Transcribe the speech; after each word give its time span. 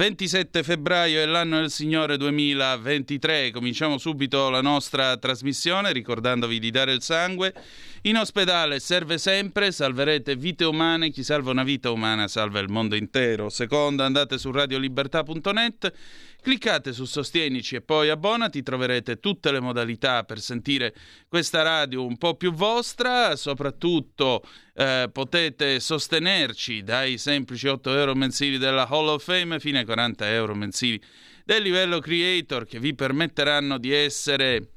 27 0.00 0.62
febbraio 0.62 1.20
è 1.20 1.26
l'anno 1.26 1.58
del 1.58 1.70
Signore 1.70 2.16
2023. 2.16 3.50
Cominciamo 3.50 3.98
subito 3.98 4.48
la 4.48 4.62
nostra 4.62 5.18
trasmissione 5.18 5.92
ricordandovi 5.92 6.58
di 6.58 6.70
dare 6.70 6.94
il 6.94 7.02
sangue. 7.02 7.52
In 8.04 8.16
ospedale 8.16 8.80
serve 8.80 9.18
sempre, 9.18 9.70
salverete 9.70 10.36
vite 10.36 10.64
umane. 10.64 11.10
Chi 11.10 11.22
salva 11.22 11.50
una 11.50 11.64
vita 11.64 11.90
umana 11.90 12.28
salva 12.28 12.60
il 12.60 12.70
mondo 12.70 12.96
intero. 12.96 13.50
Secondo, 13.50 14.02
andate 14.02 14.38
su 14.38 14.50
radiolibertà.net 14.50 15.92
Cliccate 16.42 16.92
su 16.92 17.04
Sostienici 17.04 17.76
e 17.76 17.82
poi 17.82 18.08
abbonati, 18.08 18.62
troverete 18.62 19.20
tutte 19.20 19.52
le 19.52 19.60
modalità 19.60 20.24
per 20.24 20.40
sentire 20.40 20.94
questa 21.28 21.62
radio 21.62 22.04
un 22.04 22.16
po' 22.16 22.34
più 22.34 22.52
vostra, 22.52 23.36
soprattutto 23.36 24.42
eh, 24.74 25.10
potete 25.12 25.80
sostenerci 25.80 26.82
dai 26.82 27.18
semplici 27.18 27.68
8 27.68 27.94
euro 27.94 28.14
mensili 28.14 28.56
della 28.56 28.88
Hall 28.88 29.08
of 29.08 29.22
Fame 29.22 29.60
fino 29.60 29.78
ai 29.78 29.84
40 29.84 30.30
euro 30.30 30.54
mensili 30.54 31.00
del 31.44 31.62
livello 31.62 31.98
creator 32.00 32.64
che 32.64 32.78
vi 32.78 32.94
permetteranno 32.94 33.76
di 33.76 33.92
essere 33.92 34.70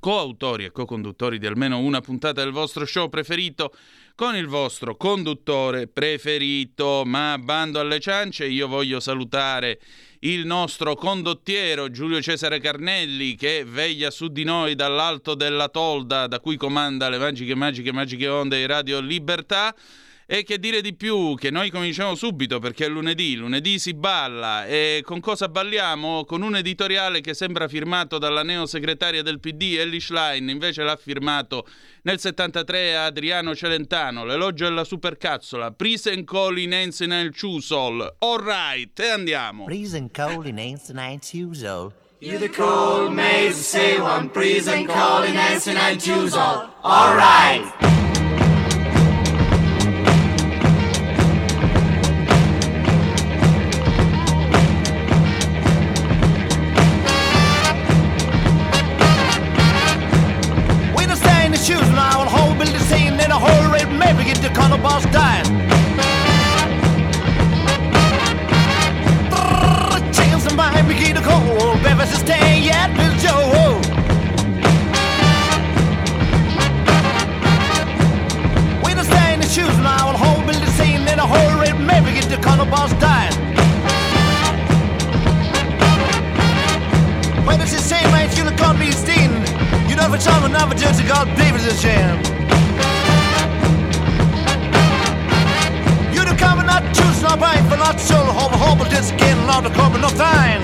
coautori 0.00 0.64
e 0.64 0.70
co-conduttori 0.70 1.38
di 1.38 1.46
almeno 1.46 1.78
una 1.78 2.00
puntata 2.00 2.42
del 2.42 2.52
vostro 2.52 2.84
show 2.86 3.08
preferito 3.08 3.74
con 4.14 4.36
il 4.36 4.46
vostro 4.46 4.96
conduttore 4.96 5.86
preferito. 5.88 7.02
Ma 7.04 7.38
bando 7.38 7.80
alle 7.80 8.00
ciance, 8.00 8.46
io 8.46 8.68
voglio 8.68 9.00
salutare 9.00 9.80
il 10.20 10.46
nostro 10.46 10.94
condottiero 10.94 11.90
Giulio 11.90 12.22
Cesare 12.22 12.60
Carnelli 12.60 13.34
che 13.34 13.64
veglia 13.66 14.10
su 14.10 14.28
di 14.28 14.44
noi 14.44 14.74
dall'alto 14.74 15.34
della 15.34 15.68
tolda 15.68 16.26
da 16.26 16.38
cui 16.38 16.56
comanda 16.56 17.08
le 17.08 17.18
magiche, 17.18 17.54
magiche, 17.54 17.92
magiche 17.92 18.28
onde 18.28 18.58
di 18.58 18.66
Radio 18.66 19.00
Libertà. 19.00 19.74
E 20.34 20.44
che 20.44 20.58
dire 20.58 20.80
di 20.80 20.94
più? 20.94 21.34
Che 21.34 21.50
noi 21.50 21.68
cominciamo 21.68 22.14
subito 22.14 22.58
perché 22.58 22.86
è 22.86 22.88
lunedì, 22.88 23.34
lunedì 23.36 23.78
si 23.78 23.92
balla 23.92 24.64
e 24.64 25.02
con 25.04 25.20
cosa 25.20 25.46
balliamo? 25.46 26.24
Con 26.24 26.40
un 26.40 26.56
editoriale 26.56 27.20
che 27.20 27.34
sembra 27.34 27.68
firmato 27.68 28.16
dalla 28.16 28.42
neosegretaria 28.42 29.22
del 29.22 29.40
PD 29.40 29.76
Ellie 29.78 30.00
Schlein, 30.00 30.48
invece 30.48 30.84
l'ha 30.84 30.96
firmato 30.96 31.66
nel 32.04 32.18
73 32.18 32.96
Adriano 32.96 33.54
Celentano, 33.54 34.24
l'elogio 34.24 34.64
della 34.64 34.84
supercazzola, 34.84 35.72
Prisen 35.72 36.24
Colin 36.24 36.72
Ensinel 36.72 37.38
Chusol, 37.38 38.14
alright, 38.20 38.98
e 39.00 39.08
andiamo. 39.08 39.64
Prisen 39.64 40.10
Colin 40.10 40.58
Ensinel 40.58 41.18
Chusol. 41.18 41.92
You 42.20 42.38
the 42.38 42.48
cool 42.48 43.10
maze, 43.10 43.56
say 43.56 43.98
one, 43.98 44.30
Prisen 44.30 44.86
Colin 44.86 45.36
maybe 63.98 64.24
get 64.24 64.38
the 64.38 64.48
cannibals 64.48 65.04
dies. 65.06 65.48
Chance 70.16 70.46
of 70.46 70.56
mine 70.56 70.86
begin 70.86 71.14
to 71.16 71.22
cold, 71.22 71.84
ever 71.86 72.06
since 72.06 72.22
day 72.22 72.68
at 72.70 72.88
Bill 72.96 73.14
Joe. 73.24 73.80
When 78.82 78.98
I 78.98 79.04
stay 79.04 79.34
in 79.34 79.40
the 79.40 79.46
shoes 79.46 79.76
and 79.78 79.86
I'll 79.86 80.16
hold 80.16 80.46
Billy 80.46 80.66
scene 80.78 81.02
in 81.08 81.18
a 81.18 81.26
whole 81.26 81.62
maybe 81.86 82.12
get 82.12 82.28
the 82.28 82.36
cannibals 82.36 82.92
dies. 82.94 83.36
When 87.46 87.60
it's 87.60 87.72
the 87.72 87.78
same, 87.78 88.08
I 88.14 88.22
ain't 88.24 88.36
gonna 88.36 88.56
call 88.56 88.74
me 88.74 88.90
Steen. 88.92 89.30
You 89.88 89.96
know, 89.96 90.08
for 90.08 90.18
time, 90.18 90.44
another 90.44 90.74
judge, 90.74 91.00
I 91.00 91.06
got 91.06 91.36
David's 91.36 91.66
a 91.66 91.74
sham. 91.76 92.22
cover, 96.42 96.64
not 96.64 96.82
choose 96.94 97.22
not 97.22 97.38
bite, 97.38 97.64
but 97.70 97.78
not 97.78 98.00
soul, 98.00 98.26
hope, 98.38 98.52
hope, 98.64 98.88
this 98.90 99.12
again, 99.12 99.38
not 99.46 99.62
the 99.62 99.70
cover, 99.70 99.98
no 99.98 100.08
fine. 100.08 100.60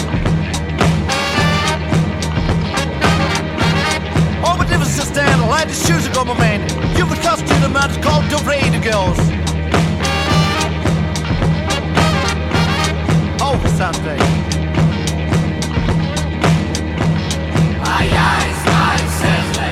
All 4.44 4.56
my 4.58 4.66
differences 4.66 5.08
stand, 5.08 5.40
light 5.48 5.68
the 5.68 5.74
shoes 5.74 6.04
to 6.06 6.12
go, 6.12 6.24
my 6.24 6.36
man. 6.38 6.60
You 6.96 7.06
could 7.06 7.22
trust 7.22 7.46
to 7.46 7.54
the 7.64 7.68
man, 7.68 7.90
called 8.02 8.24
the 8.32 8.38
radio 8.50 8.80
girls. 8.90 9.18
Oh, 13.40 13.56
something. 13.78 14.22
My 17.86 18.04
eyes, 18.30 18.58
my 18.74 18.96
senses. 19.20 19.67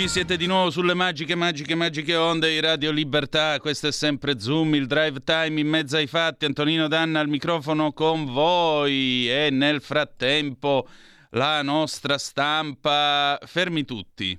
Rieccoci, 0.00 0.08
siete 0.08 0.36
di 0.36 0.46
nuovo 0.46 0.70
sulle 0.70 0.94
magiche, 0.94 1.34
magiche, 1.34 1.74
magiche 1.74 2.16
onde 2.16 2.48
di 2.48 2.60
Radio 2.60 2.90
Libertà. 2.90 3.58
Questo 3.60 3.88
è 3.88 3.92
sempre 3.92 4.40
Zoom, 4.40 4.74
il 4.74 4.86
drive 4.86 5.22
time 5.22 5.60
in 5.60 5.68
mezzo 5.68 5.96
ai 5.96 6.06
fatti. 6.06 6.46
Antonino 6.46 6.88
Danna 6.88 7.20
al 7.20 7.28
microfono 7.28 7.92
con 7.92 8.24
voi. 8.24 9.30
E 9.30 9.50
nel 9.50 9.82
frattempo 9.82 10.88
la 11.30 11.62
nostra 11.62 12.16
stampa. 12.18 13.38
Fermi 13.44 13.84
tutti. 13.84 14.38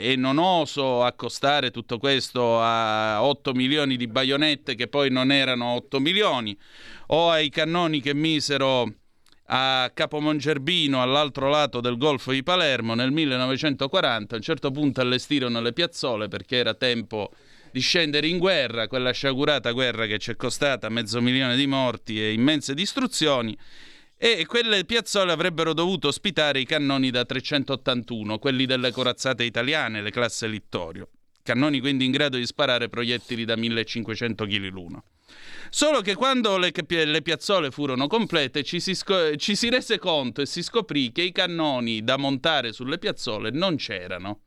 e 0.01 0.15
non 0.17 0.39
oso 0.39 1.03
accostare 1.03 1.69
tutto 1.69 1.99
questo 1.99 2.59
a 2.59 3.23
8 3.23 3.53
milioni 3.53 3.95
di 3.95 4.07
baionette 4.07 4.75
che 4.75 4.87
poi 4.87 5.09
non 5.09 5.31
erano 5.31 5.73
8 5.73 5.99
milioni 5.99 6.55
o 7.07 7.31
ai 7.31 7.49
cannoni 7.49 8.01
che 8.01 8.13
misero 8.13 8.87
a 9.47 9.91
Capomongerbino, 9.93 11.01
all'altro 11.01 11.49
lato 11.49 11.81
del 11.81 11.97
Golfo 11.97 12.31
di 12.31 12.43
Palermo, 12.43 12.93
nel 12.93 13.11
1940. 13.11 14.33
A 14.33 14.37
un 14.37 14.43
certo 14.43 14.71
punto 14.71 15.01
allestirono 15.01 15.61
le 15.61 15.73
piazzole 15.73 16.27
perché 16.27 16.57
era 16.57 16.73
tempo 16.73 17.31
di 17.71 17.79
scendere 17.79 18.27
in 18.27 18.37
guerra, 18.37 18.87
quella 18.87 19.11
sciagurata 19.11 19.71
guerra 19.71 20.05
che 20.05 20.19
ci 20.19 20.31
è 20.31 20.35
costata 20.35 20.89
mezzo 20.89 21.19
milione 21.21 21.55
di 21.55 21.65
morti 21.65 22.21
e 22.21 22.31
immense 22.31 22.73
distruzioni. 22.73 23.57
E 24.15 24.45
quelle 24.45 24.85
piazzole 24.85 25.31
avrebbero 25.31 25.73
dovuto 25.73 26.07
ospitare 26.07 26.59
i 26.59 26.65
cannoni 26.65 27.09
da 27.09 27.25
381, 27.25 28.37
quelli 28.37 28.65
delle 28.65 28.91
corazzate 28.91 29.43
italiane, 29.43 30.01
le 30.01 30.11
classe 30.11 30.47
Littorio. 30.47 31.09
Cannoni 31.43 31.81
quindi 31.81 32.05
in 32.05 32.11
grado 32.11 32.37
di 32.37 32.45
sparare 32.45 32.87
proiettili 32.87 33.43
da 33.43 33.57
1500 33.57 34.45
kg 34.45 34.69
l'uno. 34.69 35.03
Solo 35.69 36.01
che 36.01 36.15
quando 36.15 36.57
le, 36.57 36.71
le 36.87 37.21
piazzole 37.21 37.71
furono 37.71 38.07
complete 38.07 38.63
ci 38.63 38.79
si, 38.79 38.95
ci 39.37 39.55
si 39.55 39.69
rese 39.69 39.97
conto 39.97 40.41
e 40.41 40.45
si 40.45 40.61
scoprì 40.61 41.11
che 41.11 41.23
i 41.23 41.31
cannoni 41.31 42.03
da 42.03 42.17
montare 42.17 42.73
sulle 42.73 42.99
piazzole 42.99 43.49
non 43.49 43.75
c'erano. 43.77 44.41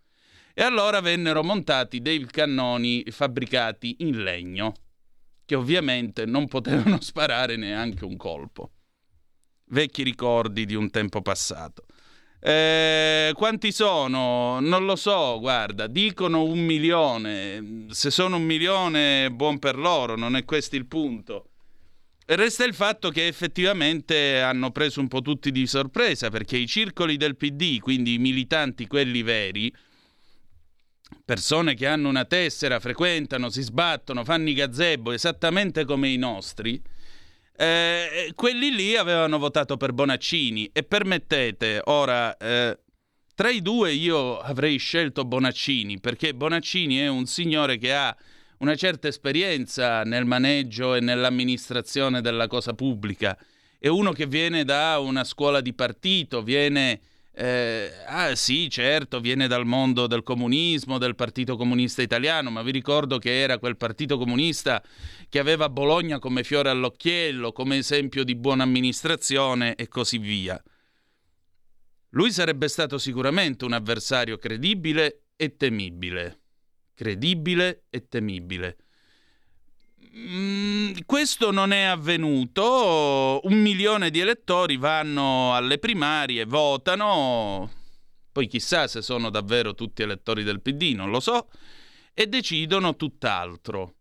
E 0.54 0.62
allora 0.62 1.00
vennero 1.00 1.42
montati 1.42 2.00
dei 2.00 2.24
cannoni 2.26 3.04
fabbricati 3.10 3.96
in 4.00 4.22
legno, 4.22 4.74
che 5.44 5.54
ovviamente 5.54 6.24
non 6.24 6.48
potevano 6.48 7.00
sparare 7.02 7.56
neanche 7.56 8.04
un 8.04 8.16
colpo. 8.16 8.70
Vecchi 9.66 10.02
ricordi 10.04 10.64
di 10.64 10.74
un 10.74 10.90
tempo 10.90 11.22
passato. 11.22 11.85
Eh, 12.48 13.32
quanti 13.34 13.72
sono? 13.72 14.60
Non 14.60 14.84
lo 14.84 14.94
so, 14.94 15.40
guarda, 15.40 15.88
dicono 15.88 16.44
un 16.44 16.60
milione. 16.60 17.86
Se 17.90 18.12
sono 18.12 18.36
un 18.36 18.44
milione, 18.44 19.32
buon 19.32 19.58
per 19.58 19.76
loro, 19.76 20.14
non 20.16 20.36
è 20.36 20.44
questo 20.44 20.76
il 20.76 20.86
punto. 20.86 21.48
Resta 22.24 22.62
il 22.62 22.72
fatto 22.72 23.10
che 23.10 23.26
effettivamente 23.26 24.40
hanno 24.40 24.70
preso 24.70 25.00
un 25.00 25.08
po' 25.08 25.22
tutti 25.22 25.50
di 25.50 25.66
sorpresa 25.66 26.30
perché 26.30 26.56
i 26.56 26.68
circoli 26.68 27.16
del 27.16 27.36
PD, 27.36 27.80
quindi 27.80 28.14
i 28.14 28.18
militanti, 28.18 28.86
quelli 28.86 29.22
veri, 29.22 29.74
persone 31.24 31.74
che 31.74 31.88
hanno 31.88 32.08
una 32.08 32.26
tessera, 32.26 32.78
frequentano, 32.78 33.48
si 33.48 33.62
sbattono, 33.62 34.22
fanno 34.22 34.48
i 34.50 34.54
gazebo 34.54 35.10
esattamente 35.10 35.84
come 35.84 36.10
i 36.10 36.16
nostri, 36.16 36.80
eh, 37.56 38.32
quelli 38.34 38.74
lì 38.74 38.96
avevano 38.96 39.38
votato 39.38 39.76
per 39.76 39.92
Bonaccini 39.92 40.70
e 40.72 40.82
permettete, 40.82 41.80
ora, 41.84 42.36
eh, 42.36 42.78
tra 43.34 43.50
i 43.50 43.62
due 43.62 43.92
io 43.92 44.38
avrei 44.38 44.78
scelto 44.78 45.24
Bonaccini 45.24 45.98
perché 46.00 46.34
Bonaccini 46.34 46.98
è 46.98 47.08
un 47.08 47.26
signore 47.26 47.78
che 47.78 47.94
ha 47.94 48.16
una 48.58 48.74
certa 48.74 49.08
esperienza 49.08 50.02
nel 50.02 50.24
maneggio 50.24 50.94
e 50.94 51.00
nell'amministrazione 51.00 52.20
della 52.20 52.46
cosa 52.46 52.74
pubblica. 52.74 53.36
È 53.78 53.88
uno 53.88 54.12
che 54.12 54.26
viene 54.26 54.64
da 54.64 54.98
una 54.98 55.24
scuola 55.24 55.60
di 55.60 55.72
partito, 55.72 56.42
viene... 56.42 57.00
Eh, 57.38 57.92
ah 58.06 58.34
sì, 58.34 58.70
certo, 58.70 59.20
viene 59.20 59.46
dal 59.46 59.66
mondo 59.66 60.06
del 60.06 60.22
comunismo, 60.22 60.96
del 60.96 61.14
Partito 61.14 61.58
Comunista 61.58 62.00
Italiano, 62.00 62.48
ma 62.50 62.62
vi 62.62 62.70
ricordo 62.70 63.18
che 63.18 63.42
era 63.42 63.58
quel 63.58 63.76
Partito 63.76 64.16
Comunista 64.16 64.82
che 65.28 65.38
aveva 65.38 65.68
Bologna 65.68 66.18
come 66.18 66.44
fiore 66.44 66.70
all'occhiello, 66.70 67.52
come 67.52 67.76
esempio 67.76 68.24
di 68.24 68.34
buona 68.36 68.62
amministrazione 68.62 69.74
e 69.74 69.86
così 69.86 70.16
via. 70.16 70.58
Lui 72.10 72.32
sarebbe 72.32 72.68
stato 72.68 72.96
sicuramente 72.96 73.66
un 73.66 73.74
avversario 73.74 74.38
credibile 74.38 75.24
e 75.36 75.56
temibile. 75.56 76.40
Credibile 76.94 77.84
e 77.90 78.08
temibile. 78.08 78.78
Mm, 80.18 80.94
questo 81.04 81.50
non 81.50 81.72
è 81.72 81.82
avvenuto. 81.82 83.40
Un 83.42 83.60
milione 83.60 84.10
di 84.10 84.20
elettori 84.20 84.76
vanno 84.78 85.54
alle 85.54 85.78
primarie, 85.78 86.46
votano, 86.46 87.70
poi 88.32 88.46
chissà 88.46 88.86
se 88.88 89.02
sono 89.02 89.28
davvero 89.28 89.74
tutti 89.74 90.02
elettori 90.02 90.42
del 90.42 90.62
PD, 90.62 90.94
non 90.94 91.10
lo 91.10 91.20
so, 91.20 91.48
e 92.14 92.26
decidono 92.28 92.96
tutt'altro. 92.96 93.94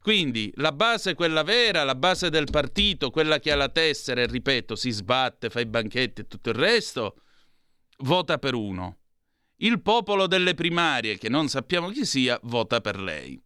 Quindi 0.00 0.50
la 0.56 0.72
base, 0.72 1.14
quella 1.14 1.42
vera, 1.42 1.84
la 1.84 1.94
base 1.94 2.30
del 2.30 2.48
partito, 2.50 3.10
quella 3.10 3.38
che 3.38 3.52
ha 3.52 3.56
la 3.56 3.68
tessera 3.68 4.22
e 4.22 4.26
ripeto, 4.26 4.74
si 4.74 4.90
sbatte, 4.90 5.50
fa 5.50 5.60
i 5.60 5.66
banchetti 5.66 6.22
e 6.22 6.26
tutto 6.26 6.48
il 6.48 6.56
resto, 6.56 7.16
vota 7.98 8.38
per 8.38 8.54
uno. 8.54 8.98
Il 9.56 9.80
popolo 9.80 10.26
delle 10.26 10.54
primarie, 10.54 11.18
che 11.18 11.28
non 11.28 11.48
sappiamo 11.48 11.90
chi 11.90 12.04
sia, 12.04 12.40
vota 12.42 12.80
per 12.80 12.98
lei. 12.98 13.40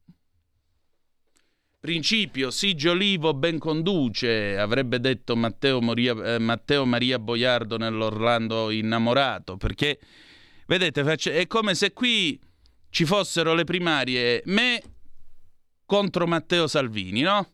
Principio, 1.87 2.51
Sigio 2.51 2.91
Olivo 2.91 3.33
ben 3.33 3.61
conduce, 3.61 4.59
avrebbe 4.59 4.99
detto 4.99 5.37
Matteo, 5.37 5.81
Moria, 5.81 6.35
eh, 6.35 6.39
Matteo 6.41 6.85
Maria 6.85 7.21
Boiardo 7.21 7.77
nell'Orlando 7.77 8.71
innamorato, 8.71 9.57
perché, 9.57 10.01
vedete, 10.67 11.03
è 11.03 11.47
come 11.47 11.77
se 11.77 11.93
qui 11.93 12.41
ci 12.91 13.05
fossero 13.05 13.55
le 13.55 13.63
primarie 13.63 14.43
me 14.47 14.83
contro 15.87 16.27
Matteo 16.27 16.67
Salvini, 16.67 17.21
no? 17.21 17.53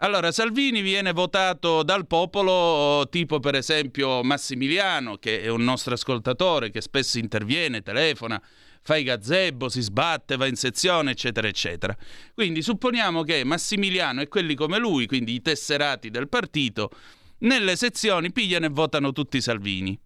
Allora, 0.00 0.30
Salvini 0.32 0.82
viene 0.82 1.12
votato 1.12 1.82
dal 1.82 2.06
popolo, 2.06 3.08
tipo 3.08 3.40
per 3.40 3.54
esempio 3.54 4.22
Massimiliano, 4.22 5.16
che 5.16 5.40
è 5.40 5.48
un 5.48 5.64
nostro 5.64 5.94
ascoltatore, 5.94 6.70
che 6.70 6.82
spesso 6.82 7.18
interviene, 7.18 7.80
telefona, 7.80 8.38
fa 8.86 8.94
i 8.94 9.02
gazebo, 9.02 9.68
si 9.68 9.80
sbatte, 9.80 10.36
va 10.36 10.46
in 10.46 10.54
sezione, 10.54 11.10
eccetera, 11.10 11.48
eccetera. 11.48 11.96
Quindi 12.32 12.62
supponiamo 12.62 13.24
che 13.24 13.42
Massimiliano 13.42 14.20
e 14.20 14.28
quelli 14.28 14.54
come 14.54 14.78
lui, 14.78 15.08
quindi 15.08 15.34
i 15.34 15.42
tesserati 15.42 16.08
del 16.08 16.28
partito, 16.28 16.90
nelle 17.38 17.74
sezioni 17.74 18.30
pigliano 18.30 18.66
e 18.66 18.68
votano 18.68 19.10
tutti 19.10 19.40
Salvini. 19.40 19.98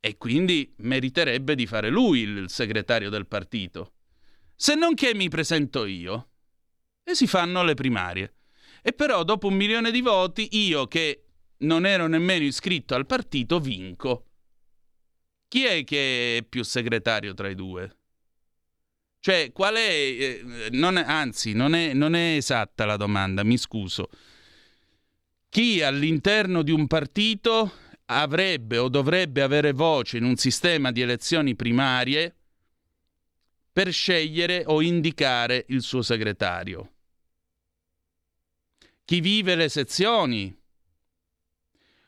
E 0.00 0.16
quindi 0.16 0.74
meriterebbe 0.78 1.54
di 1.54 1.64
fare 1.64 1.90
lui 1.90 2.22
il 2.22 2.50
segretario 2.50 3.08
del 3.08 3.28
partito. 3.28 3.92
Se 4.56 4.74
non 4.74 4.94
che 4.94 5.14
mi 5.14 5.28
presento 5.28 5.86
io. 5.86 6.30
E 7.04 7.14
si 7.14 7.28
fanno 7.28 7.62
le 7.62 7.74
primarie. 7.74 8.34
E 8.82 8.92
però 8.94 9.22
dopo 9.22 9.46
un 9.46 9.54
milione 9.54 9.92
di 9.92 10.00
voti 10.00 10.48
io 10.58 10.88
che 10.88 11.26
non 11.58 11.86
ero 11.86 12.08
nemmeno 12.08 12.44
iscritto 12.44 12.96
al 12.96 13.06
partito 13.06 13.60
vinco. 13.60 14.31
Chi 15.52 15.66
è 15.66 15.84
che 15.84 16.38
è 16.38 16.42
più 16.44 16.62
segretario 16.62 17.34
tra 17.34 17.46
i 17.46 17.54
due? 17.54 17.94
Cioè, 19.20 19.52
qual 19.52 19.74
è, 19.74 19.80
eh, 19.80 20.68
non 20.70 20.96
è 20.96 21.02
anzi, 21.02 21.52
non 21.52 21.74
è, 21.74 21.92
non 21.92 22.14
è 22.14 22.36
esatta 22.36 22.86
la 22.86 22.96
domanda, 22.96 23.44
mi 23.44 23.58
scuso. 23.58 24.08
Chi 25.50 25.82
all'interno 25.82 26.62
di 26.62 26.70
un 26.70 26.86
partito 26.86 27.70
avrebbe 28.06 28.78
o 28.78 28.88
dovrebbe 28.88 29.42
avere 29.42 29.72
voce 29.72 30.16
in 30.16 30.24
un 30.24 30.36
sistema 30.36 30.90
di 30.90 31.02
elezioni 31.02 31.54
primarie 31.54 32.34
per 33.70 33.92
scegliere 33.92 34.62
o 34.64 34.80
indicare 34.80 35.66
il 35.68 35.82
suo 35.82 36.00
segretario? 36.00 36.92
Chi 39.04 39.20
vive 39.20 39.54
le 39.54 39.68
sezioni? 39.68 40.58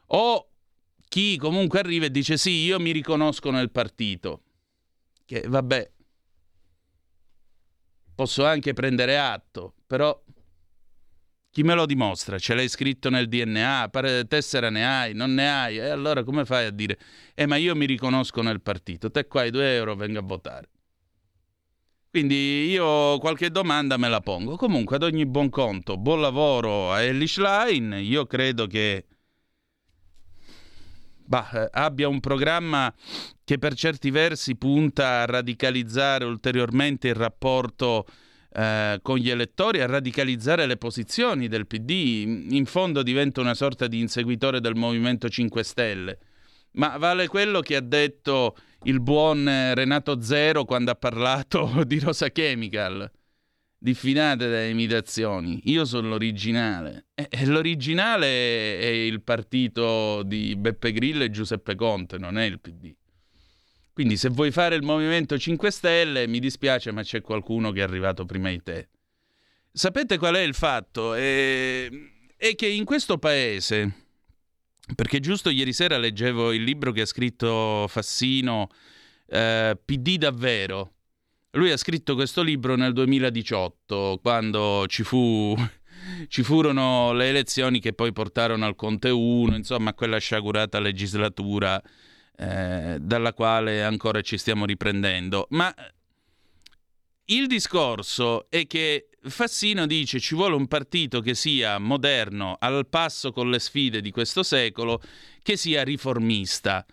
O 0.06 0.48
chi 1.14 1.36
comunque 1.36 1.78
arriva 1.78 2.06
e 2.06 2.10
dice 2.10 2.36
sì, 2.36 2.64
io 2.64 2.80
mi 2.80 2.90
riconosco 2.90 3.52
nel 3.52 3.70
partito? 3.70 4.42
Che 5.24 5.44
vabbè, 5.46 5.92
posso 8.16 8.44
anche 8.44 8.72
prendere 8.72 9.16
atto, 9.16 9.74
però 9.86 10.20
chi 11.52 11.62
me 11.62 11.74
lo 11.74 11.86
dimostra? 11.86 12.36
Ce 12.36 12.52
l'hai 12.54 12.68
scritto 12.68 13.10
nel 13.10 13.28
DNA, 13.28 13.88
tessera 14.26 14.70
ne 14.70 14.84
hai, 14.84 15.14
non 15.14 15.34
ne 15.34 15.48
hai, 15.48 15.76
e 15.76 15.88
allora 15.88 16.24
come 16.24 16.44
fai 16.44 16.66
a 16.66 16.70
dire, 16.70 16.98
eh 17.36 17.46
ma 17.46 17.54
io 17.54 17.76
mi 17.76 17.86
riconosco 17.86 18.42
nel 18.42 18.60
partito, 18.60 19.08
te 19.08 19.28
qua 19.28 19.42
hai 19.42 19.52
due 19.52 19.72
euro, 19.72 19.94
venga 19.94 20.18
a 20.18 20.24
votare. 20.24 20.68
Quindi 22.10 22.66
io 22.70 23.18
qualche 23.18 23.52
domanda 23.52 23.96
me 23.96 24.08
la 24.08 24.20
pongo. 24.20 24.56
Comunque, 24.56 24.96
ad 24.96 25.04
ogni 25.04 25.26
buon 25.26 25.48
conto, 25.48 25.96
buon 25.96 26.20
lavoro 26.20 26.92
a 26.92 27.02
Elish 27.02 27.38
Line. 27.38 28.00
Io 28.00 28.24
credo 28.26 28.68
che 28.68 29.06
bah, 31.24 31.50
eh, 31.52 31.68
abbia 31.72 32.08
un 32.08 32.20
programma 32.20 32.92
che 33.44 33.58
per 33.58 33.74
certi 33.74 34.10
versi 34.10 34.56
punta 34.56 35.22
a 35.22 35.26
radicalizzare 35.26 36.24
ulteriormente 36.24 37.08
il 37.08 37.14
rapporto 37.14 38.06
eh, 38.52 38.98
con 39.02 39.18
gli 39.18 39.30
elettori, 39.30 39.80
a 39.80 39.86
radicalizzare 39.86 40.66
le 40.66 40.76
posizioni 40.76 41.48
del 41.48 41.66
PD. 41.66 42.50
In 42.50 42.66
fondo 42.66 43.02
diventa 43.02 43.40
una 43.40 43.54
sorta 43.54 43.86
di 43.86 44.00
inseguitore 44.00 44.60
del 44.60 44.76
Movimento 44.76 45.28
5 45.28 45.62
Stelle. 45.62 46.18
Ma 46.72 46.96
vale 46.96 47.28
quello 47.28 47.60
che 47.60 47.76
ha 47.76 47.80
detto 47.80 48.56
il 48.84 49.00
buon 49.00 49.44
Renato 49.74 50.20
Zero 50.20 50.64
quando 50.64 50.90
ha 50.90 50.96
parlato 50.96 51.82
di 51.86 51.98
Rosa 51.98 52.30
Chemical? 52.30 53.10
Diffidate 53.84 54.48
dalle 54.48 54.70
imitazioni. 54.70 55.60
Io 55.64 55.84
sono 55.84 56.08
l'originale. 56.08 57.08
E, 57.14 57.44
l'originale 57.44 58.78
è 58.78 58.86
il 58.86 59.20
partito 59.20 60.22
di 60.22 60.56
Beppe 60.56 60.90
Grillo 60.90 61.22
e 61.22 61.28
Giuseppe 61.28 61.74
Conte, 61.74 62.16
non 62.16 62.38
è 62.38 62.44
il 62.46 62.60
PD. 62.60 62.94
Quindi 63.92 64.16
se 64.16 64.30
vuoi 64.30 64.50
fare 64.52 64.74
il 64.74 64.82
Movimento 64.82 65.38
5 65.38 65.70
Stelle, 65.70 66.26
mi 66.26 66.38
dispiace, 66.38 66.92
ma 66.92 67.02
c'è 67.02 67.20
qualcuno 67.20 67.72
che 67.72 67.80
è 67.80 67.82
arrivato 67.82 68.24
prima 68.24 68.48
di 68.48 68.62
te. 68.62 68.88
Sapete 69.70 70.16
qual 70.16 70.36
è 70.36 70.40
il 70.40 70.54
fatto? 70.54 71.12
È, 71.12 71.86
è 72.36 72.54
che 72.54 72.66
in 72.66 72.86
questo 72.86 73.18
paese, 73.18 74.06
perché 74.94 75.20
giusto 75.20 75.50
ieri 75.50 75.74
sera 75.74 75.98
leggevo 75.98 76.52
il 76.52 76.62
libro 76.62 76.90
che 76.90 77.02
ha 77.02 77.06
scritto 77.06 77.86
Fassino, 77.86 78.68
eh, 79.26 79.78
PD 79.84 80.16
davvero, 80.16 80.93
lui 81.54 81.70
ha 81.70 81.76
scritto 81.76 82.14
questo 82.14 82.42
libro 82.42 82.76
nel 82.76 82.92
2018, 82.92 84.18
quando 84.22 84.84
ci, 84.88 85.02
fu, 85.02 85.56
ci 86.28 86.42
furono 86.42 87.12
le 87.12 87.28
elezioni 87.28 87.80
che 87.80 87.92
poi 87.92 88.12
portarono 88.12 88.66
al 88.66 88.76
Conte 88.76 89.10
1, 89.10 89.56
insomma 89.56 89.94
quella 89.94 90.18
sciagurata 90.18 90.78
legislatura 90.80 91.80
eh, 92.36 92.98
dalla 93.00 93.32
quale 93.32 93.82
ancora 93.84 94.20
ci 94.20 94.38
stiamo 94.38 94.64
riprendendo. 94.64 95.46
Ma 95.50 95.72
il 97.26 97.46
discorso 97.46 98.50
è 98.50 98.66
che 98.66 99.08
Fassino 99.22 99.86
dice 99.86 100.20
ci 100.20 100.34
vuole 100.34 100.54
un 100.54 100.66
partito 100.66 101.20
che 101.20 101.34
sia 101.34 101.78
moderno, 101.78 102.56
al 102.58 102.86
passo 102.88 103.32
con 103.32 103.48
le 103.48 103.58
sfide 103.58 104.00
di 104.00 104.10
questo 104.10 104.42
secolo, 104.42 105.00
che 105.42 105.56
sia 105.56 105.82
riformista. 105.84 106.84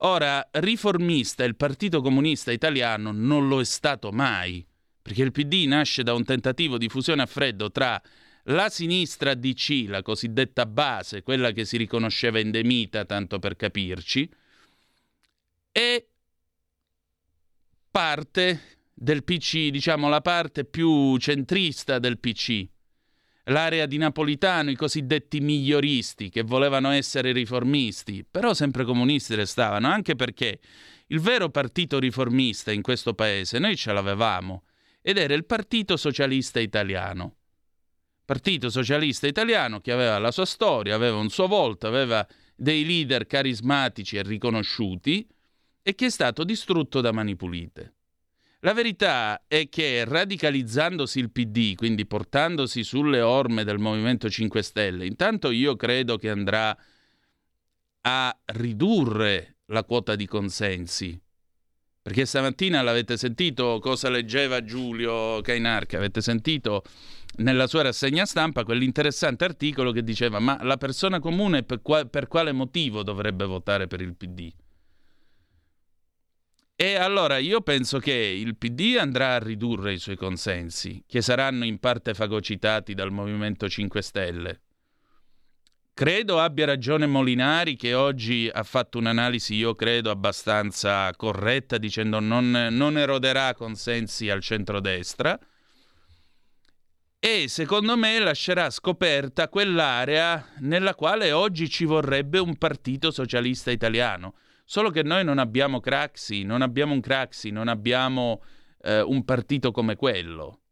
Ora, 0.00 0.46
riformista 0.52 1.44
il 1.44 1.56
Partito 1.56 2.02
Comunista 2.02 2.52
Italiano 2.52 3.12
non 3.12 3.48
lo 3.48 3.60
è 3.60 3.64
stato 3.64 4.12
mai, 4.12 4.66
perché 5.00 5.22
il 5.22 5.32
PD 5.32 5.66
nasce 5.66 6.02
da 6.02 6.12
un 6.12 6.24
tentativo 6.24 6.76
di 6.76 6.88
fusione 6.88 7.22
a 7.22 7.26
freddo 7.26 7.70
tra 7.70 8.00
la 8.48 8.68
sinistra 8.68 9.34
DC, 9.34 9.86
la 9.88 10.02
cosiddetta 10.02 10.66
base, 10.66 11.22
quella 11.22 11.50
che 11.52 11.64
si 11.64 11.78
riconosceva 11.78 12.38
endemita, 12.38 13.06
tanto 13.06 13.38
per 13.38 13.56
capirci, 13.56 14.30
e 15.72 16.08
parte 17.90 18.78
del 18.92 19.24
PC, 19.24 19.68
diciamo 19.68 20.08
la 20.08 20.20
parte 20.20 20.64
più 20.64 21.16
centrista 21.16 21.98
del 21.98 22.18
PC, 22.18 22.68
l'area 23.46 23.86
di 23.86 23.98
Napolitano, 23.98 24.70
i 24.70 24.76
cosiddetti 24.76 25.40
miglioristi 25.40 26.30
che 26.30 26.42
volevano 26.42 26.90
essere 26.90 27.32
riformisti, 27.32 28.24
però 28.28 28.54
sempre 28.54 28.84
comunisti 28.84 29.34
restavano, 29.34 29.88
anche 29.88 30.16
perché 30.16 30.58
il 31.08 31.20
vero 31.20 31.50
partito 31.50 31.98
riformista 31.98 32.72
in 32.72 32.82
questo 32.82 33.14
paese 33.14 33.58
noi 33.58 33.76
ce 33.76 33.92
l'avevamo 33.92 34.64
ed 35.00 35.18
era 35.18 35.34
il 35.34 35.44
Partito 35.44 35.96
Socialista 35.96 36.58
Italiano. 36.58 37.36
Partito 38.24 38.70
Socialista 38.70 39.28
Italiano 39.28 39.80
che 39.80 39.92
aveva 39.92 40.18
la 40.18 40.32
sua 40.32 40.46
storia, 40.46 40.96
aveva 40.96 41.16
un 41.16 41.28
suo 41.28 41.46
volto, 41.46 41.86
aveva 41.86 42.26
dei 42.56 42.84
leader 42.84 43.26
carismatici 43.26 44.16
e 44.16 44.22
riconosciuti 44.22 45.24
e 45.80 45.94
che 45.94 46.06
è 46.06 46.10
stato 46.10 46.42
distrutto 46.42 47.00
da 47.00 47.12
mani 47.12 47.36
pulite. 47.36 47.95
La 48.60 48.72
verità 48.72 49.44
è 49.46 49.68
che 49.68 50.04
radicalizzandosi 50.04 51.18
il 51.18 51.30
PD, 51.30 51.74
quindi 51.74 52.06
portandosi 52.06 52.82
sulle 52.84 53.20
orme 53.20 53.64
del 53.64 53.78
Movimento 53.78 54.30
5 54.30 54.62
Stelle, 54.62 55.04
intanto 55.04 55.50
io 55.50 55.76
credo 55.76 56.16
che 56.16 56.30
andrà 56.30 56.76
a 58.00 58.38
ridurre 58.46 59.58
la 59.66 59.84
quota 59.84 60.16
di 60.16 60.26
consensi. 60.26 61.20
Perché 62.00 62.24
stamattina 62.24 62.82
l'avete 62.82 63.16
sentito 63.16 63.78
cosa 63.80 64.08
leggeva 64.08 64.64
Giulio 64.64 65.40
Cainarca, 65.42 65.98
avete 65.98 66.20
sentito 66.20 66.82
nella 67.38 67.66
sua 67.66 67.82
rassegna 67.82 68.24
stampa 68.24 68.64
quell'interessante 68.64 69.44
articolo 69.44 69.92
che 69.92 70.02
diceva 70.02 70.38
ma 70.38 70.58
la 70.62 70.76
persona 70.76 71.18
comune 71.18 71.64
per, 71.64 71.82
qua- 71.82 72.06
per 72.06 72.28
quale 72.28 72.52
motivo 72.52 73.02
dovrebbe 73.02 73.44
votare 73.44 73.86
per 73.88 74.00
il 74.00 74.14
PD? 74.14 74.50
E 76.78 76.96
allora 76.96 77.38
io 77.38 77.62
penso 77.62 77.98
che 77.98 78.12
il 78.12 78.54
PD 78.54 78.98
andrà 79.00 79.36
a 79.36 79.38
ridurre 79.38 79.94
i 79.94 79.98
suoi 79.98 80.16
consensi, 80.16 81.02
che 81.06 81.22
saranno 81.22 81.64
in 81.64 81.78
parte 81.78 82.12
fagocitati 82.12 82.92
dal 82.92 83.10
Movimento 83.10 83.66
5 83.66 84.02
Stelle. 84.02 84.60
Credo 85.94 86.38
abbia 86.38 86.66
ragione 86.66 87.06
Molinari 87.06 87.76
che 87.76 87.94
oggi 87.94 88.50
ha 88.52 88.62
fatto 88.62 88.98
un'analisi, 88.98 89.54
io 89.54 89.74
credo, 89.74 90.10
abbastanza 90.10 91.10
corretta, 91.16 91.78
dicendo 91.78 92.20
non, 92.20 92.50
non 92.72 92.98
eroderà 92.98 93.54
consensi 93.54 94.28
al 94.28 94.42
centrodestra 94.42 95.38
e 97.18 97.48
secondo 97.48 97.96
me 97.96 98.18
lascerà 98.18 98.68
scoperta 98.68 99.48
quell'area 99.48 100.46
nella 100.58 100.94
quale 100.94 101.32
oggi 101.32 101.70
ci 101.70 101.86
vorrebbe 101.86 102.38
un 102.38 102.58
partito 102.58 103.10
socialista 103.10 103.70
italiano 103.70 104.34
Solo 104.68 104.90
che 104.90 105.04
noi 105.04 105.22
non 105.22 105.38
abbiamo 105.38 105.78
Craxi, 105.78 106.42
non 106.42 106.60
abbiamo 106.60 106.92
un 106.92 107.00
Craxi, 107.00 107.50
non 107.50 107.68
abbiamo 107.68 108.42
eh, 108.82 109.00
un 109.00 109.24
partito 109.24 109.70
come 109.70 109.94
quello. 109.94 110.62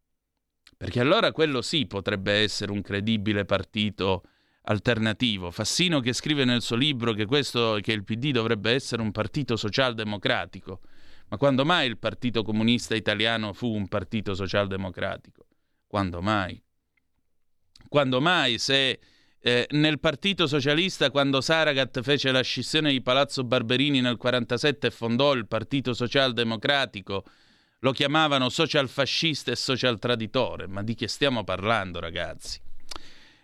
Perché 0.76 0.98
allora 0.98 1.30
quello 1.30 1.62
sì 1.62 1.86
potrebbe 1.86 2.32
essere 2.32 2.72
un 2.72 2.82
credibile 2.82 3.44
partito 3.44 4.24
alternativo. 4.62 5.52
Fassino 5.52 6.00
che 6.00 6.12
scrive 6.12 6.44
nel 6.44 6.60
suo 6.60 6.74
libro 6.74 7.12
che, 7.12 7.24
questo, 7.24 7.78
che 7.80 7.92
il 7.92 8.02
PD 8.02 8.32
dovrebbe 8.32 8.72
essere 8.72 9.00
un 9.00 9.12
partito 9.12 9.54
socialdemocratico. 9.54 10.80
Ma 11.28 11.36
quando 11.36 11.64
mai 11.64 11.86
il 11.86 11.96
Partito 11.96 12.42
Comunista 12.42 12.96
Italiano 12.96 13.52
fu 13.52 13.72
un 13.72 13.86
partito 13.86 14.34
socialdemocratico? 14.34 15.46
Quando 15.86 16.20
mai? 16.20 16.60
Quando 17.88 18.20
mai 18.20 18.58
se 18.58 18.98
eh, 19.46 19.66
nel 19.72 20.00
Partito 20.00 20.46
Socialista, 20.46 21.10
quando 21.10 21.42
Saragat 21.42 22.00
fece 22.00 22.32
la 22.32 22.40
scissione 22.40 22.90
di 22.90 23.02
Palazzo 23.02 23.44
Barberini 23.44 24.00
nel 24.00 24.16
1947 24.18 24.86
e 24.86 24.90
fondò 24.90 25.34
il 25.34 25.46
Partito 25.46 25.92
Socialdemocratico, 25.92 27.24
lo 27.80 27.92
chiamavano 27.92 28.48
social 28.48 28.88
fascista 28.88 29.52
e 29.52 29.56
social 29.56 29.98
traditore. 29.98 30.66
Ma 30.66 30.82
di 30.82 30.94
che 30.94 31.08
stiamo 31.08 31.44
parlando, 31.44 32.00
ragazzi? 32.00 32.58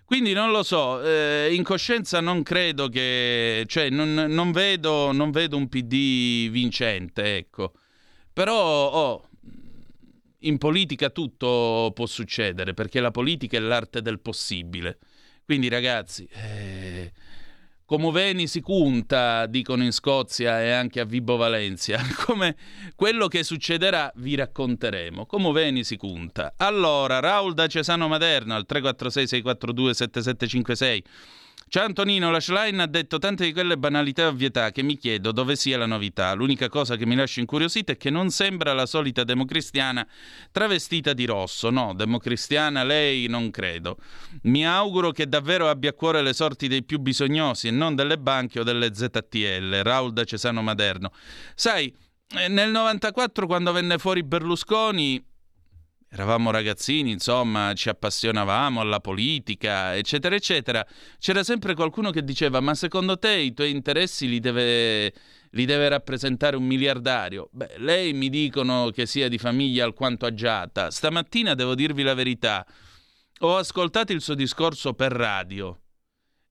Quindi 0.07 0.33
non 0.33 0.53
lo 0.53 0.63
so, 0.63 1.03
eh, 1.03 1.53
in 1.53 1.63
coscienza 1.63 2.21
non 2.21 2.43
credo 2.43 2.89
che, 2.89 3.65
cioè 3.67 3.91
non, 3.91 4.15
non, 4.15 4.53
vedo, 4.53 5.13
non 5.13 5.31
vedo, 5.31 5.59
un 5.59 5.69
PD 5.69 6.49
vincente, 6.49 7.37
ecco. 7.37 7.75
Però 8.33 8.91
oh, 8.91 9.29
in 10.39 10.57
politica 10.57 11.11
tutto 11.11 11.93
può 11.95 12.07
succedere, 12.07 12.73
perché 12.73 13.01
la 13.01 13.11
politica 13.11 13.59
è 13.59 13.61
l'arte 13.61 14.01
del 14.01 14.19
possibile. 14.19 14.99
Quindi 15.51 15.69
ragazzi, 15.69 16.29
eh, 16.31 17.11
come 17.85 18.13
veni 18.13 18.47
si 18.47 18.61
conta, 18.61 19.47
dicono 19.47 19.83
in 19.83 19.91
Scozia 19.91 20.63
e 20.63 20.71
anche 20.71 21.01
a 21.01 21.05
Vibo 21.05 21.35
Valencia. 21.37 22.01
Come 22.25 22.55
quello 22.95 23.27
che 23.27 23.43
succederà 23.43 24.13
vi 24.15 24.37
racconteremo. 24.37 25.27
Come 25.27 25.51
veni 25.51 25.83
si 25.83 25.97
conta. 25.97 26.53
Allora, 26.57 27.19
Raul 27.19 27.55
da 27.55 27.67
Cesano 27.67 28.07
Maderno 28.07 28.55
al 28.55 28.65
346 28.65 29.27
642 29.27 29.95
7756 29.95 31.05
Ciao 31.73 31.85
Antonino, 31.85 32.33
la 32.33 32.41
Schlein 32.41 32.81
ha 32.81 32.87
detto 32.87 33.19
tante 33.19 33.45
di 33.45 33.53
quelle 33.53 33.79
banalità 33.79 34.23
e 34.23 34.27
ovvietà 34.27 34.73
che 34.73 34.83
mi 34.83 34.97
chiedo 34.97 35.31
dove 35.31 35.55
sia 35.55 35.79
la 35.79 35.87
novità. 35.87 36.33
L'unica 36.33 36.69
cosa 36.69 36.97
che 36.97 37.07
mi 37.07 37.15
lascia 37.15 37.39
incuriosita 37.39 37.93
è 37.93 37.97
che 37.97 38.11
non 38.11 38.31
sembra 38.31 38.73
la 38.73 38.87
solita 38.87 39.23
democristiana 39.23 40.05
travestita 40.51 41.13
di 41.13 41.27
rosso. 41.27 41.71
No, 41.71 41.95
democristiana 41.95 42.83
lei 42.83 43.29
non 43.29 43.53
credo. 43.53 43.99
Mi 44.43 44.67
auguro 44.67 45.13
che 45.13 45.29
davvero 45.29 45.69
abbia 45.69 45.91
a 45.91 45.93
cuore 45.93 46.23
le 46.23 46.33
sorti 46.33 46.67
dei 46.67 46.83
più 46.83 46.99
bisognosi 46.99 47.69
e 47.69 47.71
non 47.71 47.95
delle 47.95 48.19
banche 48.19 48.59
o 48.59 48.65
delle 48.65 48.93
ZTL. 48.93 49.83
Raul 49.85 50.13
da 50.13 50.25
Cesano 50.25 50.63
Maderno. 50.63 51.13
Sai, 51.55 51.95
eh, 52.37 52.49
nel 52.49 52.73
94 52.73 53.47
quando 53.47 53.71
venne 53.71 53.97
fuori 53.99 54.25
Berlusconi 54.25 55.25
eravamo 56.13 56.51
ragazzini, 56.51 57.13
insomma, 57.13 57.73
ci 57.75 57.89
appassionavamo 57.89 58.81
alla 58.81 59.01
politica, 59.01 59.97
eccetera, 59.97 60.35
eccetera, 60.35 60.85
c'era 61.19 61.45
sempre 61.45 61.75
qualcuno 61.75 62.11
che 62.11 62.25
diceva: 62.25 62.61
Ma 62.61 62.75
secondo 62.75 63.17
te 63.19 63.33
i 63.33 63.55
tuoi 63.55 63.71
interessi 63.71 64.29
li 64.29 64.41
deve, 64.41 65.15
li 65.51 65.65
deve 65.65 65.89
rappresentare 65.89 66.57
un 66.57 66.65
miliardario? 66.65 67.49
Beh, 67.53 67.75
lei 67.79 68.13
mi 68.13 68.29
dicono 68.29 68.91
che 68.91 69.07
sia 69.07 69.29
di 69.29 69.39
famiglia 69.39 69.85
alquanto 69.85 70.27
agiata. 70.27 70.91
Stamattina 70.91 71.55
devo 71.55 71.75
dirvi 71.75 72.03
la 72.03 72.15
verità. 72.15 72.67
Ho 73.43 73.57
ascoltato 73.57 74.13
il 74.13 74.21
suo 74.21 74.35
discorso 74.35 74.93
per 74.93 75.13
radio. 75.13 75.79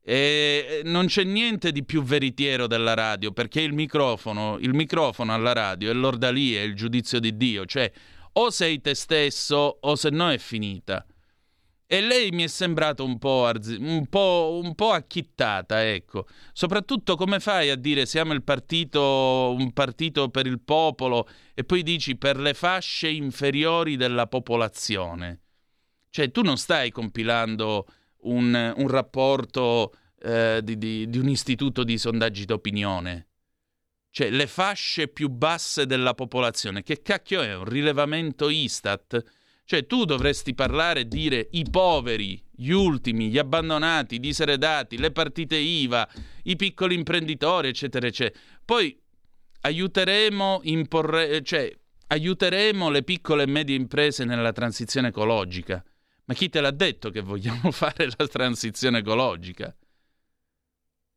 E 0.02 0.82
non 0.86 1.06
c'è 1.06 1.24
niente 1.24 1.72
di 1.72 1.84
più 1.84 2.02
veritiero 2.02 2.66
della 2.66 2.96
radio, 2.96 3.32
perché 3.32 3.62
il 3.62 3.74
microfono, 3.74 4.58
il 4.60 4.74
microfono 4.74 5.34
alla 5.34 5.54
radio 5.54 5.92
è 5.92 5.94
l'ordalia, 5.94 6.62
è 6.62 6.64
il 6.64 6.74
giudizio 6.74 7.20
di 7.20 7.38
Dio, 7.38 7.66
cioè 7.66 7.92
o 8.40 8.50
sei 8.52 8.80
te 8.80 8.96
stesso 8.96 9.80
o 9.82 9.96
se 9.96 10.10
no 10.10 10.30
è 10.30 10.38
finita. 10.38 11.06
E 11.92 12.02
lei 12.02 12.30
mi 12.32 12.44
è 12.44 12.48
sembrata 12.48 13.02
un 13.04 13.18
po', 13.18 13.46
arzi- 13.46 13.78
un, 13.80 14.06
po', 14.08 14.62
un 14.64 14.76
po' 14.76 14.92
acchittata, 14.92 15.84
ecco. 15.84 16.28
Soprattutto 16.54 17.16
come 17.16 17.40
fai 17.40 17.70
a 17.70 17.76
dire 17.76 18.06
siamo 18.06 18.34
il 18.34 18.44
partito, 18.44 19.56
un 19.58 19.74
partito 19.74 20.30
per 20.30 20.46
il 20.46 20.62
popolo 20.62 21.28
e 21.54 21.64
poi 21.64 21.82
dici 21.82 22.16
per 22.16 22.38
le 22.38 22.54
fasce 22.54 23.10
inferiori 23.10 23.98
della 23.98 24.28
popolazione. 24.28 25.42
Cioè 26.12 26.32
tu 26.32 26.42
non 26.42 26.58
stai 26.58 26.92
compilando 26.92 27.88
un, 28.22 28.74
un 28.78 28.88
rapporto 28.88 29.94
eh, 30.22 30.62
di, 30.64 30.78
di, 30.78 31.10
di 31.10 31.18
un 31.18 31.28
istituto 31.28 31.84
di 31.84 31.98
sondaggi 31.98 32.46
d'opinione 32.46 33.29
cioè 34.12 34.30
le 34.30 34.48
fasce 34.48 35.08
più 35.08 35.30
basse 35.30 35.86
della 35.86 36.14
popolazione. 36.14 36.84
Che 36.84 37.02
cacchio 37.02 37.42
è 37.42 37.56
un 37.56 37.66
rilevamento 37.66 38.50
Istat? 38.50 39.24
Cioè 39.64 39.86
tu 39.86 40.04
dovresti 40.04 40.56
parlare 40.56 41.02
e 41.02 41.08
dire 41.08 41.48
i 41.52 41.64
poveri, 41.70 42.44
gli 42.52 42.72
ultimi, 42.72 43.30
gli 43.30 43.38
abbandonati, 43.38 44.16
i 44.16 44.20
diseredati, 44.20 44.98
le 44.98 45.12
partite 45.12 45.58
IVA, 45.58 46.10
i 46.44 46.56
piccoli 46.56 46.96
imprenditori, 46.96 47.68
eccetera, 47.68 48.08
eccetera. 48.08 48.40
Poi 48.66 49.00
aiuteremo, 49.62 50.62
imporre, 50.64 51.44
cioè, 51.44 51.72
aiuteremo 52.08 52.90
le 52.90 53.04
piccole 53.04 53.44
e 53.44 53.48
medie 53.48 53.76
imprese 53.76 54.26
nella 54.26 54.52
transizione 54.52 55.10
ecologica. 55.10 55.84
Ma 56.26 56.34
chi 56.34 56.50
te 56.50 56.62
l'ha 56.62 56.72
detto 56.72 57.12
che 57.12 57.22
vogliamo 57.22 57.70
fare 57.72 58.10
la 58.18 58.28
transizione 58.28 59.00
ecologica? 59.00 59.76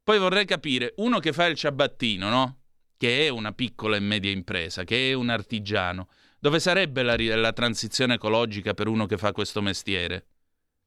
Poi 0.04 0.18
vorrei 0.18 0.44
capire, 0.44 0.92
uno 0.96 1.20
che 1.20 1.32
fa 1.32 1.46
il 1.46 1.56
ciabattino, 1.56 2.28
no? 2.28 2.61
Che 3.02 3.26
è 3.26 3.28
una 3.30 3.50
piccola 3.50 3.96
e 3.96 4.00
media 4.00 4.30
impresa, 4.30 4.84
che 4.84 5.10
è 5.10 5.12
un 5.12 5.28
artigiano, 5.28 6.06
dove 6.38 6.60
sarebbe 6.60 7.02
la, 7.02 7.16
la 7.34 7.52
transizione 7.52 8.14
ecologica 8.14 8.74
per 8.74 8.86
uno 8.86 9.06
che 9.06 9.18
fa 9.18 9.32
questo 9.32 9.60
mestiere? 9.60 10.26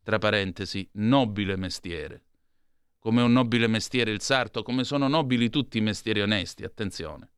Tra 0.02 0.18
parentesi, 0.18 0.88
nobile 0.94 1.58
mestiere. 1.58 2.24
Come 3.00 3.22
un 3.22 3.34
nobile 3.34 3.68
mestiere 3.68 4.12
il 4.12 4.22
sarto, 4.22 4.64
come 4.64 4.86
sono 4.86 5.10
nobili 5.10 5.50
tutti 5.50 5.78
i 5.78 5.82
mestieri 5.82 6.22
onesti, 6.22 6.64
attenzione. 6.64 7.32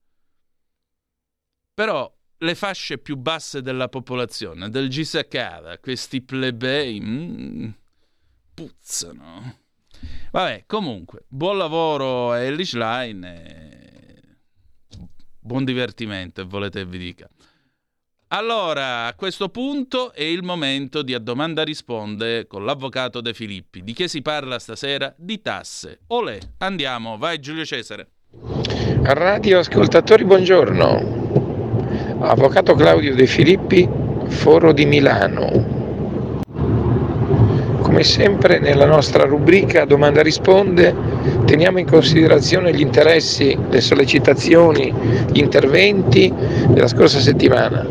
Però 1.74 2.16
le 2.38 2.54
fasce 2.54 3.00
più 3.00 3.16
basse 3.16 3.64
della 3.64 3.90
popolazione, 3.90 4.70
del 4.70 4.90
Gisacada, 4.90 5.80
questi 5.80 6.22
plebei, 6.22 7.02
mm, 7.02 7.70
puzzano. 8.54 9.58
Vabbè, 10.30 10.66
comunque, 10.68 11.26
buon 11.28 11.58
lavoro 11.58 12.34
a 12.34 12.42
Elish 12.42 12.76
Line. 12.76 13.46
E 13.74 13.87
buon 15.48 15.64
divertimento 15.64 16.42
e 16.42 16.44
volete 16.44 16.86
vi 16.86 17.00
dica. 17.00 17.28
Allora, 18.32 19.06
a 19.06 19.14
questo 19.16 19.48
punto 19.48 20.12
è 20.12 20.24
il 20.24 20.44
momento 20.44 21.02
di 21.02 21.14
A 21.14 21.20
Domanda 21.20 21.64
Risponde 21.64 22.46
con 22.46 22.66
l'avvocato 22.66 23.22
De 23.22 23.34
Filippi. 23.34 23.82
Di 23.82 23.94
che 23.94 24.10
si 24.10 24.22
parla 24.22 24.60
stasera? 24.60 25.14
Di 25.18 25.42
tasse. 25.42 26.02
Olè, 26.08 26.38
andiamo, 26.58 27.18
vai 27.18 27.40
Giulio 27.40 27.64
Cesare. 27.64 28.10
Radio 29.04 29.60
ascoltatori, 29.60 30.26
buongiorno. 30.26 32.18
Avvocato 32.20 32.76
Claudio 32.76 33.16
De 33.16 33.26
Filippi, 33.26 33.88
Foro 34.28 34.74
di 34.74 34.86
Milano. 34.86 35.77
Come 37.98 38.10
sempre 38.10 38.60
nella 38.60 38.86
nostra 38.86 39.24
rubrica 39.24 39.84
Domanda 39.84 40.22
risponde 40.22 40.94
teniamo 41.46 41.80
in 41.80 41.88
considerazione 41.88 42.72
gli 42.72 42.82
interessi, 42.82 43.58
le 43.72 43.82
sollecitazioni, 43.82 44.94
gli 45.32 45.40
interventi 45.40 46.32
della 46.68 46.86
scorsa 46.86 47.20
settimana, 47.20 47.84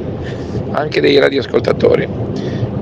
anche 0.71 1.01
dei 1.01 1.19
radioascoltatori. 1.19 2.09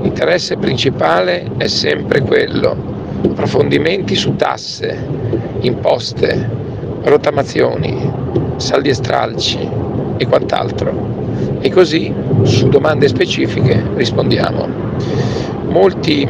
L'interesse 0.03 0.59
principale 0.59 1.51
è 1.57 1.67
sempre 1.67 2.21
quello, 2.21 2.77
approfondimenti 3.23 4.15
su 4.15 4.37
tasse, 4.37 4.95
imposte, 5.61 6.47
rottamazioni, 7.05 8.13
saldi 8.57 8.91
e 8.91 8.95
stralci 8.95 9.67
e 10.19 10.27
quant'altro. 10.27 11.57
E 11.61 11.71
così 11.71 12.13
su 12.43 12.69
domande 12.69 13.09
specifiche 13.09 13.83
rispondiamo. 13.95 14.69
Molti 15.69 16.29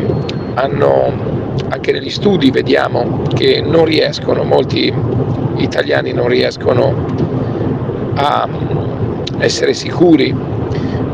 hanno 0.55 1.43
anche 1.69 1.93
negli 1.93 2.11
studi 2.11 2.51
vediamo 2.51 3.23
che 3.35 3.63
non 3.65 3.85
riescono, 3.85 4.45
molti 4.45 4.93
italiani 5.57 6.13
non 6.13 6.29
riescono 6.29 7.07
a 8.15 8.49
essere 9.39 9.75
sicuri 9.75 10.35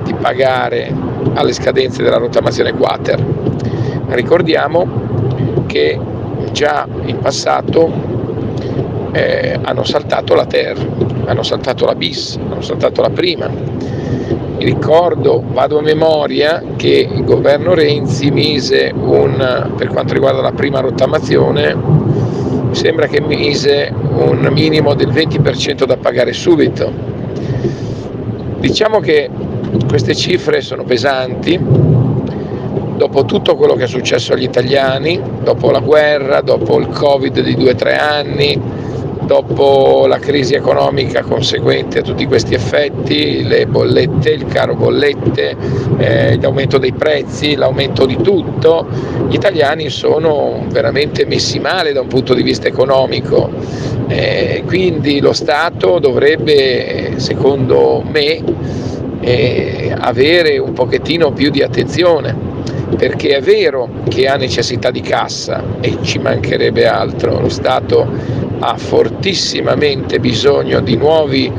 di 0.04 0.14
pagare 0.14 0.92
alle 1.34 1.52
scadenze 1.52 2.02
della 2.02 2.18
rottamazione 2.18 2.72
quater. 2.72 3.22
Ricordiamo 4.08 5.64
che 5.66 5.98
già 6.52 6.86
in 7.04 7.18
passato 7.18 7.90
eh, 9.12 9.58
hanno 9.62 9.84
saltato 9.84 10.34
la 10.34 10.46
ter, 10.46 10.76
hanno 11.26 11.42
saltato 11.42 11.84
la 11.84 11.94
bis, 11.94 12.38
hanno 12.50 12.60
saltato 12.60 13.02
la 13.02 13.10
prima 13.10 13.48
ricordo, 14.64 15.42
vado 15.52 15.78
a 15.78 15.82
memoria, 15.82 16.62
che 16.76 17.08
il 17.10 17.24
governo 17.24 17.74
Renzi 17.74 18.30
mise 18.30 18.92
un, 18.94 19.72
per 19.76 19.88
quanto 19.88 20.12
riguarda 20.12 20.40
la 20.40 20.52
prima 20.52 20.80
rottamazione, 20.80 21.74
mi 21.74 22.74
sembra 22.74 23.06
che 23.06 23.20
mise 23.20 23.92
un 23.92 24.48
minimo 24.52 24.94
del 24.94 25.08
20% 25.08 25.84
da 25.84 25.96
pagare 25.96 26.32
subito. 26.32 26.92
Diciamo 28.58 29.00
che 29.00 29.30
queste 29.88 30.14
cifre 30.14 30.60
sono 30.60 30.84
pesanti, 30.84 31.58
dopo 32.96 33.24
tutto 33.24 33.56
quello 33.56 33.74
che 33.74 33.84
è 33.84 33.88
successo 33.88 34.34
agli 34.34 34.42
italiani, 34.42 35.20
dopo 35.42 35.70
la 35.70 35.80
guerra, 35.80 36.42
dopo 36.42 36.78
il 36.78 36.88
Covid 36.88 37.40
di 37.40 37.56
due 37.56 37.70
o 37.70 37.74
tre 37.74 37.96
anni, 37.96 38.60
dopo 39.30 40.08
la 40.08 40.18
crisi 40.18 40.54
economica 40.54 41.22
conseguente 41.22 42.00
a 42.00 42.02
tutti 42.02 42.26
questi 42.26 42.52
effetti, 42.52 43.44
le 43.44 43.64
bollette, 43.68 44.30
il 44.30 44.46
caro 44.46 44.74
bollette, 44.74 45.56
eh, 45.98 46.40
l'aumento 46.40 46.78
dei 46.78 46.92
prezzi, 46.92 47.54
l'aumento 47.54 48.06
di 48.06 48.16
tutto, 48.20 48.88
gli 49.28 49.34
italiani 49.34 49.88
sono 49.88 50.64
veramente 50.70 51.26
messi 51.26 51.60
male 51.60 51.92
da 51.92 52.00
un 52.00 52.08
punto 52.08 52.34
di 52.34 52.42
vista 52.42 52.66
economico. 52.66 53.48
Eh, 54.08 54.64
quindi 54.66 55.20
lo 55.20 55.32
Stato 55.32 56.00
dovrebbe, 56.00 57.12
secondo 57.18 58.02
me, 58.04 58.42
eh, 59.20 59.94
avere 59.96 60.58
un 60.58 60.72
pochettino 60.72 61.30
più 61.30 61.50
di 61.50 61.62
attenzione 61.62 62.48
perché 62.96 63.36
è 63.36 63.40
vero 63.40 63.88
che 64.08 64.26
ha 64.26 64.34
necessità 64.34 64.90
di 64.90 65.00
cassa 65.00 65.62
e 65.80 65.98
ci 66.02 66.18
mancherebbe 66.18 66.88
altro, 66.88 67.38
lo 67.38 67.48
Stato 67.48 68.48
ha 68.60 68.76
fortissimamente 68.76 70.20
bisogno 70.20 70.80
di 70.80 70.96
nuovi 70.96 71.50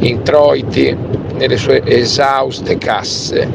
introiti 0.00 0.96
nelle 1.34 1.56
sue 1.56 1.82
esauste 1.84 2.78
casse, 2.78 3.48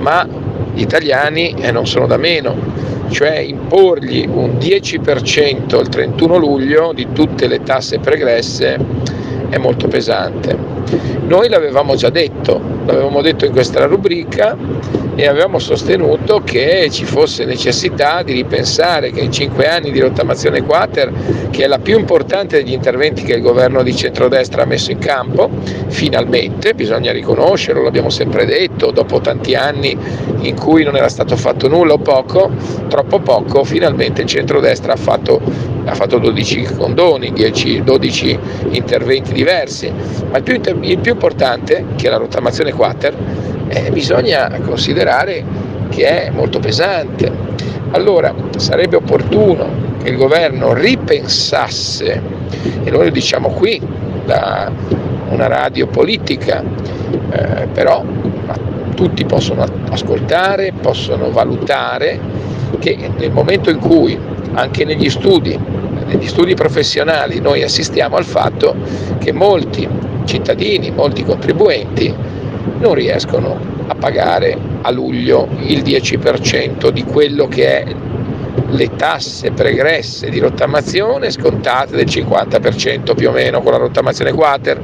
ma 0.00 0.26
gli 0.74 0.80
italiani, 0.80 1.54
e 1.58 1.70
non 1.70 1.86
sono 1.86 2.06
da 2.06 2.16
meno, 2.16 2.54
cioè 3.10 3.38
imporgli 3.38 4.26
un 4.30 4.56
10% 4.58 5.80
il 5.80 5.88
31 5.88 6.36
luglio 6.36 6.92
di 6.94 7.08
tutte 7.12 7.46
le 7.46 7.62
tasse 7.62 7.98
pregresse 7.98 8.78
è 9.48 9.58
molto 9.58 9.88
pesante. 9.88 10.56
Noi 11.26 11.48
l'avevamo 11.48 11.94
già 11.94 12.10
detto, 12.10 12.60
l'avevamo 12.86 13.20
detto 13.20 13.44
in 13.44 13.52
questa 13.52 13.84
rubrica 13.84 14.56
e 15.18 15.26
avevamo 15.26 15.58
sostenuto 15.58 16.42
che 16.44 16.86
ci 16.92 17.04
fosse 17.04 17.44
necessità 17.44 18.22
di 18.22 18.32
ripensare 18.34 19.10
che 19.10 19.18
in 19.18 19.32
cinque 19.32 19.68
anni 19.68 19.90
di 19.90 19.98
rottamazione 19.98 20.62
quater, 20.62 21.12
che 21.50 21.64
è 21.64 21.66
la 21.66 21.80
più 21.80 21.98
importante 21.98 22.62
degli 22.62 22.72
interventi 22.72 23.24
che 23.24 23.32
il 23.32 23.42
governo 23.42 23.82
di 23.82 23.96
centrodestra 23.96 24.62
ha 24.62 24.64
messo 24.64 24.92
in 24.92 24.98
campo, 24.98 25.50
finalmente, 25.88 26.72
bisogna 26.72 27.10
riconoscerlo, 27.10 27.82
l'abbiamo 27.82 28.10
sempre 28.10 28.46
detto, 28.46 28.92
dopo 28.92 29.20
tanti 29.20 29.56
anni 29.56 29.98
in 30.42 30.54
cui 30.54 30.84
non 30.84 30.94
era 30.94 31.08
stato 31.08 31.34
fatto 31.34 31.66
nulla 31.66 31.94
o 31.94 31.98
poco, 31.98 32.52
troppo 32.86 33.18
poco, 33.18 33.64
finalmente 33.64 34.22
il 34.22 34.28
centrodestra 34.28 34.92
ha 34.92 34.96
fatto, 34.96 35.40
ha 35.84 35.94
fatto 35.96 36.18
12 36.18 36.62
condoni, 36.76 37.32
10, 37.32 37.82
12 37.82 38.38
interventi 38.70 39.32
diversi, 39.32 39.92
ma 40.30 40.36
il 40.36 40.44
più, 40.44 40.60
il 40.82 40.98
più 40.98 41.10
importante, 41.10 41.86
che 41.96 42.06
è 42.06 42.10
la 42.10 42.18
rottamazione 42.18 42.72
quater, 42.72 43.16
eh, 43.68 43.90
bisogna 43.90 44.48
considerare 44.64 45.07
che 45.88 46.26
è 46.26 46.30
molto 46.30 46.58
pesante. 46.58 47.32
Allora 47.92 48.34
sarebbe 48.56 48.96
opportuno 48.96 49.66
che 50.02 50.10
il 50.10 50.16
governo 50.16 50.74
ripensasse, 50.74 52.20
e 52.84 52.90
noi 52.90 53.04
lo 53.04 53.10
diciamo 53.10 53.48
qui 53.48 53.80
da 54.26 54.70
una 55.30 55.46
radio 55.46 55.86
politica, 55.86 56.62
eh, 57.30 57.66
però 57.72 58.04
tutti 58.94 59.24
possono 59.24 59.64
ascoltare, 59.90 60.72
possono 60.78 61.30
valutare 61.30 62.20
che 62.78 63.10
nel 63.16 63.30
momento 63.30 63.70
in 63.70 63.78
cui 63.78 64.18
anche 64.52 64.84
negli 64.84 65.08
studi, 65.08 65.58
negli 66.06 66.26
studi 66.26 66.54
professionali 66.54 67.40
noi 67.40 67.62
assistiamo 67.62 68.16
al 68.16 68.24
fatto 68.24 68.74
che 69.18 69.32
molti 69.32 69.88
cittadini, 70.24 70.90
molti 70.90 71.24
contribuenti 71.24 72.14
non 72.80 72.92
riescono 72.94 73.77
a 73.88 73.94
pagare 73.94 74.56
a 74.82 74.90
luglio 74.90 75.48
il 75.62 75.82
10% 75.82 76.90
di 76.90 77.02
quello 77.04 77.48
che 77.48 77.82
è 77.82 77.94
le 78.70 78.96
tasse 78.96 79.50
pregresse 79.52 80.28
di 80.28 80.38
rottamazione 80.38 81.30
scontate 81.30 81.96
del 81.96 82.04
50% 82.04 83.14
più 83.14 83.30
o 83.30 83.32
meno 83.32 83.62
con 83.62 83.72
la 83.72 83.78
rottamazione 83.78 84.32
quater. 84.32 84.80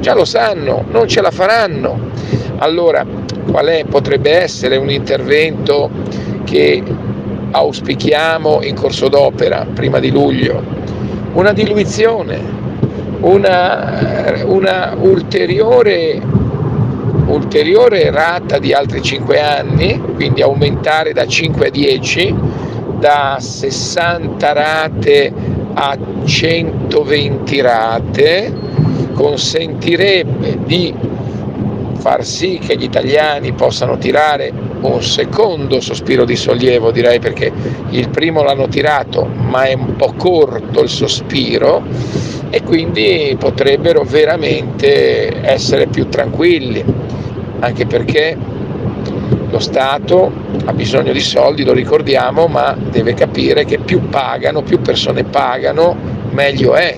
Già 0.00 0.14
lo 0.14 0.24
sanno, 0.24 0.84
non 0.90 1.08
ce 1.08 1.20
la 1.20 1.30
faranno. 1.30 2.10
Allora, 2.58 3.04
qual 3.50 3.66
è? 3.66 3.84
Potrebbe 3.84 4.30
essere 4.30 4.76
un 4.76 4.90
intervento 4.90 5.90
che 6.44 6.82
auspichiamo 7.50 8.62
in 8.62 8.74
corso 8.74 9.08
d'opera 9.08 9.66
prima 9.72 9.98
di 9.98 10.10
luglio? 10.10 10.62
Una 11.32 11.52
diluizione, 11.52 12.40
una, 13.20 14.42
una 14.44 14.96
ulteriore 14.98 16.20
ulteriore 17.28 18.10
rata 18.10 18.58
di 18.58 18.72
altri 18.72 19.02
5 19.02 19.40
anni, 19.40 20.00
quindi 20.14 20.42
aumentare 20.42 21.12
da 21.12 21.26
5 21.26 21.66
a 21.66 21.70
10, 21.70 22.34
da 22.98 23.36
60 23.40 24.52
rate 24.52 25.32
a 25.74 25.96
120 26.24 27.60
rate, 27.60 28.52
consentirebbe 29.12 30.58
di 30.64 30.94
far 31.98 32.24
sì 32.24 32.58
che 32.64 32.76
gli 32.76 32.84
italiani 32.84 33.52
possano 33.52 33.98
tirare 33.98 34.52
un 34.80 35.02
secondo 35.02 35.80
sospiro 35.80 36.24
di 36.24 36.36
sollievo, 36.36 36.90
direi 36.90 37.18
perché 37.18 37.52
il 37.90 38.08
primo 38.10 38.42
l'hanno 38.42 38.68
tirato, 38.68 39.24
ma 39.26 39.64
è 39.64 39.74
un 39.74 39.96
po' 39.96 40.14
corto 40.16 40.82
il 40.82 40.88
sospiro 40.88 41.82
e 42.50 42.62
quindi 42.62 43.36
potrebbero 43.38 44.02
veramente 44.02 45.40
essere 45.42 45.86
più 45.86 46.08
tranquilli, 46.08 46.84
anche 47.60 47.86
perché 47.86 48.36
lo 49.50 49.58
Stato 49.58 50.30
ha 50.64 50.72
bisogno 50.72 51.12
di 51.12 51.20
soldi, 51.20 51.64
lo 51.64 51.72
ricordiamo, 51.72 52.46
ma 52.46 52.76
deve 52.78 53.14
capire 53.14 53.64
che 53.64 53.78
più 53.78 54.08
pagano, 54.08 54.62
più 54.62 54.80
persone 54.80 55.24
pagano, 55.24 55.96
meglio 56.30 56.74
è. 56.74 56.96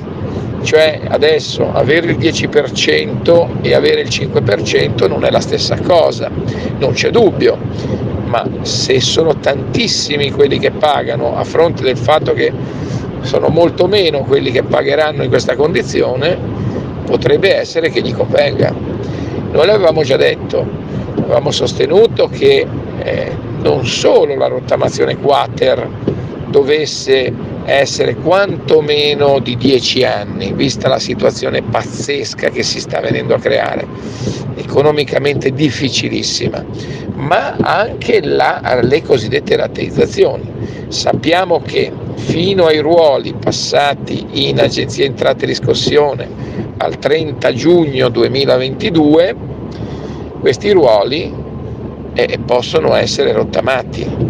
Cioè 0.63 1.01
adesso 1.09 1.73
avere 1.73 2.11
il 2.11 2.19
10% 2.19 3.63
e 3.63 3.75
avere 3.75 4.03
il 4.03 4.09
5% 4.09 5.09
non 5.09 5.25
è 5.25 5.31
la 5.31 5.41
stessa 5.41 5.79
cosa, 5.81 6.31
non 6.79 6.93
c'è 6.93 7.11
dubbio, 7.11 7.57
ma 8.27 8.47
se 8.63 9.01
sono 9.01 9.37
tantissimi 9.37 10.31
quelli 10.31 10.59
che 10.59 10.71
pagano 10.71 11.37
a 11.37 11.45
fronte 11.45 11.83
del 11.83 11.97
fatto 11.97 12.35
che 12.35 12.53
sono 13.23 13.49
molto 13.49 13.87
meno 13.87 14.21
quelli 14.21 14.51
che 14.51 14.63
pagheranno 14.63 15.23
in 15.23 15.29
questa 15.29 15.57
condizione, 15.57 16.37
potrebbe 17.05 17.55
essere 17.55 17.91
che 17.91 18.01
gli 18.01 18.15
convenga. 18.15 18.73
Noi 19.53 19.67
l'avevamo 19.67 20.03
già 20.03 20.17
detto, 20.17 20.65
avevamo 21.17 21.51
sostenuto 21.51 22.29
che 22.29 22.67
eh, 23.03 23.37
non 23.63 23.87
solo 23.87 24.37
la 24.37 24.47
rottamazione 24.47 25.17
quater 25.17 25.89
dovesse 26.47 27.33
essere 27.79 28.17
quantomeno 28.17 29.39
di 29.39 29.57
10 29.57 30.05
anni, 30.05 30.53
vista 30.53 30.89
la 30.89 30.99
situazione 30.99 31.63
pazzesca 31.63 32.51
che 32.51 32.63
si 32.63 32.81
sta 32.81 33.01
venendo 33.01 33.35
a 33.35 33.39
creare, 33.39 33.87
economicamente 34.57 35.53
difficilissima, 35.53 36.65
ma 37.15 37.57
anche 37.61 38.21
la, 38.23 38.81
le 38.83 39.03
cosiddette 39.03 39.57
rateizzazioni. 39.57 40.89
Sappiamo 40.89 41.61
che 41.61 41.93
fino 42.17 42.67
ai 42.67 42.81
ruoli 42.81 43.35
passati 43.35 44.27
in 44.49 44.59
Agenzia 44.59 45.05
Entrate 45.05 45.45
e 45.45 45.49
Riscossione 45.49 46.29
al 46.79 46.99
30 46.99 47.53
giugno 47.53 48.09
2022, 48.09 49.37
questi 50.41 50.71
ruoli 50.73 51.33
eh, 52.15 52.39
possono 52.45 52.95
essere 52.95 53.33
rottamati 53.33 54.30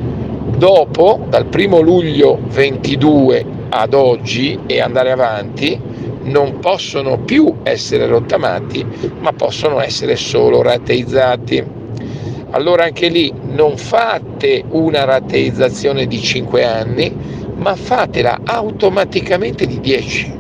Dopo, 0.61 1.25
dal 1.27 1.47
primo 1.47 1.81
luglio 1.81 2.39
22 2.39 3.47
ad 3.71 3.95
oggi 3.95 4.59
e 4.67 4.79
andare 4.79 5.11
avanti, 5.11 5.81
non 6.25 6.59
possono 6.59 7.19
più 7.21 7.61
essere 7.63 8.07
rottamati, 8.07 8.85
ma 9.21 9.33
possono 9.33 9.81
essere 9.81 10.17
solo 10.17 10.61
rateizzati. 10.61 11.65
Allora 12.51 12.85
anche 12.85 13.09
lì 13.09 13.33
non 13.43 13.79
fate 13.79 14.63
una 14.69 15.05
rateizzazione 15.05 16.07
di 16.07 16.21
5 16.21 16.63
anni, 16.63 17.11
ma 17.55 17.75
fatela 17.75 18.41
automaticamente 18.45 19.65
di 19.65 19.81
10, 19.81 20.33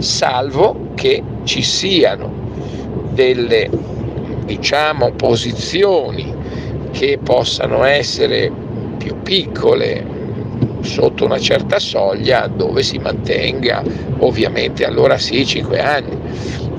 salvo 0.00 0.88
che 0.96 1.22
ci 1.44 1.62
siano 1.62 2.28
delle 3.12 3.70
diciamo 4.46 5.12
posizioni 5.12 6.34
che 6.90 7.20
possano 7.22 7.84
essere 7.84 8.66
più 9.00 9.22
piccole 9.22 10.18
sotto 10.82 11.24
una 11.24 11.38
certa 11.38 11.78
soglia 11.78 12.46
dove 12.46 12.82
si 12.82 12.98
mantenga 12.98 13.82
ovviamente 14.18 14.84
allora 14.84 15.16
sì 15.16 15.46
5 15.46 15.80
anni. 15.80 16.18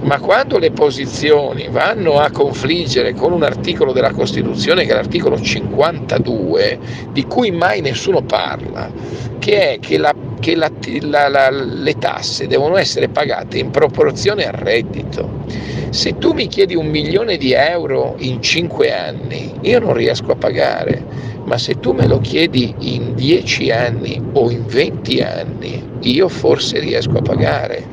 Ma 0.04 0.20
quando 0.20 0.58
le 0.58 0.72
posizioni 0.72 1.68
vanno 1.70 2.20
a 2.20 2.32
confliggere 2.32 3.14
con 3.14 3.34
un 3.34 3.44
articolo 3.44 3.92
della 3.92 4.12
Costituzione 4.12 4.86
che 4.86 4.92
è 4.92 4.96
l'articolo 4.96 5.40
52 5.40 6.80
di 7.12 7.26
cui 7.26 7.52
mai 7.52 7.82
nessuno 7.82 8.22
parla 8.22 8.92
che 9.38 9.74
è 9.74 9.80
che, 9.80 9.98
la, 10.00 10.14
che 10.40 10.56
la, 10.56 10.72
la, 11.02 11.50
le 11.52 11.94
tasse 12.00 12.48
devono 12.48 12.78
essere 12.78 13.10
pagate 13.10 13.60
in 13.60 13.70
proporzione 13.70 14.46
al 14.46 14.54
reddito 14.54 15.46
se 15.92 16.18
tu 16.18 16.34
mi 16.34 16.48
chiedi 16.48 16.76
un 16.76 16.88
milione 16.88 17.38
di 17.38 17.54
euro 17.54 18.16
in 18.18 18.42
5 18.42 18.92
anni 18.94 19.54
io 19.62 19.80
non 19.80 19.94
riesco 19.94 20.32
a 20.32 20.36
pagare 20.36 21.32
ma 21.52 21.58
se 21.58 21.80
tu 21.80 21.92
me 21.92 22.08
lo 22.08 22.20
chiedi 22.20 22.74
in 22.80 23.14
10 23.16 23.72
anni 23.72 24.22
o 24.34 24.50
in 24.50 24.66
20 24.66 25.22
anni, 25.22 25.84
io 26.02 26.30
forse 26.30 26.80
riesco 26.80 27.18
a 27.18 27.22
pagare. 27.22 27.84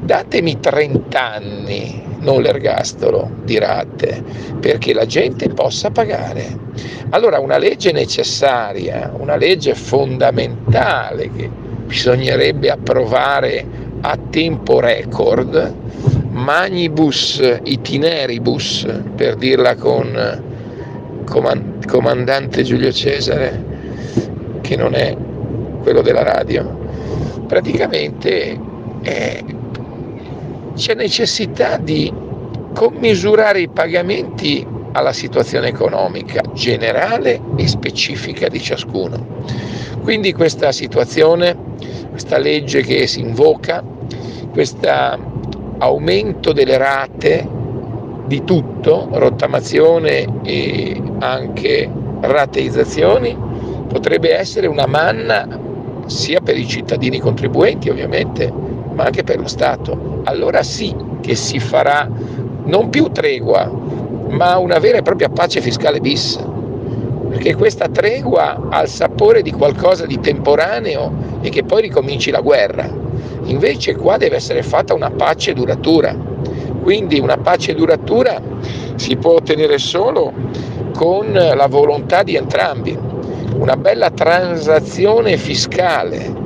Datemi 0.00 0.58
30 0.58 1.32
anni, 1.32 2.02
non 2.20 2.42
l'ergastolo 2.42 3.30
di 3.44 3.58
rate, 3.58 4.22
perché 4.60 4.92
la 4.92 5.06
gente 5.06 5.48
possa 5.48 5.90
pagare. 5.90 6.58
Allora 7.10 7.38
una 7.38 7.58
legge 7.58 7.92
necessaria, 7.92 9.12
una 9.16 9.36
legge 9.36 9.74
fondamentale 9.74 11.30
che 11.34 11.48
bisognerebbe 11.86 12.68
approvare 12.68 13.64
a 14.00 14.18
tempo 14.30 14.80
record, 14.80 15.74
manibus 16.32 17.40
itineribus, 17.62 18.86
per 19.14 19.36
dirla 19.36 19.74
con 19.76 20.42
comandante 21.86 22.62
Giulio 22.62 22.90
Cesare, 22.90 23.64
che 24.62 24.76
non 24.76 24.94
è 24.94 25.16
quello 25.82 26.00
della 26.00 26.22
radio, 26.22 26.78
praticamente 27.46 28.58
eh, 29.02 29.44
c'è 30.74 30.94
necessità 30.94 31.76
di 31.76 32.12
commisurare 32.72 33.60
i 33.60 33.68
pagamenti 33.68 34.66
alla 34.92 35.12
situazione 35.12 35.68
economica 35.68 36.42
generale 36.54 37.40
e 37.56 37.68
specifica 37.68 38.48
di 38.48 38.60
ciascuno. 38.60 39.44
Quindi 40.02 40.32
questa 40.32 40.72
situazione, 40.72 41.56
questa 42.10 42.38
legge 42.38 42.82
che 42.82 43.06
si 43.06 43.20
invoca, 43.20 43.84
questo 44.50 45.30
aumento 45.82 46.52
delle 46.52 46.76
rate 46.76 47.48
di 48.26 48.44
tutto, 48.44 49.08
rottamazione 49.10 50.40
e 50.42 51.02
anche 51.18 51.90
rateizzazioni, 52.20 53.36
potrebbe 53.88 54.32
essere 54.32 54.68
una 54.68 54.86
manna 54.86 55.46
sia 56.06 56.40
per 56.40 56.56
i 56.56 56.68
cittadini 56.68 57.18
contribuenti 57.18 57.90
ovviamente, 57.90 58.50
ma 58.94 59.04
anche 59.04 59.24
per 59.24 59.40
lo 59.40 59.48
Stato. 59.48 60.20
Allora 60.24 60.62
sì 60.62 60.94
che 61.20 61.34
si 61.34 61.58
farà 61.58 62.08
non 62.64 62.88
più 62.88 63.08
tregua, 63.08 63.68
ma 64.28 64.58
una 64.58 64.78
vera 64.78 64.98
e 64.98 65.02
propria 65.02 65.30
pace 65.30 65.60
fiscale 65.60 65.98
bis, 65.98 66.40
perché 67.28 67.56
questa 67.56 67.88
tregua 67.88 68.68
ha 68.70 68.82
il 68.82 68.88
sapore 68.88 69.42
di 69.42 69.50
qualcosa 69.50 70.06
di 70.06 70.20
temporaneo 70.20 71.40
e 71.40 71.48
che 71.48 71.64
poi 71.64 71.82
ricominci 71.82 72.30
la 72.30 72.40
guerra. 72.40 73.01
Invece 73.44 73.96
qua 73.96 74.16
deve 74.16 74.36
essere 74.36 74.62
fatta 74.62 74.94
una 74.94 75.10
pace 75.10 75.52
duratura. 75.52 76.14
Quindi 76.82 77.18
una 77.20 77.36
pace 77.36 77.74
duratura 77.74 78.40
si 78.96 79.16
può 79.16 79.34
ottenere 79.34 79.78
solo 79.78 80.32
con 80.94 81.32
la 81.32 81.66
volontà 81.68 82.22
di 82.22 82.36
entrambi, 82.36 82.96
una 83.56 83.76
bella 83.76 84.10
transazione 84.10 85.36
fiscale. 85.36 86.40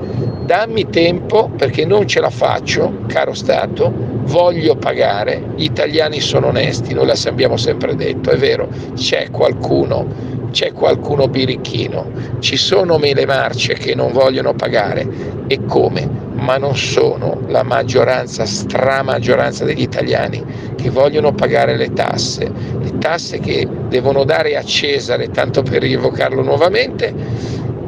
Dammi 0.44 0.88
tempo 0.90 1.50
perché 1.56 1.84
non 1.84 2.06
ce 2.06 2.20
la 2.20 2.30
faccio, 2.30 2.98
caro 3.08 3.34
Stato, 3.34 3.92
voglio 4.26 4.76
pagare, 4.76 5.42
gli 5.56 5.64
italiani 5.64 6.20
sono 6.20 6.48
onesti, 6.48 6.94
noi 6.94 7.06
l'abbiamo 7.06 7.56
sempre 7.56 7.96
detto, 7.96 8.30
è 8.30 8.36
vero, 8.36 8.68
c'è 8.94 9.30
qualcuno, 9.30 10.06
c'è 10.50 10.72
qualcuno 10.72 11.28
birichino, 11.28 12.10
ci 12.40 12.56
sono 12.56 12.98
mele 12.98 13.26
marce 13.26 13.74
che 13.74 13.94
non 13.94 14.12
vogliono 14.12 14.54
pagare. 14.54 15.06
E 15.46 15.64
come? 15.66 16.08
Ma 16.34 16.56
non 16.56 16.76
sono 16.76 17.40
la 17.48 17.62
maggioranza, 17.62 18.44
stramaggioranza 18.44 19.64
degli 19.64 19.80
italiani 19.82 20.44
che 20.76 20.90
vogliono 20.90 21.32
pagare 21.32 21.76
le 21.76 21.92
tasse, 21.92 22.50
le 22.80 22.98
tasse 22.98 23.38
che 23.38 23.66
devono 23.88 24.24
dare 24.24 24.56
a 24.56 24.62
Cesare, 24.62 25.30
tanto 25.30 25.62
per 25.62 25.82
rievocarlo 25.82 26.42
nuovamente, 26.42 27.14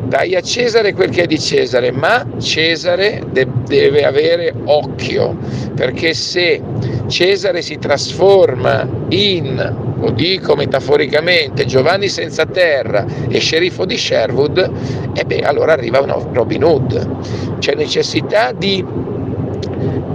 dai 0.08 0.34
a 0.34 0.40
Cesare 0.40 0.94
quel 0.94 1.10
che 1.10 1.22
è 1.22 1.26
di 1.26 1.38
Cesare, 1.38 1.92
ma 1.92 2.26
Cesare 2.38 3.22
de- 3.30 3.46
deve 3.66 4.04
avere 4.04 4.52
occhio, 4.64 5.36
perché 5.74 6.14
se 6.14 6.60
Cesare 7.06 7.62
si 7.62 7.78
trasforma 7.78 8.88
in, 9.10 9.76
lo 10.00 10.10
dico 10.10 10.56
metaforicamente, 10.56 11.66
Giovanni 11.66 12.08
senza 12.08 12.46
terra 12.46 13.04
e 13.28 13.38
sceriffo 13.38 13.84
di 13.84 13.98
Sherwood, 13.98 14.70
e 15.14 15.24
beh, 15.24 15.40
allora 15.40 15.72
arriva 15.74 15.98
Robin 16.32 16.64
Hood. 16.64 17.58
C'è 17.58 17.74
necessità 17.74 18.52
di 18.52 18.84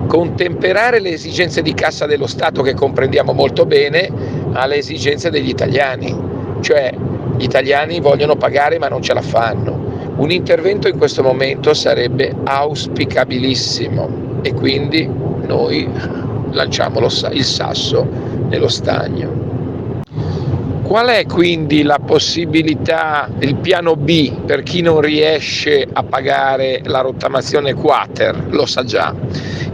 contemperare 0.07 0.99
le 0.99 1.11
esigenze 1.11 1.61
di 1.61 1.73
cassa 1.73 2.05
dello 2.05 2.27
Stato 2.27 2.61
che 2.61 2.73
comprendiamo 2.73 3.33
molto 3.33 3.65
bene 3.65 4.09
alle 4.53 4.77
esigenze 4.77 5.29
degli 5.29 5.49
italiani, 5.49 6.15
cioè 6.61 6.93
gli 7.37 7.43
italiani 7.43 7.99
vogliono 7.99 8.35
pagare 8.35 8.77
ma 8.79 8.87
non 8.87 9.01
ce 9.01 9.13
la 9.13 9.21
fanno. 9.21 10.11
Un 10.15 10.31
intervento 10.31 10.87
in 10.87 10.97
questo 10.97 11.23
momento 11.23 11.73
sarebbe 11.73 12.35
auspicabilissimo 12.43 14.41
e 14.43 14.53
quindi 14.53 15.09
noi 15.47 15.89
lanciamo 16.51 16.99
il 16.99 17.43
sasso 17.43 18.07
nello 18.47 18.67
stagno. 18.67 19.41
Qual 20.83 21.07
è 21.07 21.25
quindi 21.25 21.81
la 21.81 21.97
possibilità, 21.97 23.27
il 23.39 23.55
piano 23.55 23.95
B 23.95 24.41
per 24.41 24.61
chi 24.61 24.81
non 24.81 25.01
riesce 25.01 25.87
a 25.91 26.03
pagare 26.03 26.81
la 26.83 26.99
rottamazione 27.01 27.73
quater? 27.73 28.49
Lo 28.49 28.67
sa 28.67 28.83
già, 28.83 29.15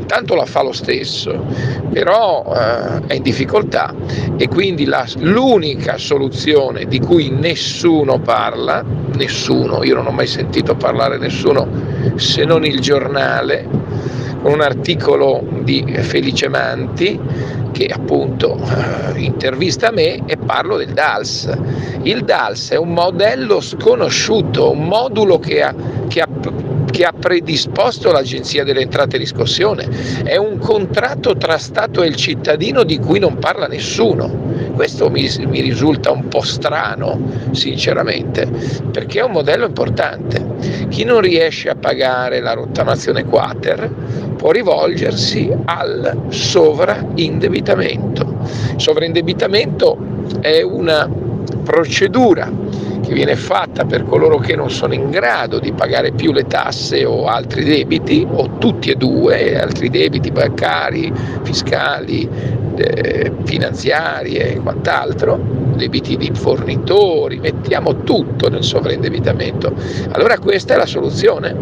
intanto 0.09 0.33
la 0.33 0.45
fa 0.45 0.63
lo 0.63 0.71
stesso, 0.71 1.45
però 1.91 2.43
eh, 2.51 3.05
è 3.05 3.13
in 3.13 3.21
difficoltà 3.21 3.93
e 4.37 4.47
quindi 4.47 4.85
la, 4.85 5.05
l'unica 5.17 5.99
soluzione 5.99 6.85
di 6.85 6.99
cui 6.99 7.29
nessuno 7.29 8.17
parla, 8.17 8.83
nessuno, 9.13 9.83
io 9.83 9.93
non 9.93 10.07
ho 10.07 10.11
mai 10.11 10.25
sentito 10.25 10.73
parlare 10.73 11.19
nessuno 11.19 11.67
se 12.15 12.43
non 12.43 12.65
il 12.65 12.79
giornale, 12.79 13.67
un 14.41 14.61
articolo 14.61 15.43
di 15.61 15.85
Felice 15.99 16.49
Manti 16.49 17.19
che 17.71 17.85
appunto 17.85 18.57
eh, 18.57 19.19
intervista 19.19 19.91
me 19.91 20.25
e 20.25 20.37
parlo 20.37 20.77
del 20.77 20.93
DALS. 20.93 21.55
Il 22.01 22.23
DALS 22.23 22.71
è 22.71 22.77
un 22.77 22.93
modello 22.93 23.61
sconosciuto, 23.61 24.71
un 24.71 24.85
modulo 24.85 25.37
che 25.37 25.61
ha, 25.61 25.75
che 26.07 26.21
ha 26.21 26.27
che 26.89 27.05
ha 27.05 27.13
predisposto 27.13 28.11
l'Agenzia 28.11 28.63
delle 28.63 28.81
Entrate 28.81 29.15
e 29.15 29.19
Riscossione. 29.19 29.87
È 30.23 30.37
un 30.37 30.57
contratto 30.57 31.37
tra 31.37 31.57
Stato 31.57 32.03
e 32.03 32.07
il 32.07 32.15
cittadino 32.15 32.83
di 32.83 32.97
cui 32.97 33.19
non 33.19 33.37
parla 33.37 33.67
nessuno. 33.67 34.47
Questo 34.73 35.09
mi, 35.09 35.29
mi 35.45 35.61
risulta 35.61 36.11
un 36.11 36.27
po' 36.27 36.41
strano, 36.41 37.19
sinceramente, 37.51 38.47
perché 38.91 39.19
è 39.19 39.23
un 39.23 39.31
modello 39.31 39.65
importante. 39.65 40.87
Chi 40.89 41.03
non 41.03 41.21
riesce 41.21 41.69
a 41.69 41.75
pagare 41.75 42.39
la 42.39 42.53
rottamazione 42.53 43.25
quater 43.25 43.89
può 44.37 44.51
rivolgersi 44.51 45.51
al 45.65 46.27
sovraindebitamento. 46.29 48.37
Sovraindebitamento 48.77 49.97
è 50.39 50.61
una 50.61 51.09
procedura 51.63 52.49
che 53.09 53.15
viene 53.15 53.35
fatta 53.35 53.85
per 53.85 54.05
coloro 54.05 54.37
che 54.37 54.55
non 54.55 54.69
sono 54.69 54.93
in 54.93 55.09
grado 55.09 55.57
di 55.57 55.73
pagare 55.73 56.11
più 56.11 56.31
le 56.31 56.45
tasse 56.45 57.03
o 57.05 57.25
altri 57.25 57.63
debiti, 57.63 58.25
o 58.29 58.57
tutti 58.59 58.91
e 58.91 58.95
due, 58.95 59.59
altri 59.59 59.89
debiti 59.89 60.29
bancari, 60.29 61.11
fiscali, 61.41 62.29
eh, 62.77 63.31
finanziari 63.45 64.35
e 64.35 64.59
quant'altro, 64.61 65.39
debiti 65.75 66.17
di 66.17 66.29
fornitori, 66.33 67.39
mettiamo 67.39 68.03
tutto 68.03 68.47
nel 68.47 68.63
sovraindebitamento. 68.63 69.73
Allora 70.11 70.37
questa 70.37 70.75
è 70.75 70.77
la 70.77 70.85
soluzione. 70.85 71.55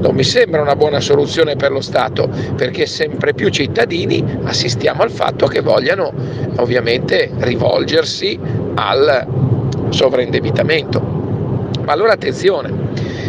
Non 0.00 0.16
mi 0.16 0.24
sembra 0.24 0.60
una 0.60 0.74
buona 0.74 0.98
soluzione 0.98 1.54
per 1.54 1.70
lo 1.70 1.80
Stato, 1.80 2.28
perché 2.56 2.86
sempre 2.86 3.34
più 3.34 3.50
cittadini 3.50 4.24
assistiamo 4.42 5.02
al 5.02 5.10
fatto 5.12 5.46
che 5.46 5.60
vogliano 5.60 6.12
ovviamente 6.56 7.30
rivolgersi 7.38 8.36
al 8.74 9.46
sovraindebitamento. 9.90 11.00
Ma 11.84 11.92
allora 11.92 12.12
attenzione, 12.12 12.72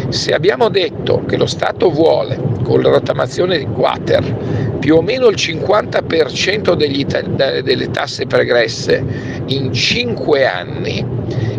se 0.08 0.32
abbiamo 0.32 0.68
detto 0.68 1.24
che 1.26 1.36
lo 1.36 1.46
Stato 1.46 1.90
vuole, 1.90 2.38
con 2.62 2.82
la 2.82 2.90
rottamazione 2.90 3.58
di 3.58 3.66
quater, 3.66 4.78
più 4.78 4.96
o 4.96 5.02
meno 5.02 5.28
il 5.28 5.36
50% 5.36 6.74
degli, 6.74 7.04
delle 7.04 7.90
tasse 7.90 8.26
pregresse 8.26 9.04
in 9.46 9.72
5 9.72 10.46
anni 10.46 11.04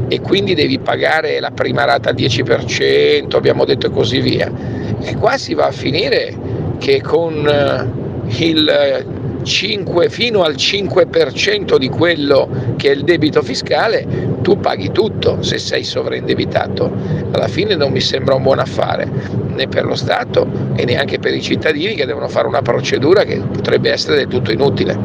e 0.07 0.19
quindi 0.19 0.53
devi 0.53 0.79
pagare 0.79 1.39
la 1.39 1.51
prima 1.51 1.85
rata 1.85 2.09
al 2.09 2.15
10%, 2.15 3.35
abbiamo 3.35 3.63
detto 3.63 3.87
e 3.87 3.89
così 3.91 4.19
via, 4.19 4.51
e 4.99 5.15
qua 5.15 5.37
si 5.37 5.53
va 5.53 5.67
a 5.67 5.71
finire 5.71 6.35
che 6.79 7.01
con 7.01 7.47
eh, 7.47 8.43
il 8.43 9.20
5, 9.43 10.10
fino 10.10 10.43
al 10.43 10.54
5% 10.54 11.77
di 11.77 11.89
quello 11.89 12.49
che 12.77 12.89
è 12.89 12.91
il 12.93 13.04
debito 13.04 13.41
fiscale, 13.41 14.39
tu 14.41 14.60
paghi 14.60 14.91
tutto 14.91 15.41
se 15.41 15.58
sei 15.58 15.84
sovraindebitato. 15.84 16.91
Alla 17.32 17.47
fine 17.47 17.75
non 17.75 17.91
mi 17.91 18.01
sembra 18.01 18.36
un 18.36 18.43
buon 18.43 18.60
affare 18.60 19.10
né 19.54 19.67
per 19.67 19.86
lo 19.86 19.95
Stato 19.95 20.47
e 20.75 20.86
neanche 20.86 21.19
per 21.19 21.34
i 21.34 21.41
cittadini 21.41 21.95
che 21.95 22.06
devono 22.06 22.27
fare 22.27 22.47
una 22.47 22.62
procedura 22.62 23.23
che 23.23 23.38
potrebbe 23.38 23.91
essere 23.91 24.17
del 24.17 24.27
tutto 24.27 24.51
inutile. 24.51 24.97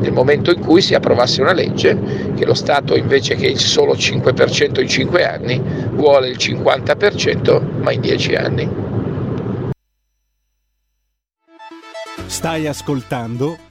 Nel 0.00 0.12
momento 0.12 0.50
in 0.52 0.60
cui 0.60 0.82
si 0.82 0.94
approvasse 0.94 1.40
una 1.40 1.52
legge 1.52 1.98
che 2.36 2.44
lo 2.44 2.54
Stato 2.54 2.96
invece 2.96 3.34
che 3.34 3.46
il 3.46 3.58
solo 3.58 3.94
5% 3.94 4.80
in 4.80 4.88
5 4.88 5.24
anni 5.24 5.62
vuole 5.92 6.28
il 6.28 6.36
50% 6.36 7.62
ma 7.80 7.92
in 7.92 8.00
10 8.00 8.34
anni. 8.34 8.68
Stai 12.26 12.66
ascoltando 12.66 13.70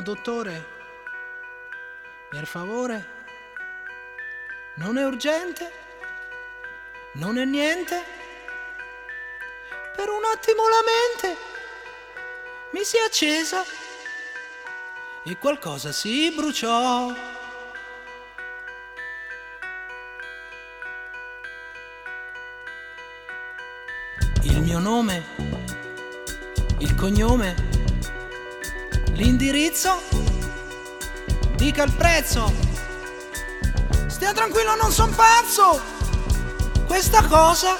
Dottore? 0.00 0.74
Per 2.30 2.46
favore? 2.46 3.14
Non 4.76 4.98
è 4.98 5.04
urgente? 5.04 5.84
non 7.16 7.38
è 7.38 7.44
niente. 7.44 8.02
Per 9.94 10.08
un 10.08 10.22
attimo 10.32 10.68
la 10.68 10.82
mente 10.84 11.36
mi 12.72 12.84
si 12.84 12.96
è 12.96 13.00
accesa 13.00 13.62
e 15.24 15.36
qualcosa 15.38 15.92
si 15.92 16.32
bruciò. 16.34 17.12
Il 24.42 24.60
mio 24.60 24.78
nome, 24.78 25.24
il 26.78 26.94
cognome, 26.94 27.75
l'indirizzo, 29.16 30.02
dica 31.56 31.82
il 31.84 31.92
prezzo. 31.92 32.52
Stia 34.06 34.32
tranquillo, 34.32 34.76
non 34.76 34.92
son 34.92 35.14
pazzo. 35.14 35.80
Questa 36.86 37.22
cosa 37.24 37.76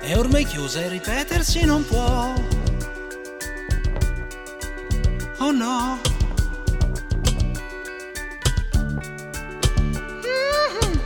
è 0.00 0.16
ormai 0.16 0.44
chiusa 0.44 0.80
e 0.80 0.88
ripetersi 0.88 1.64
non 1.64 1.84
può. 1.84 2.32
Oh 5.38 5.50
no. 5.50 6.00
Mhm. 10.22 11.00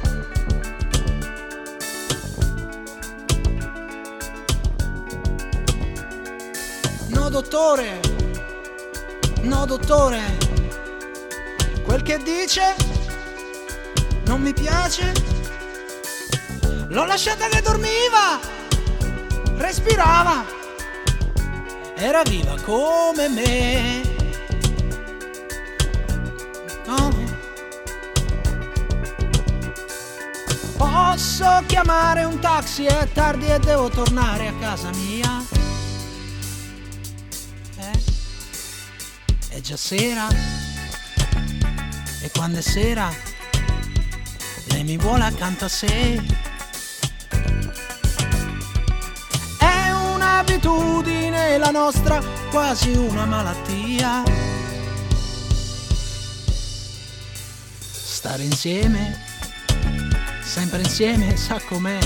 No, 7.09 7.29
dottore. 7.29 8.10
No, 9.43 9.65
dottore. 9.67 10.37
Quel 11.85 12.03
che 12.03 12.19
dice 12.19 12.75
non 14.25 14.41
mi 14.41 14.53
piace. 14.53 15.13
L'ho 16.89 17.05
lasciata 17.05 17.49
che 17.49 17.61
dormiva. 17.61 18.39
Respirava. 19.57 20.45
Era 21.97 22.23
viva 22.23 22.55
come 22.65 23.29
me. 23.29 24.11
Posso 30.77 31.63
chiamare 31.67 32.25
un 32.25 32.39
taxi? 32.39 32.87
È 32.87 33.07
tardi 33.13 33.47
e 33.47 33.59
devo 33.59 33.91
tornare 33.91 34.49
a 34.49 34.55
casa 34.59 34.89
mia. 34.95 35.60
È 39.51 39.61
già 39.61 39.77
sera. 39.77 40.29
E 42.23 42.31
quando 42.31 42.61
è 42.61 42.63
sera, 42.63 43.13
lei 44.67 44.85
mi 44.85 44.97
vuole 44.97 45.25
accanto 45.25 45.65
a 45.65 45.69
sé. 45.69 46.23
È 49.59 49.91
un'abitudine 49.91 51.59
la 51.59 51.71
nostra, 51.71 52.23
quasi 52.51 52.93
una 52.93 53.25
malattia. 53.25 54.23
Stare 57.91 58.45
insieme, 58.45 59.19
sempre 60.45 60.83
insieme, 60.83 61.37
sa 61.37 61.61
com'è. 61.67 61.99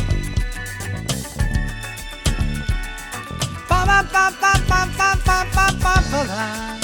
Pa 3.68 3.84
pa 3.84 4.04
pa 4.10 4.32
pa 4.40 4.60
pa 4.66 4.88
pa 4.96 5.18
pa 5.22 5.46
pa 5.52 5.74
pa 5.78 6.02
pa 6.08 6.83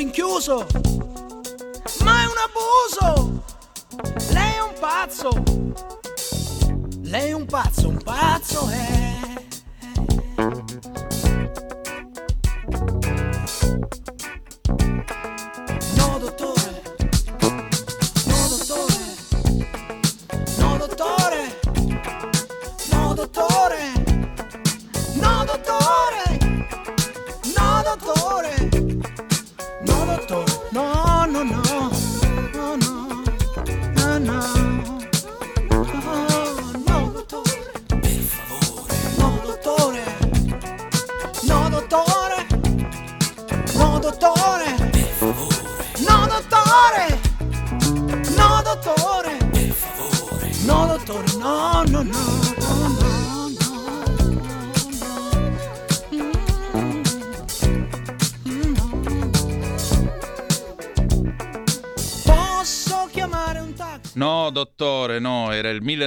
rinchiuso. 0.00 0.66
Ma 2.04 2.22
è 2.22 2.26
un 2.26 2.38
abuso. 2.48 3.42
Lei 4.32 4.54
è 4.54 4.62
un 4.62 4.72
pazzo. 4.80 5.28
Lei 7.02 7.28
è 7.28 7.32
un 7.32 7.44
pazzo, 7.44 7.88
un 7.88 7.98
pazzo 8.02 8.68
è. 8.70 9.09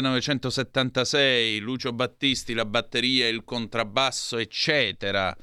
1976, 0.01 1.59
Lucio 1.59 1.93
Battisti, 1.93 2.53
la 2.53 2.65
batteria, 2.65 3.27
il 3.27 3.43
contrabbasso, 3.43 4.37
eccetera. 4.37 5.35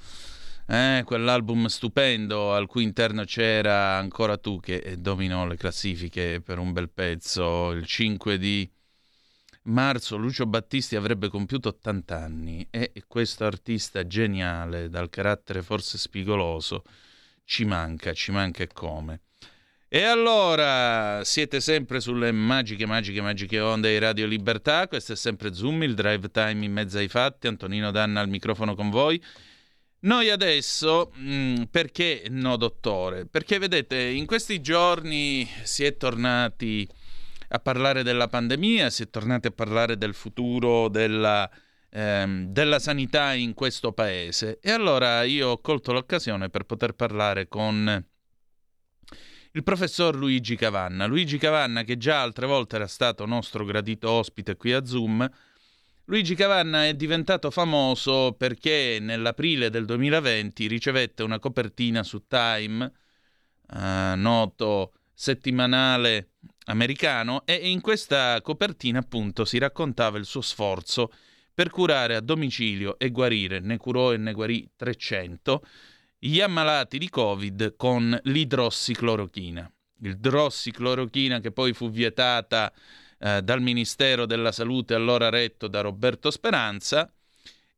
Eh, 0.66 1.02
quell'album 1.04 1.66
stupendo 1.66 2.54
al 2.54 2.66
cui 2.66 2.82
interno 2.84 3.24
c'era 3.24 3.96
ancora 3.96 4.36
tu 4.38 4.60
che 4.60 4.96
dominò 4.98 5.46
le 5.46 5.56
classifiche 5.56 6.40
per 6.40 6.58
un 6.58 6.72
bel 6.72 6.90
pezzo. 6.90 7.70
Il 7.72 7.86
5 7.86 8.38
di 8.38 8.70
marzo 9.62 10.16
Lucio 10.16 10.46
Battisti 10.46 10.96
avrebbe 10.96 11.28
compiuto 11.28 11.68
80 11.68 12.16
anni 12.16 12.66
e 12.70 12.92
questo 13.06 13.44
artista 13.44 14.06
geniale, 14.06 14.88
dal 14.88 15.10
carattere 15.10 15.62
forse 15.62 15.98
spigoloso, 15.98 16.84
ci 17.44 17.64
manca, 17.64 18.12
ci 18.12 18.30
manca 18.30 18.62
e 18.62 18.68
come. 18.68 19.20
E 19.92 20.04
allora 20.04 21.24
siete 21.24 21.60
sempre 21.60 21.98
sulle 21.98 22.30
magiche, 22.30 22.86
magiche, 22.86 23.20
magiche 23.20 23.58
onde 23.58 23.90
di 23.90 23.98
Radio 23.98 24.24
Libertà. 24.24 24.86
Questo 24.86 25.14
è 25.14 25.16
sempre 25.16 25.52
Zoom, 25.52 25.82
il 25.82 25.94
drive 25.94 26.30
time 26.30 26.64
in 26.64 26.70
mezzo 26.70 26.98
ai 26.98 27.08
fatti. 27.08 27.48
Antonino 27.48 27.90
Danna 27.90 28.20
al 28.20 28.28
microfono 28.28 28.76
con 28.76 28.88
voi. 28.88 29.20
Noi 30.02 30.30
adesso, 30.30 31.10
mh, 31.12 31.64
perché 31.72 32.22
no, 32.30 32.56
dottore? 32.56 33.26
Perché 33.26 33.58
vedete, 33.58 34.00
in 34.00 34.26
questi 34.26 34.60
giorni 34.60 35.44
si 35.64 35.82
è 35.82 35.96
tornati 35.96 36.88
a 37.48 37.58
parlare 37.58 38.04
della 38.04 38.28
pandemia, 38.28 38.90
si 38.90 39.02
è 39.02 39.10
tornati 39.10 39.48
a 39.48 39.50
parlare 39.50 39.98
del 39.98 40.14
futuro 40.14 40.86
della, 40.86 41.50
ehm, 41.90 42.46
della 42.52 42.78
sanità 42.78 43.32
in 43.32 43.54
questo 43.54 43.90
paese. 43.90 44.60
E 44.62 44.70
allora 44.70 45.24
io 45.24 45.48
ho 45.48 45.60
colto 45.60 45.92
l'occasione 45.92 46.48
per 46.48 46.62
poter 46.62 46.92
parlare 46.92 47.48
con 47.48 48.04
il 49.52 49.62
professor 49.64 50.14
Luigi 50.14 50.54
Cavanna. 50.54 51.06
Luigi 51.06 51.38
Cavanna, 51.38 51.82
che 51.82 51.96
già 51.96 52.20
altre 52.20 52.46
volte 52.46 52.76
era 52.76 52.86
stato 52.86 53.26
nostro 53.26 53.64
gradito 53.64 54.08
ospite 54.10 54.56
qui 54.56 54.72
a 54.72 54.84
Zoom, 54.84 55.28
Luigi 56.04 56.34
Cavanna 56.34 56.86
è 56.86 56.94
diventato 56.94 57.50
famoso 57.50 58.34
perché 58.36 58.98
nell'aprile 59.00 59.70
del 59.70 59.84
2020 59.84 60.66
ricevette 60.66 61.22
una 61.22 61.38
copertina 61.38 62.02
su 62.02 62.26
Time, 62.26 62.92
eh, 63.72 64.14
noto 64.16 64.92
settimanale 65.14 66.30
americano, 66.66 67.42
e 67.44 67.54
in 67.54 67.80
questa 67.80 68.40
copertina 68.42 68.98
appunto 68.98 69.44
si 69.44 69.58
raccontava 69.58 70.18
il 70.18 70.24
suo 70.24 70.40
sforzo 70.40 71.12
per 71.54 71.70
curare 71.70 72.16
a 72.16 72.20
domicilio 72.20 72.98
e 72.98 73.10
guarire, 73.10 73.60
ne 73.60 73.76
curò 73.76 74.12
e 74.12 74.16
ne 74.16 74.32
guarì 74.32 74.68
300, 74.74 75.62
gli 76.22 76.40
ammalati 76.40 76.98
di 76.98 77.08
Covid 77.08 77.76
con 77.76 78.18
l'idrossiclorochina. 78.24 79.72
idrossiclorochina 80.02 81.40
che 81.40 81.50
poi 81.50 81.72
fu 81.72 81.90
vietata 81.90 82.70
eh, 83.18 83.40
dal 83.42 83.62
Ministero 83.62 84.26
della 84.26 84.52
Salute 84.52 84.92
allora 84.92 85.30
retto 85.30 85.66
da 85.66 85.80
Roberto 85.80 86.30
Speranza 86.30 87.10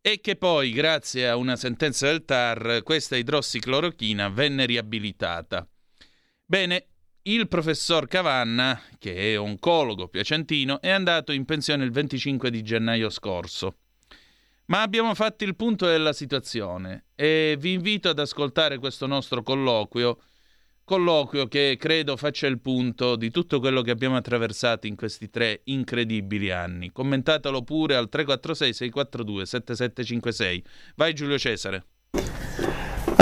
e 0.01 0.21
che 0.21 0.35
poi 0.35 0.73
grazie 0.73 1.29
a 1.29 1.37
una 1.37 1.55
sentenza 1.55 2.07
del 2.07 2.25
TAR 2.25 2.83
questa 2.83 3.17
idrossiclorochina 3.17 4.29
venne 4.29 4.67
riabilitata. 4.67 5.65
Bene, 6.45 6.87
il 7.23 7.47
professor 7.47 8.09
Cavanna, 8.09 8.83
che 8.99 9.35
è 9.35 9.39
oncologo 9.39 10.09
piacentino, 10.09 10.81
è 10.81 10.91
andato 10.91 11.31
in 11.31 11.45
pensione 11.45 11.85
il 11.85 11.93
25 11.93 12.51
di 12.51 12.63
gennaio 12.63 13.09
scorso. 13.09 13.77
Ma 14.67 14.83
abbiamo 14.83 15.15
fatto 15.15 15.45
il 15.45 15.57
punto 15.57 15.87
della 15.87 16.13
situazione 16.13 17.07
e 17.15 17.57
vi 17.59 17.73
invito 17.73 18.09
ad 18.09 18.19
ascoltare 18.19 18.79
questo 18.79 19.07
nostro 19.07 19.43
colloquio 19.43 20.19
colloquio 20.85 21.47
che 21.47 21.77
credo 21.79 22.17
faccia 22.17 22.47
il 22.47 22.61
punto 22.61 23.17
di 23.17 23.31
tutto 23.31 23.61
quello 23.61 23.83
che 23.83 23.91
abbiamo 23.91 24.17
attraversato 24.17 24.87
in 24.87 24.97
questi 24.97 25.31
tre 25.31 25.63
incredibili 25.65 26.51
anni. 26.51 26.91
Commentatelo 26.91 27.63
pure 27.63 27.97
al 27.97 28.09
346 28.09 28.73
642 28.75 29.47
7756. 29.47 30.65
Vai 30.97 31.15
Giulio 31.15 31.39
Cesare. 31.39 31.85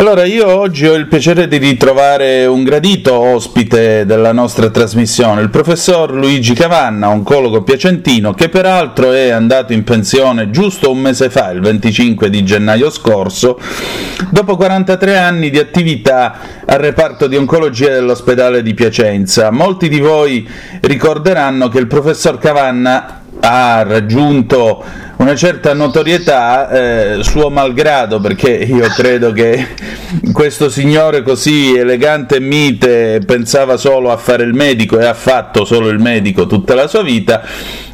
Allora, 0.01 0.25
io 0.25 0.49
oggi 0.49 0.87
ho 0.87 0.95
il 0.95 1.09
piacere 1.09 1.47
di 1.47 1.59
ritrovare 1.59 2.47
un 2.47 2.65
gradito 2.65 3.13
ospite 3.13 4.07
della 4.07 4.33
nostra 4.33 4.71
trasmissione, 4.71 5.43
il 5.43 5.51
professor 5.51 6.15
Luigi 6.15 6.55
Cavanna, 6.55 7.11
oncologo 7.11 7.63
piacentino, 7.63 8.33
che 8.33 8.49
peraltro 8.49 9.13
è 9.13 9.29
andato 9.29 9.75
in 9.75 9.85
pensione 9.85 10.49
giusto 10.49 10.91
un 10.91 11.01
mese 11.01 11.29
fa, 11.29 11.51
il 11.51 11.61
25 11.61 12.31
di 12.31 12.43
gennaio 12.43 12.89
scorso, 12.89 13.61
dopo 14.31 14.57
43 14.57 15.19
anni 15.19 15.51
di 15.51 15.59
attività 15.59 16.39
al 16.65 16.79
reparto 16.79 17.27
di 17.27 17.37
oncologia 17.37 17.91
dell'ospedale 17.91 18.63
di 18.63 18.73
Piacenza. 18.73 19.51
Molti 19.51 19.91
di 19.91 20.01
voi 20.01 20.49
ricorderanno 20.81 21.69
che 21.69 21.79
il 21.79 21.87
professor 21.87 22.39
Cavanna 22.39 23.20
ha 23.41 23.83
raggiunto 23.83 24.85
una 25.17 25.35
certa 25.35 25.75
notorietà 25.75 26.71
eh, 26.71 27.23
suo 27.23 27.51
malgrado, 27.51 28.21
perché 28.21 28.51
io 28.51 28.87
credo 28.89 29.33
che 29.33 29.69
questo 30.33 30.71
signore 30.71 31.23
così 31.23 31.77
elegante 31.77 32.37
e 32.37 32.41
mite 32.41 33.21
pensava 33.27 33.77
solo 33.77 34.11
a 34.11 34.17
fare 34.17 34.45
il 34.45 34.55
medico 34.55 34.99
e 34.99 35.05
ha 35.05 35.15
fatto 35.15 35.65
solo 35.65 35.89
il 35.89 35.99
medico 35.99 36.47
tutta 36.47 36.75
la 36.75 36.87
sua 36.87 37.03
vita, 37.03 37.43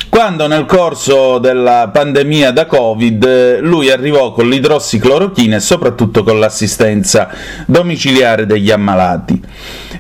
quando 0.09 0.47
nel 0.47 0.65
corso 0.65 1.39
della 1.39 1.91
pandemia 1.93 2.51
da 2.51 2.67
Covid 2.67 3.61
lui 3.61 3.91
arrivò 3.91 4.33
con 4.33 4.49
l'idrossiclorochina 4.49 5.57
e 5.57 5.61
soprattutto 5.61 6.23
con 6.23 6.39
l'assistenza 6.39 7.29
domiciliare 7.67 8.47
degli 8.47 8.71
ammalati. 8.71 9.41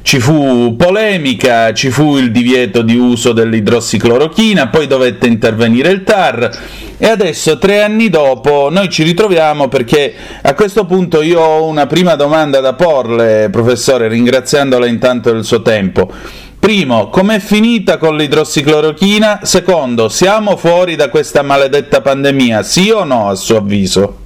Ci 0.03 0.21
fu 0.21 0.77
polemica, 0.77 1.73
ci 1.73 1.91
fu 1.91 2.17
il 2.17 2.31
divieto 2.31 2.83
di 2.83 2.97
uso 2.97 3.33
dell'idrossiclorochina, 3.33 4.69
poi 4.69 4.87
dovette 4.87 5.27
intervenire 5.27 5.91
il 5.91 6.05
TAR 6.05 6.51
e 6.99 7.09
adesso, 7.09 7.59
tre 7.59 7.83
anni 7.83 8.09
dopo, 8.09 8.69
noi 8.71 8.89
ci 8.89 9.03
ritroviamo 9.03 9.69
perché 9.69 10.15
a 10.41 10.55
questo 10.55 10.87
punto 10.87 11.21
io 11.21 11.41
ho 11.41 11.67
una 11.67 11.87
prima 11.87 12.15
domanda 12.15 12.61
da 12.61 12.73
porle, 12.73 13.51
professore, 13.51 14.09
ringraziandola 14.09 14.87
intanto 14.87 15.31
del 15.31 15.45
suo 15.45 15.61
tempo. 15.61 16.11
Primo, 16.59 17.11
com'è 17.11 17.39
finita 17.39 17.97
con 17.97 18.17
l'idrossiclorochina? 18.17 19.41
Secondo, 19.45 20.09
siamo 20.09 20.57
fuori 20.57 20.97
da 20.97 21.09
questa 21.11 21.43
maledetta 21.43 22.01
pandemia, 22.01 22.63
sì 22.63 22.91
o 22.91 23.05
no, 23.05 23.29
a 23.29 23.35
suo 23.37 23.59
avviso? 23.59 24.25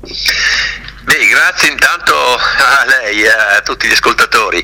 Beh, 0.00 1.26
grazie 1.28 1.70
intanto 1.70 2.14
a 2.14 2.84
lei 2.84 3.22
e 3.22 3.28
a 3.28 3.60
tutti 3.62 3.88
gli 3.88 3.92
ascoltatori. 3.92 4.62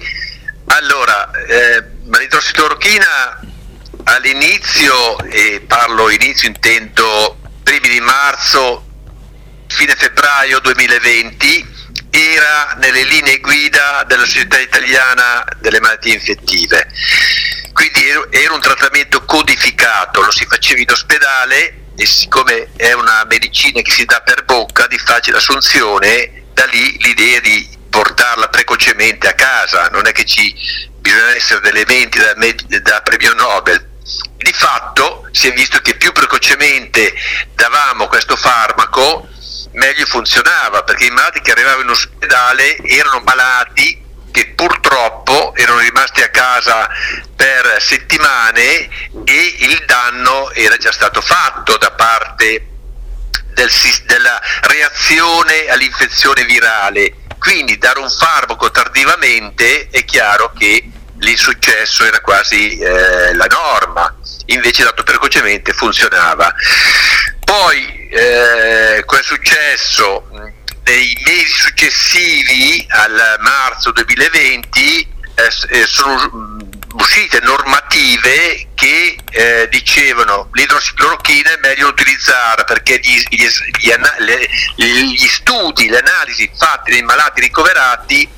Allora, 0.67 1.31
eh, 1.47 1.83
l'idrossiclorochina 2.19 3.41
all'inizio, 4.05 5.19
e 5.31 5.63
parlo 5.67 6.11
inizio 6.11 6.49
intendo 6.49 7.39
primi 7.63 7.89
di 7.89 8.01
marzo, 8.01 8.85
fine 9.69 9.95
febbraio 9.97 10.61
2020, 10.61 11.74
era 12.15 12.75
nelle 12.79 13.03
linee 13.03 13.41
guida 13.41 14.05
della 14.07 14.25
Società 14.25 14.61
Italiana 14.61 15.45
delle 15.59 15.81
Malattie 15.81 16.15
Infettive. 16.15 16.87
Quindi 17.73 18.03
era 18.31 18.55
un 18.55 18.61
trattamento 18.61 19.25
codificato, 19.25 20.23
lo 20.23 20.31
si 20.31 20.47
faceva 20.47 20.81
in 20.81 20.91
ospedale 20.91 21.87
e 21.97 22.07
siccome 22.07 22.71
è 22.77 22.93
una 22.93 23.25
medicina 23.29 23.81
che 23.81 23.91
si 23.91 24.05
dà 24.05 24.21
per 24.21 24.45
bocca 24.45 24.87
di 24.87 24.99
facile 24.99 25.39
assunzione, 25.39 26.45
da 26.53 26.65
lì 26.67 26.97
l'idea 27.03 27.41
di 27.41 27.69
portarla 27.91 28.49
precocemente 28.49 29.27
a 29.27 29.35
casa, 29.35 29.89
non 29.89 30.07
è 30.07 30.13
che 30.13 30.25
ci 30.25 30.55
bisogna 30.99 31.35
essere 31.35 31.61
delle 31.61 31.85
menti 31.87 32.19
da, 32.19 32.35
da 32.81 33.03
premio 33.03 33.35
Nobel, 33.35 33.91
di 34.37 34.53
fatto 34.53 35.29
si 35.33 35.49
è 35.49 35.53
visto 35.53 35.81
che 35.81 35.97
più 35.97 36.13
precocemente 36.13 37.13
davamo 37.55 38.07
questo 38.07 38.37
farmaco, 38.37 39.29
meglio 39.75 40.07
funzionava, 40.07 40.83
perché 40.83 41.07
i 41.07 41.11
malati 41.11 41.41
che 41.41 41.53
arrivavano 41.53 41.83
in 41.83 41.91
ospedale 41.91 42.77
erano 42.79 43.21
malati 43.25 44.03
che 44.31 44.53
purtroppo 44.57 45.55
erano 45.55 45.79
rimasti 45.79 46.23
a 46.23 46.29
casa 46.29 46.89
per 47.37 47.77
settimane 47.81 48.89
e 49.25 49.57
il 49.61 49.85
danno 49.87 50.51
era 50.51 50.77
già 50.77 50.91
stato 50.91 51.21
fatto 51.21 51.77
da 51.77 51.93
parte 51.93 52.67
del, 53.53 53.71
della 54.07 54.41
reazione 54.63 55.69
all'infezione 55.69 56.45
virale. 56.45 57.15
Quindi 57.39 57.79
dare 57.79 58.01
un 58.01 58.11
farmaco 58.11 58.71
tardivamente 58.71 59.89
è 59.91 60.05
chiaro 60.05 60.53
che 60.57 60.91
l'insuccesso 61.19 62.05
era 62.05 62.21
quasi 62.21 62.79
eh, 62.79 63.35
la 63.35 63.47
norma, 63.47 64.17
invece 64.47 64.83
dato 64.83 65.05
precocemente 65.05 65.73
funzionava. 65.73 66.53
Poi 67.57 68.09
eh, 68.11 69.05
cosa 69.07 69.21
è 69.21 69.23
successo? 69.23 70.27
Nei 70.83 71.17
mesi 71.25 71.53
successivi 71.53 72.85
al 72.89 73.37
marzo 73.39 73.93
2020 73.93 75.09
eh, 75.37 75.79
eh, 75.79 75.87
sono 75.87 76.57
uscite 76.95 77.39
normative 77.43 78.71
che 78.75 79.17
eh, 79.31 79.69
dicevano 79.71 80.49
l'idrossiclorochina 80.53 81.51
è 81.51 81.59
meglio 81.63 81.87
utilizzarla 81.91 82.65
perché 82.65 82.99
gli, 83.01 83.23
gli, 83.29 83.47
gli, 83.79 85.13
gli 85.13 85.29
studi, 85.29 85.89
le 85.89 85.99
analisi 85.99 86.51
fatte 86.53 86.91
dei 86.91 87.03
malati 87.03 87.41
ricoverati 87.41 88.29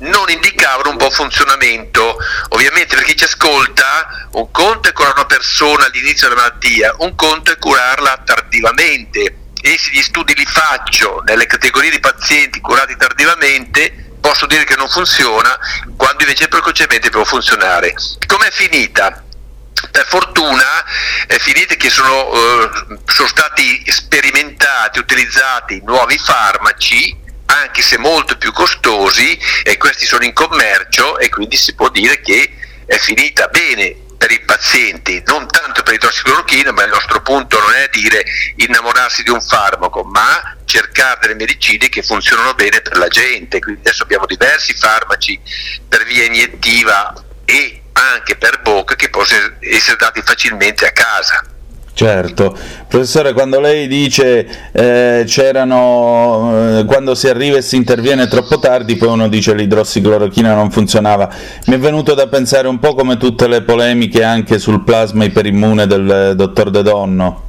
non 0.00 0.28
indicavano 0.28 0.90
un 0.90 0.96
buon 0.96 1.10
funzionamento. 1.10 2.16
Ovviamente 2.50 2.94
per 2.94 3.04
chi 3.04 3.16
ci 3.16 3.24
ascolta, 3.24 4.28
un 4.32 4.50
conto 4.50 4.88
è 4.88 4.92
curare 4.92 5.14
una 5.14 5.26
persona 5.26 5.86
all'inizio 5.86 6.28
della 6.28 6.40
malattia, 6.40 6.94
un 6.98 7.14
conto 7.14 7.52
è 7.52 7.58
curarla 7.58 8.22
tardivamente 8.24 9.36
e 9.60 9.76
se 9.78 9.90
gli 9.90 10.02
studi 10.02 10.34
li 10.34 10.46
faccio 10.46 11.22
nelle 11.26 11.46
categorie 11.46 11.90
di 11.90 11.98
pazienti 11.98 12.60
curati 12.60 12.96
tardivamente, 12.96 14.12
posso 14.20 14.46
dire 14.46 14.64
che 14.64 14.76
non 14.76 14.88
funziona, 14.88 15.58
quando 15.96 16.22
invece 16.22 16.48
precocemente 16.48 17.10
può 17.10 17.24
funzionare. 17.24 17.94
Com'è 18.26 18.50
finita? 18.50 19.24
Per 19.90 20.06
fortuna 20.06 20.84
è 21.26 21.38
finita 21.38 21.74
che 21.74 21.88
sono, 21.88 22.32
eh, 22.32 22.70
sono 23.04 23.28
stati 23.28 23.82
sperimentati, 23.86 24.98
utilizzati 24.98 25.80
nuovi 25.84 26.18
farmaci 26.18 27.26
anche 27.48 27.82
se 27.82 27.98
molto 27.98 28.36
più 28.36 28.52
costosi 28.52 29.38
e 29.62 29.76
questi 29.76 30.04
sono 30.06 30.24
in 30.24 30.32
commercio 30.32 31.18
e 31.18 31.28
quindi 31.28 31.56
si 31.56 31.74
può 31.74 31.88
dire 31.88 32.20
che 32.20 32.50
è 32.86 32.98
finita 32.98 33.46
bene 33.48 34.06
per 34.18 34.32
i 34.32 34.40
pazienti, 34.40 35.22
non 35.26 35.46
tanto 35.46 35.82
per 35.82 35.92
l'idrossiclorochina, 35.92 36.72
ma 36.72 36.82
il 36.82 36.90
nostro 36.90 37.22
punto 37.22 37.58
non 37.60 37.72
è 37.74 37.88
dire 37.90 38.24
innamorarsi 38.56 39.22
di 39.22 39.30
un 39.30 39.40
farmaco, 39.40 40.02
ma 40.02 40.56
cercare 40.64 41.20
delle 41.20 41.34
medicine 41.34 41.88
che 41.88 42.02
funzionano 42.02 42.52
bene 42.54 42.80
per 42.80 42.96
la 42.98 43.08
gente. 43.08 43.60
Quindi 43.60 43.80
adesso 43.80 44.02
abbiamo 44.02 44.26
diversi 44.26 44.74
farmaci 44.74 45.40
per 45.88 46.04
via 46.04 46.24
iniettiva 46.24 47.14
e 47.44 47.82
anche 47.92 48.36
per 48.36 48.60
bocca 48.60 48.96
che 48.96 49.08
possono 49.08 49.54
essere 49.60 49.96
dati 49.96 50.20
facilmente 50.22 50.86
a 50.86 50.92
casa. 50.92 51.47
Certo, 51.98 52.56
professore, 52.86 53.32
quando 53.32 53.58
lei 53.58 53.88
dice 53.88 54.70
eh, 54.70 55.24
c'erano 55.26 56.78
eh, 56.78 56.84
quando 56.84 57.16
si 57.16 57.26
arriva 57.26 57.56
e 57.56 57.62
si 57.62 57.74
interviene 57.74 58.28
troppo 58.28 58.60
tardi, 58.60 58.94
poi 58.94 59.08
uno 59.08 59.28
dice 59.28 59.52
l'idrossiclorochina 59.52 60.54
non 60.54 60.70
funzionava. 60.70 61.28
Mi 61.66 61.74
è 61.74 61.78
venuto 61.80 62.14
da 62.14 62.28
pensare 62.28 62.68
un 62.68 62.78
po' 62.78 62.94
come 62.94 63.16
tutte 63.16 63.48
le 63.48 63.62
polemiche 63.62 64.22
anche 64.22 64.60
sul 64.60 64.84
plasma 64.84 65.24
iperimmune 65.24 65.88
del 65.88 66.34
dottor 66.36 66.70
De 66.70 66.82
Donno. 66.82 67.48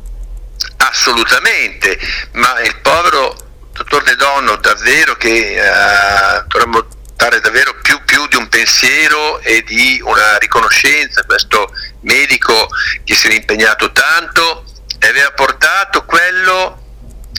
Assolutamente, 0.77 1.99
ma 2.31 2.59
il 2.65 2.75
povero 2.81 3.35
dottor 3.71 4.01
De 4.01 4.15
Donno 4.15 4.55
davvero 4.55 5.13
che 5.13 5.57
eh, 5.57 6.43
dovremmo 6.47 6.83
dare 7.15 7.39
davvero 7.39 7.75
più, 7.83 7.99
più, 8.19 8.27
di 8.27 8.35
un 8.35 8.49
pensiero 8.49 9.39
e 9.39 9.63
di 9.63 10.01
una 10.03 10.37
riconoscenza. 10.37 11.23
Questo 11.23 11.71
medico 12.01 12.67
che 13.05 13.15
si 13.15 13.27
è 13.27 13.33
impegnato 13.33 13.91
tanto 13.91 14.65
e 14.99 15.07
aveva 15.07 15.31
portato 15.31 16.03
quello 16.03 16.83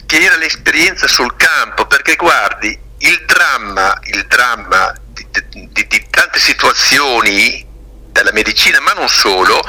che 0.07 0.23
era 0.23 0.37
l'esperienza 0.37 1.07
sul 1.07 1.35
campo, 1.35 1.85
perché 1.85 2.15
guardi, 2.15 2.77
il 2.99 3.23
dramma, 3.25 3.97
il 4.05 4.25
dramma 4.25 4.93
di, 5.07 5.27
di, 5.71 5.87
di 5.87 6.07
tante 6.09 6.39
situazioni 6.39 7.67
della 8.07 8.31
medicina, 8.31 8.79
ma 8.79 8.93
non 8.93 9.07
solo, 9.07 9.63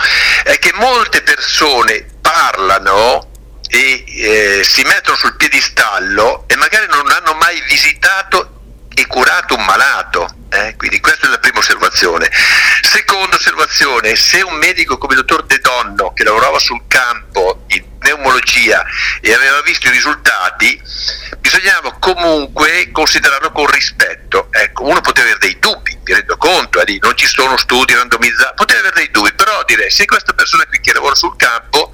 è 0.44 0.58
che 0.58 0.72
molte 0.74 1.22
persone 1.22 2.06
parlano 2.20 3.28
e 3.68 4.04
eh, 4.06 4.64
si 4.64 4.82
mettono 4.82 5.16
sul 5.16 5.36
piedistallo 5.36 6.44
e 6.46 6.56
magari 6.56 6.86
non 6.88 7.08
hanno 7.10 7.34
mai 7.34 7.60
visitato 7.62 8.61
e 8.94 9.06
curato 9.06 9.54
un 9.54 9.64
malato. 9.64 10.28
Eh? 10.50 10.74
Quindi 10.76 11.00
questa 11.00 11.26
è 11.26 11.30
la 11.30 11.38
prima 11.38 11.58
osservazione. 11.58 12.30
Seconda 12.82 13.36
osservazione, 13.36 14.16
se 14.16 14.42
un 14.42 14.54
medico 14.54 14.98
come 14.98 15.14
il 15.14 15.20
dottor 15.20 15.46
De 15.46 15.58
Donno, 15.60 16.12
che 16.12 16.24
lavorava 16.24 16.58
sul 16.58 16.82
campo 16.86 17.64
in 17.68 17.98
pneumologia 17.98 18.84
e 19.20 19.32
aveva 19.32 19.62
visto 19.62 19.88
i 19.88 19.90
risultati, 19.90 20.80
bisognava 21.38 21.96
comunque 21.98 22.90
considerarlo 22.92 23.52
con 23.52 23.66
rispetto. 23.66 24.48
Ecco, 24.50 24.84
uno 24.84 25.00
poteva 25.00 25.28
avere 25.28 25.40
dei 25.40 25.58
dubbi, 25.58 25.98
mi 26.04 26.12
rendo 26.12 26.36
conto, 26.36 26.80
eh, 26.80 26.98
non 27.00 27.16
ci 27.16 27.26
sono 27.26 27.56
studi 27.56 27.94
randomizzati, 27.94 28.54
poteva 28.54 28.80
avere 28.80 28.96
dei 28.96 29.10
dubbi, 29.10 29.32
però 29.32 29.62
direi 29.64 29.90
se 29.90 30.04
questa 30.04 30.32
persona 30.32 30.64
qui 30.66 30.80
che 30.80 30.92
lavora 30.92 31.14
sul 31.14 31.36
campo, 31.36 31.92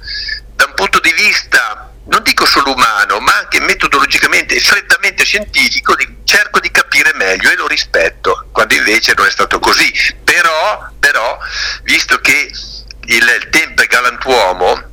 da 0.55 0.65
un 0.65 0.73
punto 0.73 0.99
di 0.99 1.13
vista 1.13 1.88
non 2.09 2.23
dico 2.23 2.45
solo 2.45 2.73
umano, 2.73 3.19
ma 3.19 3.37
anche 3.37 3.59
metodologicamente 3.59 4.55
e 4.55 4.59
strettamente 4.59 5.23
scientifico, 5.23 5.95
cerco 6.23 6.59
di 6.59 6.71
capire 6.71 7.13
meglio 7.15 7.49
e 7.49 7.55
lo 7.55 7.67
rispetto, 7.67 8.47
quando 8.51 8.73
invece 8.73 9.13
non 9.15 9.27
è 9.27 9.31
stato 9.31 9.59
così. 9.59 9.91
Però, 10.23 10.89
però 10.99 11.37
visto 11.83 12.19
che 12.19 12.51
il, 13.05 13.23
il 13.41 13.49
tempo 13.49 13.81
è 13.81 13.85
galantuomo, 13.85 14.87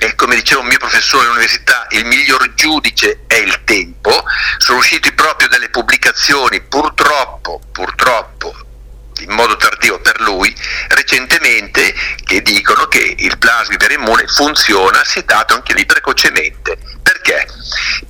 e 0.00 0.14
come 0.14 0.36
diceva 0.36 0.60
un 0.60 0.68
mio 0.68 0.78
professore 0.78 1.26
all'università, 1.26 1.86
il 1.90 2.04
miglior 2.04 2.54
giudice 2.54 3.24
è 3.26 3.34
il 3.34 3.64
tempo, 3.64 4.24
sono 4.58 4.78
usciti 4.78 5.12
proprio 5.12 5.48
delle 5.48 5.70
pubblicazioni, 5.70 6.60
purtroppo, 6.60 7.60
purtroppo, 7.72 8.54
in 9.20 9.32
modo 9.32 9.56
tardivo 9.56 10.00
per 10.00 10.20
lui, 10.20 10.54
recentemente, 10.88 11.94
che 12.24 12.42
dicono 12.42 12.86
che 12.86 13.14
il 13.18 13.38
plasma 13.38 13.74
iperimmune 13.74 14.26
funziona 14.26 15.02
se 15.04 15.24
dato 15.24 15.54
anche 15.54 15.74
lì 15.74 15.84
precocemente. 15.86 16.78
Perché? 17.02 17.46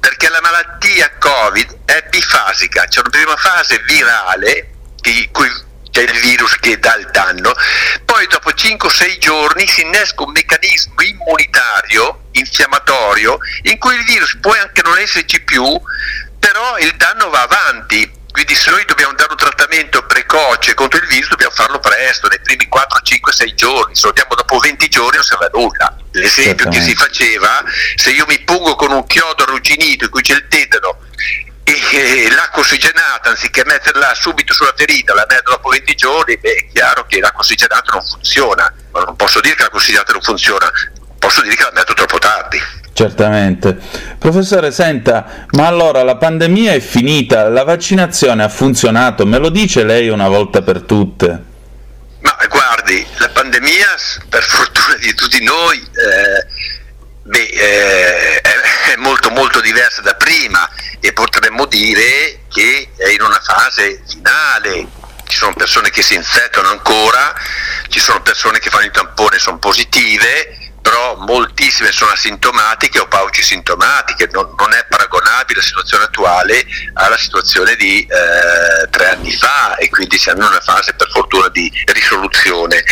Perché 0.00 0.28
la 0.28 0.40
malattia 0.40 1.10
Covid 1.18 1.78
è 1.84 2.04
bifasica, 2.10 2.84
c'è 2.84 3.00
una 3.00 3.10
prima 3.10 3.36
fase 3.36 3.78
virale, 3.86 4.70
che, 5.00 5.30
c'è 5.90 6.02
il 6.02 6.20
virus 6.20 6.54
che 6.60 6.78
dà 6.78 6.96
il 6.96 7.08
danno, 7.10 7.52
poi 8.04 8.26
dopo 8.28 8.50
5-6 8.50 9.18
giorni 9.18 9.66
si 9.66 9.82
innesca 9.82 10.22
un 10.22 10.30
meccanismo 10.30 11.00
immunitario, 11.02 12.28
infiammatorio, 12.32 13.38
in 13.62 13.78
cui 13.78 13.94
il 13.94 14.04
virus 14.04 14.38
può 14.40 14.52
anche 14.52 14.82
non 14.82 14.98
esserci 14.98 15.42
più, 15.42 15.64
però 16.50 16.78
il 16.78 16.96
danno 16.96 17.28
va 17.28 17.42
avanti. 17.42 18.16
Quindi 18.30 18.54
se 18.54 18.70
noi 18.70 18.84
dobbiamo 18.86 19.12
dare 19.14 19.30
un 19.32 19.36
trattamento 19.36 20.06
precoce 20.06 20.72
contro 20.74 21.00
il 21.00 21.06
virus 21.06 21.28
dobbiamo 21.28 21.52
farlo 21.52 21.80
presto, 21.80 22.28
nei 22.28 22.40
primi 22.40 22.68
4, 22.68 23.00
5, 23.02 23.32
6 23.32 23.54
giorni, 23.54 23.96
se 23.96 24.06
lo 24.06 24.12
diamo 24.12 24.34
dopo 24.34 24.58
20 24.58 24.88
giorni 24.88 25.16
non 25.16 25.24
serve 25.24 25.46
a 25.46 25.50
nulla. 25.52 25.96
L'esempio 26.12 26.68
che 26.68 26.80
si 26.80 26.94
faceva, 26.94 27.62
se 27.96 28.10
io 28.10 28.24
mi 28.28 28.38
pungo 28.40 28.76
con 28.76 28.92
un 28.92 29.06
chiodo 29.06 29.42
arrugginito 29.42 30.04
in 30.04 30.10
cui 30.10 30.22
c'è 30.22 30.34
il 30.34 30.46
tetano 30.48 30.98
e 31.64 32.30
l'acqua 32.30 32.62
ossigenata 32.62 33.30
anziché 33.30 33.64
metterla 33.66 34.14
subito 34.14 34.54
sulla 34.54 34.72
ferita 34.74 35.12
la 35.14 35.26
metto 35.28 35.50
dopo 35.50 35.68
20 35.68 35.94
giorni, 35.96 36.38
beh, 36.38 36.54
è 36.54 36.66
chiaro 36.72 37.04
che 37.06 37.20
l'acqua 37.20 37.40
ossigenata 37.40 37.92
non 37.92 38.04
funziona, 38.06 38.72
ma 38.92 39.02
non 39.02 39.16
posso 39.16 39.40
dire 39.40 39.54
che 39.54 39.62
l'acqua 39.62 39.80
ossigenata 39.80 40.12
non 40.12 40.22
funziona, 40.22 40.70
posso 41.18 41.42
dire 41.42 41.56
che 41.56 41.62
la 41.64 41.72
metto 41.74 41.92
troppo 41.92 42.18
tardi. 42.18 42.77
Certamente. 42.98 43.78
Professore, 44.18 44.72
senta, 44.72 45.46
ma 45.50 45.68
allora 45.68 46.02
la 46.02 46.16
pandemia 46.16 46.72
è 46.72 46.80
finita, 46.80 47.48
la 47.48 47.62
vaccinazione 47.62 48.42
ha 48.42 48.48
funzionato, 48.48 49.24
me 49.24 49.38
lo 49.38 49.50
dice 49.50 49.84
lei 49.84 50.08
una 50.08 50.26
volta 50.26 50.62
per 50.62 50.80
tutte? 50.80 51.44
Ma 52.22 52.36
guardi, 52.48 53.06
la 53.18 53.28
pandemia, 53.28 53.86
per 54.28 54.42
fortuna 54.42 54.96
di 54.96 55.14
tutti 55.14 55.40
noi, 55.44 55.78
eh, 55.78 56.46
beh, 57.22 57.38
eh, 57.38 58.40
è 58.40 58.96
molto 58.96 59.30
molto 59.30 59.60
diversa 59.60 60.02
da 60.02 60.14
prima 60.14 60.68
e 60.98 61.12
potremmo 61.12 61.66
dire 61.66 62.40
che 62.52 62.88
è 62.96 63.10
in 63.10 63.22
una 63.22 63.40
fase 63.40 64.02
finale. 64.08 64.88
Ci 65.24 65.36
sono 65.36 65.52
persone 65.52 65.90
che 65.90 66.02
si 66.02 66.16
infettano 66.16 66.70
ancora, 66.70 67.32
ci 67.86 68.00
sono 68.00 68.22
persone 68.22 68.58
che 68.58 68.70
fanno 68.70 68.86
il 68.86 68.90
tampone 68.90 69.36
e 69.36 69.38
sono 69.38 69.58
positive, 69.58 70.67
però 70.80 71.16
moltissime 71.16 71.92
sono 71.92 72.12
asintomatiche 72.12 72.98
o 72.98 73.06
paucisintomatiche, 73.06 74.28
non, 74.32 74.54
non 74.56 74.72
è 74.72 74.86
paragonabile 74.88 75.60
la 75.60 75.66
situazione 75.66 76.04
attuale 76.04 76.64
alla 76.94 77.18
situazione 77.18 77.76
di 77.76 78.00
eh, 78.00 78.88
tre 78.88 79.10
anni 79.10 79.32
fa 79.32 79.76
e 79.76 79.88
quindi 79.88 80.18
siamo 80.18 80.42
in 80.42 80.48
una 80.48 80.60
fase 80.60 80.94
per 80.94 81.08
fortuna 81.10 81.48
di 81.48 81.70
risoluzione. 81.92 82.82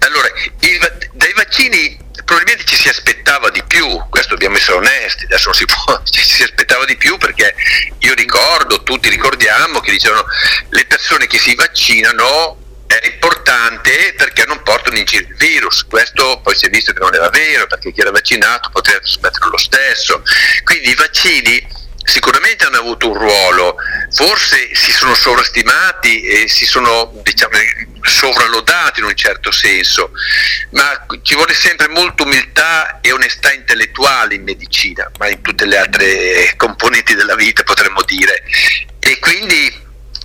Allora, 0.00 0.28
il, 0.60 1.08
dai 1.12 1.32
vaccini 1.34 1.98
probabilmente 2.24 2.64
ci 2.64 2.76
si 2.76 2.88
aspettava 2.88 3.50
di 3.50 3.62
più, 3.64 3.86
questo 4.08 4.30
dobbiamo 4.30 4.56
essere 4.56 4.76
onesti, 4.76 5.24
adesso 5.24 5.46
non 5.46 5.54
si 5.54 5.64
può, 5.84 6.00
ci 6.04 6.22
si 6.22 6.42
aspettava 6.42 6.84
di 6.84 6.96
più 6.96 7.16
perché 7.18 7.54
io 7.98 8.14
ricordo, 8.14 8.82
tutti 8.82 9.08
ricordiamo 9.08 9.80
che 9.80 9.90
dicevano 9.90 10.24
le 10.70 10.84
persone 10.86 11.26
che 11.26 11.38
si 11.38 11.54
vaccinano 11.54 12.61
importante 13.42 14.14
perché 14.16 14.44
non 14.46 14.62
portano 14.62 14.96
in 14.96 15.04
giro 15.04 15.26
il 15.28 15.36
virus. 15.36 15.84
Questo 15.84 16.40
poi 16.42 16.54
si 16.54 16.66
è 16.66 16.70
visto 16.70 16.92
che 16.92 17.00
non 17.00 17.14
era 17.14 17.28
vero 17.28 17.66
perché 17.66 17.92
chi 17.92 18.00
era 18.00 18.10
vaccinato 18.10 18.70
poteva 18.70 18.98
trasmetterlo 18.98 19.50
lo 19.50 19.58
stesso. 19.58 20.22
Quindi 20.64 20.90
i 20.90 20.94
vaccini 20.94 21.80
sicuramente 22.04 22.64
hanno 22.64 22.78
avuto 22.78 23.10
un 23.10 23.18
ruolo, 23.18 23.76
forse 24.12 24.74
si 24.74 24.90
sono 24.90 25.14
sovrastimati 25.14 26.22
e 26.22 26.48
si 26.48 26.66
sono 26.66 27.12
diciamo, 27.22 27.56
sovralodati 28.02 29.00
in 29.00 29.06
un 29.06 29.14
certo 29.14 29.52
senso, 29.52 30.10
ma 30.70 31.06
ci 31.22 31.34
vuole 31.34 31.54
sempre 31.54 31.88
molta 31.88 32.24
umiltà 32.24 33.00
e 33.00 33.12
onestà 33.12 33.52
intellettuale 33.52 34.34
in 34.34 34.42
medicina, 34.42 35.10
ma 35.18 35.28
in 35.28 35.40
tutte 35.42 35.64
le 35.64 35.78
altre 35.78 36.54
componenti 36.56 37.14
della 37.14 37.36
vita 37.36 37.62
potremmo 37.62 38.02
dire. 38.02 38.42
E 38.98 39.18
quindi 39.20 39.81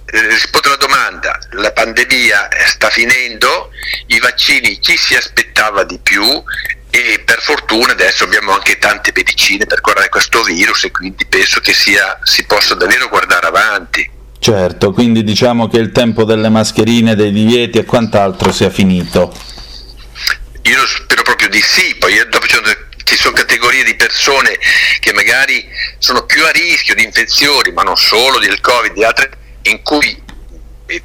rispondo 0.10 0.70
alla 0.70 0.78
domanda, 0.78 1.39
la 1.51 1.72
pandemia 1.72 2.47
sta 2.68 2.89
finendo, 2.89 3.72
i 4.08 4.20
vaccini 4.20 4.82
ci 4.82 4.97
si 4.97 5.16
aspettava 5.16 5.84
di 5.84 5.99
più 6.01 6.24
e 6.89 7.22
per 7.26 7.41
fortuna 7.41 7.91
adesso 7.91 8.24
abbiamo 8.24 8.53
anche 8.53 8.78
tante 8.78 9.12
medicine 9.14 9.66
per 9.66 9.82
curare 9.82 10.08
questo 10.10 10.41
virus 10.43 10.86
e 10.86 10.91
quindi 10.91 11.26
penso 11.26 11.60
che 11.60 11.74
sia, 11.74 12.18
si 12.24 12.45
possa 12.45 12.74
davvero 12.76 13.10
guardare 13.10 13.47
avanti. 13.47 14.10
Certo, 14.39 14.93
quindi 14.93 15.24
diciamo 15.24 15.68
che 15.68 15.78
il 15.78 15.91
tempo 15.91 16.24
delle 16.24 16.49
mascherine, 16.49 17.16
dei 17.16 17.32
divieti 17.32 17.80
e 17.80 17.86
quant'altro 17.86 18.53
sia 18.53 18.70
finito. 18.70 19.36
Io 20.62 20.86
spero 20.86 21.24
proprio 21.24 21.49
di 21.49 21.62
sì, 21.62 21.95
poi 21.95 22.14
dopo 22.30 22.45
ci 22.45 23.16
sono 23.18 23.36
categorie 23.36 23.84
di 23.84 23.95
persone 23.95 24.58
che 24.99 25.12
magari 25.12 25.68
sono 25.97 26.26
più 26.26 26.45
a 26.45 26.51
rischio 26.51 26.95
di 26.95 27.03
infezioni, 27.03 27.72
ma 27.72 27.82
non 27.84 27.97
solo 27.97 28.38
del 28.39 28.62
Covid, 28.62 28.93
di 28.93 29.03
altre 29.03 29.30
in 29.70 29.82
cui 29.84 30.26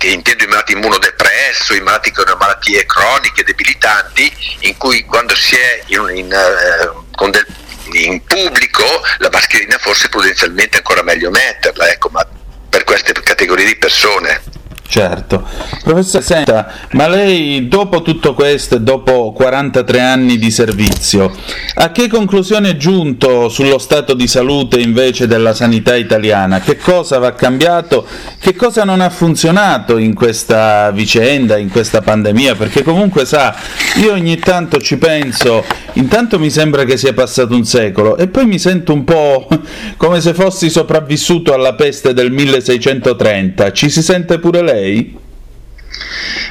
intendo 0.02 0.44
i 0.44 0.46
malati 0.46 0.72
immunodepresso, 0.72 1.74
i 1.74 1.80
malati 1.80 2.12
con 2.12 2.24
malattie 2.38 2.86
croniche, 2.86 3.44
debilitanti, 3.44 4.32
in 4.60 4.76
cui 4.76 5.04
quando 5.04 5.34
si 5.34 5.56
è 5.56 5.82
in, 5.86 6.08
in, 6.14 6.32
uh, 6.32 7.30
del, 7.30 7.46
in 7.92 8.22
pubblico 8.24 8.84
la 9.18 9.28
mascherina 9.30 9.78
forse 9.78 10.08
prudenzialmente 10.08 10.76
è 10.76 10.78
ancora 10.78 11.02
meglio 11.02 11.30
metterla, 11.30 11.90
ecco, 11.90 12.08
ma 12.10 12.26
per 12.68 12.84
queste 12.84 13.12
categorie 13.12 13.66
di 13.66 13.76
persone. 13.76 14.60
Certo. 14.92 15.42
Professore, 15.84 16.22
senta, 16.22 16.70
ma 16.90 17.08
lei 17.08 17.66
dopo 17.66 18.02
tutto 18.02 18.34
questo, 18.34 18.76
dopo 18.76 19.32
43 19.32 20.00
anni 20.00 20.36
di 20.36 20.50
servizio, 20.50 21.32
a 21.76 21.90
che 21.92 22.08
conclusione 22.08 22.68
è 22.68 22.76
giunto 22.76 23.48
sullo 23.48 23.78
stato 23.78 24.12
di 24.12 24.26
salute 24.26 24.80
invece 24.80 25.26
della 25.26 25.54
sanità 25.54 25.96
italiana? 25.96 26.60
Che 26.60 26.76
cosa 26.76 27.16
va 27.18 27.32
cambiato? 27.32 28.06
Che 28.38 28.54
cosa 28.54 28.84
non 28.84 29.00
ha 29.00 29.08
funzionato 29.08 29.96
in 29.96 30.12
questa 30.12 30.90
vicenda, 30.90 31.56
in 31.56 31.70
questa 31.70 32.02
pandemia? 32.02 32.54
Perché 32.54 32.82
comunque 32.82 33.24
sa, 33.24 33.56
io 33.96 34.12
ogni 34.12 34.38
tanto 34.40 34.78
ci 34.78 34.98
penso, 34.98 35.64
intanto 35.94 36.38
mi 36.38 36.50
sembra 36.50 36.84
che 36.84 36.98
sia 36.98 37.14
passato 37.14 37.54
un 37.54 37.64
secolo 37.64 38.18
e 38.18 38.28
poi 38.28 38.44
mi 38.44 38.58
sento 38.58 38.92
un 38.92 39.04
po' 39.04 39.48
come 39.96 40.20
se 40.20 40.34
fossi 40.34 40.68
sopravvissuto 40.68 41.54
alla 41.54 41.72
peste 41.76 42.12
del 42.12 42.30
1630. 42.30 43.72
Ci 43.72 43.88
si 43.88 44.02
sente 44.02 44.38
pure 44.38 44.60
lei? 44.60 44.80
Lei? 44.82 45.18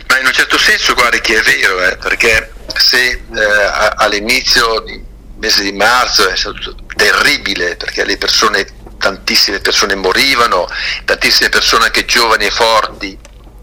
Ma 0.08 0.20
in 0.20 0.26
un 0.26 0.34
certo 0.34 0.58
senso 0.58 0.94
guardi 0.94 1.20
che 1.20 1.40
è 1.40 1.42
vero, 1.42 1.84
eh, 1.84 1.98
perché 1.98 2.54
se 2.76 3.10
eh, 3.10 3.22
all'inizio 3.96 4.80
del 4.82 5.04
mese 5.38 5.64
di 5.64 5.72
marzo 5.72 6.28
è 6.30 6.36
stato 6.36 6.76
terribile 6.96 7.76
perché 7.76 8.06
le 8.06 8.18
persone, 8.18 8.66
tantissime 8.98 9.60
persone 9.60 9.96
morivano, 9.96 10.68
tantissime 11.06 11.50
persone 11.50 11.86
anche 11.86 12.06
giovani 12.06 12.46
e 12.46 12.52
forti 12.52 13.18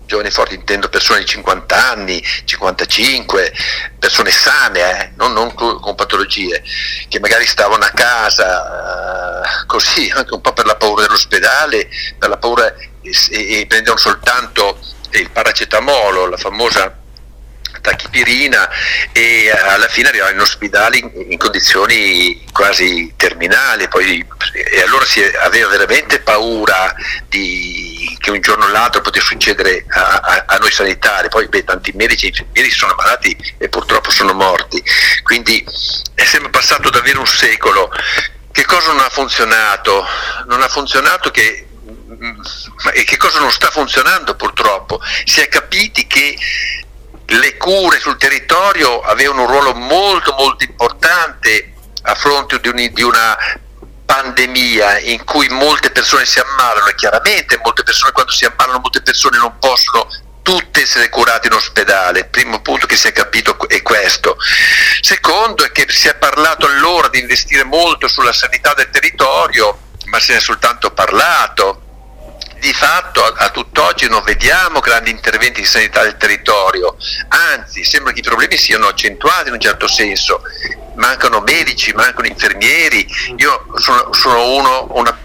giovani 0.09 0.31
forti 0.31 0.55
intendo 0.55 0.89
persone 0.89 1.21
di 1.21 1.27
50 1.27 1.91
anni, 1.91 2.25
55, 2.45 3.53
persone 3.99 4.31
sane, 4.31 4.81
eh, 4.81 5.13
non, 5.17 5.35
non, 5.35 5.53
con 5.53 5.95
patologie, 5.95 6.65
che 7.09 7.21
magari 7.21 7.45
stavano 7.45 7.85
a 7.85 7.91
casa 7.91 9.43
eh, 9.43 9.67
così, 9.67 10.11
anche 10.15 10.33
un 10.33 10.41
po' 10.41 10.55
per 10.55 10.65
la 10.65 10.77
paura 10.77 11.03
dell'ospedale, 11.03 11.91
per 12.19 12.31
la 12.31 12.39
paura 12.39 12.75
e, 13.31 13.61
e 13.61 13.67
prendevano 13.67 13.99
soltanto 13.99 14.79
il 15.11 15.31
paracetamolo, 15.31 16.27
la 16.27 16.37
famosa 16.37 16.99
tachipirina 17.81 18.69
e 19.13 19.51
alla 19.51 19.89
fine 19.89 20.09
arrivava 20.09 20.31
in 20.31 20.41
ospedale 20.41 20.99
in, 20.99 21.11
in 21.31 21.39
condizioni 21.39 22.45
quasi 22.53 23.13
terminali 23.17 23.89
poi, 23.89 24.27
e 24.53 24.83
allora 24.83 25.05
si 25.05 25.23
aveva 25.23 25.69
veramente 25.69 26.21
paura 26.21 26.95
di, 27.29 28.17
che 28.19 28.31
un 28.31 28.41
giorno 28.41 28.65
o 28.65 28.69
l'altro 28.69 29.01
potesse 29.01 29.27
succedere 29.27 29.85
a, 29.89 30.21
a, 30.23 30.45
a 30.47 30.57
noi 30.57 30.73
sanitari. 30.73 31.29
Poi 31.29 31.49
beh, 31.49 31.65
tanti 31.65 31.93
medici 31.95 32.27
e 32.27 32.29
infermieri 32.29 32.71
sono 32.71 32.95
malati 32.97 33.37
e 33.59 33.69
purtroppo 33.69 34.11
sono 34.11 34.33
morti. 34.33 34.83
Quindi 35.23 35.65
è 36.15 36.25
sempre 36.25 36.51
passato 36.51 36.91
davvero 36.91 37.21
un 37.21 37.27
secolo. 37.27 37.91
Che 38.51 38.65
cosa 38.65 38.93
non 38.93 39.01
ha 39.01 39.09
funzionato? 39.09 40.05
non 40.47 40.63
ha 40.63 40.69
funzionato 40.69 41.31
che 41.31 41.68
e 42.93 43.05
che 43.05 43.17
cosa 43.17 43.39
non 43.39 43.53
sta 43.53 43.71
funzionando 43.71 44.35
purtroppo? 44.35 45.01
Si 45.25 45.41
è 45.41 45.49
capiti 45.49 46.07
che 46.07 46.37
le 47.27 47.57
cure 47.57 48.01
sul 48.01 48.17
territorio 48.17 49.01
avevano 49.01 49.43
un 49.43 49.49
ruolo 49.49 49.75
molto 49.75 50.35
molto 50.39 50.65
importante 50.65 51.75
a 52.03 52.15
fronte 52.15 52.59
di, 52.61 52.69
un, 52.69 52.91
di 52.93 53.03
una 53.03 53.37
pandemia 54.07 55.01
in 55.01 55.23
cui 55.25 55.49
molte 55.49 55.91
persone 55.91 56.25
si 56.25 56.39
ammalano 56.39 56.87
e 56.87 56.95
chiaramente 56.95 57.61
molte 57.63 57.83
persone 57.83 58.13
quando 58.13 58.33
si 58.33 58.47
ammalano 58.47 58.79
molte 58.79 59.03
persone 59.03 59.37
non 59.37 59.59
possono 59.59 60.09
tutte 60.43 60.81
essere 60.81 61.11
curate 61.11 61.49
in 61.49 61.53
ospedale. 61.53 62.21
Il 62.21 62.29
primo 62.29 62.63
punto 62.63 62.87
che 62.87 62.97
si 62.97 63.09
è 63.09 63.13
capito 63.13 63.59
è 63.69 63.83
questo. 63.83 64.39
Secondo 65.03 65.63
è 65.63 65.71
che 65.71 65.85
si 65.89 66.09
è 66.09 66.15
parlato 66.15 66.65
allora 66.65 67.09
di 67.09 67.21
investire 67.21 67.65
molto 67.65 68.09
sulla 68.09 68.33
sanità 68.33 68.73
del 68.73 68.89
territorio, 68.89 69.79
ma 70.07 70.19
se 70.19 70.33
ne 70.33 70.39
è 70.39 70.41
soltanto 70.41 70.91
parlato 70.93 71.83
di 72.59 72.73
fatto 72.73 73.25
a, 73.25 73.33
a, 73.37 73.51
tutt'oggi 73.51 74.09
non 74.09 74.23
vediamo 74.23 74.81
grandi 74.81 75.11
interventi 75.11 75.61
di 75.61 75.67
sanità 75.67 76.03
del 76.03 76.17
territorio, 76.17 76.97
anzi 77.29 77.85
sembra 77.85 78.13
che 78.13 78.21
i 78.21 78.23
problemi 78.23 78.57
siano 78.57 78.87
accentuati 78.87 79.49
in 79.49 79.55
un 79.55 79.61
certo 79.61 79.87
senso, 79.87 80.43
mancano 80.95 81.41
medici, 81.41 81.93
mancano 81.93 82.27
infermieri, 82.27 83.07
io 83.37 83.67
sono, 83.77 84.13
sono 84.13 84.55
uno, 84.55 84.87
una 84.93 85.17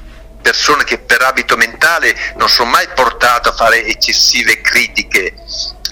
persona 0.44 0.84
che 0.84 1.00
per 1.00 1.24
abito 1.24 1.56
mentale 1.56 2.16
non 2.36 2.50
sono 2.50 2.70
mai 2.70 2.88
portato 2.94 3.50
a 3.50 3.54
fare 3.54 3.86
eccessive 3.86 4.62
critiche 4.62 5.34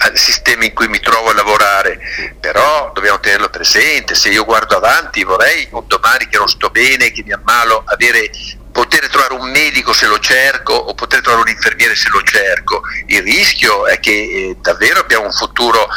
al 0.03 0.17
sistema 0.17 0.65
in 0.65 0.73
cui 0.73 0.87
mi 0.87 0.99
trovo 0.99 1.29
a 1.29 1.33
lavorare, 1.33 1.99
però 2.39 2.91
dobbiamo 2.93 3.19
tenerlo 3.19 3.49
presente, 3.49 4.15
se 4.15 4.29
io 4.29 4.45
guardo 4.45 4.75
avanti 4.75 5.23
vorrei 5.23 5.67
un 5.71 5.83
domani 5.85 6.27
che 6.27 6.37
non 6.37 6.47
sto 6.47 6.69
bene, 6.69 7.11
che 7.11 7.23
mi 7.23 7.31
ammalo, 7.31 7.83
avere 7.85 8.31
poter 8.71 9.09
trovare 9.09 9.33
un 9.33 9.49
medico 9.49 9.93
se 9.93 10.07
lo 10.07 10.17
cerco 10.19 10.73
o 10.73 10.93
poter 10.95 11.21
trovare 11.21 11.43
un 11.43 11.55
infermiere 11.55 11.95
se 11.95 12.09
lo 12.09 12.21
cerco. 12.23 12.81
Il 13.07 13.21
rischio 13.21 13.85
è 13.85 13.99
che 13.99 14.11
eh, 14.11 14.57
davvero 14.59 15.01
abbiamo 15.01 15.25
un 15.25 15.33
futuro, 15.33 15.87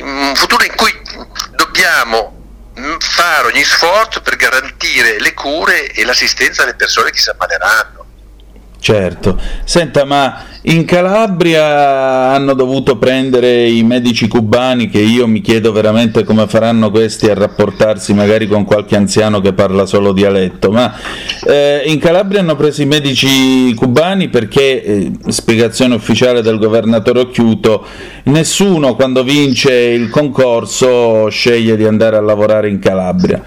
un 0.00 0.34
futuro 0.36 0.64
in 0.64 0.74
cui 0.74 0.92
dobbiamo 1.52 2.35
fare 2.98 3.48
ogni 3.48 3.64
sforzo 3.64 4.20
per 4.20 4.36
garantire 4.36 5.18
le 5.20 5.32
cure 5.32 5.90
e 5.92 6.04
l'assistenza 6.04 6.62
alle 6.62 6.74
persone 6.74 7.10
che 7.10 7.18
si 7.18 7.30
ammaleranno. 7.30 8.04
Certo, 8.78 9.40
senta 9.64 10.04
ma 10.04 10.44
in 10.68 10.84
Calabria 10.84 12.32
hanno 12.32 12.52
dovuto 12.54 12.96
prendere 12.96 13.68
i 13.68 13.84
medici 13.84 14.26
cubani 14.26 14.88
che 14.88 14.98
io 14.98 15.28
mi 15.28 15.40
chiedo 15.40 15.70
veramente 15.70 16.24
come 16.24 16.48
faranno 16.48 16.90
questi 16.90 17.30
a 17.30 17.34
rapportarsi 17.34 18.12
magari 18.14 18.48
con 18.48 18.64
qualche 18.64 18.96
anziano 18.96 19.40
che 19.40 19.52
parla 19.52 19.86
solo 19.86 20.12
dialetto, 20.12 20.72
ma 20.72 20.92
eh, 21.46 21.82
in 21.86 22.00
Calabria 22.00 22.40
hanno 22.40 22.56
preso 22.56 22.82
i 22.82 22.86
medici 22.86 23.72
cubani 23.74 24.28
perché, 24.28 24.82
eh, 24.82 25.12
spiegazione 25.28 25.94
ufficiale 25.94 26.42
del 26.42 26.58
governatore 26.58 27.20
Occhiuto, 27.20 27.84
nessuno 28.24 28.96
quando 28.96 29.22
vince 29.22 29.72
il 29.72 30.10
concorso 30.10 31.28
sceglie 31.28 31.76
di 31.76 31.84
andare 31.84 32.16
a 32.16 32.20
lavorare 32.20 32.68
in 32.68 32.80
Calabria. 32.80 33.40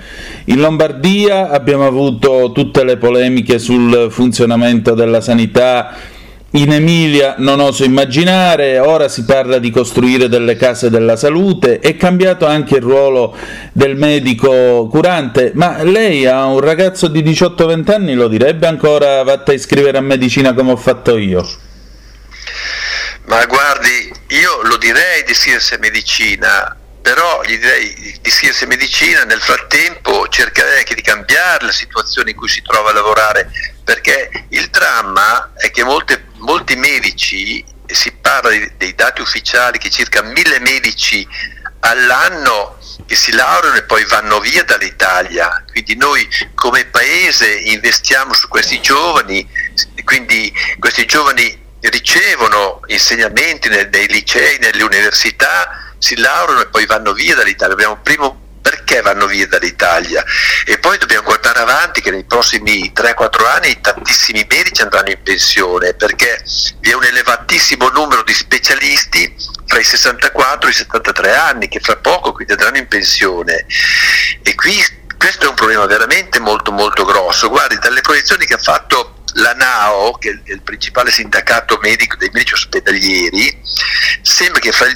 In 0.45 0.61
Lombardia 0.61 1.49
abbiamo 1.49 1.86
avuto 1.86 2.51
tutte 2.53 2.86
le 2.86 2.95
polemiche 2.95 3.59
sul 3.59 4.07
funzionamento 4.09 4.93
della 4.93 5.20
sanità 5.20 6.17
in 6.52 6.72
Emilia 6.72 7.36
non 7.38 7.60
oso 7.60 7.84
immaginare, 7.84 8.80
ora 8.80 9.08
si 9.08 9.24
parla 9.24 9.60
di 9.60 9.70
costruire 9.70 10.28
delle 10.28 10.56
case 10.56 10.89
della 10.89 11.16
salute, 11.16 11.80
è 11.80 11.95
cambiato 11.95 12.47
anche 12.47 12.78
il 12.78 12.82
ruolo 12.82 13.38
del 13.72 13.95
medico 13.95 14.88
curante, 14.88 15.52
ma 15.54 15.84
lei 15.84 16.26
ha 16.26 16.45
un 16.45 16.60
ragazzo 16.60 17.08
di 17.08 17.22
18-20 17.22 17.91
anni, 17.91 18.14
lo 18.16 18.28
direbbe 18.28 18.66
ancora 18.66 19.22
vatta 19.24 19.52
a 19.52 19.56
iscrivere 19.56 19.97
a 19.97 20.02
medicina 20.02 20.54
come 20.54 20.72
ho 20.72 20.78
fatto 20.78 21.18
io? 21.18 21.47
Ma 23.26 23.45
guardi, 23.45 24.12
io 24.30 24.64
lo 24.64 24.78
direi 24.78 25.24
di 25.24 25.32
iscriversi 25.32 25.76
a 25.76 25.78
medicina, 25.78 26.76
però 27.00 27.43
gli 27.43 27.58
direi 27.60 27.93
di 27.93 28.20
iscriversi 28.24 28.64
a 28.64 28.68
medicina, 28.68 29.24
nel 29.24 29.39
frattempo 29.39 30.28
cercherei 30.30 30.80
anche 30.80 30.95
di 30.95 31.04
cambiare 31.04 31.66
la 31.66 31.72
situazione 31.72 32.32
in 32.32 32.36
cui 32.36 32.47
si 32.47 32.64
trova 32.64 32.89
a 32.89 32.93
lavorare, 32.93 33.52
perché 33.90 34.30
il 34.50 34.70
dramma 34.70 35.54
è 35.56 35.72
che 35.72 35.84
molte 35.84 36.28
molti 36.36 36.76
medici, 36.76 37.66
si 37.88 38.12
parla 38.12 38.52
dei 38.78 38.94
dati 38.94 39.20
ufficiali 39.20 39.80
che 39.80 39.90
circa 39.90 40.22
mille 40.22 40.60
medici 40.60 41.28
all'anno 41.80 42.78
che 43.08 43.16
si 43.16 43.32
laureano 43.32 43.78
e 43.78 43.84
poi 43.86 44.06
vanno 44.06 44.40
via 44.42 44.64
dall'Italia, 44.64 45.64
quindi 45.72 45.96
noi 45.96 46.30
come 46.54 46.86
paese 46.86 47.52
investiamo 47.52 48.34
su 48.34 48.48
questi 48.48 48.80
giovani, 48.80 49.50
quindi 50.04 50.54
questi 50.78 51.08
giovani 51.08 51.60
ricevono 51.80 52.82
insegnamenti 52.86 53.70
nei, 53.70 53.90
nei 53.92 54.08
licei, 54.08 54.60
nelle 54.60 54.84
università, 54.84 55.96
si 55.98 56.16
laureano 56.16 56.62
e 56.62 56.68
poi 56.68 56.86
vanno 56.86 57.12
via 57.14 57.34
dall'Italia. 57.34 57.74
Abbiamo 57.74 57.98
primo 58.04 58.49
perché 58.62 59.01
vanno 59.01 59.26
via 59.26 59.47
dall'Italia? 59.47 60.24
E 60.66 60.80
poi 60.80 60.97
dobbiamo 60.97 61.24
guardare 61.24 61.60
avanti 61.60 62.01
che 62.01 62.12
nei 62.12 62.24
prossimi 62.24 62.91
3-4 62.95 63.45
anni 63.55 63.80
tantissimi 63.82 64.45
medici 64.49 64.82
andranno 64.82 65.10
in 65.10 65.22
pensione 65.24 65.93
perché 65.93 66.43
vi 66.80 66.91
è 66.91 66.93
un 66.93 67.03
elevatissimo 67.03 67.89
numero 67.89 68.24
di 68.24 68.34
specialisti 68.34 69.36
fra 69.66 69.80
i 69.80 69.84
64 69.84 70.68
e 70.68 70.72
i 70.72 70.76
73 70.76 71.36
anni 71.36 71.68
che 71.68 71.80
fra 71.80 71.95
poco 71.97 72.32
quindi 72.34 72.53
andranno 72.53 72.78
in 72.78 72.88
pensione. 72.88 73.66
E 74.41 74.55
qui 74.55 74.99
questo 75.20 75.45
è 75.45 75.49
un 75.49 75.55
problema 75.55 75.86
veramente 75.86 76.39
molto 76.39 76.72
molto 76.72 77.03
grosso 77.03 77.49
guardi 77.49 77.78
dalle 77.78 77.99
proiezioni 77.99 78.45
che 78.45 78.53
ha 78.53 78.57
fatto 78.57 79.15
la 79.34 79.53
NAO, 79.53 80.13
che 80.13 80.41
è 80.43 80.51
il 80.51 80.61
principale 80.61 81.11
sindacato 81.11 81.78
medico 81.82 82.15
dei 82.15 82.30
medici 82.32 82.53
ospedalieri, 82.53 83.61
sembra 84.22 84.59
che 84.59 84.72
fra, 84.72 84.88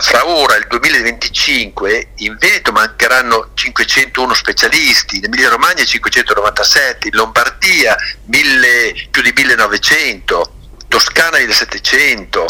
fra, 0.00 0.26
ora 0.26 0.56
e 0.56 0.60
il 0.60 0.66
2025 0.68 2.12
in 2.16 2.36
Veneto 2.38 2.72
mancheranno 2.72 3.50
501 3.54 4.34
specialisti, 4.34 5.18
in 5.18 5.24
Emilia 5.24 5.50
Romagna 5.50 5.84
597, 5.84 7.08
in 7.08 7.14
Lombardia 7.14 7.94
1000, 8.24 9.08
più 9.10 9.22
di 9.22 9.32
1900. 9.34 10.52
Toscana 10.88 11.38
1700 11.38 12.46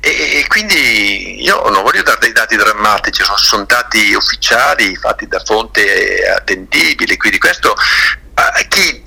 e, 0.00 0.10
e, 0.10 0.46
quindi 0.48 1.42
io 1.42 1.68
non 1.70 1.82
voglio 1.82 2.02
dare 2.02 2.18
dei 2.20 2.32
dati 2.32 2.54
drammatici, 2.54 3.24
sono, 3.24 3.38
sono 3.38 3.64
dati 3.64 4.12
ufficiali 4.12 4.94
fatti 4.96 5.26
da 5.26 5.40
fonte 5.40 6.28
attendibile, 6.28 7.16
quindi 7.16 7.38
questo 7.38 7.74
a 8.34 8.62
chi 8.68 9.02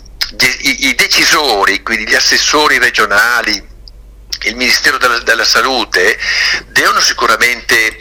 i, 0.61 0.87
i 0.87 0.95
decisori, 0.95 1.81
quindi 1.83 2.09
gli 2.09 2.15
assessori 2.15 2.77
regionali, 2.79 3.71
il 4.45 4.55
Ministero 4.55 4.97
della, 4.97 5.19
della 5.19 5.45
Salute, 5.45 6.17
devono 6.67 6.99
sicuramente 6.99 7.97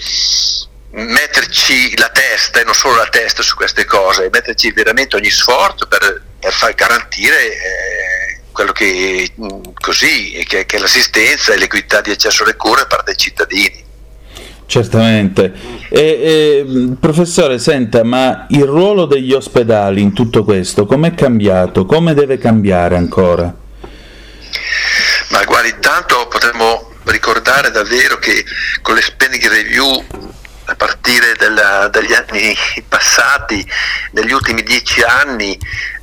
metterci 0.93 1.97
la 1.97 2.09
testa 2.11 2.61
e 2.61 2.64
non 2.64 2.75
solo 2.75 2.97
la 2.97 3.09
testa 3.09 3.43
su 3.43 3.55
queste 3.55 3.85
cose, 3.85 4.29
metterci 4.31 4.73
veramente 4.73 5.16
ogni 5.16 5.31
sforzo 5.31 5.87
per, 5.87 6.23
per 6.39 6.53
far 6.53 6.75
garantire 6.75 7.53
eh, 7.53 8.11
quello 8.53 8.72
che, 8.72 9.30
così, 9.80 10.44
che, 10.46 10.66
che 10.66 10.78
l'assistenza 10.78 11.53
e 11.53 11.59
l'equità 11.59 12.00
di 12.00 12.11
accesso 12.11 12.44
alle 12.44 12.57
cure 12.57 12.82
da 12.82 12.86
parte 12.86 13.05
dei 13.07 13.16
cittadini. 13.16 13.84
Certamente. 14.66 15.53
E, 15.90 16.00
e, 16.00 16.96
professore, 16.98 17.59
senta, 17.59 18.05
ma 18.05 18.46
il 18.50 18.64
ruolo 18.64 19.05
degli 19.05 19.32
ospedali 19.32 20.00
in 20.00 20.14
tutto 20.14 20.44
questo 20.44 20.86
com'è 20.86 21.14
cambiato? 21.14 21.84
Come 21.84 22.14
deve 22.14 22.38
cambiare 22.38 22.96
ancora? 22.96 23.55
Ma 25.28 25.44
guardi, 25.44 25.70
intanto 25.70 26.26
potremmo 26.28 26.90
ricordare 27.05 27.70
davvero 27.70 28.16
che 28.16 28.44
con 28.80 28.94
le 28.94 29.03
spending 29.03 29.46
review 29.48 30.05
a 30.64 30.74
partire 30.74 31.34
della, 31.38 31.88
dagli 31.88 32.12
anni 32.12 32.57
passati, 32.88 33.66
negli 34.12 34.32
ultimi 34.32 34.62
dieci 34.62 35.03
anni, 35.03 35.59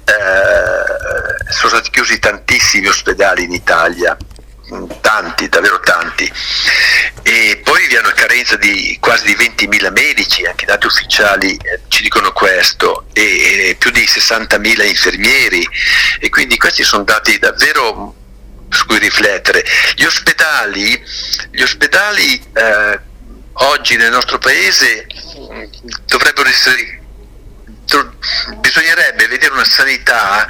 eh, 0.10 1.52
sono 1.52 1.70
stati 1.70 1.90
chiusi 1.92 2.20
tantissimi 2.20 2.88
ospedali 2.88 3.44
in 3.44 3.54
Italia 3.54 4.18
tanti, 5.02 5.50
davvero 5.50 5.80
tanti. 5.80 6.32
E 7.24 7.62
poi 7.64 7.88
vi 7.88 7.96
è 7.96 8.00
una 8.00 8.14
carenza 8.14 8.56
di 8.56 8.98
quasi 9.00 9.26
di 9.26 9.36
20.000 9.36 9.92
medici, 9.92 10.46
anche 10.46 10.66
i 10.66 10.68
dati 10.68 10.86
ufficiali 10.88 11.56
eh, 11.56 11.82
ci 11.88 12.04
dicono 12.04 12.32
questo, 12.32 13.06
e, 13.14 13.70
e 13.70 13.76
più 13.76 13.92
di 13.92 14.02
60.000 14.02 14.88
infermieri 14.88 15.68
e 16.20 16.30
quindi 16.30 16.58
questi 16.58 16.84
sono 16.84 17.04
dati 17.04 17.38
davvero 17.40 18.16
su 18.70 18.86
cui 18.86 19.00
riflettere. 19.00 19.64
Gli 19.96 20.06
ospedali, 20.06 21.04
gli 21.52 21.62
ospedali 21.62 22.42
eh, 22.54 23.00
oggi 23.54 23.96
nel 23.98 24.12
nostro 24.12 24.38
paese 24.38 25.06
mh, 25.50 25.66
dovrebbero 26.06 26.48
essere 26.48 26.99
bisognerebbe 28.58 29.28
vedere 29.28 29.54
una 29.54 29.66
sanità 29.66 30.48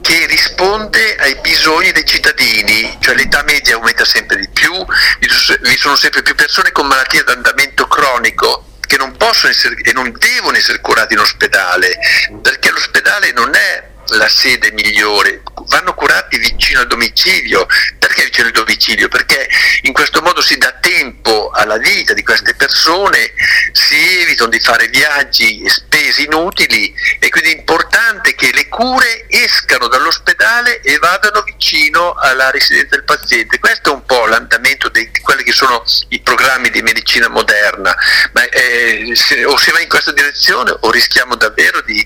che 0.00 0.26
risponde 0.26 1.16
ai 1.16 1.36
bisogni 1.40 1.92
dei 1.92 2.04
cittadini, 2.04 2.96
cioè 3.00 3.14
l'età 3.14 3.42
media 3.44 3.74
aumenta 3.74 4.04
sempre 4.04 4.38
di 4.38 4.48
più, 4.48 4.72
vi 5.18 5.76
sono 5.76 5.96
sempre 5.96 6.22
più 6.22 6.34
persone 6.34 6.72
con 6.72 6.86
malattie 6.86 7.20
ad 7.20 7.28
andamento 7.28 7.86
cronico 7.86 8.64
che 8.86 8.96
non 8.96 9.16
possono 9.16 9.52
essere 9.52 9.76
e 9.82 9.92
non 9.92 10.12
devono 10.18 10.56
essere 10.56 10.80
curati 10.80 11.14
in 11.14 11.20
ospedale, 11.20 11.96
perché 12.42 12.70
l'ospedale 12.70 13.30
non 13.32 13.54
è 13.54 13.89
la 14.10 14.28
sede 14.28 14.72
migliore, 14.72 15.42
vanno 15.66 15.94
curati 15.94 16.38
vicino 16.38 16.80
al 16.80 16.86
domicilio. 16.86 17.66
Perché 17.98 18.24
vicino 18.24 18.46
al 18.46 18.52
domicilio? 18.52 19.08
Perché 19.08 19.48
in 19.82 19.92
questo 19.92 20.20
modo 20.22 20.40
si 20.40 20.56
dà 20.56 20.72
tempo 20.80 21.50
alla 21.50 21.78
vita 21.78 22.12
di 22.12 22.22
queste 22.22 22.54
persone, 22.54 23.32
si 23.72 24.20
evitano 24.20 24.50
di 24.50 24.60
fare 24.60 24.88
viaggi 24.88 25.62
e 25.62 25.70
spese 25.70 26.22
inutili 26.22 26.92
e 27.18 27.28
quindi 27.28 27.50
è 27.52 27.56
importante 27.56 28.34
che 28.34 28.50
le 28.52 28.68
cure 28.68 29.26
escano 29.28 29.88
dall'ospedale 29.88 30.80
e 30.80 30.98
vadano 30.98 31.42
vicino 31.42 32.14
alla 32.14 32.50
residenza 32.50 32.96
del 32.96 33.04
paziente. 33.04 33.58
Questo 33.58 33.90
è 33.90 33.94
un 33.94 34.04
po' 34.04 34.26
l'andamento 34.26 34.88
di 34.88 35.10
quelli 35.22 35.42
che 35.42 35.52
sono 35.52 35.84
i 36.08 36.20
programmi 36.20 36.70
di 36.70 36.82
medicina 36.82 37.28
moderna, 37.28 37.94
ma 38.32 38.44
eh, 38.48 39.12
se, 39.14 39.44
o 39.44 39.56
si 39.56 39.70
va 39.70 39.80
in 39.80 39.88
questa 39.88 40.12
direzione 40.12 40.74
o 40.80 40.90
rischiamo 40.90 41.36
davvero 41.36 41.80
di, 41.82 42.04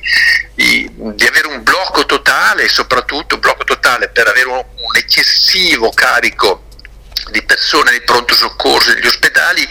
di, 0.54 0.88
di 0.92 1.26
avere 1.26 1.48
un 1.48 1.62
blocco 1.62 1.93
totale, 2.02 2.68
soprattutto 2.68 3.36
un 3.36 3.40
blocco 3.40 3.64
totale 3.64 4.08
per 4.08 4.26
avere 4.26 4.48
un, 4.48 4.56
un 4.56 4.96
eccessivo 4.96 5.90
carico 5.90 6.64
di 7.30 7.42
persone 7.42 7.92
di 7.92 8.00
pronto 8.04 8.34
soccorso 8.34 8.92
negli 8.92 9.06
ospedali 9.06 9.66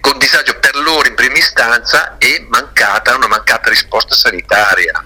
con 0.00 0.18
disagio 0.18 0.58
per 0.60 0.76
loro 0.76 1.08
in 1.08 1.14
prima 1.14 1.36
istanza 1.36 2.16
e 2.18 2.46
mancata, 2.48 3.16
una 3.16 3.28
mancata 3.28 3.68
risposta 3.70 4.14
sanitaria. 4.14 5.04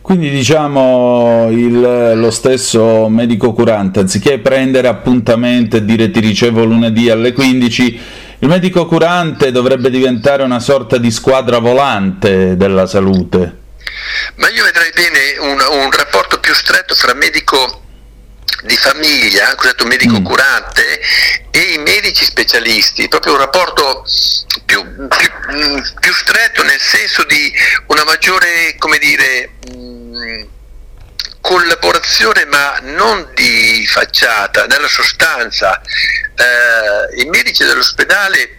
Quindi 0.00 0.30
diciamo 0.30 1.48
il, 1.50 2.12
lo 2.14 2.30
stesso 2.30 3.08
medico 3.10 3.52
curante, 3.52 4.00
anziché 4.00 4.38
prendere 4.38 4.88
appuntamento 4.88 5.76
e 5.76 5.84
dire 5.84 6.10
ti 6.10 6.20
ricevo 6.20 6.64
lunedì 6.64 7.10
alle 7.10 7.32
15, 7.34 8.00
il 8.38 8.48
medico 8.48 8.86
curante 8.86 9.52
dovrebbe 9.52 9.90
diventare 9.90 10.42
una 10.42 10.60
sorta 10.60 10.96
di 10.96 11.10
squadra 11.10 11.58
volante 11.58 12.56
della 12.56 12.86
salute. 12.86 13.66
Ma 14.36 14.48
io 14.48 14.64
vedrei 14.64 14.90
bene 14.92 15.36
un, 15.38 15.60
un 15.60 15.90
rapporto 15.90 16.38
più 16.40 16.54
stretto 16.54 16.94
fra 16.94 17.14
medico 17.14 17.82
di 18.62 18.76
famiglia, 18.76 19.54
cosiddetto 19.54 19.86
medico 19.86 20.18
mm. 20.18 20.24
curante, 20.24 21.00
e 21.50 21.60
i 21.74 21.78
medici 21.78 22.24
specialisti, 22.24 23.08
proprio 23.08 23.32
un 23.34 23.38
rapporto 23.38 24.04
più, 24.64 24.82
più, 25.06 25.30
mm, 25.52 25.78
più 26.00 26.12
stretto 26.12 26.62
nel 26.62 26.80
senso 26.80 27.24
di 27.24 27.52
una 27.86 28.04
maggiore, 28.04 28.74
come 28.78 28.98
dire, 28.98 29.50
mm, 29.70 30.42
collaborazione 31.40 32.44
ma 32.46 32.78
non 32.82 33.30
di 33.34 33.86
facciata, 33.86 34.66
nella 34.66 34.88
sostanza. 34.88 35.80
Eh, 35.80 37.22
I 37.22 37.24
medici 37.26 37.64
dell'ospedale 37.64 38.57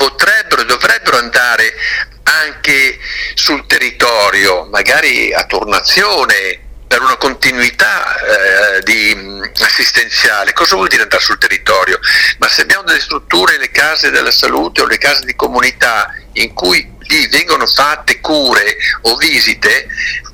potrebbero 0.00 0.62
e 0.62 0.64
dovrebbero 0.64 1.18
andare 1.18 1.74
anche 2.22 2.98
sul 3.34 3.66
territorio, 3.66 4.64
magari 4.64 5.30
a 5.34 5.44
turnazione, 5.44 6.68
per 6.86 7.02
una 7.02 7.16
continuità 7.16 8.16
eh, 8.16 8.82
di, 8.82 9.14
assistenziale. 9.60 10.54
Cosa 10.54 10.74
vuol 10.74 10.88
dire 10.88 11.02
andare 11.02 11.22
sul 11.22 11.38
territorio? 11.38 12.00
Ma 12.38 12.48
se 12.48 12.62
abbiamo 12.62 12.82
delle 12.82 12.98
strutture, 12.98 13.58
le 13.58 13.70
case 13.70 14.10
della 14.10 14.30
salute 14.30 14.80
o 14.80 14.86
le 14.86 14.98
case 14.98 15.24
di 15.26 15.36
comunità 15.36 16.12
in 16.34 16.54
cui 16.54 16.90
lì 17.00 17.26
vengono 17.28 17.66
fatte 17.66 18.20
cure 18.20 18.76
o 19.02 19.16
visite, 19.16 19.86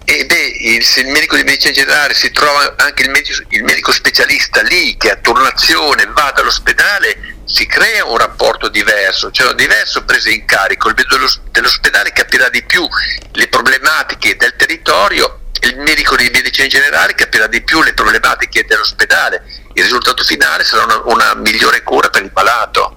e 0.05 0.25
beh, 0.25 0.53
il, 0.61 0.85
se 0.85 1.01
il 1.01 1.09
medico 1.09 1.35
di 1.35 1.43
medicina 1.43 1.73
generale 1.73 2.15
si 2.15 2.31
trova 2.31 2.75
anche 2.79 3.03
il 3.03 3.11
medico, 3.11 3.43
il 3.49 3.65
medico 3.65 3.91
specialista 3.91 4.63
lì 4.63 4.97
che 4.97 5.11
a 5.11 5.17
turnazione 5.17 6.07
va 6.07 6.33
dall'ospedale, 6.35 7.36
si 7.47 7.65
crea 7.67 8.05
un 8.05 8.19
rapporto 8.19 8.69
diverso, 8.69 9.31
cioè 9.31 9.51
un 9.51 9.57
diverso 9.57 10.05
preso 10.05 10.29
in 10.29 10.45
carico. 10.45 10.89
Il 10.89 10.95
medico 10.97 11.17
dell'ospedale 11.51 12.13
capirà 12.13 12.49
di 12.49 12.63
più 12.65 12.87
le 13.33 13.49
problematiche 13.49 14.37
del 14.37 14.55
territorio 14.57 15.41
il 15.63 15.79
medico 15.79 16.17
di 16.17 16.31
medicina 16.33 16.67
generale 16.67 17.15
capirà 17.15 17.47
di 17.47 17.63
più 17.63 17.83
le 17.83 17.95
problematiche 17.95 18.65
dell'ospedale, 18.69 19.43
il 19.73 19.83
risultato 19.83 20.23
finale 20.23 20.65
sarà 20.65 20.85
una, 20.85 21.03
una 21.07 21.35
migliore 21.35 21.83
cura 21.83 22.09
per 22.09 22.23
il 22.23 22.31
malato. 22.35 22.95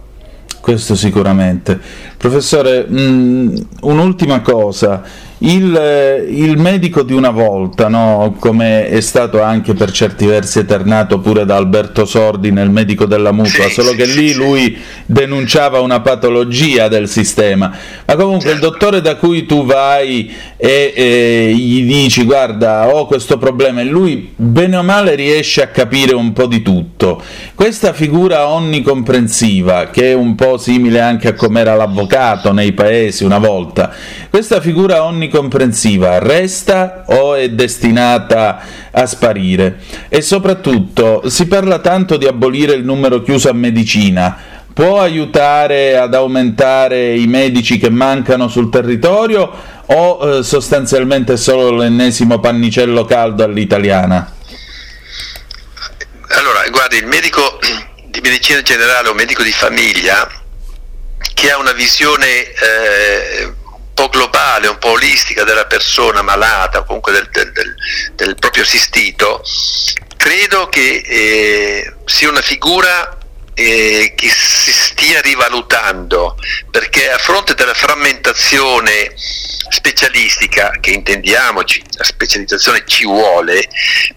Questo 0.60 0.96
sicuramente. 0.96 1.80
Professore, 2.18 2.84
mh, 2.84 3.00
mm, 3.00 3.56
un'ultima 3.82 4.42
cosa 4.42 5.02
il, 5.40 6.26
il, 6.28 6.58
medico 6.58 7.04
di 7.04 7.14
una 7.14 7.30
volta, 7.30 7.88
no? 7.88 8.36
come 8.40 8.90
è 8.90 9.00
stato 9.00 9.42
anche 9.42 9.74
per 9.74 9.92
certi 9.92 10.26
versi 10.26 10.60
eternato 10.60 11.20
pure 11.20 11.46
da 11.46 11.56
Alberto 11.56 12.04
Sordi 12.04 12.52
nel 12.52 12.70
medico 12.70 13.06
della 13.06 13.32
mutua, 13.32 13.66
sì, 13.66 13.72
solo 13.72 13.92
sì, 13.92 13.96
che 13.96 14.06
lì 14.06 14.30
sì, 14.30 14.34
lui 14.34 14.78
denunciava 15.06 15.80
una 15.80 16.02
patologia 16.02 16.90
del 16.90 17.08
sistema. 17.08 17.74
Ma 18.06 18.16
comunque 18.18 18.52
il 18.52 18.60
dottore 18.60 19.00
da 19.00 19.16
cui 19.16 19.46
tu 19.46 19.66
vai 19.66 20.30
e, 20.58 20.94
e 20.94 21.54
gli 21.56 21.86
dici 21.86 22.26
guarda 22.26 22.94
ho 22.94 23.06
questo 23.06 23.38
problema 23.38 23.80
e 23.80 23.86
lui 23.86 24.34
bene 24.36 24.76
o 24.76 24.84
male 24.84 25.16
riesce 25.16 25.62
a 25.62 25.68
capire 25.68 26.14
un 26.16 26.34
po' 26.34 26.48
di 26.48 26.62
tutto. 26.62 27.22
Questa 27.56 27.94
figura 27.94 28.50
onnicomprensiva, 28.50 29.90
che 29.90 30.12
è 30.12 30.14
un 30.14 30.36
po' 30.36 30.58
simile 30.58 31.00
anche 31.00 31.30
a 31.30 31.34
come 31.34 31.62
era 31.62 31.76
l'avvocato 31.76 32.52
nei 32.52 32.74
paesi 32.74 33.24
una 33.24 33.38
volta, 33.38 33.94
questa 34.30 34.60
figura 34.60 35.04
onnicomprensiva 35.04 35.28
comprensiva 35.30 36.20
resta 36.20 37.06
o 37.08 37.36
è 37.36 37.50
destinata 37.50 38.62
a 38.92 39.06
sparire? 39.06 39.80
E 40.10 40.22
soprattutto 40.22 41.30
si 41.30 41.48
parla 41.48 41.80
tanto 41.80 42.18
di 42.18 42.28
abolire 42.28 42.74
il 42.74 42.84
numero 42.84 43.22
chiuso 43.22 43.50
a 43.50 43.54
medicina, 43.54 44.38
può 44.74 45.00
aiutare 45.00 45.98
ad 45.98 46.14
aumentare 46.14 47.16
i 47.16 47.28
medici 47.28 47.78
che 47.78 47.90
mancano 47.90 48.48
sul 48.48 48.70
territorio 48.70 49.52
o 49.86 50.38
eh, 50.38 50.44
sostanzialmente 50.44 51.38
solo 51.38 51.72
l'ennesimo 51.72 52.40
pannicello 52.40 53.06
caldo 53.06 53.44
all'italiana? 53.44 54.36
Allora, 56.30 56.68
guardi, 56.70 56.98
il 56.98 57.08
medico 57.08 57.60
di 58.06 58.20
medicina 58.22 58.62
generale 58.62 59.10
o 59.10 59.14
medico 59.14 59.44
di 59.44 59.52
famiglia 59.52 60.30
che 61.34 61.52
ha 61.52 61.58
una 61.58 61.72
visione 61.72 62.26
eh, 62.26 63.54
po' 64.00 64.08
globale, 64.08 64.68
un 64.68 64.78
po' 64.78 64.92
olistica 64.92 65.44
della 65.44 65.66
persona 65.66 66.22
malata 66.22 66.84
comunque 66.84 67.12
del, 67.12 67.28
del, 67.32 67.52
del, 67.52 67.76
del 68.16 68.36
proprio 68.36 68.64
assistito, 68.64 69.44
credo 70.16 70.70
che 70.70 71.02
eh, 71.06 71.94
sia 72.06 72.30
una 72.30 72.42
figura 72.42 73.18
eh, 73.54 74.14
che 74.16 74.30
si 74.30 74.72
stia 74.72 75.20
rivalutando 75.20 76.38
perché 76.72 77.12
a 77.12 77.18
fronte 77.18 77.56
della 77.56 77.74
frammentazione 77.74 79.12
specialistica 79.18 80.72
che 80.80 80.92
intendiamoci 80.92 81.84
la 81.98 82.06
specializzazione 82.06 82.84
ci 82.88 83.04
vuole 83.04 83.68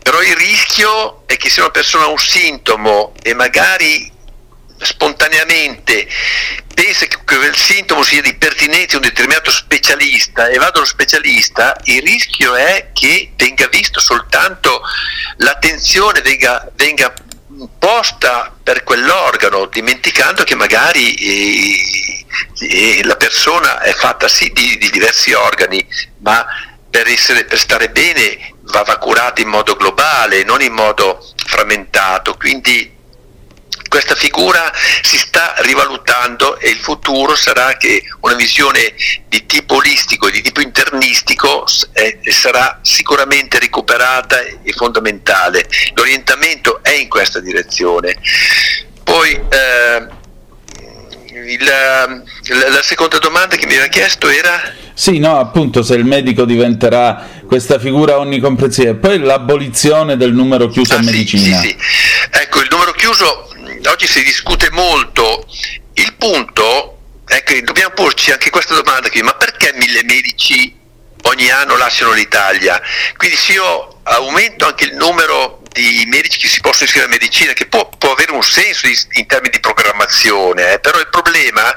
però 0.01 0.23
il 0.23 0.37
rischio 0.37 1.27
è 1.27 1.37
che 1.37 1.51
se 1.51 1.61
una 1.61 1.71
persona 1.71 2.05
ha 2.05 2.09
un 2.09 2.19
sintomo 2.19 3.13
e 3.21 3.35
magari 3.35 4.12
spontaneamente 4.85 6.09
pensa 6.75 7.07
che 7.07 7.19
quel 7.25 7.55
sintomo 7.55 8.03
sia 8.03 8.23
di 8.23 8.35
pertinenza 8.35 8.97
a 8.97 9.01
un 9.01 9.07
determinato 9.07 9.51
specialista 9.51 10.49
e 10.49 10.59
vado 10.59 10.79
allo 10.79 10.87
specialista, 10.87 11.77
il 11.85 12.03
rischio 12.03 12.55
è 12.55 12.91
che 12.93 13.33
venga 13.37 13.69
visto 13.69 14.01
soltanto 14.01 14.83
l'attenzione 15.37 16.21
venga, 16.23 16.71
venga 16.75 17.13
posta 17.79 18.55
per 18.63 18.83
quell'organo, 18.83 19.67
dimenticando 19.67 20.45
che 20.45 20.55
magari 20.55 21.15
eh, 21.15 22.25
eh, 22.61 23.05
la 23.05 23.17
persona 23.17 23.81
è 23.81 23.93
fatta 23.93 24.29
sì 24.29 24.51
di, 24.53 24.79
di 24.79 24.91
diversi 24.91 25.33
organi, 25.33 25.87
ma 26.19 26.45
per, 26.89 27.09
essere, 27.09 27.45
per 27.45 27.59
stare 27.59 27.91
bene 27.91 28.55
va, 28.63 28.83
va 28.83 28.99
curata 28.99 29.41
in 29.41 29.49
modo 29.49 29.77
globale, 29.77 30.45
non 30.45 30.63
in 30.63 30.73
modo 30.73 31.27
frammentato. 31.47 32.37
Quindi 32.37 32.92
questa 33.93 34.15
figura 34.15 34.73
si 35.03 35.19
sta 35.19 35.53
rivalutando 35.59 36.59
e 36.59 36.71
il 36.71 36.79
futuro 36.79 37.37
sarà 37.37 37.77
che 37.77 38.03
una 38.21 38.33
visione 38.33 38.95
di 39.29 39.45
tipo 39.45 39.75
olistico 39.75 40.29
e 40.29 40.31
di 40.31 40.41
tipo 40.41 40.63
internistico 40.63 41.67
eh, 41.93 42.19
sarà 42.31 42.79
sicuramente 42.81 43.59
recuperata 43.59 44.41
e 44.41 44.73
fondamentale. 44.73 45.69
L'orientamento 45.93 46.83
è 46.83 46.93
in 46.93 47.09
questa 47.09 47.41
direzione. 47.41 48.17
Poi 49.05 49.33
eh, 49.35 50.09
la, 51.61 52.07
la 52.07 52.83
seconda 52.83 53.19
domanda 53.19 53.57
che 53.57 53.67
mi 53.67 53.73
aveva 53.73 53.89
chiesto 53.89 54.29
era... 54.29 54.61
Sì, 54.95 55.19
no, 55.19 55.39
appunto 55.39 55.83
se 55.83 55.95
il 55.95 56.05
medico 56.05 56.45
diventerà 56.45 57.27
questa 57.47 57.79
figura 57.79 58.19
onnicomprensiva. 58.19 58.95
Poi 58.95 59.19
l'abolizione 59.19 60.17
del 60.17 60.33
numero 60.33 60.69
chiuso 60.69 60.95
Ah, 60.95 60.99
sì, 60.99 61.05
medicina. 61.05 61.61
sì, 61.61 61.69
sì. 61.69 61.77
Ecco, 62.31 62.61
il 62.61 62.69
numero 62.71 62.93
chiuso 62.93 63.49
oggi 63.91 64.07
si 64.07 64.23
discute 64.23 64.71
molto. 64.71 65.47
Il 65.95 66.15
punto 66.15 66.99
è 67.27 67.43
che 67.43 67.63
dobbiamo 67.63 67.93
porci 67.95 68.31
anche 68.33 68.51
questa 68.51 68.75
domanda 68.75 69.09
qui, 69.09 69.23
ma 69.23 69.35
perché 69.35 69.73
mille 69.77 70.03
medici 70.05 70.75
ogni 71.23 71.51
anno 71.51 71.77
lasciano 71.77 72.13
l'Italia? 72.13 72.81
Quindi 73.17 73.37
se 73.37 73.53
io 73.53 74.01
aumento 74.05 74.67
anche 74.67 74.85
il 74.85 74.95
numero 74.97 75.62
di 75.73 76.05
medici 76.07 76.39
che 76.39 76.49
si 76.49 76.61
possono 76.61 76.85
iscrivere 76.85 77.11
a 77.13 77.15
medicina, 77.19 77.53
che 77.53 77.67
può, 77.67 77.89
può 77.99 78.13
avere 78.13 78.33
un 78.33 78.43
senso 78.43 78.87
in, 78.87 78.95
in 79.13 79.27
termini 79.27 79.53
di 79.55 79.61
programmazione, 79.61 80.75
eh, 80.75 80.79
però 80.79 80.99
il 80.99 81.09
problema 81.09 81.75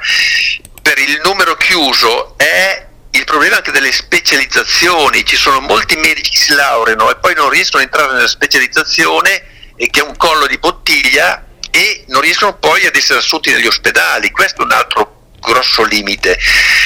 per 0.81 0.99
il 0.99 1.21
numero 1.23 1.55
chiuso 1.55 2.37
è 2.37 2.85
il 3.11 3.23
problema 3.23 3.55
anche 3.55 3.71
delle 3.71 3.91
specializzazioni, 3.91 5.25
ci 5.25 5.37
sono 5.37 5.61
molti 5.61 5.95
medici 5.95 6.31
che 6.31 6.37
si 6.37 6.53
laureano 6.53 7.09
e 7.09 7.15
poi 7.17 7.33
non 7.33 7.49
riescono 7.49 7.81
ad 7.81 7.89
entrare 7.89 8.13
nella 8.13 8.27
specializzazione 8.27 9.43
e 9.77 9.89
che 9.89 10.01
è 10.01 10.03
un 10.03 10.15
collo 10.17 10.47
di 10.47 10.57
bottiglia 10.57 11.45
e 11.71 12.03
non 12.07 12.21
riescono 12.21 12.57
poi 12.57 12.85
ad 12.85 12.95
essere 12.95 13.19
assunti 13.19 13.51
negli 13.51 13.67
ospedali, 13.67 14.31
questo 14.31 14.61
è 14.61 14.65
un 14.65 14.71
altro 14.71 15.29
grosso 15.39 15.83
limite. 15.83 16.37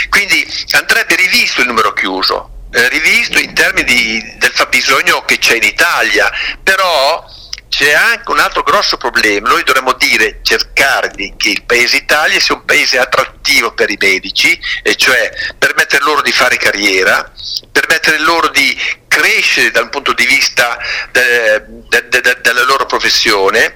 Quindi 0.10 0.45
andrebbe 0.72 1.16
rivisto 1.16 1.62
il 1.62 1.68
numero 1.68 1.93
chiuso, 1.93 2.59
rivisto 2.72 3.39
in 3.39 3.53
termini 3.53 3.86
di- 3.86 4.36
del 4.38 4.51
fabbisogno 4.53 5.24
che 5.26 5.38
c'è 5.39 5.55
in 5.55 5.63
Italia, 5.63 6.32
però 6.63 7.26
c'è 7.70 7.93
anche 7.93 8.32
un 8.32 8.39
altro 8.39 8.63
grosso 8.63 8.97
problema, 8.97 9.49
noi 9.49 9.63
dovremmo 9.63 9.93
dire, 9.93 10.39
cercare 10.43 11.09
di, 11.13 11.34
che 11.38 11.49
il 11.49 11.63
paese 11.63 11.97
Italia 11.97 12.39
sia 12.39 12.55
un 12.55 12.65
paese 12.65 12.97
attrattivo 12.97 13.74
per 13.74 13.89
i 13.89 13.97
medici, 13.99 14.59
e 14.84 14.95
cioè 14.95 15.32
permettere 15.57 16.03
loro 16.03 16.22
di 16.22 16.32
fare 16.32 16.57
carriera, 16.57 17.32
permettere 17.72 18.20
loro 18.20 18.49
di 18.49 18.78
crescere 19.07 19.72
dal 19.72 19.89
punto 19.89 20.13
di 20.13 20.26
vista 20.26 20.78
de- 21.11 21.63
de- 21.88 22.07
de- 22.09 22.38
della 22.41 22.63
loro 22.63 22.86
professione. 22.86 23.76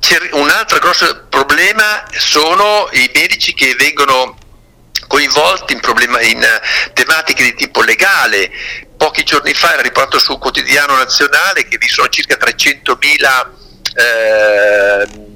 C'è 0.00 0.18
un 0.32 0.50
altro 0.50 0.78
grosso 0.78 1.26
problema 1.28 2.04
sono 2.16 2.88
i 2.92 3.10
medici 3.14 3.54
che 3.54 3.74
vengono 3.74 4.36
coinvolti 5.06 5.72
in, 5.72 5.80
problema- 5.80 6.20
in 6.20 6.42
eh, 6.42 6.60
tematiche 6.92 7.44
di 7.44 7.54
tipo 7.54 7.82
legale. 7.82 8.50
Pochi 8.96 9.24
giorni 9.24 9.52
fa 9.54 9.74
era 9.74 9.82
riportato 9.82 10.18
su 10.18 10.32
un 10.32 10.38
quotidiano 10.38 10.96
nazionale 10.96 11.66
che 11.68 11.78
vi 11.78 11.88
sono 11.88 12.08
circa 12.08 12.36
300.000 12.36 13.46
eh, 13.96 15.32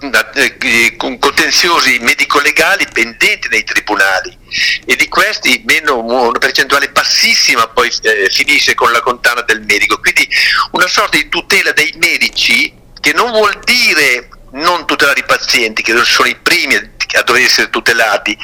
da- 0.00 0.30
eh, 0.30 0.96
con 0.96 1.18
contenziosi 1.18 1.98
medico-legali 1.98 2.86
pendenti 2.92 3.48
nei 3.48 3.64
tribunali 3.64 4.36
e 4.84 4.94
di 4.96 5.08
questi 5.08 5.62
meno 5.66 5.98
una 5.98 6.38
percentuale 6.38 6.90
bassissima 6.90 7.66
poi 7.68 7.92
eh, 8.02 8.28
finisce 8.30 8.74
con 8.74 8.92
la 8.92 9.00
condanna 9.00 9.42
del 9.42 9.62
medico. 9.62 9.98
Quindi 9.98 10.28
una 10.72 10.86
sorta 10.86 11.16
di 11.16 11.28
tutela 11.28 11.72
dei 11.72 11.92
medici 11.96 12.72
che 13.00 13.12
non 13.12 13.30
vuol 13.32 13.58
dire 13.64 14.28
non 14.52 14.86
tutelare 14.86 15.20
i 15.20 15.24
pazienti, 15.24 15.82
che 15.82 15.94
sono 16.04 16.28
i 16.28 16.36
primi 16.36 16.96
a 17.16 17.22
dover 17.22 17.42
essere 17.42 17.70
tutelati, 17.70 18.36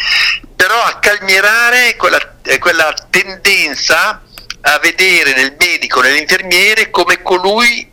però 0.57 0.83
a 0.83 0.99
calmierare 0.99 1.97
quella, 1.97 2.19
quella 2.59 2.95
tendenza 3.11 4.23
a 4.62 4.79
vedere 4.79 5.35
nel 5.35 5.57
medico, 5.59 6.01
nell'infermiere 6.01 6.91
come 6.91 7.21
colui 7.21 7.93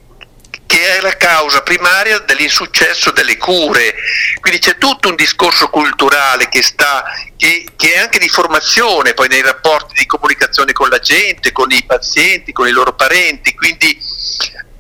che 0.72 0.98
è 0.98 1.02
la 1.02 1.18
causa 1.18 1.64
primaria 1.64 2.20
dell'insuccesso 2.20 3.12
delle 3.12 3.36
cure. 3.36 3.94
Quindi 4.40 4.60
c'è 4.60 4.78
tutto 4.78 5.10
un 5.10 5.16
discorso 5.16 5.68
culturale 5.70 6.48
che, 6.48 6.64
sta, 6.64 7.04
che, 7.36 7.66
che 7.76 7.94
è 7.94 7.98
anche 8.00 8.20
di 8.20 8.30
formazione 8.30 9.14
poi 9.14 9.28
nei 9.28 9.42
rapporti 9.42 9.96
di 9.98 10.06
comunicazione 10.06 10.72
con 10.72 10.88
la 10.88 11.00
gente, 11.00 11.52
con 11.52 11.70
i 11.72 11.84
pazienti, 11.84 12.54
con 12.54 12.70
i 12.70 12.72
loro 12.72 12.94
parenti. 12.94 13.54
Quindi 13.54 14.02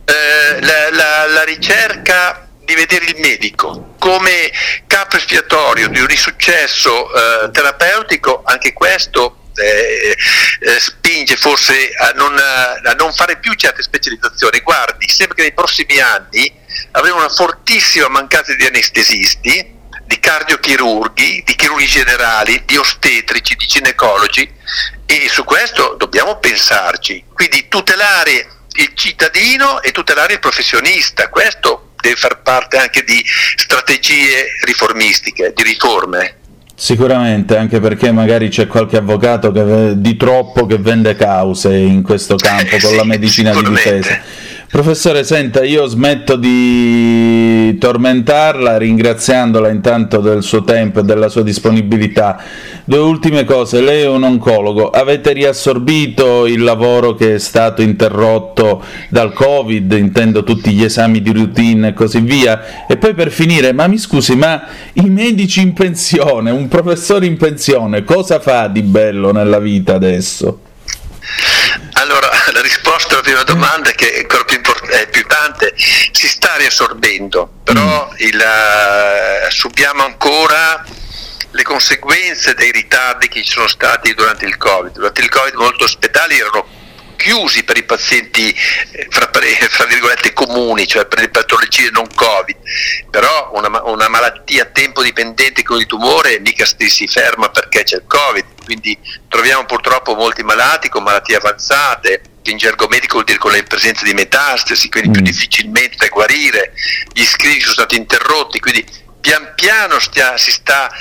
eh, 0.06 0.62
la, 0.62 0.92
la- 0.92 1.28
la 1.28 1.44
ricerca 1.44 2.48
di 2.72 2.76
vedere 2.76 3.05
il 3.05 3.19
medico 3.19 3.95
come 3.99 4.49
capo 4.88 5.17
espiatorio 5.17 5.89
di 5.89 5.99
un 5.99 6.09
insuccesso 6.09 7.13
eh, 7.13 7.51
terapeutico, 7.51 8.43
anche 8.45 8.72
questo 8.72 9.49
eh, 9.55 10.15
eh, 10.61 10.80
spinge 10.80 11.36
forse 11.36 11.91
a 11.93 12.11
non, 12.15 12.34
a 12.38 12.93
non 12.93 13.13
fare 13.13 13.38
più 13.39 13.53
certe 13.55 13.84
specializzazioni. 13.84 14.61
Guardi, 14.61 15.09
sembra 15.09 15.36
che 15.36 15.41
nei 15.41 15.53
prossimi 15.53 15.99
anni 15.99 16.51
avremo 16.91 17.17
una 17.17 17.30
fortissima 17.30 18.07
mancanza 18.07 18.53
di 18.55 18.65
anestesisti, 18.65 19.80
di 20.05 20.19
cardiochirurghi, 20.19 21.43
di 21.45 21.55
chirurghi 21.55 21.88
generali, 21.88 22.63
di 22.65 22.78
ostetrici, 22.78 23.55
di 23.55 23.65
ginecologi 23.65 24.49
e 25.05 25.28
su 25.30 25.43
questo 25.43 25.95
dobbiamo 25.97 26.38
pensarci. 26.38 27.26
Quindi 27.34 27.67
tutelare 27.67 28.59
il 28.76 28.93
cittadino 28.95 29.82
e 29.82 29.91
tutelare 29.91 30.34
il 30.34 30.39
professionista, 30.39 31.28
questo 31.28 31.80
deve 32.02 32.16
far 32.16 32.41
parte 32.41 32.78
anche 32.78 33.04
di 33.04 33.24
strategie 33.56 34.58
riformistiche, 34.66 35.54
di 35.56 35.64
riforme. 35.64 36.36
Sicuramente, 36.76 37.58
anche 37.58 37.80
perché 37.80 38.12
magari 38.12 38.49
c'è 38.49 38.66
qualche 38.66 38.97
avvocato 38.97 39.52
che, 39.52 39.93
di 39.97 40.18
troppo 40.18 40.66
che 40.66 40.78
vende 40.78 41.16
cause 41.16 41.76
in 41.76 42.02
questo 42.02 42.36
campo 42.36 42.76
con 42.82 42.95
la 42.95 43.04
medicina 43.04 43.54
di 43.54 43.64
difesa. 43.64 44.20
Professore, 44.72 45.24
senta, 45.26 45.64
io 45.64 45.86
smetto 45.86 46.38
di 46.38 47.78
tormentarla 47.78 48.78
ringraziandola 48.78 49.70
intanto 49.70 50.22
del 50.22 50.41
suo 50.43 50.64
tempo 50.64 51.02
e 51.02 51.04
della 51.04 51.28
sua 51.28 51.43
disponibilità. 51.43 52.41
Due 52.84 52.97
ultime 52.97 53.43
cose, 53.43 53.79
lei 53.79 54.01
è 54.01 54.07
un 54.07 54.23
oncologo, 54.23 54.89
avete 54.89 55.34
riassorbito 55.34 56.47
il 56.47 56.63
lavoro 56.63 57.13
che 57.13 57.36
è 57.36 57.39
stato 57.39 57.82
interrotto 57.82 58.84
dal 59.09 59.34
Covid, 59.34 59.91
intendo 59.91 60.43
tutti 60.43 60.71
gli 60.71 60.84
esami 60.84 61.21
di 61.21 61.32
routine 61.32 61.89
e 61.89 61.93
così 61.93 62.19
via. 62.21 62.86
E 62.88 62.97
poi 62.97 63.13
per 63.13 63.32
finire, 63.32 63.71
ma 63.71 63.88
mi 63.88 63.97
scusi, 63.97 64.36
ma 64.36 64.63
i 64.93 65.09
medici 65.09 65.61
in 65.61 65.73
pensione, 65.73 66.49
un 66.49 66.67
professore 66.67 67.27
in 67.27 67.38
pensione, 67.38 68.03
cosa 68.03 68.39
fa 68.39 68.67
di 68.67 68.82
bello 68.82 69.32
nella 69.32 69.59
vita 69.59 69.93
adesso? 69.93 70.61
Allora, 71.93 72.29
la 72.51 72.61
risposta 72.61 73.13
alla 73.13 73.21
prima 73.21 73.43
domanda, 73.43 73.91
che 73.91 74.11
è 74.11 74.19
ancora 74.21 74.43
più, 74.43 74.57
import- 74.57 74.89
è 74.89 75.07
più 75.07 75.21
importante, 75.21 75.73
si 75.75 76.27
sta 76.27 76.55
riassorbendo, 76.57 77.49
però 77.63 78.09
il, 78.17 78.39
eh, 78.39 79.49
subiamo 79.49 80.03
ancora 80.03 80.84
le 81.52 81.64
conseguenze 81.64 82.54
dei 82.54 82.72
ritardi 82.72 83.28
che 83.28 83.43
ci 83.43 83.52
sono 83.52 83.68
stati 83.68 84.14
durante 84.14 84.45
il 84.45 84.58
Covid. 84.58 84.93
Durante 84.93 85.22
il 85.22 85.30
Covid 85.30 85.54
molti 85.56 85.84
ospedali 85.84 86.38
erano 86.38 86.80
chiusi 87.22 87.64
per 87.64 87.78
i 87.78 87.84
pazienti 87.84 88.49
eh, 88.49 89.08
fra, 89.10 89.28
pare- 89.28 89.68
fra 89.70 89.86
virgolette 89.86 90.34
comuni, 90.34 90.88
cioè 90.88 91.06
per 91.06 91.20
le 91.20 91.30
patologie 91.30 91.91
non 91.91 92.08
Covid, 92.14 92.58
però 93.12 93.52
una, 93.54 93.84
una 93.84 94.08
malattia 94.08 94.64
a 94.64 94.66
tempo 94.66 95.04
dipendente 95.04 95.62
con 95.62 95.80
il 95.80 95.86
tumore 95.86 96.39
mica 96.39 96.66
si 96.66 96.89
si 96.89 97.08
ferma 97.08 97.49
perché 97.49 97.84
c'è 97.84 97.97
il 97.97 98.06
Covid, 98.08 98.45
quindi 98.66 98.97
troviamo 99.28 99.66
purtroppo 99.66 100.16
molti 100.16 100.41
malati 100.41 100.89
con 100.89 101.04
malattie 101.04 101.36
avanzate, 101.36 102.22
che 102.41 102.52
in 102.52 102.58
gergo 102.58 102.88
medico 102.88 103.14
vuol 103.14 103.26
dire 103.26 103.38
con 103.38 103.52
la 103.52 103.62
presenza 103.68 104.04
di 104.04 104.16
metastasi, 104.16 104.89
quindi 104.89 105.12
più 105.12 105.22
difficilmente 105.22 105.97
da 105.97 106.08
guarire, 106.08 106.74
gli 107.14 107.24
screening 107.24 107.62
sono 107.62 107.74
stati 107.74 107.97
interrotti, 107.97 108.60
quindi 108.60 108.84
pian 109.22 109.53
piano 109.55 109.99
stia- 109.99 110.38
si 110.38 110.51
sta 110.51 110.91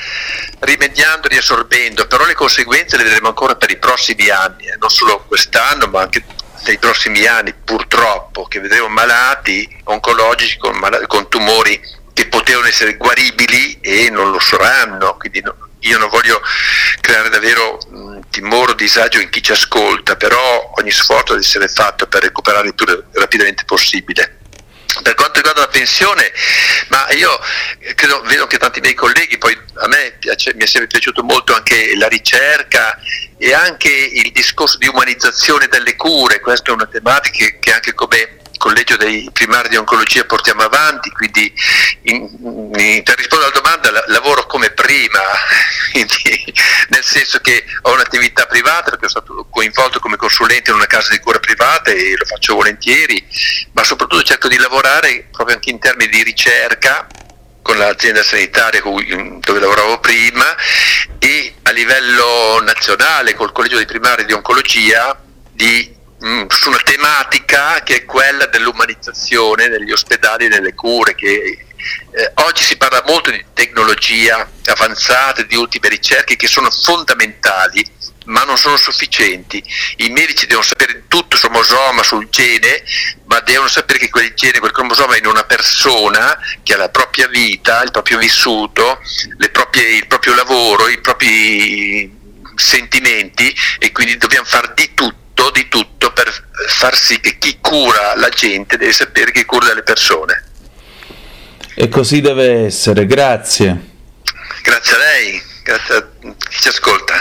rimediando 0.60 1.26
riassorbendo, 1.28 2.06
però 2.06 2.24
le 2.24 2.34
conseguenze 2.34 2.96
le 2.96 3.04
vedremo 3.04 3.28
ancora 3.28 3.56
per 3.56 3.70
i 3.70 3.78
prossimi 3.78 4.28
anni, 4.28 4.66
eh, 4.66 4.76
non 4.78 4.90
solo 4.90 5.24
quest'anno 5.26 5.86
ma 5.88 6.02
anche 6.02 6.24
nei 6.66 6.78
prossimi 6.78 7.26
anni 7.26 7.54
purtroppo, 7.54 8.46
che 8.46 8.60
vedremo 8.60 8.88
malati 8.88 9.66
oncologici 9.84 10.58
con, 10.58 10.78
con 11.06 11.28
tumori 11.28 11.80
che 12.12 12.26
potevano 12.28 12.66
essere 12.66 12.96
guaribili 12.96 13.78
e 13.80 14.10
non 14.10 14.30
lo 14.30 14.38
saranno, 14.38 15.16
quindi 15.16 15.40
no- 15.40 15.56
io 15.80 15.96
non 15.96 16.10
voglio 16.10 16.42
creare 17.00 17.30
davvero 17.30 17.78
mh, 17.88 18.20
timore 18.28 18.72
o 18.72 18.74
disagio 18.74 19.18
in 19.20 19.30
chi 19.30 19.42
ci 19.42 19.52
ascolta, 19.52 20.16
però 20.16 20.72
ogni 20.76 20.90
sforzo 20.90 21.32
deve 21.32 21.44
essere 21.46 21.68
fatto 21.68 22.06
per 22.06 22.22
recuperare 22.22 22.66
il 22.66 22.74
più 22.74 22.84
ra- 22.84 22.98
rapidamente 23.12 23.64
possibile. 23.64 24.39
Per 25.02 25.14
quanto 25.14 25.36
riguarda 25.36 25.60
la 25.60 25.68
pensione, 25.68 26.32
ma 26.88 27.10
io 27.10 27.38
credo, 27.94 28.22
vedo 28.22 28.46
che 28.46 28.58
tanti 28.58 28.80
miei 28.80 28.94
colleghi, 28.94 29.38
poi 29.38 29.58
a 29.74 29.88
me 29.88 30.16
piace- 30.18 30.54
mi 30.54 30.64
è 30.64 30.66
sempre 30.66 30.88
piaciuto 30.88 31.22
molto 31.22 31.54
anche 31.54 31.96
la 31.96 32.08
ricerca 32.08 32.98
e 33.38 33.54
anche 33.54 33.88
il 33.88 34.30
discorso 34.32 34.78
di 34.78 34.86
umanizzazione 34.86 35.68
delle 35.68 35.96
cure, 35.96 36.40
questa 36.40 36.70
è 36.70 36.74
una 36.74 36.86
tematica 36.86 37.36
che, 37.36 37.58
che 37.58 37.72
anche 37.72 37.94
come 37.94 38.39
collegio 38.60 38.96
dei 38.98 39.26
primari 39.32 39.70
di 39.70 39.76
oncologia 39.76 40.24
portiamo 40.26 40.60
avanti, 40.60 41.10
quindi 41.12 41.50
in- 42.02 42.28
in- 42.76 43.02
per 43.02 43.16
rispondere 43.16 43.50
alla 43.50 43.60
domanda 43.60 43.90
la- 43.90 44.04
lavoro 44.08 44.44
come 44.44 44.70
prima, 44.70 45.18
quindi, 45.92 46.52
nel 46.88 47.02
senso 47.02 47.38
che 47.40 47.64
ho 47.82 47.92
un'attività 47.94 48.44
privata 48.44 48.90
perché 48.90 49.08
sono 49.08 49.24
stato 49.24 49.46
coinvolto 49.50 49.98
come 49.98 50.16
consulente 50.16 50.68
in 50.70 50.76
una 50.76 50.86
casa 50.86 51.08
di 51.10 51.18
cura 51.20 51.38
privata 51.38 51.90
e 51.90 52.14
lo 52.18 52.26
faccio 52.26 52.54
volentieri, 52.54 53.26
ma 53.72 53.82
soprattutto 53.82 54.22
cerco 54.24 54.48
di 54.48 54.58
lavorare 54.58 55.28
proprio 55.32 55.56
anche 55.56 55.70
in 55.70 55.78
termini 55.78 56.10
di 56.10 56.22
ricerca 56.22 57.06
con 57.62 57.78
l'azienda 57.78 58.22
sanitaria 58.22 58.82
dove 58.82 59.58
lavoravo 59.60 60.00
prima 60.00 60.54
e 61.18 61.54
a 61.62 61.70
livello 61.70 62.60
nazionale 62.62 63.34
col 63.34 63.52
Collegio 63.52 63.76
dei 63.76 63.86
Primari 63.86 64.26
di 64.26 64.32
Oncologia 64.34 65.18
di, 65.50 65.94
su 66.48 66.68
una 66.68 66.80
tematica 66.84 67.82
che 67.82 67.96
è 67.96 68.04
quella 68.04 68.46
dell'umanizzazione 68.46 69.68
negli 69.68 69.90
ospedali 69.90 70.44
e 70.44 70.48
nelle 70.48 70.74
cure 70.74 71.14
che 71.14 71.64
eh, 72.12 72.32
oggi 72.34 72.62
si 72.62 72.76
parla 72.76 73.02
molto 73.06 73.30
di 73.30 73.42
tecnologia 73.54 74.48
avanzata, 74.66 75.42
di 75.42 75.56
ultime 75.56 75.88
ricerche 75.88 76.36
che 76.36 76.46
sono 76.46 76.70
fondamentali, 76.70 77.82
ma 78.26 78.44
non 78.44 78.58
sono 78.58 78.76
sufficienti. 78.76 79.62
I 79.96 80.10
medici 80.10 80.46
devono 80.46 80.66
sapere 80.66 81.04
tutto 81.08 81.38
sul 81.38 81.48
cromosoma, 81.48 82.02
sul 82.02 82.28
gene, 82.28 82.82
ma 83.24 83.40
devono 83.40 83.68
sapere 83.68 83.98
che 83.98 84.10
quel 84.10 84.34
gene, 84.34 84.58
quel 84.58 84.72
cromosoma 84.72 85.14
è 85.14 85.18
in 85.18 85.26
una 85.26 85.44
persona 85.44 86.38
che 86.62 86.74
ha 86.74 86.76
la 86.76 86.90
propria 86.90 87.28
vita, 87.28 87.82
il 87.82 87.90
proprio 87.90 88.18
vissuto, 88.18 89.00
proprie, 89.50 89.96
il 89.96 90.06
proprio 90.06 90.34
lavoro, 90.34 90.86
i 90.88 91.00
propri 91.00 92.18
sentimenti 92.56 93.56
e 93.78 93.90
quindi 93.90 94.18
dobbiamo 94.18 94.44
fare 94.44 94.72
di 94.74 94.92
tutto, 94.92 95.16
di 95.48 95.66
tutto 95.68 96.12
per 96.12 96.30
far 96.68 96.94
sì 96.94 97.18
che 97.20 97.38
chi 97.38 97.56
cura 97.60 98.14
la 98.16 98.28
gente 98.28 98.76
deve 98.76 98.92
sapere 98.92 99.30
che 99.30 99.46
cura 99.46 99.72
le 99.72 99.82
persone. 99.82 100.44
E 101.74 101.88
così 101.88 102.20
deve 102.20 102.66
essere, 102.66 103.06
grazie. 103.06 103.88
Grazie 104.62 104.94
a 104.94 104.98
lei, 104.98 105.42
grazie 105.62 105.94
a 105.94 106.06
chi 106.20 106.56
ci 106.60 106.68
ascolta. 106.68 107.14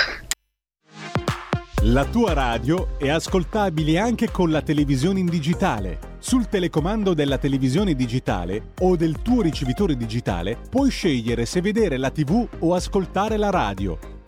La 1.84 2.04
tua 2.04 2.34
radio 2.34 2.98
è 3.00 3.08
ascoltabile 3.10 3.98
anche 3.98 4.30
con 4.32 4.52
la 4.52 4.62
televisione 4.62 5.20
in 5.20 5.28
digitale. 5.28 6.18
Sul 6.20 6.50
telecomando 6.50 7.14
della 7.14 7.38
televisione 7.38 7.94
digitale 7.94 8.74
o 8.82 8.98
del 8.98 9.22
tuo 9.22 9.42
ricevitore 9.42 9.96
digitale 9.96 10.58
puoi 10.70 10.90
scegliere 10.90 11.46
se 11.46 11.62
vedere 11.62 11.96
la 11.96 12.12
TV 12.12 12.46
o 12.60 12.76
ascoltare 12.76 13.38
la 13.38 13.50
radio. 13.50 14.19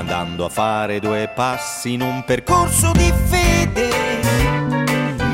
Andando 0.00 0.46
a 0.46 0.48
fare 0.48 0.98
due 0.98 1.30
passi 1.34 1.92
in 1.92 2.00
un 2.00 2.24
percorso 2.24 2.90
di 2.92 3.12
fede, 3.26 3.88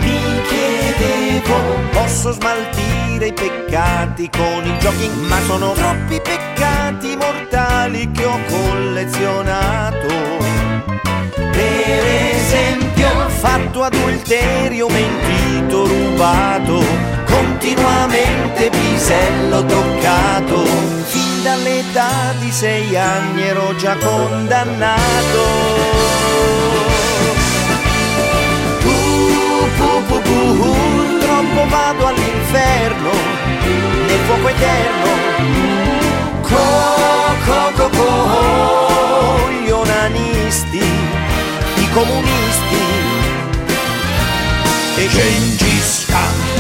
mi 0.01 0.41
chiedevo, 0.49 1.55
posso 1.93 2.33
smaltire 2.33 3.29
i 3.29 3.33
peccati 3.33 4.29
con 4.29 4.65
il 4.65 4.77
jogging, 4.79 5.27
ma 5.29 5.41
sono 5.43 5.73
troppi 5.73 6.21
peccati 6.21 7.17
mortali 7.17 8.11
che 8.11 8.25
ho 8.25 8.39
collezionato. 8.49 10.09
Per 11.53 12.05
esempio, 12.33 13.09
ho 13.09 13.29
fatto 13.29 13.85
adulterio, 13.85 14.89
mentito, 14.89 15.87
rubato, 15.87 16.85
continuamente 17.27 18.69
pisello 18.71 19.65
toccato. 19.65 20.97
Dall'età 21.47 22.33
di 22.41 22.51
sei 22.51 22.97
anni 22.97 23.43
ero 23.45 23.77
già 23.77 23.97
condannato. 23.99 25.45
Pu, 28.81 29.69
purtroppo 29.77 31.69
vado 31.69 32.07
all'inferno, 32.09 33.11
nel 34.09 34.19
fuoco 34.27 34.49
eterno. 34.49 35.11
Co, 36.41 37.37
co, 37.45 37.73
co, 37.77 37.89
co, 37.91 39.51
gli 39.63 39.71
onanisti, 39.71 40.83
i 41.77 41.91
comunisti 41.93 42.83
e 44.97 45.09
Gengis 45.09 46.07
Khan. 46.09 46.56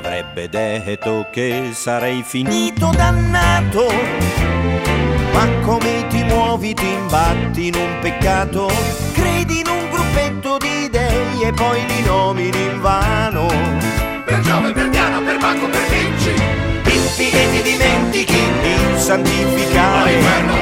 Chi 0.00 0.06
l'avrebbe 0.06 0.48
detto 0.48 1.26
che 1.30 1.72
sarei 1.74 2.22
finito 2.22 2.90
dannato? 2.96 3.86
Ma 5.32 5.46
come 5.60 6.06
ti 6.08 6.22
muovi, 6.22 6.72
ti 6.72 6.88
imbatti 6.88 7.66
in 7.66 7.74
un 7.74 7.98
peccato? 8.00 8.70
Credi 9.12 9.60
in 9.60 9.66
un 9.66 9.90
gruppetto 9.90 10.56
di 10.56 10.88
dei 10.88 11.42
e 11.42 11.52
poi 11.52 11.84
li 11.86 12.02
nomini 12.02 12.62
in 12.62 12.80
vano. 12.80 13.46
Per 14.24 14.40
Giove, 14.40 14.72
per 14.72 14.88
Diana, 14.88 15.18
per 15.18 15.38
Bacco, 15.38 15.68
per 15.68 15.86
Vinci. 15.90 16.59
Pippi 17.20 17.30
che 17.30 17.50
ti 17.50 17.62
dimentichi 17.62 18.42
di 18.62 18.98
santificare. 18.98 20.16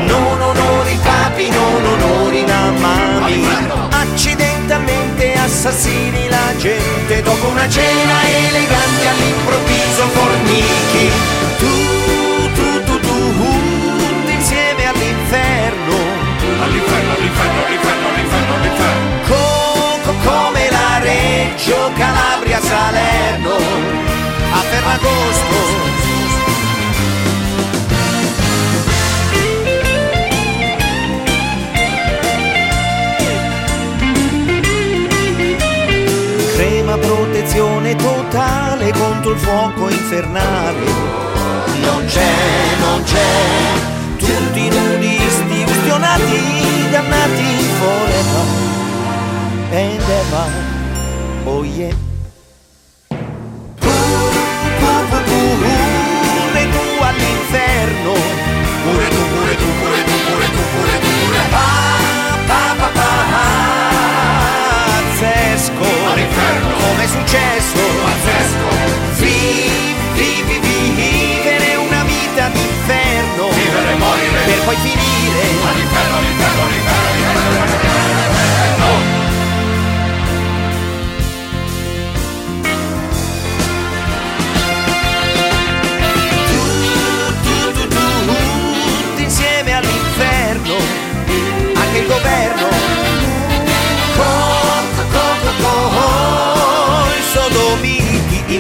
Non 0.07 0.41
onori 0.41 0.99
papi, 1.05 1.49
non 1.51 1.85
onori 1.85 2.45
namami. 2.45 3.47
Accidentalmente 3.91 5.35
assassini 5.35 6.29
la 6.29 6.57
gente 6.57 7.23
dopo 7.23 7.47
una 7.47 7.69
cena 7.69 8.15
elegante 8.27 9.07
all'improvviso 9.07 10.09
fornichi. 10.09 11.11
Tu, 11.59 12.53
tu, 12.55 12.85
tu, 12.85 13.01
tu, 13.01 14.31
insieme 14.31 14.87
all'inferno. 14.87 15.95
All'inferno, 16.61 17.13
all'inferno, 17.19 17.67
all'inferno, 17.67 18.09
all'inferno, 18.09 18.55
all'inferno. 18.55 19.27
Co- 19.29 20.29
come 20.29 20.71
la 20.71 20.99
Reggio 20.99 21.93
Calabria 21.95 22.61
Salerno 22.61 23.57
a 24.51 24.61
Ferragosto. 24.71 26.08
Crema 36.89 37.07
protezione 37.07 37.95
totale 37.97 38.91
contro 38.93 39.33
il 39.33 39.39
fuoco 39.39 39.91
infernale. 39.91 40.87
Non 41.83 42.03
c'è, 42.07 42.33
non 42.81 43.03
c'è, 43.03 44.17
tutti 44.17 44.71
nudisti, 44.71 45.65
ustionati, 45.67 46.89
dannati 46.91 47.45
forever 47.79 48.47
and 49.71 50.01
ever. 50.01 50.51
Oh 51.45 51.63
yeah. 51.63 51.95
Pure 53.79 54.29
tu 56.71 57.03
all'inferno, 57.03 58.13
pure 58.13 58.38
successo, 67.29 67.79
pazzesco, 68.03 68.69
vi, 69.19 69.93
vi, 70.15 70.43
vi, 70.47 70.59
vi, 70.61 70.91
vivere 70.95 71.75
una 71.77 72.03
vita 72.05 72.49
d'inferno, 72.49 73.51
vivere, 73.51 73.95
morire, 73.97 74.45
per 74.47 74.65
poi 74.65 74.77
finire. 74.77 75.43
All'inferno, 75.69 76.17
all'inferno, 76.17 76.63
all'inferno, 76.63 77.38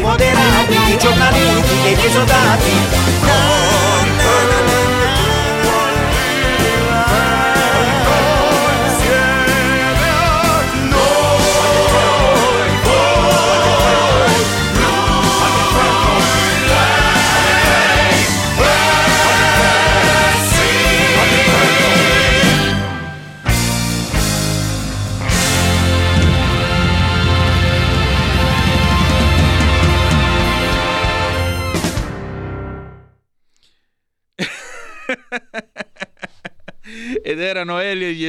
moderati, 0.08 0.92
i 0.92 0.96
giornalisti 0.98 1.76
e 1.84 1.92
gli 1.92 2.04
esodati. 2.06 3.37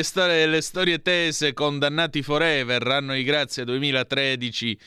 Elio 0.09 0.31
e 0.31 0.37
gli 0.39 0.41
storie, 0.41 0.45
le 0.47 0.61
storie 0.61 1.01
tese 1.01 1.53
condannati 1.53 2.23
forever, 2.23 2.85
anno 2.87 3.13
di 3.13 3.23
grazia 3.23 3.63
2013 3.63 4.77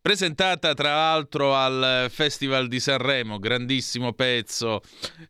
presentata 0.00 0.74
tra 0.74 0.94
l'altro 0.94 1.54
al 1.54 2.08
Festival 2.10 2.66
di 2.66 2.80
Sanremo, 2.80 3.38
grandissimo 3.38 4.14
pezzo 4.14 4.80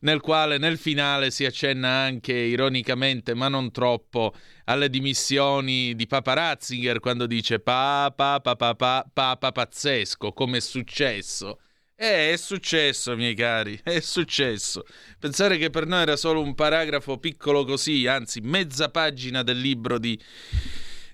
nel 0.00 0.20
quale 0.20 0.56
nel 0.56 0.78
finale 0.78 1.30
si 1.30 1.44
accenna 1.44 1.88
anche 1.88 2.32
ironicamente, 2.32 3.34
ma 3.34 3.48
non 3.48 3.70
troppo, 3.70 4.32
alle 4.64 4.88
dimissioni 4.88 5.94
di 5.94 6.06
Papa 6.06 6.32
Ratzinger 6.32 7.00
quando 7.00 7.26
dice 7.26 7.58
papa, 7.58 8.40
papa, 8.40 8.74
papa, 8.74 9.10
papa 9.12 9.52
pazzesco, 9.52 10.32
come 10.32 10.56
è 10.58 10.60
successo. 10.60 11.58
Eh, 12.04 12.32
è 12.32 12.36
successo, 12.36 13.14
miei 13.14 13.34
cari, 13.34 13.78
è 13.80 14.00
successo. 14.00 14.84
Pensare 15.20 15.56
che 15.56 15.70
per 15.70 15.86
noi 15.86 16.02
era 16.02 16.16
solo 16.16 16.40
un 16.40 16.52
paragrafo 16.56 17.16
piccolo 17.18 17.64
così, 17.64 18.08
anzi 18.08 18.40
mezza 18.40 18.88
pagina 18.88 19.44
del 19.44 19.60
libro 19.60 19.98
di 20.00 20.20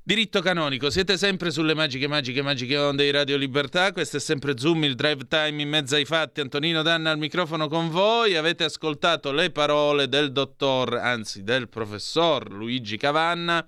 Diritto 0.09 0.41
canonico, 0.41 0.89
siete 0.89 1.18
sempre 1.18 1.51
sulle 1.51 1.74
magiche, 1.74 2.09
magiche, 2.09 2.41
magiche 2.41 2.78
onde 2.78 3.05
di 3.05 3.11
Radio 3.11 3.36
Libertà. 3.36 3.93
Questo 3.93 4.16
è 4.16 4.20
sempre 4.20 4.57
Zoom, 4.57 4.84
il 4.84 4.95
drive 4.95 5.26
time 5.28 5.61
in 5.61 5.68
mezzo 5.68 5.97
ai 5.97 6.07
fatti. 6.07 6.41
Antonino 6.41 6.80
Danna 6.80 7.11
al 7.11 7.18
microfono 7.18 7.68
con 7.68 7.91
voi. 7.91 8.34
Avete 8.34 8.64
ascoltato 8.64 9.32
le 9.32 9.51
parole 9.51 10.09
del 10.09 10.32
dottor, 10.32 10.95
anzi 10.95 11.43
del 11.43 11.68
professor 11.68 12.51
Luigi 12.51 12.97
Cavanna. 12.97 13.62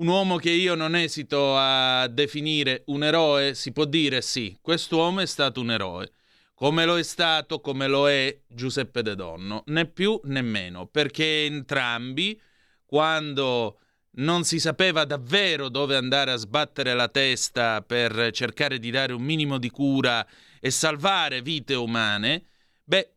Un 0.00 0.06
uomo 0.06 0.38
che 0.38 0.48
io 0.48 0.74
non 0.74 0.96
esito 0.96 1.58
a 1.58 2.08
definire 2.08 2.84
un 2.86 3.04
eroe, 3.04 3.54
si 3.54 3.70
può 3.70 3.84
dire 3.84 4.22
sì, 4.22 4.56
quest'uomo 4.58 5.20
è 5.20 5.26
stato 5.26 5.60
un 5.60 5.72
eroe. 5.72 6.10
Come 6.54 6.86
lo 6.86 6.96
è 6.96 7.02
stato, 7.02 7.60
come 7.60 7.86
lo 7.86 8.08
è 8.08 8.40
Giuseppe 8.48 9.02
De 9.02 9.14
Donno, 9.14 9.62
né 9.66 9.84
più 9.84 10.18
né 10.24 10.40
meno, 10.40 10.86
perché 10.86 11.44
entrambi, 11.44 12.40
quando 12.86 13.78
non 14.12 14.44
si 14.44 14.58
sapeva 14.58 15.04
davvero 15.04 15.68
dove 15.68 15.96
andare 15.96 16.30
a 16.30 16.36
sbattere 16.36 16.94
la 16.94 17.08
testa 17.08 17.82
per 17.82 18.30
cercare 18.30 18.78
di 18.78 18.90
dare 18.90 19.12
un 19.12 19.22
minimo 19.22 19.58
di 19.58 19.68
cura 19.68 20.26
e 20.60 20.70
salvare 20.70 21.42
vite 21.42 21.74
umane, 21.74 22.46
beh, 22.84 23.16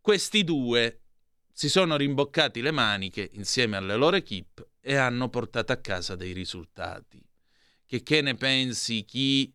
questi 0.00 0.44
due 0.44 1.00
si 1.52 1.68
sono 1.68 1.96
rimboccati 1.96 2.60
le 2.60 2.70
maniche 2.70 3.30
insieme 3.32 3.76
alle 3.76 3.96
loro 3.96 4.14
equip 4.14 4.69
e 4.90 4.96
hanno 4.96 5.28
portato 5.28 5.70
a 5.70 5.76
casa 5.76 6.16
dei 6.16 6.32
risultati. 6.32 7.24
Che, 7.86 8.02
che 8.02 8.22
ne 8.22 8.34
pensi 8.34 9.04
chi, 9.04 9.54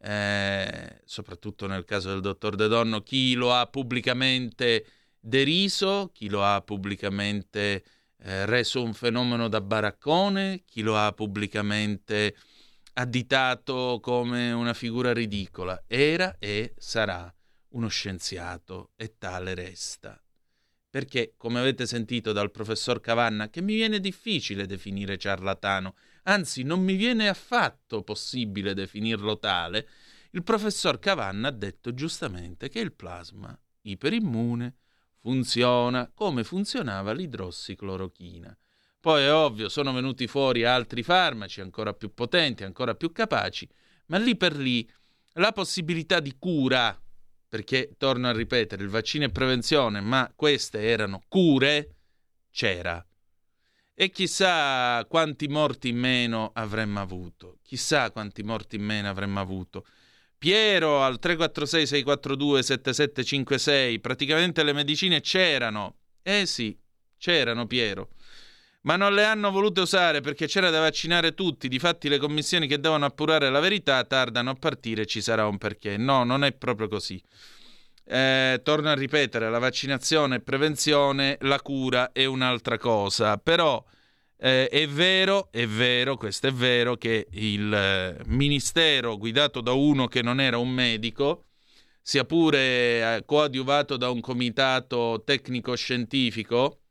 eh, 0.00 1.00
soprattutto 1.04 1.68
nel 1.68 1.84
caso 1.84 2.08
del 2.08 2.20
dottor 2.20 2.56
De 2.56 2.66
Donno, 2.66 3.00
chi 3.00 3.34
lo 3.34 3.54
ha 3.54 3.68
pubblicamente 3.68 4.84
deriso, 5.20 6.10
chi 6.12 6.28
lo 6.28 6.44
ha 6.44 6.60
pubblicamente 6.62 7.84
eh, 8.16 8.44
reso 8.44 8.82
un 8.82 8.92
fenomeno 8.92 9.46
da 9.46 9.60
baraccone, 9.60 10.64
chi 10.66 10.82
lo 10.82 10.96
ha 10.96 11.12
pubblicamente 11.12 12.34
additato 12.94 14.00
come 14.02 14.50
una 14.50 14.74
figura 14.74 15.12
ridicola. 15.12 15.84
Era 15.86 16.38
e 16.40 16.74
sarà 16.76 17.32
uno 17.68 17.86
scienziato 17.86 18.90
e 18.96 19.14
tale 19.16 19.54
resta. 19.54 20.20
Perché, 20.92 21.32
come 21.38 21.58
avete 21.58 21.86
sentito 21.86 22.32
dal 22.32 22.50
professor 22.50 23.00
Cavanna, 23.00 23.48
che 23.48 23.62
mi 23.62 23.76
viene 23.76 23.98
difficile 23.98 24.66
definire 24.66 25.16
ciarlatano, 25.16 25.94
anzi 26.24 26.64
non 26.64 26.80
mi 26.80 26.96
viene 26.96 27.28
affatto 27.28 28.02
possibile 28.02 28.74
definirlo 28.74 29.38
tale, 29.38 29.88
il 30.32 30.42
professor 30.42 30.98
Cavanna 30.98 31.48
ha 31.48 31.50
detto 31.50 31.94
giustamente 31.94 32.68
che 32.68 32.80
il 32.80 32.92
plasma 32.92 33.58
iperimmune 33.80 34.74
funziona 35.18 36.10
come 36.14 36.44
funzionava 36.44 37.12
l'idrossiclorochina. 37.14 38.54
Poi 39.00 39.22
è 39.22 39.32
ovvio, 39.32 39.70
sono 39.70 39.94
venuti 39.94 40.26
fuori 40.26 40.66
altri 40.66 41.02
farmaci 41.02 41.62
ancora 41.62 41.94
più 41.94 42.12
potenti, 42.12 42.64
ancora 42.64 42.94
più 42.94 43.12
capaci, 43.12 43.66
ma 44.08 44.18
lì 44.18 44.36
per 44.36 44.54
lì 44.58 44.86
la 45.36 45.52
possibilità 45.52 46.20
di 46.20 46.36
cura, 46.38 47.01
perché 47.52 47.96
torno 47.98 48.28
a 48.28 48.32
ripetere, 48.32 48.82
il 48.82 48.88
vaccino 48.88 49.26
è 49.26 49.28
prevenzione, 49.28 50.00
ma 50.00 50.32
queste 50.34 50.84
erano 50.84 51.22
cure, 51.28 51.96
c'era. 52.50 53.06
E 53.92 54.08
chissà 54.08 55.04
quanti 55.06 55.48
morti 55.48 55.90
in 55.90 55.98
meno 55.98 56.52
avremmo 56.54 57.00
avuto, 57.00 57.58
chissà 57.62 58.10
quanti 58.10 58.42
morti 58.42 58.76
in 58.76 58.84
meno 58.84 59.10
avremmo 59.10 59.38
avuto. 59.38 59.84
Piero 60.38 61.02
al 61.02 61.18
346 61.18 61.86
642 61.88 62.62
7756, 62.62 64.00
praticamente 64.00 64.62
le 64.62 64.72
medicine 64.72 65.20
c'erano. 65.20 65.96
Eh 66.22 66.46
sì, 66.46 66.74
c'erano 67.18 67.66
Piero. 67.66 68.12
Ma 68.82 68.96
non 68.96 69.14
le 69.14 69.24
hanno 69.24 69.50
volute 69.50 69.80
usare 69.80 70.20
perché 70.20 70.46
c'era 70.46 70.70
da 70.70 70.80
vaccinare 70.80 71.34
tutti. 71.34 71.68
Difatti 71.68 72.08
le 72.08 72.18
commissioni 72.18 72.66
che 72.66 72.80
devono 72.80 73.04
appurare 73.04 73.48
la 73.48 73.60
verità 73.60 74.02
tardano 74.04 74.50
a 74.50 74.54
partire, 74.54 75.06
ci 75.06 75.20
sarà 75.20 75.46
un 75.46 75.58
perché. 75.58 75.96
No, 75.96 76.24
non 76.24 76.42
è 76.44 76.52
proprio 76.52 76.88
così. 76.88 77.22
Eh, 78.04 78.60
torno 78.64 78.90
a 78.90 78.94
ripetere, 78.94 79.48
la 79.48 79.60
vaccinazione 79.60 80.36
è 80.36 80.40
prevenzione, 80.40 81.38
la 81.42 81.60
cura 81.60 82.10
è 82.12 82.24
un'altra 82.24 82.76
cosa. 82.76 83.38
Però 83.38 83.84
eh, 84.36 84.66
è 84.68 84.88
vero, 84.88 85.52
è 85.52 85.66
vero, 85.68 86.16
questo 86.16 86.48
è 86.48 86.52
vero, 86.52 86.96
che 86.96 87.28
il 87.30 87.72
eh, 87.72 88.20
ministero 88.26 89.16
guidato 89.16 89.60
da 89.60 89.70
uno 89.72 90.08
che 90.08 90.20
non 90.20 90.40
era 90.40 90.58
un 90.58 90.68
medico, 90.68 91.44
sia 92.02 92.24
pure 92.24 93.16
eh, 93.18 93.22
coadiuvato 93.24 93.96
da 93.96 94.10
un 94.10 94.20
comitato 94.20 95.22
tecnico-scientifico, 95.24 96.81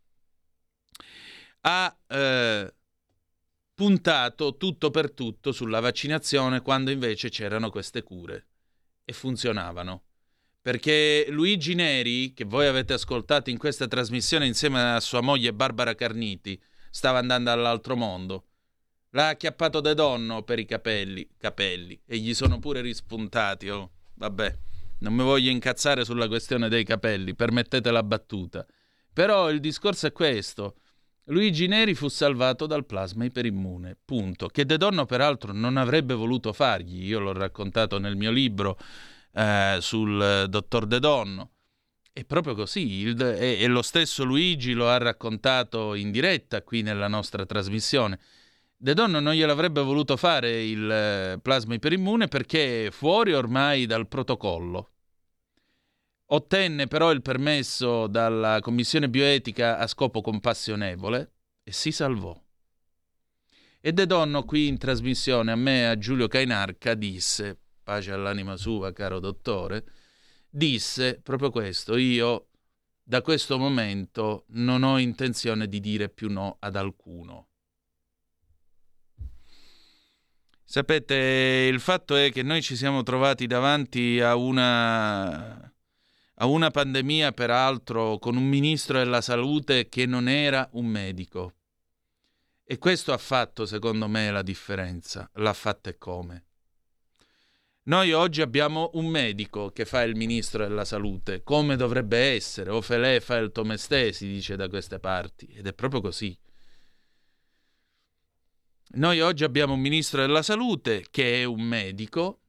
ha 1.61 1.97
eh, 2.07 2.73
puntato 3.73 4.57
tutto 4.57 4.91
per 4.91 5.11
tutto 5.11 5.51
sulla 5.51 5.79
vaccinazione 5.79 6.61
quando 6.61 6.91
invece 6.91 7.29
c'erano 7.29 7.69
queste 7.69 8.03
cure 8.03 8.47
e 9.03 9.13
funzionavano. 9.13 10.03
Perché 10.61 11.25
Luigi 11.29 11.73
Neri, 11.73 12.33
che 12.33 12.45
voi 12.45 12.67
avete 12.67 12.93
ascoltato 12.93 13.49
in 13.49 13.57
questa 13.57 13.87
trasmissione 13.87 14.45
insieme 14.45 14.93
a 14.93 14.99
sua 14.99 15.21
moglie 15.21 15.53
Barbara 15.53 15.95
Carniti, 15.95 16.61
stava 16.91 17.17
andando 17.17 17.51
all'altro 17.51 17.95
mondo. 17.95 18.45
L'ha 19.11 19.29
acchiappato 19.29 19.81
De 19.81 19.95
Donno 19.95 20.43
per 20.43 20.59
i 20.59 20.65
capelli, 20.65 21.27
capelli 21.37 21.99
e 22.05 22.17
gli 22.17 22.35
sono 22.35 22.59
pure 22.59 22.81
rispuntati. 22.81 23.69
Oh, 23.69 23.91
vabbè, 24.13 24.57
non 24.99 25.13
mi 25.13 25.23
voglio 25.23 25.49
incazzare 25.49 26.05
sulla 26.05 26.27
questione 26.27 26.69
dei 26.69 26.83
capelli, 26.83 27.33
permettete 27.33 27.89
la 27.89 28.03
battuta. 28.03 28.65
Però 29.11 29.49
il 29.49 29.59
discorso 29.59 30.07
è 30.07 30.11
questo. 30.11 30.75
Luigi 31.31 31.67
Neri 31.67 31.95
fu 31.95 32.09
salvato 32.09 32.67
dal 32.67 32.85
plasma 32.85 33.23
iperimmune, 33.23 33.97
punto. 34.03 34.47
Che 34.47 34.65
De 34.65 34.75
Donno 34.75 35.05
peraltro 35.05 35.53
non 35.53 35.77
avrebbe 35.77 36.13
voluto 36.13 36.51
fargli, 36.51 37.05
io 37.05 37.19
l'ho 37.19 37.31
raccontato 37.31 37.99
nel 37.99 38.17
mio 38.17 38.31
libro 38.31 38.77
eh, 39.33 39.77
sul 39.79 40.21
eh, 40.21 40.49
dottor 40.49 40.85
De 40.85 40.99
Donno. 40.99 41.51
È 42.11 42.25
proprio 42.25 42.53
così, 42.53 42.99
il, 42.99 43.21
e, 43.21 43.61
e, 43.61 43.67
lo 43.67 43.81
stesso 43.81 44.25
Luigi 44.25 44.73
lo 44.73 44.89
ha 44.89 44.97
raccontato 44.97 45.93
in 45.93 46.11
diretta 46.11 46.63
qui 46.63 46.81
nella 46.81 47.07
nostra 47.07 47.45
trasmissione. 47.45 48.19
De 48.75 48.93
Donno 48.93 49.21
non 49.21 49.33
gliel'avrebbe 49.33 49.81
voluto 49.81 50.17
fare 50.17 50.61
il 50.65 50.91
eh, 50.91 51.39
plasma 51.41 51.75
iperimmune 51.75 52.27
perché 52.27 52.87
è 52.87 52.91
fuori 52.91 53.31
ormai 53.31 53.85
dal 53.85 54.09
protocollo. 54.09 54.90
Ottenne 56.33 56.87
però 56.87 57.11
il 57.11 57.21
permesso 57.21 58.07
dalla 58.07 58.59
commissione 58.61 59.09
bioetica 59.09 59.77
a 59.77 59.85
scopo 59.85 60.21
compassionevole 60.21 61.31
e 61.63 61.73
si 61.73 61.91
salvò. 61.91 62.39
E 63.81 63.91
De 63.91 64.05
Donno 64.05 64.43
qui 64.45 64.67
in 64.67 64.77
trasmissione 64.77 65.51
a 65.51 65.55
me, 65.55 65.89
a 65.89 65.97
Giulio 65.97 66.27
Cainarca, 66.27 66.93
disse, 66.93 67.59
pace 67.83 68.13
all'anima 68.13 68.55
sua, 68.55 68.93
caro 68.93 69.19
dottore, 69.19 69.83
disse 70.49 71.19
proprio 71.21 71.49
questo, 71.49 71.97
io 71.97 72.47
da 73.03 73.21
questo 73.21 73.57
momento 73.57 74.45
non 74.49 74.83
ho 74.83 74.99
intenzione 74.99 75.67
di 75.67 75.81
dire 75.81 76.07
più 76.07 76.31
no 76.31 76.55
ad 76.59 76.77
alcuno. 76.77 77.47
Sapete, 80.63 81.67
il 81.69 81.81
fatto 81.81 82.15
è 82.15 82.31
che 82.31 82.43
noi 82.43 82.61
ci 82.61 82.77
siamo 82.77 83.03
trovati 83.03 83.47
davanti 83.47 84.21
a 84.21 84.35
una, 84.35 85.70
a 86.41 86.47
una 86.47 86.71
pandemia, 86.71 87.33
peraltro, 87.33 88.17
con 88.17 88.35
un 88.35 88.47
ministro 88.47 88.97
della 88.97 89.21
salute 89.21 89.89
che 89.89 90.07
non 90.07 90.27
era 90.27 90.67
un 90.73 90.87
medico. 90.87 91.53
E 92.63 92.79
questo 92.79 93.13
ha 93.13 93.17
fatto, 93.19 93.67
secondo 93.67 94.07
me, 94.07 94.31
la 94.31 94.41
differenza. 94.41 95.29
L'ha 95.35 95.53
fatta 95.53 95.91
e 95.91 95.99
come. 95.99 96.45
Noi 97.83 98.11
oggi 98.11 98.41
abbiamo 98.41 98.89
un 98.93 99.05
medico 99.05 99.69
che 99.69 99.85
fa 99.85 100.01
il 100.01 100.15
ministro 100.15 100.67
della 100.67 100.85
salute, 100.85 101.43
come 101.43 101.75
dovrebbe 101.75 102.17
essere, 102.17 102.71
o 102.71 102.81
Felè 102.81 103.19
fa 103.19 103.37
il 103.37 103.51
Tomestè, 103.51 104.11
si 104.11 104.27
dice 104.27 104.55
da 104.55 104.67
queste 104.67 104.99
parti, 104.99 105.45
ed 105.45 105.67
è 105.67 105.73
proprio 105.73 106.01
così. 106.01 106.35
Noi 108.93 109.21
oggi 109.21 109.43
abbiamo 109.43 109.73
un 109.73 109.79
ministro 109.79 110.21
della 110.21 110.41
salute 110.41 111.05
che 111.11 111.41
è 111.41 111.43
un 111.43 111.61
medico 111.61 112.40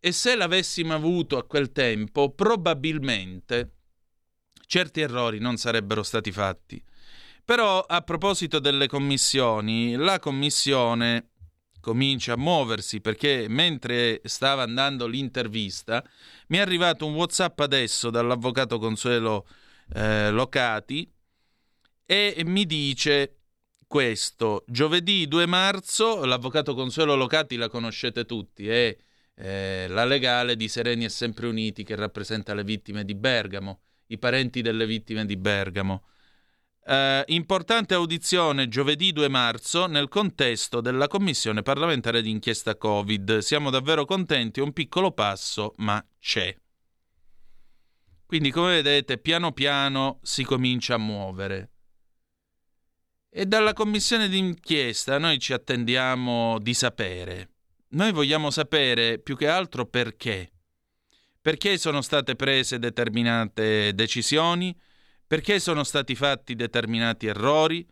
e 0.00 0.12
se 0.12 0.34
l'avessimo 0.36 0.94
avuto 0.94 1.36
a 1.36 1.46
quel 1.46 1.72
tempo, 1.72 2.30
probabilmente 2.30 3.72
certi 4.66 5.00
errori 5.00 5.38
non 5.38 5.56
sarebbero 5.56 6.02
stati 6.02 6.30
fatti 6.30 6.82
Però 7.44 7.80
a 7.80 8.02
proposito 8.02 8.58
delle 8.58 8.86
commissioni, 8.86 9.96
la 9.96 10.18
commissione 10.18 11.30
comincia 11.80 12.34
a 12.34 12.36
muoversi 12.36 13.00
perché 13.00 13.46
mentre 13.48 14.20
stava 14.24 14.62
andando 14.62 15.06
l'intervista 15.06 16.04
mi 16.48 16.58
è 16.58 16.60
arrivato 16.60 17.06
un 17.06 17.14
WhatsApp 17.14 17.58
adesso 17.60 18.10
dall'avvocato 18.10 18.78
Consuelo 18.78 19.46
eh, 19.94 20.30
Locati 20.30 21.10
e 22.04 22.42
mi 22.44 22.66
dice 22.66 23.36
questo. 23.86 24.64
Giovedì 24.66 25.26
2 25.26 25.46
marzo, 25.46 26.24
l'avvocato 26.24 26.74
Consuelo 26.74 27.14
Locati 27.14 27.56
la 27.56 27.68
conoscete 27.68 28.24
tutti, 28.26 28.68
è 28.68 28.72
eh, 28.72 28.98
la 29.40 30.04
legale 30.04 30.56
di 30.56 30.68
Sereni 30.68 31.04
e 31.04 31.08
Sempre 31.08 31.46
Uniti 31.46 31.84
che 31.84 31.94
rappresenta 31.94 32.54
le 32.54 32.64
vittime 32.64 33.04
di 33.04 33.14
Bergamo, 33.14 33.80
i 34.06 34.18
parenti 34.18 34.62
delle 34.62 34.86
vittime 34.86 35.24
di 35.26 35.36
Bergamo. 35.36 36.04
Eh, 36.84 37.24
importante 37.28 37.94
audizione 37.94 38.66
giovedì 38.66 39.12
2 39.12 39.28
marzo 39.28 39.86
nel 39.86 40.08
contesto 40.08 40.80
della 40.80 41.06
Commissione 41.06 41.62
parlamentare 41.62 42.22
d'inchiesta 42.22 42.76
Covid. 42.76 43.38
Siamo 43.38 43.70
davvero 43.70 44.04
contenti, 44.06 44.60
un 44.60 44.72
piccolo 44.72 45.12
passo, 45.12 45.74
ma 45.76 46.04
c'è. 46.18 46.56
Quindi, 48.24 48.50
come 48.50 48.82
vedete, 48.82 49.18
piano 49.18 49.52
piano 49.52 50.18
si 50.22 50.44
comincia 50.44 50.94
a 50.94 50.98
muovere. 50.98 51.70
E 53.30 53.46
dalla 53.46 53.72
commissione 53.72 54.28
d'inchiesta 54.28 55.18
noi 55.18 55.38
ci 55.38 55.52
attendiamo 55.52 56.58
di 56.58 56.74
sapere. 56.74 57.50
Noi 57.90 58.12
vogliamo 58.12 58.50
sapere 58.50 59.18
più 59.18 59.36
che 59.36 59.48
altro 59.48 59.86
perché. 59.86 60.50
Perché 61.40 61.78
sono 61.78 62.02
state 62.02 62.36
prese 62.36 62.78
determinate 62.78 63.94
decisioni, 63.94 64.78
perché 65.26 65.58
sono 65.58 65.84
stati 65.84 66.14
fatti 66.14 66.54
determinati 66.54 67.26
errori, 67.26 67.86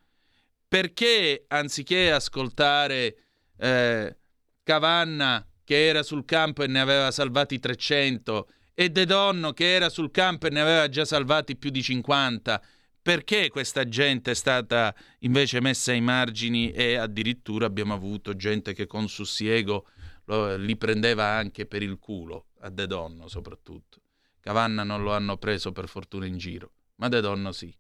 perché 0.69 1.45
anziché 1.49 2.13
ascoltare 2.13 3.17
eh, 3.59 4.17
Cavanna 4.63 5.47
che 5.65 5.87
era 5.87 6.03
sul 6.03 6.25
campo 6.25 6.63
e 6.63 6.67
ne 6.67 6.81
aveva 6.81 7.11
salvati 7.11 7.59
300 7.59 8.49
e 8.75 8.91
De 8.91 9.07
Donno 9.07 9.53
che 9.53 9.75
era 9.75 9.89
sul 9.89 10.11
campo 10.11 10.47
e 10.47 10.51
ne 10.51 10.61
aveva 10.61 10.89
già 10.89 11.07
salvati 11.07 11.57
più 11.57 11.71
di 11.71 11.83
50, 11.83 12.61
perché 13.07 13.51
questa 13.51 13.87
gente 13.87 14.33
è 14.33 14.35
stata 14.35 14.93
invece 15.21 15.61
messa 15.61 15.93
ai 15.93 16.01
margini 16.01 16.73
e 16.73 16.97
addirittura 16.97 17.65
abbiamo 17.65 17.95
avuto 17.95 18.35
gente 18.35 18.73
che 18.73 18.89
con 18.89 19.09
sussiego 19.09 19.87
lo, 20.25 20.57
li 20.57 20.77
prendeva 20.77 21.25
anche 21.25 21.67
per 21.67 21.85
il 21.85 21.99
culo, 22.01 22.47
a 22.63 22.69
De 22.69 22.89
Donno 22.89 23.29
soprattutto. 23.29 24.01
Cavanna 24.41 24.83
non 24.83 25.05
lo 25.05 25.15
hanno 25.15 25.37
preso 25.37 25.71
per 25.71 25.87
fortuna 25.87 26.27
in 26.27 26.37
giro, 26.37 26.73
ma 26.97 27.07
De 27.07 27.21
Donno 27.21 27.53
sì. 27.53 27.73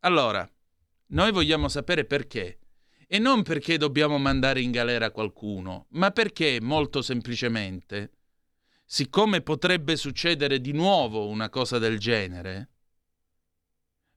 Allora, 0.00 0.46
noi 1.06 1.32
vogliamo 1.32 1.68
sapere 1.68 2.04
perché. 2.04 2.58
E 3.06 3.18
non 3.18 3.42
perché 3.42 3.78
dobbiamo 3.78 4.18
mandare 4.18 4.60
in 4.60 4.72
galera 4.72 5.10
qualcuno, 5.10 5.86
ma 5.92 6.10
perché, 6.10 6.58
molto 6.60 7.00
semplicemente, 7.00 8.10
siccome 8.84 9.40
potrebbe 9.40 9.96
succedere 9.96 10.60
di 10.60 10.72
nuovo 10.72 11.28
una 11.28 11.48
cosa 11.48 11.78
del 11.78 11.98
genere, 11.98 12.72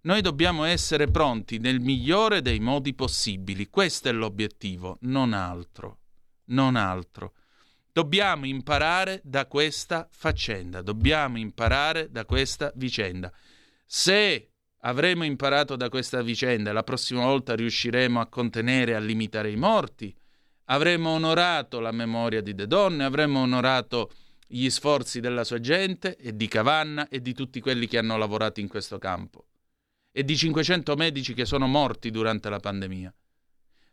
noi 0.02 0.22
dobbiamo 0.22 0.64
essere 0.64 1.08
pronti 1.08 1.58
nel 1.58 1.82
migliore 1.82 2.42
dei 2.42 2.62
modi 2.62 2.94
possibili. 2.94 3.70
Questo 3.70 4.08
è 4.08 4.14
l'obiettivo, 4.14 4.98
non 5.02 5.34
altro. 5.34 5.98
Non 6.46 6.78
altro. 6.78 7.34
Dobbiamo 7.92 8.46
imparare 8.46 9.20
da 9.26 9.46
questa 9.46 10.08
faccenda, 10.10 10.82
dobbiamo 10.82 11.38
imparare 11.38 12.10
da 12.10 12.24
questa 12.24 12.72
vicenda. 12.76 13.30
Se 13.86 14.52
avremo 14.82 15.26
imparato 15.26 15.76
da 15.76 15.90
questa 15.90 16.22
vicenda 16.22 16.70
e 16.70 16.74
la 16.74 16.84
prossima 16.84 17.26
volta 17.26 17.56
riusciremo 17.56 18.22
a 18.22 18.28
contenere 18.28 18.92
e 18.92 18.96
a 18.96 19.00
limitare 19.00 19.52
i 19.52 19.58
morti, 19.58 20.16
avremo 20.66 21.10
onorato 21.10 21.82
la 21.82 21.92
memoria 21.92 22.42
di 22.42 22.56
De 22.56 22.68
Donne, 22.68 23.04
avremo 23.04 23.42
onorato 23.42 24.12
gli 24.48 24.70
sforzi 24.70 25.20
della 25.20 25.44
sua 25.44 25.60
gente 25.60 26.16
e 26.16 26.34
di 26.38 26.48
Cavanna 26.48 27.10
e 27.10 27.22
di 27.22 27.34
tutti 27.34 27.60
quelli 27.60 27.86
che 27.88 27.98
hanno 27.98 28.16
lavorato 28.16 28.62
in 28.62 28.70
questo 28.70 28.98
campo 28.98 29.49
e 30.12 30.24
di 30.24 30.36
500 30.36 30.96
medici 30.96 31.34
che 31.34 31.46
sono 31.46 31.68
morti 31.68 32.12
durante 32.12 32.50
la 32.50 32.60
pandemia. 32.60 33.14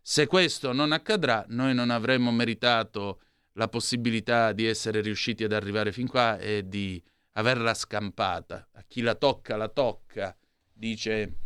Se 0.01 0.27
questo 0.27 0.73
non 0.73 0.93
accadrà, 0.93 1.45
noi 1.49 1.75
non 1.75 1.91
avremo 1.91 2.31
meritato 2.31 3.21
la 3.55 3.69
possibilità 3.69 4.53
di 4.53 4.67
essere 4.67 5.01
riusciti 5.01 5.45
ad 5.45 5.53
arrivare 5.53 5.93
fin 5.93 6.07
qua 6.07 6.39
e 6.39 6.69
di 6.69 7.03
averla 7.33 7.75
scampata. 7.75 8.69
A 8.73 8.85
chi 8.87 9.01
la 9.01 9.15
tocca, 9.15 9.57
la 9.57 9.69
tocca, 9.69 10.37
dice, 10.73 11.39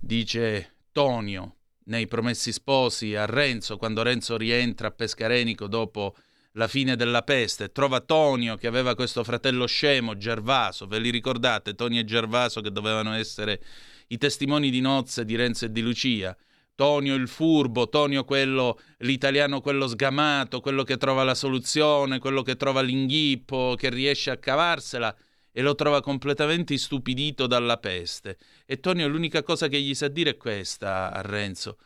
dice 0.00 0.74
Tonio 0.92 1.56
nei 1.84 2.06
Promessi 2.06 2.52
Sposi 2.52 3.14
a 3.14 3.24
Renzo, 3.24 3.76
quando 3.76 4.02
Renzo 4.02 4.36
rientra 4.36 4.88
a 4.88 4.92
Pescarenico 4.92 5.66
dopo 5.66 6.16
la 6.58 6.66
fine 6.66 6.96
della 6.96 7.22
peste, 7.22 7.70
trova 7.70 8.00
Tonio 8.00 8.56
che 8.56 8.66
aveva 8.66 8.96
questo 8.96 9.22
fratello 9.22 9.64
scemo, 9.64 10.16
Gervaso, 10.16 10.88
ve 10.88 10.98
li 10.98 11.10
ricordate? 11.10 11.76
Tonio 11.76 12.00
e 12.00 12.04
Gervaso 12.04 12.60
che 12.60 12.72
dovevano 12.72 13.14
essere 13.14 13.62
i 14.08 14.18
testimoni 14.18 14.68
di 14.68 14.80
nozze 14.80 15.24
di 15.24 15.36
Renzo 15.36 15.66
e 15.66 15.70
di 15.70 15.80
Lucia. 15.80 16.36
Tonio 16.74 17.14
il 17.14 17.28
furbo, 17.28 17.88
Tonio 17.88 18.24
quello, 18.24 18.80
l'italiano 18.98 19.60
quello 19.60 19.86
sgamato, 19.86 20.60
quello 20.60 20.82
che 20.82 20.96
trova 20.96 21.22
la 21.22 21.36
soluzione, 21.36 22.18
quello 22.18 22.42
che 22.42 22.56
trova 22.56 22.80
l'inghippo, 22.80 23.76
che 23.76 23.88
riesce 23.88 24.32
a 24.32 24.36
cavarsela 24.36 25.14
e 25.52 25.62
lo 25.62 25.76
trova 25.76 26.00
completamente 26.00 26.74
istupidito 26.74 27.46
dalla 27.46 27.78
peste. 27.78 28.36
E 28.66 28.80
Tonio 28.80 29.06
l'unica 29.06 29.44
cosa 29.44 29.68
che 29.68 29.80
gli 29.80 29.94
sa 29.94 30.08
dire 30.08 30.30
è 30.30 30.36
questa 30.36 31.12
a 31.12 31.20
Renzo. 31.20 31.78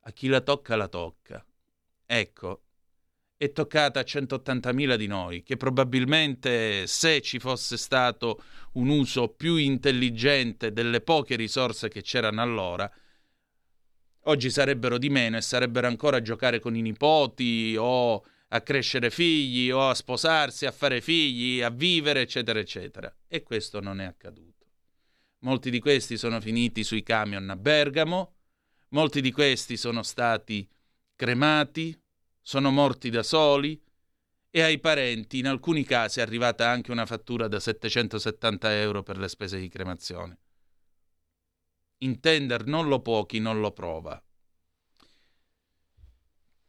A 0.00 0.12
chi 0.12 0.28
la 0.28 0.40
tocca 0.40 0.76
la 0.76 0.88
tocca. 0.88 1.44
Ecco, 2.06 2.60
è 3.38 3.52
toccata 3.52 4.00
a 4.00 4.04
180.000 4.04 4.94
di 4.96 5.06
noi, 5.06 5.42
che 5.42 5.56
probabilmente 5.56 6.86
se 6.86 7.20
ci 7.20 7.38
fosse 7.38 7.76
stato 7.76 8.42
un 8.72 8.88
uso 8.88 9.28
più 9.28 9.56
intelligente 9.56 10.72
delle 10.72 11.02
poche 11.02 11.36
risorse 11.36 11.88
che 11.88 12.02
c'erano 12.02 12.40
allora, 12.40 12.90
oggi 14.22 14.50
sarebbero 14.50 14.96
di 14.96 15.10
meno 15.10 15.36
e 15.36 15.42
sarebbero 15.42 15.86
ancora 15.86 16.16
a 16.16 16.22
giocare 16.22 16.60
con 16.60 16.74
i 16.76 16.80
nipoti 16.80 17.76
o 17.78 18.24
a 18.48 18.60
crescere 18.62 19.10
figli 19.10 19.70
o 19.70 19.88
a 19.88 19.94
sposarsi, 19.94 20.64
a 20.64 20.72
fare 20.72 21.00
figli, 21.00 21.60
a 21.60 21.70
vivere, 21.70 22.22
eccetera, 22.22 22.58
eccetera. 22.58 23.14
E 23.28 23.42
questo 23.42 23.80
non 23.80 24.00
è 24.00 24.04
accaduto. 24.04 24.64
Molti 25.40 25.70
di 25.70 25.78
questi 25.78 26.16
sono 26.16 26.40
finiti 26.40 26.84
sui 26.84 27.02
camion 27.02 27.50
a 27.50 27.56
Bergamo, 27.56 28.34
molti 28.90 29.20
di 29.20 29.30
questi 29.30 29.76
sono 29.76 30.02
stati 30.02 30.66
cremati, 31.14 31.98
sono 32.46 32.70
morti 32.70 33.10
da 33.10 33.24
soli 33.24 33.82
e 34.50 34.62
ai 34.62 34.78
parenti 34.78 35.38
in 35.38 35.48
alcuni 35.48 35.82
casi 35.82 36.20
è 36.20 36.22
arrivata 36.22 36.70
anche 36.70 36.92
una 36.92 37.04
fattura 37.04 37.48
da 37.48 37.58
770 37.58 38.78
euro 38.78 39.02
per 39.02 39.18
le 39.18 39.26
spese 39.26 39.58
di 39.58 39.68
cremazione. 39.68 40.38
Intender 41.98 42.64
non 42.64 42.86
lo 42.86 43.00
può 43.00 43.26
chi 43.26 43.40
non 43.40 43.58
lo 43.58 43.72
prova. 43.72 44.22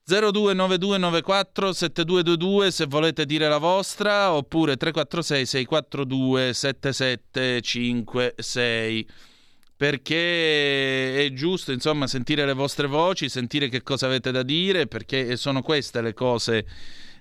029294 0.05 1.73
7222 1.73 2.71
se 2.71 2.87
volete 2.87 3.27
dire 3.27 3.47
la 3.47 3.59
vostra 3.59 4.33
oppure 4.33 4.77
346 4.77 5.45
642 5.45 6.53
7756 6.55 9.09
perché 9.77 11.23
è 11.23 11.31
giusto 11.33 11.71
insomma 11.71 12.07
sentire 12.07 12.45
le 12.47 12.53
vostre 12.53 12.87
voci, 12.87 13.29
sentire 13.29 13.69
che 13.69 13.83
cosa 13.83 14.07
avete 14.07 14.31
da 14.31 14.41
dire, 14.41 14.87
perché 14.87 15.37
sono 15.37 15.61
queste 15.61 16.01
le 16.01 16.15
cose 16.15 16.65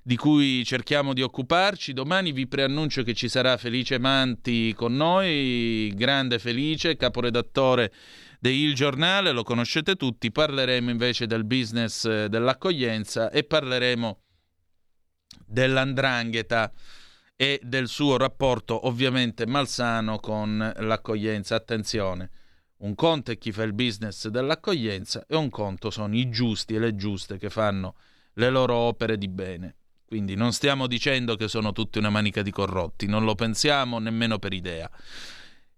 di 0.03 0.16
cui 0.16 0.65
cerchiamo 0.65 1.12
di 1.12 1.20
occuparci. 1.20 1.93
Domani 1.93 2.33
vi 2.33 2.47
preannuncio 2.47 3.03
che 3.03 3.12
ci 3.12 3.28
sarà 3.28 3.59
Felice 3.59 3.99
Manti 3.99 4.73
con 4.74 4.97
noi, 4.97 5.93
grande 5.95 6.39
Felice, 6.39 6.97
caporedattore 6.97 7.93
di 8.39 8.62
Il 8.62 8.74
Giornale, 8.74 9.33
lo 9.33 9.43
conoscete 9.43 9.95
tutti. 9.97 10.33
Parleremo 10.33 10.89
invece 10.89 11.27
del 11.27 11.45
business 11.45 12.07
eh, 12.07 12.28
dell'accoglienza 12.31 13.31
e 13.31 13.45
parleremo 13.45 14.20
dell'andrangheta 15.45 16.73
e 17.37 17.61
del 17.62 17.87
suo 17.87 18.16
rapporto 18.16 18.87
ovviamente 18.87 19.47
malsano 19.47 20.20
con 20.20 20.73
l'accoglienza. 20.78 21.55
Attenzione 21.55 22.31
un 22.78 22.94
conto 22.94 23.31
è 23.31 23.39
chi 23.39 23.53
fa 23.53 23.62
il 23.62 23.73
business 23.73 24.28
dell'accoglienza 24.28 25.24
e 25.28 25.36
un 25.36 25.48
conto 25.48 25.90
sono 25.90 26.15
i 26.15 26.28
giusti 26.28 26.74
e 26.74 26.78
le 26.78 26.94
giuste 26.94 27.39
che 27.39 27.48
fanno 27.48 27.94
le 28.35 28.51
loro 28.51 28.74
opere 28.74 29.16
di 29.16 29.28
bene. 29.28 29.74
Quindi 30.05 30.35
non 30.35 30.53
stiamo 30.53 30.86
dicendo 30.86 31.36
che 31.36 31.48
sono 31.48 31.73
tutti 31.73 31.98
una 31.98 32.11
manica 32.11 32.43
di 32.43 32.51
corrotti, 32.51 33.07
non 33.07 33.24
lo 33.24 33.35
pensiamo 33.35 33.98
nemmeno 33.98 34.39
per 34.39 34.53
idea. 34.53 34.89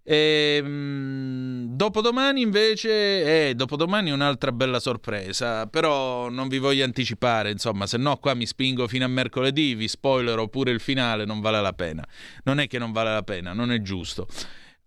E, 0.03 0.61
mh, 0.61 1.75
dopodomani 1.75 2.41
invece, 2.41 3.49
eh, 3.49 3.55
dopodomani 3.55 4.11
un'altra 4.11 4.51
bella 4.51 4.79
sorpresa, 4.79 5.67
però 5.67 6.29
non 6.29 6.47
vi 6.47 6.57
voglio 6.57 6.83
anticipare, 6.83 7.51
insomma, 7.51 7.85
se 7.85 7.97
no 7.97 8.17
qua 8.17 8.33
mi 8.33 8.45
spingo 8.45 8.87
fino 8.87 9.05
a 9.05 9.07
mercoledì, 9.07 9.75
vi 9.75 9.87
spoilerò 9.87 10.47
pure 10.47 10.71
il 10.71 10.79
finale, 10.79 11.25
non 11.25 11.41
vale 11.41 11.61
la 11.61 11.73
pena. 11.73 12.03
Non 12.43 12.59
è 12.59 12.67
che 12.67 12.79
non 12.79 12.91
vale 12.91 13.13
la 13.13 13.23
pena, 13.23 13.53
non 13.53 13.71
è 13.71 13.81
giusto. 13.81 14.27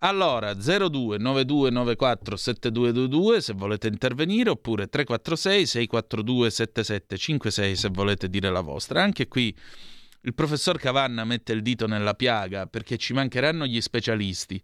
Allora, 0.04 0.54
029294 0.54 2.36
7222 2.36 3.40
se 3.40 3.52
volete 3.52 3.86
intervenire, 3.86 4.50
oppure 4.50 4.88
346 4.88 5.66
642 5.66 6.50
7756 6.50 7.76
se 7.76 7.88
volete 7.88 8.28
dire 8.28 8.50
la 8.50 8.62
vostra. 8.62 9.00
Anche 9.00 9.28
qui 9.28 9.56
il 10.22 10.34
professor 10.34 10.76
Cavanna 10.76 11.24
mette 11.24 11.52
il 11.52 11.62
dito 11.62 11.86
nella 11.86 12.14
piaga 12.14 12.66
perché 12.66 12.96
ci 12.96 13.12
mancheranno 13.12 13.64
gli 13.64 13.80
specialisti. 13.80 14.60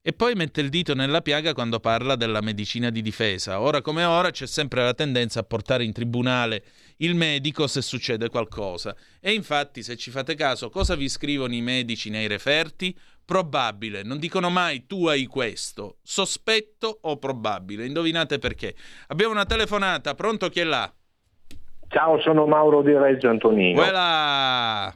E 0.00 0.12
poi 0.14 0.34
mette 0.34 0.62
il 0.62 0.70
dito 0.70 0.94
nella 0.94 1.20
piaga 1.20 1.52
quando 1.52 1.80
parla 1.80 2.16
della 2.16 2.40
medicina 2.40 2.88
di 2.88 3.02
difesa. 3.02 3.60
Ora 3.60 3.82
come 3.82 4.04
ora 4.04 4.30
c'è 4.30 4.46
sempre 4.46 4.82
la 4.82 4.94
tendenza 4.94 5.40
a 5.40 5.42
portare 5.42 5.84
in 5.84 5.92
tribunale 5.92 6.64
il 6.98 7.14
medico 7.14 7.66
se 7.66 7.82
succede 7.82 8.30
qualcosa. 8.30 8.96
E 9.20 9.34
infatti, 9.34 9.82
se 9.82 9.96
ci 9.96 10.10
fate 10.10 10.34
caso, 10.34 10.70
cosa 10.70 10.94
vi 10.94 11.10
scrivono 11.10 11.52
i 11.52 11.60
medici 11.60 12.08
nei 12.08 12.26
referti? 12.26 12.96
Probabile, 13.28 14.02
non 14.04 14.16
dicono 14.18 14.48
mai 14.48 14.86
tu 14.86 15.06
hai 15.06 15.26
questo, 15.26 15.98
sospetto 16.02 17.00
o 17.02 17.18
probabile. 17.18 17.84
Indovinate 17.84 18.38
perché. 18.38 18.74
Abbiamo 19.08 19.32
una 19.32 19.44
telefonata, 19.44 20.14
pronto 20.14 20.48
chi 20.48 20.60
è 20.60 20.64
là? 20.64 20.90
Ciao, 21.88 22.18
sono 22.22 22.46
Mauro 22.46 22.80
di 22.80 22.94
Reggio 22.96 23.28
Antonino. 23.28 23.82
Quella! 23.82 24.90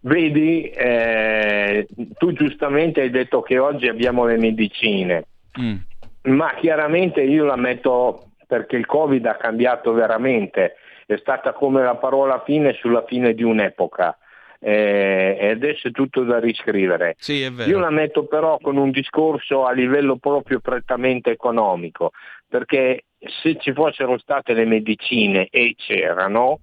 Vedi, 0.00 0.68
eh, 0.68 1.86
tu 2.18 2.34
giustamente 2.34 3.00
hai 3.00 3.08
detto 3.08 3.40
che 3.40 3.58
oggi 3.58 3.88
abbiamo 3.88 4.26
le 4.26 4.36
medicine, 4.36 5.24
Mm. 5.58 5.76
ma 6.24 6.52
chiaramente 6.56 7.22
io 7.22 7.46
la 7.46 7.56
metto 7.56 8.32
perché 8.46 8.76
il 8.76 8.84
Covid 8.84 9.24
ha 9.24 9.36
cambiato 9.36 9.94
veramente, 9.94 10.74
è 11.06 11.16
stata 11.16 11.54
come 11.54 11.82
la 11.82 11.94
parola 11.96 12.42
fine 12.44 12.74
sulla 12.74 13.06
fine 13.06 13.32
di 13.32 13.42
un'epoca 13.42 14.18
eh, 14.66 15.36
e 15.38 15.50
adesso 15.50 15.88
è 15.88 15.90
tutto 15.90 16.22
da 16.22 16.38
riscrivere. 16.38 17.16
Sì. 17.18 17.52
Io 17.66 17.78
la 17.78 17.90
metto 17.90 18.24
però 18.24 18.56
con 18.58 18.78
un 18.78 18.90
discorso 18.90 19.66
a 19.66 19.72
livello 19.72 20.16
proprio 20.16 20.60
prettamente 20.60 21.30
economico, 21.30 22.12
perché 22.48 23.04
se 23.42 23.58
ci 23.58 23.74
fossero 23.74 24.16
state 24.16 24.54
le 24.54 24.64
medicine 24.64 25.48
e 25.50 25.74
c'erano, 25.76 26.60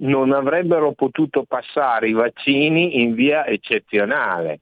non 0.00 0.32
avrebbero 0.32 0.92
potuto 0.92 1.44
passare 1.48 2.08
i 2.08 2.12
vaccini 2.12 3.00
in 3.00 3.14
via 3.14 3.46
eccezionale, 3.46 4.60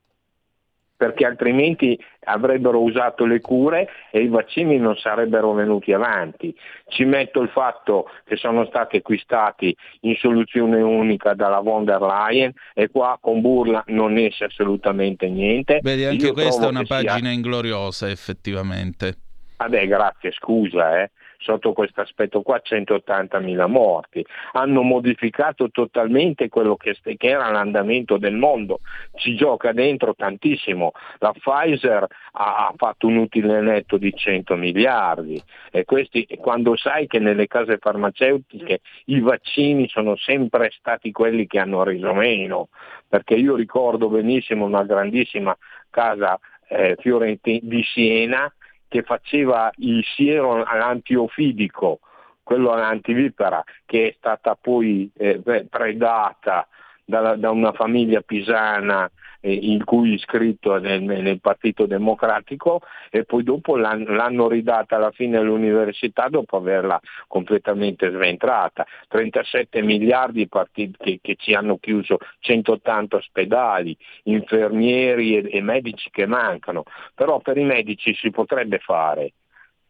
perché 0.96 1.26
altrimenti 1.26 1.98
avrebbero 2.24 2.82
usato 2.82 3.24
le 3.24 3.40
cure 3.40 3.88
e 4.10 4.20
i 4.22 4.28
vaccini 4.28 4.78
non 4.78 4.96
sarebbero 4.96 5.52
venuti 5.52 5.92
avanti. 5.92 6.54
Ci 6.88 7.04
metto 7.04 7.40
il 7.40 7.48
fatto 7.48 8.08
che 8.24 8.36
sono 8.36 8.66
stati 8.66 8.96
acquistati 8.98 9.74
in 10.00 10.14
soluzione 10.16 10.80
unica 10.82 11.34
dalla 11.34 11.60
von 11.60 11.84
der 11.84 12.00
Leyen 12.00 12.52
e 12.74 12.88
qua 12.90 13.18
con 13.20 13.40
burla 13.40 13.82
non 13.86 14.16
esce 14.18 14.44
assolutamente 14.44 15.28
niente. 15.28 15.80
Vedi, 15.82 16.04
anche 16.04 16.26
Io 16.26 16.32
questa 16.32 16.66
è 16.66 16.68
una 16.68 16.80
che 16.80 16.86
sia- 16.86 17.04
pagina 17.04 17.30
ingloriosa, 17.30 18.08
effettivamente. 18.10 19.14
Vabbè, 19.56 19.86
grazie, 19.86 20.32
scusa, 20.32 21.02
eh. 21.02 21.10
Sotto 21.42 21.72
questo 21.72 22.02
aspetto 22.02 22.42
qua 22.42 22.60
180.000 22.62 23.66
morti. 23.66 24.24
Hanno 24.52 24.82
modificato 24.82 25.70
totalmente 25.70 26.50
quello 26.50 26.76
che, 26.76 26.94
che 27.02 27.28
era 27.28 27.50
l'andamento 27.50 28.18
del 28.18 28.34
mondo. 28.34 28.80
Ci 29.14 29.36
gioca 29.36 29.72
dentro 29.72 30.14
tantissimo. 30.14 30.92
La 31.18 31.32
Pfizer 31.32 32.06
ha, 32.32 32.66
ha 32.66 32.74
fatto 32.76 33.06
un 33.06 33.16
utile 33.16 33.62
netto 33.62 33.96
di 33.96 34.12
100 34.14 34.54
miliardi 34.56 35.42
e 35.70 35.84
questi, 35.84 36.26
quando 36.38 36.76
sai 36.76 37.06
che 37.06 37.18
nelle 37.18 37.46
case 37.46 37.78
farmaceutiche 37.78 38.80
i 39.06 39.20
vaccini 39.20 39.88
sono 39.88 40.16
sempre 40.16 40.70
stati 40.76 41.10
quelli 41.10 41.46
che 41.46 41.58
hanno 41.58 41.82
reso 41.82 42.12
meno, 42.12 42.68
perché 43.08 43.34
io 43.34 43.54
ricordo 43.54 44.08
benissimo 44.08 44.66
una 44.66 44.84
grandissima 44.84 45.56
casa 45.88 46.38
eh, 46.68 46.96
di 47.00 47.82
Siena 47.82 48.52
che 48.90 49.02
faceva 49.04 49.70
il 49.76 50.04
siero 50.04 50.64
all'antiofidico, 50.64 52.00
quello 52.42 52.72
all'antivipera, 52.72 53.62
che 53.86 54.08
è 54.08 54.14
stata 54.18 54.56
poi 54.60 55.08
eh, 55.16 55.40
predata 55.70 56.66
da, 57.04 57.36
da 57.36 57.50
una 57.50 57.72
famiglia 57.72 58.20
pisana 58.20 59.08
eh, 59.40 59.52
in 59.52 59.84
cui 59.84 60.14
iscritto 60.14 60.78
nel, 60.78 61.02
nel 61.02 61.40
Partito 61.40 61.86
Democratico 61.86 62.80
e 63.10 63.24
poi 63.24 63.42
dopo 63.42 63.76
l'han- 63.76 64.04
l'hanno 64.04 64.48
ridata 64.48 64.96
alla 64.96 65.10
fine 65.10 65.38
all'università 65.38 66.28
dopo 66.28 66.56
averla 66.56 67.00
completamente 67.26 68.10
sventrata. 68.10 68.86
37 69.08 69.82
miliardi 69.82 70.48
parti- 70.48 70.94
che, 70.96 71.18
che 71.22 71.36
ci 71.36 71.54
hanno 71.54 71.78
chiuso 71.78 72.18
180 72.40 73.16
ospedali, 73.16 73.96
infermieri 74.24 75.36
e, 75.36 75.56
e 75.56 75.60
medici 75.60 76.10
che 76.10 76.26
mancano, 76.26 76.84
però 77.14 77.40
per 77.40 77.56
i 77.56 77.64
medici 77.64 78.14
si 78.14 78.30
potrebbe 78.30 78.78
fare 78.78 79.32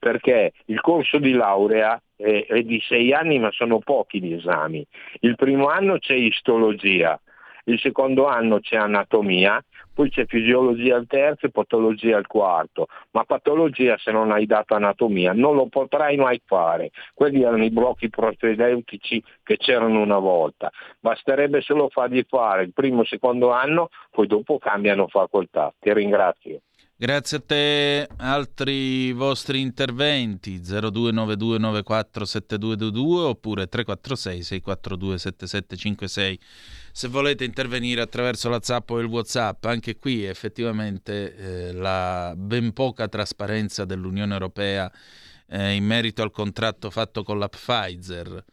perché 0.00 0.52
il 0.64 0.80
corso 0.80 1.18
di 1.18 1.32
laurea 1.32 2.00
è 2.16 2.62
di 2.62 2.80
sei 2.80 3.12
anni 3.12 3.38
ma 3.38 3.50
sono 3.52 3.78
pochi 3.78 4.20
gli 4.20 4.32
esami. 4.32 4.84
Il 5.20 5.36
primo 5.36 5.68
anno 5.68 5.98
c'è 5.98 6.14
istologia, 6.14 7.20
il 7.70 7.80
secondo 7.80 8.26
anno 8.26 8.60
c'è 8.60 8.76
anatomia, 8.76 9.62
poi 9.92 10.10
c'è 10.10 10.24
fisiologia 10.26 10.96
al 10.96 11.06
terzo 11.06 11.46
e 11.46 11.50
patologia 11.50 12.16
al 12.16 12.26
quarto, 12.26 12.86
ma 13.10 13.24
patologia 13.24 13.96
se 13.98 14.10
non 14.12 14.30
hai 14.30 14.46
dato 14.46 14.74
anatomia 14.74 15.32
non 15.32 15.54
lo 15.54 15.66
potrai 15.68 16.16
mai 16.16 16.40
fare. 16.44 16.90
Quelli 17.12 17.42
erano 17.42 17.64
i 17.64 17.70
blocchi 17.70 18.08
propedeutici 18.08 19.22
che 19.42 19.56
c'erano 19.56 20.00
una 20.00 20.18
volta. 20.18 20.70
Basterebbe 21.00 21.60
solo 21.60 21.88
fargli 21.88 22.24
fare 22.26 22.62
il 22.62 22.72
primo 22.72 23.02
e 23.02 23.06
secondo 23.06 23.50
anno, 23.52 23.88
poi 24.10 24.26
dopo 24.26 24.58
cambiano 24.58 25.06
facoltà. 25.08 25.72
Ti 25.78 25.92
ringrazio. 25.92 26.60
Grazie 27.00 27.38
a 27.38 27.40
te. 27.40 28.06
Altri 28.18 29.12
vostri 29.12 29.62
interventi 29.62 30.60
0292947222 30.60 33.20
oppure 33.20 33.68
346 33.68 34.42
642 34.42 35.18
7756 35.18 36.38
se 36.92 37.08
volete 37.08 37.44
intervenire 37.44 38.02
attraverso 38.02 38.50
la 38.50 38.60
Zap 38.60 38.90
o 38.90 39.00
il 39.00 39.06
WhatsApp. 39.06 39.64
Anche 39.64 39.96
qui 39.96 40.26
effettivamente 40.26 41.36
eh, 41.36 41.72
la 41.72 42.34
ben 42.36 42.74
poca 42.74 43.08
trasparenza 43.08 43.86
dell'Unione 43.86 44.34
Europea 44.34 44.92
eh, 45.46 45.72
in 45.72 45.86
merito 45.86 46.20
al 46.20 46.30
contratto 46.30 46.90
fatto 46.90 47.22
con 47.22 47.38
la 47.38 47.48
Pfizer. 47.48 48.44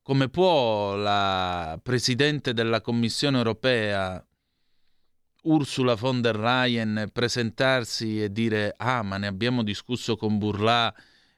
Come 0.00 0.30
può 0.30 0.94
la 0.94 1.78
Presidente 1.82 2.54
della 2.54 2.80
Commissione 2.80 3.36
Europea 3.36 4.26
Ursula 5.46 5.94
von 5.94 6.20
der 6.20 6.38
Leyen 6.38 7.10
presentarsi 7.12 8.22
e 8.22 8.30
dire 8.32 8.74
ah 8.76 9.02
ma 9.02 9.16
ne 9.16 9.26
abbiamo 9.28 9.62
discusso 9.62 10.16
con 10.16 10.38
Burlà 10.38 10.92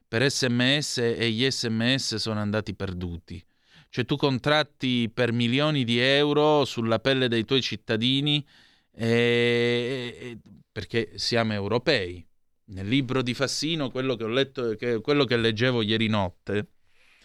per 0.07 0.29
sms 0.31 0.99
e 0.99 1.31
gli 1.31 1.49
sms 1.49 2.15
sono 2.17 2.41
andati 2.41 2.75
perduti. 2.75 3.43
Cioè 3.91 4.05
tu 4.05 4.17
contratti 4.17 5.11
per 5.13 5.33
milioni 5.33 5.85
di 5.85 5.99
euro 5.99 6.65
sulla 6.65 6.99
pelle 6.99 7.29
dei 7.29 7.45
tuoi 7.45 7.61
cittadini 7.63 8.45
e- 8.93 10.39
perché 10.73 11.13
siamo 11.17 11.53
europei. 11.53 12.27
Nel 12.71 12.87
libro 12.89 13.23
di 13.23 13.35
Fassino, 13.35 13.91
quello 13.91 14.17
che 14.17 14.27
letto, 14.27 14.75
che- 14.77 15.01
quello 15.01 15.25
che 15.25 15.37
leggevo 15.37 15.83
ieri 15.83 16.09
notte, 16.09 16.69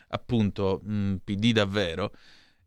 appunto, 0.10 0.80
mh, 0.84 1.15
PD 1.23 1.51
davvero, 1.51 2.14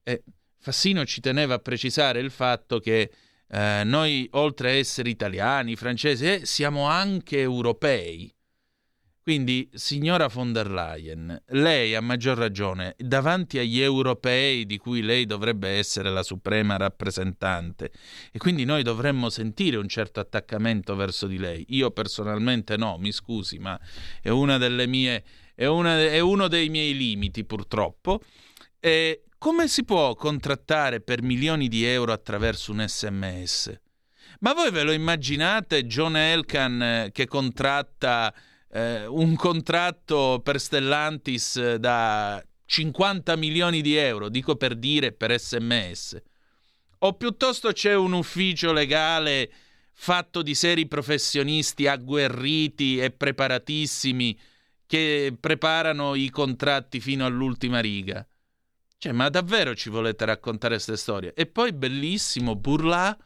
eh, 0.03 0.23
Fassino 0.59 1.05
ci 1.05 1.21
teneva 1.21 1.55
a 1.55 1.59
precisare 1.59 2.21
il 2.21 2.31
fatto 2.31 2.81
che 2.81 3.11
eh, 3.49 3.83
noi, 3.85 4.29
oltre 4.33 4.71
a 4.71 4.75
essere 4.75 5.11
italiani, 5.11 5.77
francesi, 5.77 6.27
eh, 6.27 6.41
siamo 6.45 6.87
anche 6.87 7.41
europei. 7.41 8.31
Quindi, 9.27 9.69
signora 9.75 10.29
von 10.29 10.53
der 10.53 10.71
Leyen, 10.71 11.43
lei 11.47 11.97
a 11.97 12.01
maggior 12.01 12.39
ragione, 12.39 12.95
davanti 12.97 13.59
agli 13.59 13.81
europei 13.81 14.65
di 14.67 14.77
cui 14.77 15.03
lei 15.03 15.27
dovrebbe 15.27 15.69
essere 15.69 16.11
la 16.11 16.23
suprema 16.23 16.77
rappresentante, 16.77 17.91
e 18.31 18.39
quindi 18.39 18.65
noi 18.65 18.85
dovremmo 18.85 19.29
sentire 19.29 19.79
un 19.79 19.89
certo 19.89 20.21
attaccamento 20.21 20.95
verso 20.95 21.27
di 21.27 21.39
lei. 21.39 21.65
Io 21.71 21.91
personalmente 21.91 22.77
no, 22.77 22.99
mi 22.99 23.11
scusi, 23.11 23.59
ma 23.59 23.77
è 24.23 24.29
una 24.29 24.59
mie. 24.87 25.25
è, 25.57 25.67
una- 25.67 25.99
è 25.99 26.21
uno 26.21 26.47
dei 26.47 26.69
miei 26.69 26.97
limiti, 26.97 27.45
purtroppo. 27.45 28.21
E 28.79 29.26
come 29.47 29.69
si 29.69 29.85
può 29.85 30.17
contrattare 30.17 31.01
per 31.01 31.23
milioni 31.23 31.69
di 31.69 31.85
euro 31.85 32.13
attraverso 32.13 32.73
un 32.73 32.85
sms? 32.85 33.79
Ma 34.41 34.53
voi 34.53 34.73
ve 34.73 34.83
lo 34.83 34.91
immaginate 34.91 35.87
John 35.87 36.17
Elkan 36.17 36.83
eh, 36.83 37.11
che 37.13 37.29
contratta 37.29 38.35
eh, 38.73 39.07
un 39.07 39.37
contratto 39.37 40.41
per 40.43 40.59
Stellantis 40.59 41.59
eh, 41.59 41.79
da 41.79 42.45
50 42.65 43.37
milioni 43.37 43.83
di 43.83 43.95
euro, 43.95 44.29
dico 44.29 44.57
per 44.57 44.75
dire 44.75 45.13
per 45.13 45.39
sms? 45.39 46.21
O 46.99 47.13
piuttosto 47.13 47.71
c'è 47.71 47.95
un 47.95 48.15
ufficio 48.15 48.73
legale 48.73 49.49
fatto 49.93 50.43
di 50.43 50.57
seri 50.57 50.89
professionisti 50.89 51.87
agguerriti 51.87 52.99
e 52.99 53.13
preparatissimi 53.13 54.37
che 54.89 55.37
preparano 55.39 56.17
i 56.17 56.31
contratti 56.31 56.99
fino 56.99 57.25
all'ultima 57.25 57.79
riga? 57.79 58.27
Cioè, 58.99 59.13
ma 59.13 59.29
davvero 59.29 59.75
ci 59.75 59.91
volete 59.91 60.25
raccontare 60.25 60.75
queste 60.75 60.97
storie? 60.97 61.35
E 61.35 61.47
poi 61.47 61.73
bellissimo, 61.73 62.57
Burlà 62.57 63.17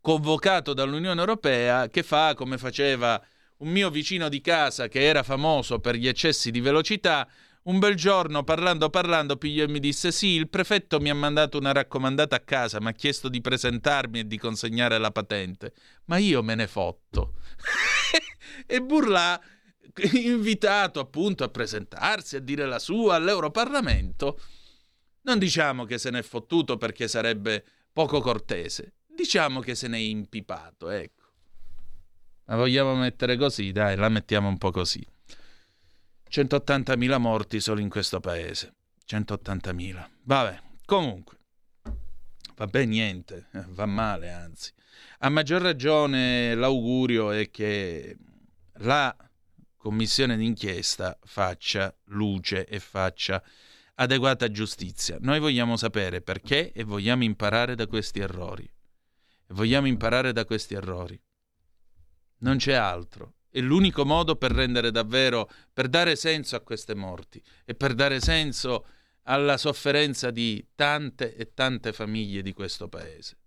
convocato 0.00 0.72
dall'Unione 0.72 1.18
Europea 1.18 1.88
che 1.88 2.02
fa 2.02 2.34
come 2.34 2.58
faceva 2.58 3.20
un 3.58 3.68
mio 3.68 3.90
vicino 3.90 4.28
di 4.28 4.40
casa 4.40 4.88
che 4.88 5.02
era 5.02 5.22
famoso 5.22 5.80
per 5.80 5.96
gli 5.96 6.06
eccessi 6.06 6.50
di 6.50 6.60
velocità, 6.60 7.28
un 7.64 7.78
bel 7.78 7.94
giorno, 7.94 8.44
parlando 8.44 8.90
parlando, 8.90 9.36
pigliò 9.36 9.64
e 9.64 9.68
mi 9.68 9.80
disse: 9.80 10.12
Sì, 10.12 10.28
il 10.28 10.48
prefetto 10.48 11.00
mi 11.00 11.10
ha 11.10 11.14
mandato 11.14 11.58
una 11.58 11.72
raccomandata 11.72 12.36
a 12.36 12.40
casa, 12.40 12.80
mi 12.80 12.88
ha 12.88 12.92
chiesto 12.92 13.28
di 13.28 13.40
presentarmi 13.40 14.20
e 14.20 14.26
di 14.26 14.38
consegnare 14.38 14.98
la 14.98 15.10
patente. 15.10 15.74
Ma 16.04 16.18
io 16.18 16.42
me 16.42 16.54
ne 16.54 16.68
fotto. 16.68 17.34
e 18.66 18.80
Burlà, 18.80 19.40
invitato 20.12 21.00
appunto 21.00 21.42
a 21.42 21.48
presentarsi, 21.48 22.36
a 22.36 22.40
dire 22.40 22.66
la 22.66 22.78
sua 22.78 23.16
all'Europarlamento, 23.16 24.38
non 25.26 25.38
diciamo 25.38 25.84
che 25.84 25.98
se 25.98 26.10
n'è 26.10 26.22
fottuto 26.22 26.76
perché 26.76 27.08
sarebbe 27.08 27.64
poco 27.92 28.20
cortese, 28.20 28.94
diciamo 29.06 29.60
che 29.60 29.74
se 29.74 29.88
n'è 29.88 29.98
impipato, 29.98 30.88
ecco. 30.88 31.24
Ma 32.44 32.56
vogliamo 32.56 32.94
mettere 32.94 33.36
così? 33.36 33.72
Dai, 33.72 33.96
la 33.96 34.08
mettiamo 34.08 34.48
un 34.48 34.56
po' 34.56 34.70
così. 34.70 35.04
180.000 36.30 37.18
morti 37.18 37.60
solo 37.60 37.80
in 37.80 37.88
questo 37.88 38.20
paese. 38.20 38.74
180.000. 39.08 40.08
Vabbè, 40.22 40.62
comunque. 40.84 41.38
Vabbè, 42.54 42.84
niente, 42.84 43.48
va 43.68 43.86
male, 43.86 44.30
anzi. 44.30 44.72
A 45.20 45.28
maggior 45.28 45.60
ragione 45.60 46.54
l'augurio 46.54 47.32
è 47.32 47.50
che 47.50 48.16
la 48.78 49.14
commissione 49.76 50.36
d'inchiesta 50.36 51.18
faccia 51.24 51.94
luce 52.06 52.64
e 52.66 52.78
faccia 52.78 53.42
adeguata 53.96 54.50
giustizia. 54.50 55.18
Noi 55.20 55.38
vogliamo 55.38 55.76
sapere 55.76 56.22
perché 56.22 56.72
e 56.72 56.84
vogliamo 56.84 57.24
imparare 57.24 57.74
da 57.74 57.86
questi 57.86 58.20
errori. 58.20 58.68
Vogliamo 59.48 59.86
imparare 59.86 60.32
da 60.32 60.44
questi 60.44 60.74
errori. 60.74 61.20
Non 62.38 62.56
c'è 62.56 62.72
altro 62.72 63.36
è 63.56 63.60
l'unico 63.60 64.04
modo 64.04 64.36
per 64.36 64.52
rendere 64.52 64.90
davvero, 64.90 65.50
per 65.72 65.88
dare 65.88 66.14
senso 66.14 66.56
a 66.56 66.60
queste 66.60 66.94
morti 66.94 67.42
e 67.64 67.74
per 67.74 67.94
dare 67.94 68.20
senso 68.20 68.84
alla 69.22 69.56
sofferenza 69.56 70.30
di 70.30 70.62
tante 70.74 71.34
e 71.34 71.54
tante 71.54 71.94
famiglie 71.94 72.42
di 72.42 72.52
questo 72.52 72.88
paese. 72.88 73.38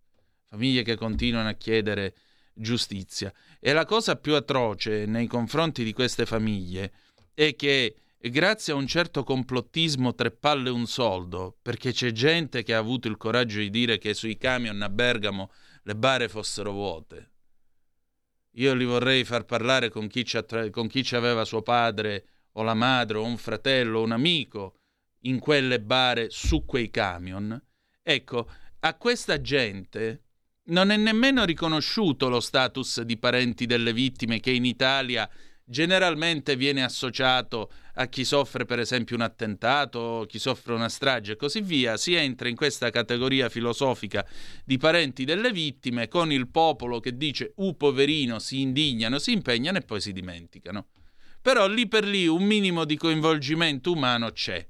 Famiglie 0.46 0.82
che 0.82 0.96
continuano 0.96 1.50
a 1.50 1.54
chiedere 1.54 2.16
giustizia. 2.54 3.32
E 3.60 3.72
la 3.72 3.86
cosa 3.86 4.16
più 4.16 4.34
atroce 4.34 5.06
nei 5.06 5.28
confronti 5.28 5.84
di 5.84 5.94
queste 5.94 6.26
famiglie 6.26 6.92
è 7.36 7.56
che 7.56 7.96
grazie 8.20 8.74
a 8.74 8.76
un 8.76 8.86
certo 8.86 9.24
complottismo 9.24 10.14
tre 10.14 10.32
palle 10.32 10.70
un 10.70 10.86
soldo, 10.88 11.58
perché 11.62 11.94
c'è 11.94 12.12
gente 12.12 12.64
che 12.64 12.74
ha 12.74 12.78
avuto 12.78 13.08
il 13.08 13.16
coraggio 13.16 13.60
di 13.60 13.70
dire 13.70 13.98
che 13.98 14.14
sui 14.14 14.38
camion 14.38 14.82
a 14.82 14.90
Bergamo 14.90 15.52
le 15.84 15.96
bare 15.96 16.28
fossero 16.28 16.72
vuote, 16.72 17.32
io 18.54 18.74
li 18.74 18.84
vorrei 18.84 19.24
far 19.24 19.46
parlare 19.46 19.90
con 19.90 20.08
chi, 20.08 20.26
con 20.72 20.88
chi 20.88 21.16
aveva 21.16 21.46
suo 21.46 21.62
padre 21.62 22.26
o 22.54 22.64
la 22.64 22.74
madre 22.74 23.18
o 23.18 23.24
un 23.24 23.38
fratello 23.38 24.00
o 24.00 24.04
un 24.04 24.12
amico 24.12 24.80
in 25.24 25.40
quelle 25.40 25.80
bare 25.80 26.30
su 26.30 26.66
quei 26.66 26.90
camion. 26.90 27.62
Ecco, 28.02 28.50
a 28.80 28.96
questa 28.96 29.40
gente 29.40 30.24
non 30.70 30.90
è 30.90 30.98
nemmeno 30.98 31.46
riconosciuto 31.46 32.28
lo 32.28 32.40
status 32.40 33.02
di 33.02 33.18
parenti 33.18 33.66
delle 33.66 33.94
vittime 33.94 34.40
che 34.40 34.52
in 34.52 34.66
Italia 34.66 35.30
generalmente 35.70 36.56
viene 36.56 36.84
associato 36.84 37.72
a 37.94 38.08
chi 38.08 38.26
soffre 38.26 38.66
per 38.66 38.80
esempio 38.80 39.16
un 39.16 39.22
attentato, 39.22 40.26
chi 40.28 40.40
soffre 40.40 40.74
una 40.74 40.90
strage 40.90 41.34
e 41.34 41.36
così 41.36 41.62
via, 41.62 41.96
si 41.96 42.16
entra 42.16 42.50
in 42.50 42.56
questa 42.56 42.90
categoria 42.90 43.50
filosofica 43.50 44.26
di 44.66 44.78
parenti 44.78 45.26
delle 45.26 45.52
vittime 45.52 46.08
con 46.08 46.32
il 46.32 46.48
popolo 46.48 47.00
che 47.00 47.16
dice 47.16 47.54
u 47.58 47.78
poverino, 47.78 48.40
si 48.40 48.62
indignano, 48.62 49.20
si 49.20 49.32
impegnano 49.32 49.78
e 49.78 49.82
poi 49.82 50.02
si 50.02 50.12
dimenticano. 50.12 50.88
Però 51.42 51.68
lì 51.68 51.88
per 51.88 52.04
lì 52.04 52.26
un 52.26 52.44
minimo 52.44 52.84
di 52.84 52.98
coinvolgimento 52.98 53.92
umano 53.92 54.32
c'è. 54.32 54.66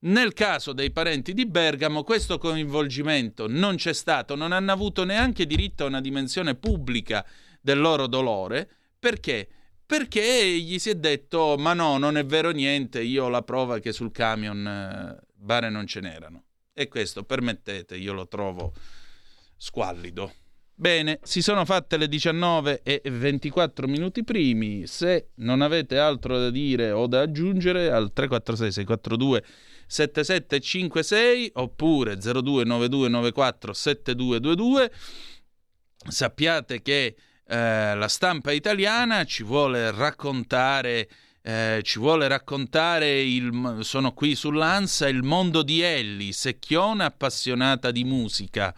Nel 0.00 0.32
caso 0.32 0.72
dei 0.72 0.90
parenti 0.90 1.32
di 1.32 1.46
Bergamo 1.46 2.02
questo 2.02 2.36
coinvolgimento 2.38 3.46
non 3.46 3.76
c'è 3.76 3.92
stato, 3.92 4.34
non 4.34 4.50
hanno 4.50 4.72
avuto 4.72 5.04
neanche 5.04 5.46
diritto 5.46 5.84
a 5.84 5.86
una 5.86 6.00
dimensione 6.00 6.56
pubblica 6.56 7.24
del 7.60 7.78
loro 7.78 8.08
dolore, 8.08 8.68
perché? 8.98 9.48
Perché 9.84 10.58
gli 10.58 10.78
si 10.78 10.90
è 10.90 10.94
detto 10.94 11.56
ma 11.58 11.72
no, 11.74 11.98
non 11.98 12.16
è 12.16 12.24
vero 12.24 12.50
niente, 12.50 13.02
io 13.02 13.24
ho 13.24 13.28
la 13.28 13.42
prova 13.42 13.78
che 13.78 13.92
sul 13.92 14.10
camion 14.10 14.66
eh, 14.66 15.26
bare 15.34 15.70
non 15.70 15.86
ce 15.86 16.00
n'erano. 16.00 16.44
E 16.72 16.88
questo, 16.88 17.24
permettete, 17.24 17.96
io 17.96 18.12
lo 18.12 18.26
trovo 18.26 18.72
squallido. 19.56 20.32
Bene, 20.74 21.20
si 21.22 21.42
sono 21.42 21.64
fatte 21.64 21.96
le 21.96 22.08
19 22.08 22.82
e 22.82 23.02
24 23.04 23.86
minuti 23.86 24.24
primi. 24.24 24.86
Se 24.86 25.28
non 25.36 25.60
avete 25.60 25.98
altro 25.98 26.38
da 26.38 26.50
dire 26.50 26.90
o 26.90 27.06
da 27.06 27.20
aggiungere 27.20 27.90
al 27.90 28.12
346 28.12 28.72
642 28.72 29.44
7756 29.86 31.50
oppure 31.54 32.16
029294 32.16 33.72
7222 33.74 34.92
sappiate 36.08 36.82
che 36.82 37.14
eh, 37.52 37.94
la 37.94 38.08
stampa 38.08 38.50
italiana 38.52 39.24
ci 39.24 39.42
vuole 39.42 39.90
raccontare 39.90 41.06
eh, 41.42 41.80
ci 41.82 41.98
vuole 41.98 42.28
raccontare 42.28 43.20
il, 43.20 43.78
sono 43.80 44.12
qui 44.12 44.34
sull'Ansa 44.34 45.08
il 45.08 45.22
mondo 45.22 45.62
di 45.62 45.80
Ellie, 45.80 46.32
secchiona 46.32 47.06
appassionata 47.06 47.90
di 47.90 48.04
musica. 48.04 48.74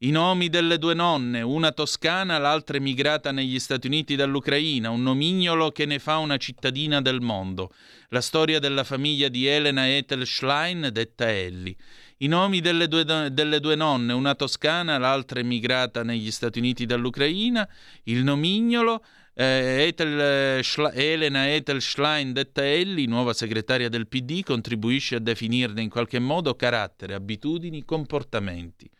I 0.00 0.10
nomi 0.10 0.48
delle 0.48 0.78
due 0.78 0.94
nonne, 0.94 1.40
una 1.40 1.72
toscana, 1.72 2.38
l'altra 2.38 2.76
emigrata 2.76 3.32
negli 3.32 3.58
Stati 3.58 3.88
Uniti 3.88 4.14
dall'Ucraina, 4.14 4.90
un 4.90 5.02
nomignolo 5.02 5.72
che 5.72 5.86
ne 5.86 5.98
fa 5.98 6.18
una 6.18 6.36
cittadina 6.36 7.00
del 7.00 7.20
mondo. 7.20 7.72
La 8.10 8.20
storia 8.20 8.60
della 8.60 8.84
famiglia 8.84 9.28
di 9.28 9.46
Elena 9.46 9.88
Ethel 9.88 10.24
Schlein, 10.24 10.90
detta 10.92 11.28
Ellie. 11.28 11.74
I 12.20 12.26
nomi 12.26 12.60
delle 12.60 12.88
due, 12.88 13.04
delle 13.04 13.60
due, 13.60 13.76
nonne, 13.76 14.12
una 14.12 14.34
toscana, 14.34 14.98
l'altra 14.98 15.38
emigrata 15.38 16.02
negli 16.02 16.32
Stati 16.32 16.58
Uniti 16.58 16.84
dall'Ucraina, 16.84 17.68
il 18.04 18.24
nomignolo, 18.24 19.04
eh, 19.34 19.86
Ethel, 19.86 20.64
Schla- 20.64 20.92
Elena 20.92 21.48
Ethel 21.54 21.80
Schlein, 21.80 22.32
detta 22.32 22.66
Elli, 22.66 23.06
nuova 23.06 23.32
segretaria 23.32 23.88
del 23.88 24.08
PD, 24.08 24.42
contribuisce 24.42 25.14
a 25.14 25.20
definirne 25.20 25.80
in 25.80 25.88
qualche 25.88 26.18
modo 26.18 26.56
carattere, 26.56 27.14
abitudini, 27.14 27.84
comportamenti. 27.84 28.90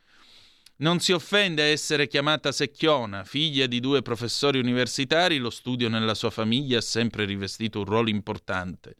Non 0.76 1.00
si 1.00 1.10
offende 1.10 1.62
a 1.62 1.66
essere 1.66 2.06
chiamata 2.06 2.52
Secchiona, 2.52 3.24
figlia 3.24 3.66
di 3.66 3.80
due 3.80 4.00
professori 4.00 4.60
universitari, 4.60 5.38
lo 5.38 5.50
studio 5.50 5.88
nella 5.88 6.14
sua 6.14 6.30
famiglia 6.30 6.78
ha 6.78 6.82
sempre 6.82 7.24
rivestito 7.24 7.80
un 7.80 7.84
ruolo 7.84 8.10
importante 8.10 8.94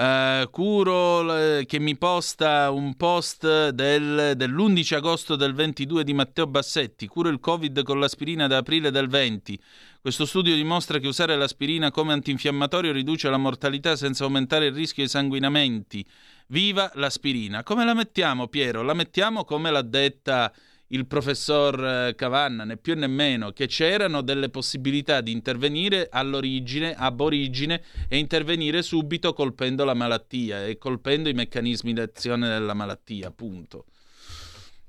Uh, 0.00 0.48
curo 0.48 1.26
che 1.66 1.78
mi 1.78 1.94
posta 1.94 2.70
un 2.70 2.94
post 2.94 3.68
del, 3.68 4.32
dell'11 4.34 4.94
agosto 4.94 5.36
del 5.36 5.52
22 5.52 6.04
di 6.04 6.14
Matteo 6.14 6.46
Bassetti. 6.46 7.06
Curo 7.06 7.28
il 7.28 7.38
Covid 7.38 7.82
con 7.82 8.00
l'aspirina 8.00 8.46
da 8.46 8.56
aprile 8.56 8.90
del 8.90 9.08
20. 9.08 9.60
Questo 10.00 10.24
studio 10.24 10.54
dimostra 10.54 10.98
che 11.00 11.06
usare 11.06 11.36
l'aspirina 11.36 11.90
come 11.90 12.14
antinfiammatorio 12.14 12.92
riduce 12.92 13.28
la 13.28 13.36
mortalità 13.36 13.94
senza 13.94 14.24
aumentare 14.24 14.68
il 14.68 14.72
rischio 14.72 15.02
di 15.02 15.10
sanguinamenti. 15.10 16.02
Viva 16.46 16.90
l'aspirina! 16.94 17.62
Come 17.62 17.84
la 17.84 17.92
mettiamo, 17.92 18.48
Piero? 18.48 18.80
La 18.80 18.94
mettiamo 18.94 19.44
come 19.44 19.70
l'ha 19.70 19.82
detta 19.82 20.50
il 20.92 21.06
professor 21.06 21.84
eh, 21.84 22.14
Cavanna, 22.14 22.64
né 22.64 22.76
più 22.76 22.94
né 22.96 23.06
meno, 23.06 23.52
che 23.52 23.66
c'erano 23.66 24.22
delle 24.22 24.48
possibilità 24.48 25.20
di 25.20 25.30
intervenire 25.32 26.08
all'origine, 26.10 26.94
ab 26.94 27.20
origine, 27.20 27.82
e 28.08 28.18
intervenire 28.18 28.82
subito 28.82 29.32
colpendo 29.32 29.84
la 29.84 29.94
malattia 29.94 30.66
e 30.66 30.78
colpendo 30.78 31.28
i 31.28 31.34
meccanismi 31.34 31.92
di 31.92 32.00
azione 32.00 32.48
della 32.48 32.74
malattia, 32.74 33.28
appunto. 33.28 33.84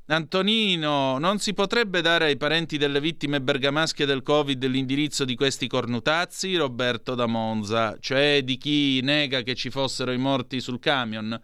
Antonino, 0.08 1.20
non 1.20 1.40
si 1.40 1.54
potrebbe 1.54 2.02
dare 2.02 2.26
ai 2.26 2.36
parenti 2.36 2.78
delle 2.78 3.00
vittime 3.00 3.40
bergamasche 3.40 4.06
del 4.06 4.24
Covid 4.24 4.66
l'indirizzo 4.66 5.24
di 5.24 5.36
questi 5.36 5.68
cornutazzi? 5.68 6.56
Roberto 6.56 7.16
da 7.16 7.28
Monza, 7.28 7.96
cioè 8.00 8.42
di 8.44 8.58
chi 8.58 9.00
nega 9.02 9.42
che 9.42 9.56
ci 9.56 9.70
fossero 9.70 10.12
i 10.12 10.18
morti 10.18 10.60
sul 10.60 10.80
camion? 10.80 11.40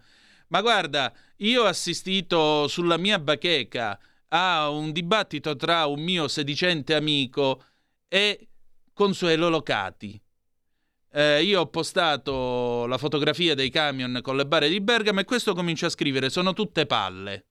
Ma 0.48 0.60
guarda, 0.60 1.10
io 1.36 1.62
ho 1.62 1.66
assistito 1.66 2.68
sulla 2.68 2.98
mia 2.98 3.18
bacheca 3.18 3.98
a 4.28 4.68
un 4.68 4.92
dibattito 4.92 5.56
tra 5.56 5.86
un 5.86 6.00
mio 6.00 6.28
sedicente 6.28 6.94
amico 6.94 7.62
e 8.08 8.48
Consuelo 8.92 9.48
Locati. 9.48 10.20
Eh, 11.10 11.42
io 11.42 11.60
ho 11.60 11.66
postato 11.68 12.84
la 12.86 12.98
fotografia 12.98 13.54
dei 13.54 13.70
camion 13.70 14.20
con 14.22 14.36
le 14.36 14.46
barre 14.46 14.68
di 14.68 14.80
Bergamo 14.80 15.20
e 15.20 15.24
questo 15.24 15.54
comincia 15.54 15.86
a 15.86 15.90
scrivere: 15.90 16.28
sono 16.28 16.52
tutte 16.52 16.86
palle. 16.86 17.46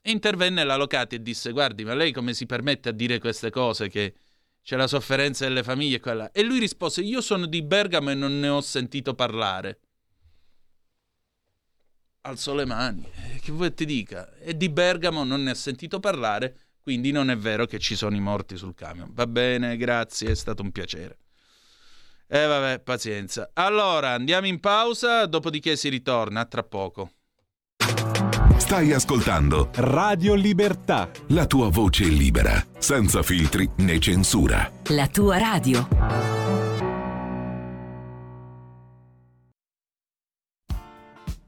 E 0.00 0.10
intervenne 0.10 0.64
la 0.64 0.76
Locati 0.76 1.16
e 1.16 1.22
disse: 1.22 1.52
Guardi, 1.52 1.84
ma 1.84 1.94
lei 1.94 2.12
come 2.12 2.32
si 2.32 2.46
permette 2.46 2.88
a 2.88 2.92
dire 2.92 3.18
queste 3.18 3.50
cose? 3.50 3.88
Che 3.88 4.14
c'è 4.62 4.76
la 4.76 4.86
sofferenza 4.86 5.46
delle 5.46 5.62
famiglie 5.62 5.96
e 5.96 6.00
quella. 6.00 6.32
E 6.32 6.42
lui 6.42 6.58
rispose: 6.58 7.02
Io 7.02 7.20
sono 7.20 7.44
di 7.46 7.62
Bergamo 7.62 8.10
e 8.10 8.14
non 8.14 8.38
ne 8.40 8.48
ho 8.48 8.60
sentito 8.62 9.14
parlare 9.14 9.80
alzo 12.22 12.54
le 12.54 12.64
mani. 12.64 13.04
Eh, 13.04 13.40
che 13.40 13.52
vuoi 13.52 13.72
ti 13.72 13.84
dica? 13.84 14.32
E 14.38 14.56
di 14.56 14.68
Bergamo 14.68 15.24
non 15.24 15.42
ne 15.42 15.50
ha 15.50 15.54
sentito 15.54 16.00
parlare, 16.00 16.56
quindi 16.80 17.10
non 17.10 17.30
è 17.30 17.36
vero 17.36 17.66
che 17.66 17.78
ci 17.78 17.96
sono 17.96 18.16
i 18.16 18.20
morti 18.20 18.56
sul 18.56 18.74
camion. 18.74 19.10
Va 19.12 19.26
bene, 19.26 19.76
grazie, 19.76 20.30
è 20.30 20.34
stato 20.34 20.62
un 20.62 20.72
piacere. 20.72 21.18
E 22.26 22.38
eh, 22.40 22.46
vabbè, 22.46 22.80
pazienza. 22.80 23.50
Allora, 23.54 24.10
andiamo 24.10 24.46
in 24.46 24.60
pausa, 24.60 25.26
dopodiché 25.26 25.76
si 25.76 25.88
ritorna 25.88 26.44
tra 26.44 26.62
poco. 26.62 27.12
Stai 28.58 28.92
ascoltando 28.92 29.70
Radio 29.76 30.34
Libertà. 30.34 31.10
La 31.28 31.46
tua 31.46 31.70
voce 31.70 32.04
libera, 32.04 32.62
senza 32.76 33.22
filtri 33.22 33.70
né 33.78 33.98
censura. 33.98 34.70
La 34.88 35.06
tua 35.06 35.38
radio. 35.38 36.47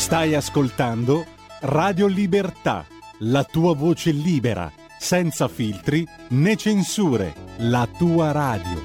Stai 0.00 0.34
ascoltando 0.34 1.26
Radio 1.60 2.06
Libertà, 2.06 2.86
la 3.18 3.44
tua 3.44 3.74
voce 3.74 4.12
libera, 4.12 4.72
senza 4.98 5.46
filtri 5.46 6.06
né 6.30 6.56
censure, 6.56 7.34
la 7.58 7.86
tua 7.98 8.32
radio. 8.32 8.82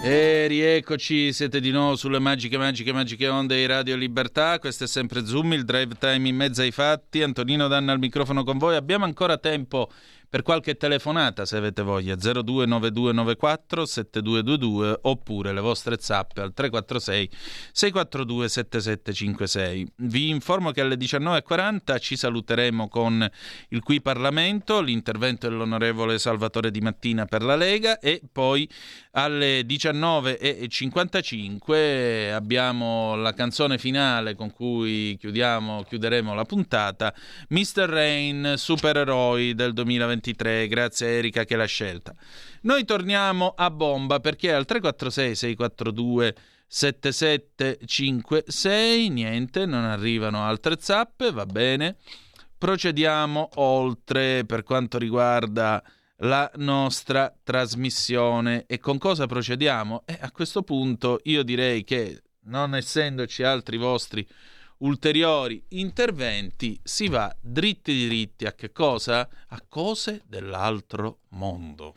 E 0.00 0.46
rieccoci, 0.46 1.32
siete 1.32 1.60
di 1.60 1.72
nuovo 1.72 1.96
sulle 1.96 2.20
magiche, 2.20 2.56
magiche, 2.56 2.92
magiche 2.92 3.28
onde 3.28 3.56
di 3.56 3.66
Radio 3.66 3.96
Libertà. 3.96 4.60
Questo 4.60 4.84
è 4.84 4.86
sempre 4.86 5.26
Zoom, 5.26 5.52
il 5.52 5.64
drive 5.64 5.96
time 5.98 6.28
in 6.28 6.36
mezzo 6.36 6.62
ai 6.62 6.70
fatti. 6.70 7.22
Antonino 7.22 7.66
Danna 7.66 7.92
al 7.92 7.98
microfono 7.98 8.44
con 8.44 8.58
voi. 8.58 8.76
Abbiamo 8.76 9.06
ancora 9.06 9.38
tempo 9.38 9.90
per 10.30 10.42
qualche 10.42 10.76
telefonata 10.76 11.44
se 11.44 11.56
avete 11.56 11.82
voglia 11.82 12.14
029294 12.14 13.84
7222 13.84 14.98
oppure 15.02 15.52
le 15.52 15.60
vostre 15.60 15.96
zappe 15.98 16.40
al 16.40 16.54
346 16.54 17.28
642 17.72 18.48
7756 18.48 19.92
vi 19.96 20.28
informo 20.28 20.70
che 20.70 20.82
alle 20.82 20.94
19.40 20.94 21.98
ci 21.98 22.16
saluteremo 22.16 22.88
con 22.88 23.28
il 23.70 23.82
qui 23.82 24.00
Parlamento 24.00 24.80
l'intervento 24.80 25.48
dell'onorevole 25.48 26.20
Salvatore 26.20 26.70
Di 26.70 26.80
Mattina 26.80 27.24
per 27.24 27.42
la 27.42 27.56
Lega 27.56 27.98
e 27.98 28.22
poi 28.30 28.70
alle 29.12 29.62
19.55 29.62 32.32
abbiamo 32.32 33.16
la 33.16 33.34
canzone 33.34 33.78
finale 33.78 34.36
con 34.36 34.52
cui 34.52 35.16
chiudiamo, 35.18 35.82
chiuderemo 35.82 36.34
la 36.34 36.44
puntata 36.44 37.12
Mr. 37.48 37.88
Rain 37.88 38.54
supereroi 38.56 39.56
del 39.56 39.72
2020 39.72 40.18
23, 40.20 40.68
grazie 40.68 41.06
a 41.06 41.10
Erika 41.10 41.44
che 41.44 41.56
l'ha 41.56 41.64
scelta. 41.64 42.14
Noi 42.62 42.84
torniamo 42.84 43.54
a 43.56 43.70
bomba 43.70 44.20
perché 44.20 44.52
al 44.52 44.66
346 44.66 45.34
642 45.34 46.34
7756 46.66 49.08
niente, 49.08 49.64
non 49.66 49.84
arrivano 49.84 50.44
altre 50.44 50.76
zappe, 50.78 51.32
va 51.32 51.46
bene. 51.46 51.96
Procediamo 52.56 53.48
oltre 53.54 54.44
per 54.44 54.62
quanto 54.62 54.98
riguarda 54.98 55.82
la 56.18 56.48
nostra 56.56 57.34
trasmissione 57.42 58.66
e 58.66 58.78
con 58.78 58.98
cosa 58.98 59.26
procediamo? 59.26 60.02
E 60.04 60.18
a 60.20 60.30
questo 60.30 60.62
punto 60.62 61.18
io 61.24 61.42
direi 61.42 61.82
che 61.82 62.22
non 62.42 62.74
essendoci 62.74 63.42
altri 63.42 63.78
vostri 63.78 64.28
ulteriori 64.80 65.62
interventi, 65.70 66.78
si 66.82 67.08
va 67.08 67.34
dritti 67.40 67.92
diritti 67.92 68.46
a 68.46 68.52
che 68.52 68.72
cosa? 68.72 69.28
A 69.48 69.62
cose 69.68 70.22
dell'altro 70.26 71.18
mondo. 71.30 71.92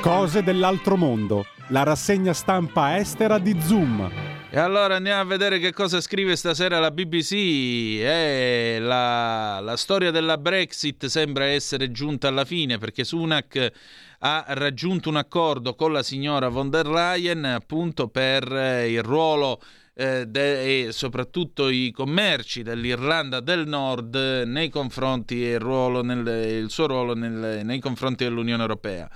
Cose 0.00 0.42
dell'altro 0.42 0.96
mondo, 0.96 1.44
la 1.68 1.82
rassegna 1.82 2.32
stampa 2.32 2.96
estera 2.96 3.38
di 3.38 3.60
Zoom. 3.60 4.28
E 4.52 4.58
allora 4.58 4.96
andiamo 4.96 5.20
a 5.20 5.24
vedere 5.24 5.58
che 5.60 5.72
cosa 5.72 6.00
scrive 6.00 6.34
stasera 6.34 6.80
la 6.80 6.90
BBC. 6.90 7.32
Eh, 7.32 8.78
la, 8.80 9.60
la 9.60 9.76
storia 9.76 10.10
della 10.10 10.38
Brexit 10.38 11.06
sembra 11.06 11.44
essere 11.44 11.92
giunta 11.92 12.28
alla 12.28 12.44
fine 12.44 12.78
perché 12.78 13.04
Sunak 13.04 13.72
ha 14.18 14.44
raggiunto 14.48 15.08
un 15.08 15.16
accordo 15.16 15.74
con 15.74 15.92
la 15.92 16.02
signora 16.02 16.48
von 16.48 16.68
der 16.68 16.88
Leyen 16.88 17.44
appunto 17.44 18.08
per 18.08 18.44
il 18.86 19.02
ruolo 19.02 19.60
eh, 19.94 20.26
de- 20.26 20.86
e 20.86 20.92
soprattutto 20.92 21.68
i 21.68 21.90
commerci 21.90 22.62
dell'Irlanda 22.62 23.40
del 23.40 23.66
Nord 23.66 24.14
nei 24.46 24.68
confronti 24.68 25.44
e 25.46 25.54
il, 25.54 26.66
suo 26.68 26.86
ruolo 26.86 27.14
nel, 27.14 27.64
nei 27.64 27.80
confronti 27.80 28.24
dell'Unione 28.24 28.62
Europea. 28.62 29.10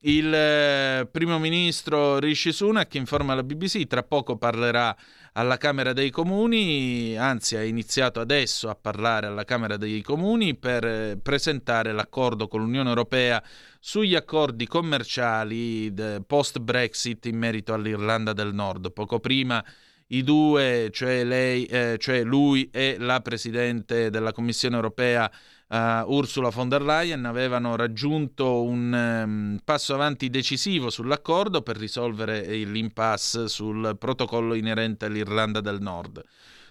Il 0.00 0.32
eh, 0.32 1.08
primo 1.10 1.38
ministro 1.38 2.18
Rishi 2.18 2.52
Sunak 2.52 2.94
informa 2.94 3.34
la 3.34 3.42
BBC, 3.42 3.86
tra 3.86 4.04
poco 4.04 4.36
parlerà 4.36 4.94
alla 5.32 5.56
Camera 5.56 5.92
dei 5.92 6.10
Comuni, 6.10 7.16
anzi 7.16 7.56
ha 7.56 7.62
iniziato 7.62 8.20
adesso 8.20 8.68
a 8.68 8.76
parlare 8.76 9.26
alla 9.26 9.44
Camera 9.44 9.76
dei 9.76 10.02
Comuni 10.02 10.54
per 10.54 10.84
eh, 10.84 11.18
presentare 11.20 11.92
l'accordo 11.92 12.46
con 12.46 12.60
l'Unione 12.60 12.88
Europea 12.88 13.42
sugli 13.80 14.14
accordi 14.14 14.66
commerciali 14.66 15.92
post-Brexit 16.24 17.26
in 17.26 17.38
merito 17.38 17.72
all'Irlanda 17.72 18.32
del 18.32 18.54
Nord. 18.54 18.92
Poco 18.92 19.18
prima 19.18 19.64
i 20.08 20.22
due, 20.22 20.90
cioè, 20.92 21.24
lei, 21.24 21.64
eh, 21.66 21.96
cioè 21.98 22.22
lui 22.22 22.68
e 22.72 22.96
la 22.98 23.20
Presidente 23.20 24.10
della 24.10 24.32
Commissione 24.32 24.76
europea 24.76 25.30
uh, 25.68 25.76
Ursula 26.06 26.50
von 26.50 26.68
der 26.68 26.82
Leyen 26.82 27.24
avevano 27.24 27.74
raggiunto 27.74 28.62
un 28.62 28.92
um, 28.92 29.58
passo 29.64 29.94
avanti 29.94 30.30
decisivo 30.30 30.90
sull'accordo 30.90 31.62
per 31.62 31.76
risolvere 31.76 32.42
l'impasse 32.64 33.48
sul 33.48 33.96
protocollo 33.98 34.54
inerente 34.54 35.06
all'Irlanda 35.06 35.60
del 35.60 35.80
Nord. 35.80 36.22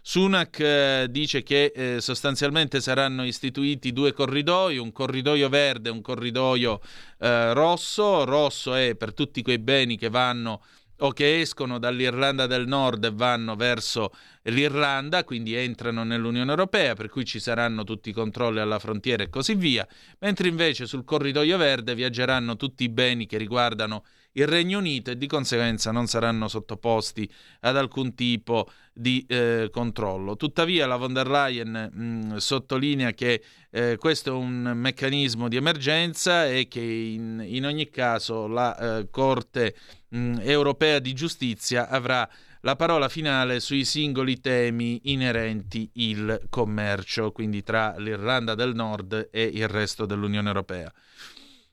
Sunak 0.08 0.60
eh, 0.60 1.08
dice 1.10 1.42
che 1.42 1.72
eh, 1.76 2.00
sostanzialmente 2.00 2.80
saranno 2.80 3.26
istituiti 3.26 3.92
due 3.92 4.14
corridoi, 4.14 4.78
un 4.78 4.92
corridoio 4.92 5.50
verde 5.50 5.90
e 5.90 5.92
un 5.92 6.02
corridoio 6.02 6.80
eh, 7.18 7.54
rosso. 7.54 8.24
Rosso 8.24 8.76
è 8.76 8.94
per 8.94 9.16
tutti 9.16 9.42
quei 9.42 9.58
beni 9.58 9.98
che 9.98 10.10
vanno 10.10 10.62
o 11.00 11.12
che 11.12 11.42
escono 11.42 11.78
dall'Irlanda 11.78 12.48
del 12.48 12.68
Nord 12.68 13.04
e 13.06 13.12
vanno 13.12 13.56
verso 13.56 14.12
l'Irlanda, 14.44 15.24
quindi 15.24 15.56
entrano 15.56 16.04
nell'Unione 16.04 16.50
Europea, 16.50 16.94
per 16.96 17.10
cui 17.10 17.26
ci 17.26 17.40
saranno 17.40 17.84
tutti 17.84 18.10
i 18.10 18.14
controlli 18.14 18.60
alla 18.60 18.80
frontiera 18.80 19.24
e 19.24 19.30
così 19.30 19.56
via, 19.56 19.88
mentre 20.20 20.48
invece 20.48 20.86
sul 20.86 21.04
corridoio 21.04 21.58
verde 21.58 21.96
viaggeranno 21.96 22.56
tutti 22.56 22.84
i 22.84 22.90
beni 22.90 23.26
che 23.26 23.38
riguardano 23.38 24.04
il 24.38 24.48
Regno 24.48 24.80
Unito 24.80 25.12
e 25.12 25.18
di 25.18 25.28
conseguenza 25.28 25.92
non 25.92 26.08
saranno 26.08 26.48
sottoposti 26.48 27.30
ad 27.62 27.78
alcun 27.78 28.16
tipo 28.16 28.70
di 28.94 29.26
eh, 29.28 29.70
controllo. 29.72 30.36
Tuttavia 30.36 30.88
la 30.88 30.98
von 30.98 31.14
der 31.14 31.28
Leyen 31.30 31.92
mh, 31.92 32.04
mm, 32.04 32.36
sottolinea 32.36 33.12
che 33.12 33.42
eh, 33.70 33.98
questo 33.98 34.32
è 34.32 34.34
un 34.34 34.74
meccanismo 34.76 35.48
di 35.48 35.56
emergenza 35.56 36.48
e 36.48 36.68
che 36.68 36.82
in, 36.82 37.44
in 37.46 37.66
ogni 37.66 37.90
caso 37.90 38.48
la 38.48 39.00
eh, 39.00 39.10
Corte 39.10 39.76
mh, 40.16 40.18
mm, 40.18 40.38
europea 40.42 41.00
di 41.00 41.14
giustizia 41.14 41.90
avrà 41.90 42.28
la 42.62 42.76
parola 42.76 43.10
finale 43.10 43.60
sui 43.60 43.86
singoli 43.86 44.40
temi 44.40 45.02
inerenti 45.04 45.88
il 45.94 46.48
commercio, 46.50 47.32
quindi 47.32 47.62
tra 47.62 47.94
l'Irlanda 47.98 48.56
del 48.56 48.74
Nord 48.74 49.30
e 49.32 49.44
il 49.44 49.68
resto 49.68 50.08
dell'Unione 50.08 50.48
Europea. 50.48 50.92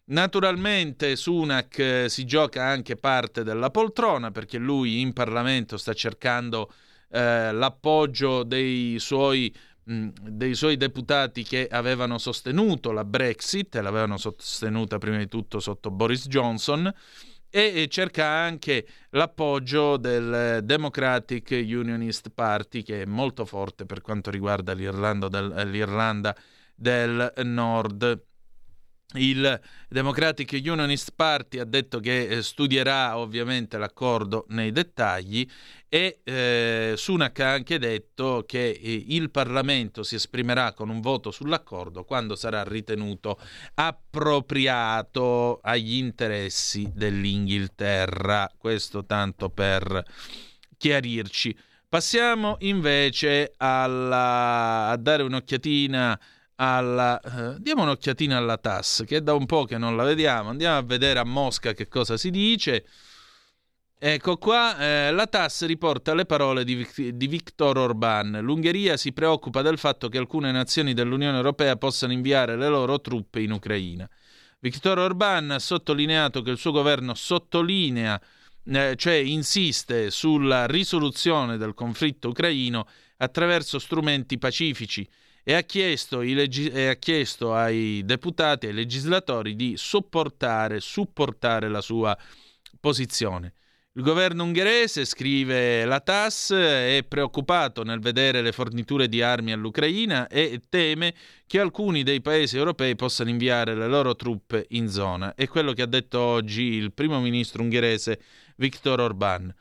Naturalmente 0.04 1.16
Sunak 1.16 1.78
eh, 1.78 2.08
si 2.10 2.26
gioca 2.26 2.64
anche 2.64 2.96
parte 2.96 3.44
della 3.44 3.70
poltrona 3.70 4.30
perché 4.30 4.58
lui 4.58 5.00
in 5.00 5.14
Parlamento 5.14 5.78
sta 5.78 5.94
cercando 5.94 6.70
eh, 7.08 7.52
l'appoggio 7.52 8.42
dei 8.42 8.98
suoi, 8.98 9.54
mh, 9.84 10.08
dei 10.20 10.54
suoi, 10.54 10.76
deputati 10.76 11.42
che 11.44 11.68
avevano 11.70 12.18
sostenuto 12.18 12.92
la 12.92 13.04
Brexit, 13.04 13.76
l'avevano 13.76 14.18
sostenuta 14.18 14.98
prima 14.98 15.16
di 15.16 15.28
tutto 15.28 15.58
sotto 15.60 15.90
Boris 15.90 16.26
Johnson 16.26 16.92
e 17.54 17.86
cerca 17.88 18.26
anche 18.26 18.86
l'appoggio 19.10 19.98
del 19.98 20.60
Democratic 20.64 21.50
Unionist 21.50 22.30
Party 22.30 22.82
che 22.82 23.02
è 23.02 23.04
molto 23.04 23.44
forte 23.44 23.84
per 23.84 24.00
quanto 24.00 24.30
riguarda 24.30 24.72
l'Irlanda 24.72 25.28
del, 25.28 25.68
l'Irlanda 25.68 26.34
del 26.74 27.30
Nord. 27.44 28.24
Il 29.14 29.60
Democratic 29.88 30.58
Unionist 30.64 31.12
Party 31.14 31.58
ha 31.58 31.64
detto 31.64 32.00
che 32.00 32.28
eh, 32.28 32.42
studierà 32.42 33.18
ovviamente 33.18 33.76
l'accordo 33.76 34.46
nei 34.48 34.72
dettagli 34.72 35.46
e 35.88 36.20
eh, 36.24 36.94
Sunak 36.96 37.40
ha 37.40 37.52
anche 37.52 37.78
detto 37.78 38.44
che 38.46 38.70
eh, 38.70 39.04
il 39.08 39.30
Parlamento 39.30 40.02
si 40.02 40.14
esprimerà 40.14 40.72
con 40.72 40.88
un 40.88 41.00
voto 41.00 41.30
sull'accordo 41.30 42.04
quando 42.04 42.34
sarà 42.34 42.62
ritenuto 42.62 43.38
appropriato 43.74 45.60
agli 45.62 45.96
interessi 45.96 46.90
dell'Inghilterra. 46.94 48.50
Questo 48.56 49.04
tanto 49.04 49.50
per 49.50 50.02
chiarirci. 50.78 51.54
Passiamo 51.92 52.56
invece 52.60 53.52
alla, 53.58 54.88
a 54.88 54.96
dare 54.96 55.22
un'occhiatina 55.24 56.18
alla... 56.62 57.20
Eh, 57.20 57.60
diamo 57.60 57.82
un'occhiatina 57.82 58.36
alla 58.36 58.56
TAS, 58.56 59.02
che 59.04 59.16
è 59.16 59.20
da 59.20 59.34
un 59.34 59.46
po' 59.46 59.64
che 59.64 59.78
non 59.78 59.96
la 59.96 60.04
vediamo. 60.04 60.50
Andiamo 60.50 60.78
a 60.78 60.82
vedere 60.82 61.18
a 61.18 61.24
Mosca 61.24 61.72
che 61.72 61.88
cosa 61.88 62.16
si 62.16 62.30
dice. 62.30 62.86
Ecco 63.98 64.36
qua, 64.36 64.78
eh, 64.78 65.12
la 65.12 65.26
TAS 65.26 65.66
riporta 65.66 66.14
le 66.14 66.24
parole 66.24 66.64
di, 66.64 66.86
di 67.14 67.26
Viktor 67.26 67.78
Orban. 67.78 68.38
L'Ungheria 68.40 68.96
si 68.96 69.12
preoccupa 69.12 69.62
del 69.62 69.78
fatto 69.78 70.08
che 70.08 70.18
alcune 70.18 70.52
nazioni 70.52 70.94
dell'Unione 70.94 71.36
Europea 71.36 71.76
possano 71.76 72.12
inviare 72.12 72.56
le 72.56 72.68
loro 72.68 73.00
truppe 73.00 73.40
in 73.40 73.50
Ucraina. 73.50 74.08
Viktor 74.60 74.98
Orban 74.98 75.50
ha 75.50 75.58
sottolineato 75.58 76.42
che 76.42 76.50
il 76.50 76.58
suo 76.58 76.70
governo 76.70 77.14
sottolinea, 77.14 78.20
eh, 78.64 78.94
cioè 78.96 79.14
insiste 79.14 80.10
sulla 80.10 80.66
risoluzione 80.66 81.56
del 81.56 81.74
conflitto 81.74 82.28
ucraino 82.28 82.86
attraverso 83.16 83.80
strumenti 83.80 84.38
pacifici 84.38 85.08
e 85.44 85.54
ha 85.54 85.62
chiesto, 85.62 86.20
leggi- 86.20 86.70
e 86.70 86.88
ha 86.88 86.96
chiesto 86.96 87.54
ai 87.54 88.02
deputati 88.04 88.66
e 88.66 88.68
ai 88.70 88.74
legislatori 88.74 89.56
di 89.56 89.74
sopportare, 89.76 90.80
supportare 90.80 91.68
la 91.68 91.80
sua 91.80 92.16
posizione. 92.80 93.54
Il 93.94 94.02
governo 94.02 94.44
ungherese, 94.44 95.04
scrive 95.04 95.84
la 95.84 96.00
TAS, 96.00 96.52
è 96.52 97.04
preoccupato 97.06 97.82
nel 97.82 98.00
vedere 98.00 98.40
le 98.40 98.50
forniture 98.50 99.06
di 99.06 99.20
armi 99.20 99.52
all'Ucraina 99.52 100.28
e 100.28 100.62
teme 100.70 101.14
che 101.46 101.60
alcuni 101.60 102.02
dei 102.02 102.22
paesi 102.22 102.56
europei 102.56 102.96
possano 102.96 103.28
inviare 103.28 103.74
le 103.74 103.88
loro 103.88 104.16
truppe 104.16 104.64
in 104.70 104.88
zona. 104.88 105.34
È 105.34 105.46
quello 105.46 105.74
che 105.74 105.82
ha 105.82 105.86
detto 105.86 106.20
oggi 106.20 106.62
il 106.62 106.94
primo 106.94 107.20
ministro 107.20 107.60
ungherese 107.60 108.18
Viktor 108.56 108.98
Orbán 108.98 109.52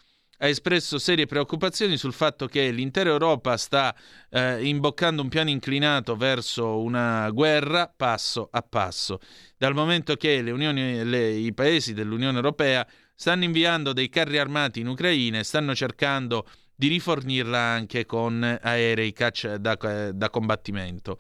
ha 0.44 0.48
espresso 0.48 0.98
serie 0.98 1.28
preoccupazioni 1.28 1.98
sul 1.98 2.14
fatto 2.14 2.48
che 2.48 2.72
l'intera 2.72 3.12
Europa 3.12 3.58
sta 3.58 3.96
eh, 4.30 4.66
imboccando 4.66 5.22
un 5.22 5.30
piano 5.30 5.52
inclinato 5.52 6.16
verso 6.16 6.82
una 6.82 7.30
guerra 7.30 7.92
passo 7.96 8.50
a 8.52 8.64
passo, 8.64 9.20
dal 9.56 9.76
momento 9.76 10.16
che 10.16 10.42
le 10.42 10.50
unioni, 10.50 11.04
le, 11.04 11.30
i 11.30 11.54
paesi 11.54 11.94
dell'Unione 11.94 12.38
Europea 12.38 12.86
stanno 13.14 13.44
inviando 13.44 13.94
dei 13.94 14.10
carri 14.10 14.40
armati 14.40 14.80
in 14.80 14.88
Ucraina 14.88 15.38
e 15.38 15.44
stanno 15.44 15.76
cercando 15.76 16.48
di 16.76 16.88
rifornirla 16.88 17.60
anche 17.60 18.08
con 18.08 18.42
aerei 18.42 19.14
caccia 19.14 19.58
da, 19.60 19.76
da 20.12 20.30
combattimento. 20.32 21.20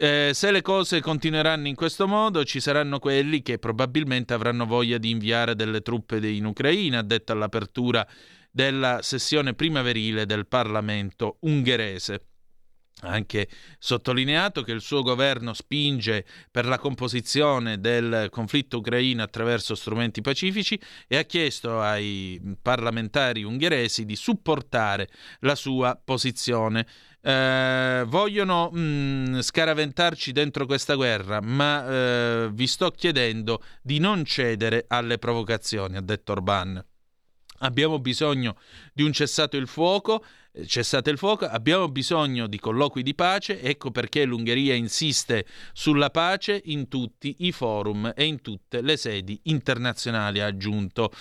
Eh, 0.00 0.30
se 0.32 0.52
le 0.52 0.62
cose 0.62 1.00
continueranno 1.00 1.66
in 1.66 1.74
questo 1.74 2.06
modo, 2.06 2.44
ci 2.44 2.60
saranno 2.60 3.00
quelli 3.00 3.42
che 3.42 3.58
probabilmente 3.58 4.32
avranno 4.32 4.64
voglia 4.64 4.96
di 4.96 5.10
inviare 5.10 5.56
delle 5.56 5.80
truppe 5.80 6.24
in 6.24 6.44
Ucraina, 6.44 7.02
detto 7.02 7.32
all'apertura 7.32 8.06
della 8.48 9.02
sessione 9.02 9.54
primaverile 9.54 10.24
del 10.24 10.46
Parlamento 10.46 11.38
ungherese. 11.40 12.26
Ha 13.00 13.08
anche 13.10 13.48
sottolineato 13.78 14.62
che 14.62 14.70
il 14.70 14.80
suo 14.80 15.02
governo 15.02 15.52
spinge 15.52 16.24
per 16.50 16.66
la 16.66 16.78
composizione 16.78 17.80
del 17.80 18.28
conflitto 18.30 18.78
ucraino 18.78 19.22
attraverso 19.24 19.74
strumenti 19.74 20.20
pacifici 20.20 20.80
e 21.08 21.16
ha 21.16 21.22
chiesto 21.22 21.80
ai 21.80 22.40
parlamentari 22.62 23.42
ungheresi 23.42 24.04
di 24.04 24.14
supportare 24.14 25.08
la 25.40 25.56
sua 25.56 26.00
posizione. 26.02 26.86
Eh, 27.28 28.04
vogliono 28.06 28.70
mh, 28.70 28.80
mm, 28.80 29.38
scaraventarci 29.40 30.32
dentro 30.32 30.64
questa 30.64 30.94
guerra, 30.94 31.42
ma 31.42 31.86
eh, 31.86 32.48
vi 32.50 32.66
sto 32.66 32.90
chiedendo 32.90 33.62
di 33.82 33.98
non 33.98 34.24
cedere 34.24 34.86
alle 34.88 35.18
provocazioni, 35.18 35.98
ha 35.98 36.00
detto 36.00 36.32
Orban. 36.32 36.82
Abbiamo 37.58 37.98
bisogno 37.98 38.56
di 38.94 39.02
un 39.02 39.12
cessato 39.12 39.58
il 39.58 39.66
fuoco, 39.66 40.24
eh, 40.52 40.66
cessate 40.66 41.10
il 41.10 41.18
fuoco, 41.18 41.44
abbiamo 41.44 41.90
bisogno 41.90 42.46
di 42.46 42.58
colloqui 42.58 43.02
di 43.02 43.14
pace, 43.14 43.60
ecco 43.60 43.90
perché 43.90 44.24
l'Ungheria 44.24 44.72
insiste 44.72 45.44
sulla 45.74 46.08
pace 46.08 46.58
in 46.64 46.88
tutti 46.88 47.36
i 47.40 47.52
forum 47.52 48.10
e 48.16 48.24
in 48.24 48.40
tutte 48.40 48.80
le 48.80 48.96
sedi 48.96 49.38
internazionali, 49.42 50.40
ha 50.40 50.46
aggiunto 50.46 51.12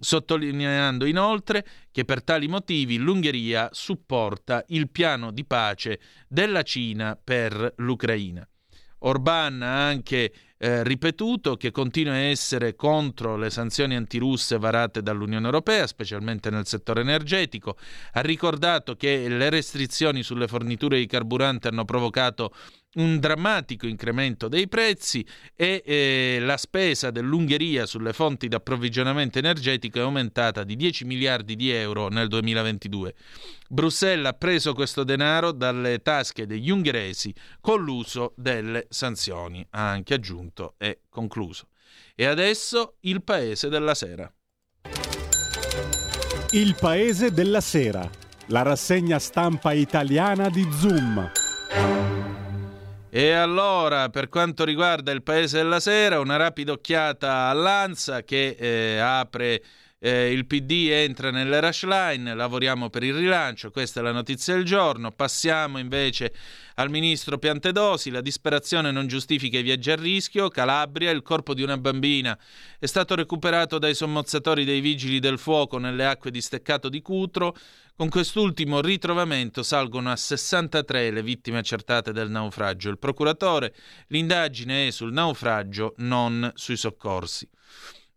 sottolineando 0.00 1.04
inoltre 1.04 1.64
che 1.92 2.04
per 2.04 2.24
tali 2.24 2.48
motivi 2.48 2.98
l'Ungheria 2.98 3.68
supporta 3.72 4.64
il 4.68 4.90
piano 4.90 5.30
di 5.30 5.44
pace 5.44 6.00
della 6.26 6.62
Cina 6.62 7.18
per 7.22 7.74
l'Ucraina. 7.76 8.46
Orban 9.02 9.62
ha 9.62 9.86
anche 9.86 10.32
eh, 10.58 10.82
ripetuto 10.84 11.56
che 11.56 11.70
continua 11.70 12.12
a 12.12 12.16
essere 12.16 12.74
contro 12.74 13.36
le 13.36 13.48
sanzioni 13.48 13.96
antirusse 13.96 14.58
varate 14.58 15.02
dall'Unione 15.02 15.46
Europea, 15.46 15.86
specialmente 15.86 16.50
nel 16.50 16.66
settore 16.66 17.00
energetico. 17.00 17.78
Ha 18.12 18.20
ricordato 18.20 18.96
che 18.96 19.26
le 19.28 19.48
restrizioni 19.48 20.22
sulle 20.22 20.48
forniture 20.48 20.98
di 20.98 21.06
carburante 21.06 21.68
hanno 21.68 21.86
provocato 21.86 22.52
un 22.94 23.20
drammatico 23.20 23.86
incremento 23.86 24.48
dei 24.48 24.66
prezzi 24.66 25.24
e 25.54 25.82
eh, 25.84 26.38
la 26.40 26.56
spesa 26.56 27.10
dell'Ungheria 27.10 27.86
sulle 27.86 28.12
fonti 28.12 28.48
di 28.48 28.54
approvvigionamento 28.54 29.38
energetico 29.38 29.98
è 29.98 30.02
aumentata 30.02 30.64
di 30.64 30.74
10 30.74 31.04
miliardi 31.04 31.54
di 31.54 31.70
euro 31.70 32.08
nel 32.08 32.26
2022. 32.28 33.14
Bruxelles 33.68 34.26
ha 34.26 34.32
preso 34.32 34.74
questo 34.74 35.04
denaro 35.04 35.52
dalle 35.52 36.02
tasche 36.02 36.46
degli 36.46 36.70
ungheresi 36.70 37.32
con 37.60 37.82
l'uso 37.82 38.32
delle 38.36 38.86
sanzioni, 38.88 39.64
ha 39.70 39.90
anche 39.90 40.14
aggiunto 40.14 40.74
e 40.78 41.02
concluso. 41.08 41.68
E 42.16 42.24
adesso 42.26 42.96
il 43.00 43.22
paese 43.22 43.68
della 43.68 43.94
sera. 43.94 44.32
Il 46.52 46.74
paese 46.74 47.30
della 47.30 47.60
sera, 47.60 48.10
la 48.46 48.62
rassegna 48.62 49.20
stampa 49.20 49.72
italiana 49.72 50.48
di 50.48 50.66
Zoom. 50.72 51.30
E 53.12 53.32
allora, 53.32 54.08
per 54.08 54.28
quanto 54.28 54.64
riguarda 54.64 55.10
il 55.10 55.24
Paese 55.24 55.56
della 55.56 55.80
Sera, 55.80 56.20
una 56.20 56.36
rapida 56.36 56.70
occhiata 56.70 57.48
all'Ansa 57.48 58.22
che 58.22 58.54
eh, 58.56 58.98
apre 59.00 59.60
eh, 60.02 60.32
il 60.32 60.46
PD 60.46 60.88
entra 60.90 61.30
nelle 61.30 61.60
rush 61.60 61.84
line, 61.84 62.34
lavoriamo 62.34 62.88
per 62.88 63.02
il 63.02 63.14
rilancio, 63.14 63.70
questa 63.70 64.00
è 64.00 64.02
la 64.02 64.12
notizia 64.12 64.54
del 64.54 64.64
giorno. 64.64 65.10
Passiamo 65.10 65.78
invece 65.78 66.32
al 66.76 66.88
ministro 66.88 67.36
Piantedosi, 67.38 68.10
la 68.10 68.22
disperazione 68.22 68.90
non 68.90 69.06
giustifica 69.06 69.58
i 69.58 69.62
viaggi 69.62 69.90
a 69.90 69.96
rischio, 69.96 70.48
Calabria, 70.48 71.10
il 71.10 71.20
corpo 71.20 71.52
di 71.52 71.62
una 71.62 71.76
bambina 71.76 72.36
è 72.78 72.86
stato 72.86 73.14
recuperato 73.14 73.78
dai 73.78 73.94
sommozzatori 73.94 74.64
dei 74.64 74.80
vigili 74.80 75.18
del 75.18 75.38
fuoco 75.38 75.76
nelle 75.76 76.06
acque 76.06 76.30
di 76.30 76.40
Steccato 76.40 76.88
di 76.88 77.02
Cutro, 77.02 77.54
con 77.94 78.08
quest'ultimo 78.08 78.80
ritrovamento 78.80 79.62
salgono 79.62 80.10
a 80.10 80.16
63 80.16 81.10
le 81.10 81.22
vittime 81.22 81.58
accertate 81.58 82.12
del 82.12 82.30
naufragio. 82.30 82.88
Il 82.88 82.98
procuratore, 82.98 83.74
l'indagine 84.06 84.86
è 84.86 84.90
sul 84.90 85.12
naufragio, 85.12 85.92
non 85.98 86.50
sui 86.54 86.78
soccorsi. 86.78 87.46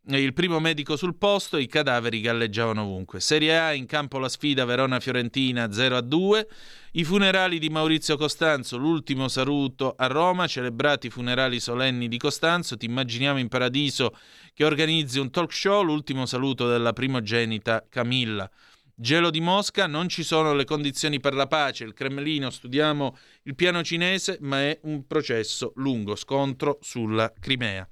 Il 0.07 0.34
primo 0.34 0.59
medico 0.59 0.97
sul 0.97 1.15
posto, 1.15 1.55
i 1.55 1.65
cadaveri 1.65 2.19
galleggiavano 2.19 2.81
ovunque. 2.81 3.21
Serie 3.21 3.57
A 3.57 3.73
in 3.73 3.85
campo 3.85 4.19
la 4.19 4.27
sfida 4.27 4.65
Verona-Fiorentina 4.65 5.71
0 5.71 5.95
a 5.95 6.01
2. 6.01 6.47
I 6.91 7.05
funerali 7.05 7.57
di 7.57 7.69
Maurizio 7.69 8.17
Costanzo, 8.17 8.75
l'ultimo 8.75 9.30
saluto 9.30 9.93
a 9.95 10.07
Roma, 10.07 10.45
celebrati 10.45 11.07
i 11.07 11.09
funerali 11.09 11.61
solenni 11.61 12.09
di 12.09 12.17
Costanzo. 12.17 12.75
Ti 12.75 12.85
immaginiamo 12.85 13.39
in 13.39 13.47
paradiso 13.47 14.13
che 14.53 14.65
organizzi 14.65 15.19
un 15.19 15.31
talk 15.31 15.53
show, 15.53 15.81
l'ultimo 15.81 16.25
saluto 16.25 16.67
della 16.67 16.91
primogenita 16.91 17.85
Camilla. 17.88 18.51
Gelo 18.93 19.30
di 19.30 19.39
Mosca, 19.39 19.88
non 19.88 20.09
ci 20.09 20.23
sono 20.23 20.53
le 20.53 20.65
condizioni 20.65 21.21
per 21.21 21.34
la 21.34 21.47
pace. 21.47 21.85
Il 21.85 21.93
Cremlino, 21.93 22.49
studiamo 22.49 23.17
il 23.43 23.55
piano 23.55 23.81
cinese, 23.84 24.38
ma 24.41 24.63
è 24.63 24.77
un 24.84 25.07
processo 25.07 25.71
lungo, 25.77 26.17
scontro 26.17 26.77
sulla 26.81 27.31
Crimea. 27.39 27.88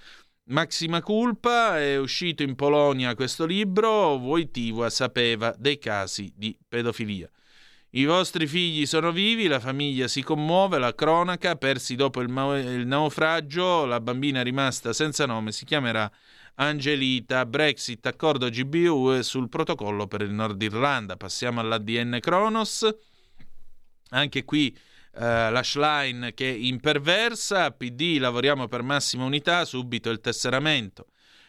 Maxima 0.50 1.02
Culpa 1.02 1.80
è 1.80 1.98
uscito 1.98 2.42
in 2.42 2.56
Polonia 2.56 3.14
questo 3.14 3.46
libro, 3.46 4.16
Wojtyła 4.16 4.90
sapeva 4.90 5.54
dei 5.56 5.78
casi 5.78 6.34
di 6.36 6.58
pedofilia. 6.68 7.30
I 7.92 8.06
vostri 8.06 8.48
figli 8.48 8.86
sono 8.86 9.12
vivi, 9.12 9.48
la 9.48 9.60
famiglia 9.60 10.08
si 10.08 10.24
commuove, 10.24 10.78
la 10.78 10.94
cronaca, 10.94 11.56
persi 11.56 11.96
dopo 11.96 12.22
il, 12.22 12.30
ma- 12.30 12.58
il 12.58 12.86
naufragio, 12.86 13.86
la 13.86 14.00
bambina 14.00 14.42
rimasta 14.42 14.94
senza 14.94 15.26
nome 15.26 15.52
si 15.52 15.66
chiamerà 15.66 16.10
Angelita, 16.62 17.46
Brexit, 17.46 18.06
accordo 18.06 18.50
GBU 18.50 19.22
sul 19.22 19.48
protocollo 19.48 20.08
per 20.08 20.22
il 20.22 20.32
Nord 20.32 20.62
Irlanda. 20.62 21.16
Passiamo 21.16 21.62
all'ADN 21.62 22.18
Kronos. 22.20 22.86
Anche 24.10 24.44
qui 24.44 24.78
eh, 25.16 25.50
l'ashline 25.52 26.34
che 26.34 26.48
imperversa, 26.48 27.72
PD 27.72 28.18
lavoriamo 28.20 28.68
per 28.68 28.82
massima 28.82 29.24
unità, 29.24 29.64
subito 29.64 30.10
il 30.10 30.20
tesseramento. 30.20 31.08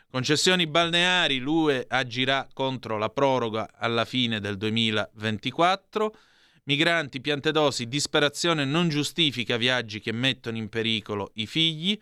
Concessioni 0.09 0.69
balneari, 0.69 1.39
l'UE 1.39 1.87
agirà 1.89 2.47
contro 2.53 2.97
la 2.97 3.09
proroga 3.09 3.69
alla 3.75 4.05
fine 4.05 4.39
del 4.39 4.57
2024. 4.57 6.17
Migranti, 6.65 7.21
piantedosi, 7.21 7.89
disperazione 7.89 8.65
non 8.65 8.89
giustifica 8.89 9.57
viaggi 9.57 9.99
che 9.99 10.13
mettono 10.13 10.57
in 10.57 10.69
pericolo 10.69 11.33
i 11.35 11.49
figli. 11.49 12.01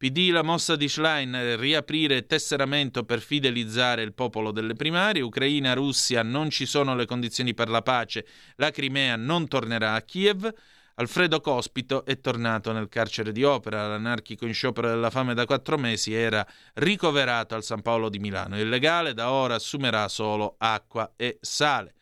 PD 0.00 0.30
la 0.30 0.40
mossa 0.40 0.76
di 0.76 0.88
Schlein, 0.88 1.58
riaprire 1.58 2.24
tesseramento 2.24 3.04
per 3.04 3.20
fidelizzare 3.20 4.00
il 4.00 4.14
popolo 4.14 4.50
delle 4.50 4.72
primarie, 4.72 5.20
Ucraina, 5.20 5.74
Russia, 5.74 6.22
non 6.22 6.48
ci 6.48 6.64
sono 6.64 6.94
le 6.94 7.04
condizioni 7.04 7.52
per 7.52 7.68
la 7.68 7.82
pace, 7.82 8.26
la 8.56 8.70
Crimea 8.70 9.16
non 9.16 9.46
tornerà 9.46 9.92
a 9.92 10.00
Kiev, 10.00 10.50
Alfredo 10.94 11.42
Cospito 11.42 12.06
è 12.06 12.18
tornato 12.18 12.72
nel 12.72 12.88
carcere 12.88 13.30
di 13.30 13.44
Opera, 13.44 13.88
l'anarchico 13.88 14.46
in 14.46 14.54
sciopero 14.54 14.88
della 14.88 15.10
fame 15.10 15.34
da 15.34 15.44
quattro 15.44 15.76
mesi 15.76 16.14
era 16.14 16.46
ricoverato 16.76 17.54
al 17.54 17.62
San 17.62 17.82
Paolo 17.82 18.08
di 18.08 18.20
Milano, 18.20 18.58
il 18.58 18.70
legale 18.70 19.12
da 19.12 19.30
ora 19.30 19.56
assumerà 19.56 20.08
solo 20.08 20.54
acqua 20.56 21.12
e 21.14 21.36
sale. 21.42 21.92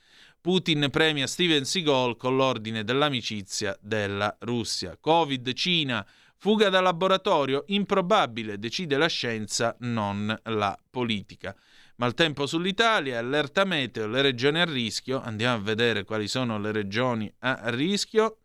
Putin 0.41 0.87
premia 0.93 1.27
Steven 1.27 1.65
Seagal 1.65 2.17
con 2.17 2.37
l'ordine 2.37 2.85
dell'amicizia 2.85 3.77
della 3.81 4.37
Russia. 4.39 4.97
Covid, 5.01 5.53
Cina, 5.53 6.07
Fuga 6.41 6.69
da 6.69 6.81
laboratorio? 6.81 7.65
Improbabile, 7.67 8.61
decide 8.61 8.97
la 8.97 9.09
scienza, 9.09 9.75
non 9.81 10.33
la 10.45 10.79
politica. 10.89 11.53
Maltempo 11.97 12.47
sull'Italia, 12.47 13.19
allerta 13.19 13.65
meteo, 13.65 14.07
le 14.07 14.23
regioni 14.23 14.61
a 14.61 14.65
rischio. 14.65 15.21
Andiamo 15.21 15.57
a 15.57 15.61
vedere 15.61 16.05
quali 16.05 16.29
sono 16.29 16.57
le 16.61 16.71
regioni 16.71 17.29
a 17.41 17.71
rischio. 17.71 18.39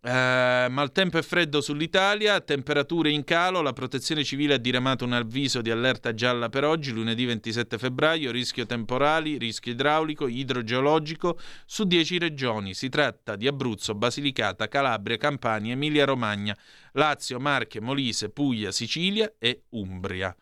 Uh, 0.00 0.70
maltempo 0.70 1.18
e 1.18 1.22
freddo 1.22 1.60
sull'Italia, 1.60 2.40
temperature 2.40 3.10
in 3.10 3.24
calo, 3.24 3.62
la 3.62 3.72
protezione 3.72 4.22
civile 4.22 4.54
ha 4.54 4.58
diramato 4.58 5.04
un 5.04 5.12
avviso 5.12 5.60
di 5.60 5.72
allerta 5.72 6.14
gialla 6.14 6.48
per 6.48 6.62
oggi, 6.62 6.92
lunedì 6.92 7.24
27 7.24 7.78
febbraio, 7.78 8.30
rischio 8.30 8.64
temporali, 8.64 9.38
rischio 9.38 9.72
idraulico, 9.72 10.28
idrogeologico 10.28 11.36
su 11.66 11.82
10 11.82 12.18
regioni. 12.18 12.74
Si 12.74 12.88
tratta 12.88 13.34
di 13.34 13.48
Abruzzo, 13.48 13.96
Basilicata, 13.96 14.68
Calabria, 14.68 15.16
Campania, 15.16 15.72
Emilia-Romagna, 15.72 16.56
Lazio, 16.92 17.40
Marche, 17.40 17.80
Molise, 17.80 18.30
Puglia, 18.30 18.70
Sicilia 18.70 19.34
e 19.36 19.64
Umbria. 19.70 20.34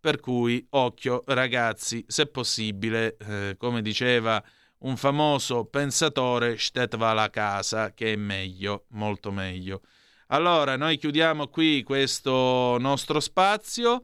Per 0.00 0.18
cui 0.18 0.66
occhio 0.70 1.22
ragazzi, 1.26 2.04
se 2.08 2.26
possibile, 2.26 3.16
eh, 3.16 3.54
come 3.58 3.80
diceva 3.80 4.42
un 4.80 4.96
famoso 4.96 5.64
pensatore 5.64 6.58
Stet 6.58 6.96
va 6.96 7.12
casa, 7.30 7.92
che 7.92 8.12
è 8.12 8.16
meglio, 8.16 8.84
molto 8.90 9.30
meglio. 9.30 9.82
Allora, 10.28 10.76
noi 10.76 10.98
chiudiamo 10.98 11.48
qui 11.48 11.82
questo 11.82 12.76
nostro 12.78 13.18
spazio 13.18 14.02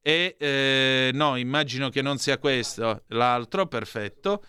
e 0.00 0.36
eh, 0.38 1.10
no, 1.12 1.36
immagino 1.36 1.88
che 1.88 2.00
non 2.00 2.18
sia 2.18 2.38
questo, 2.38 3.02
l'altro, 3.08 3.66
perfetto. 3.66 4.44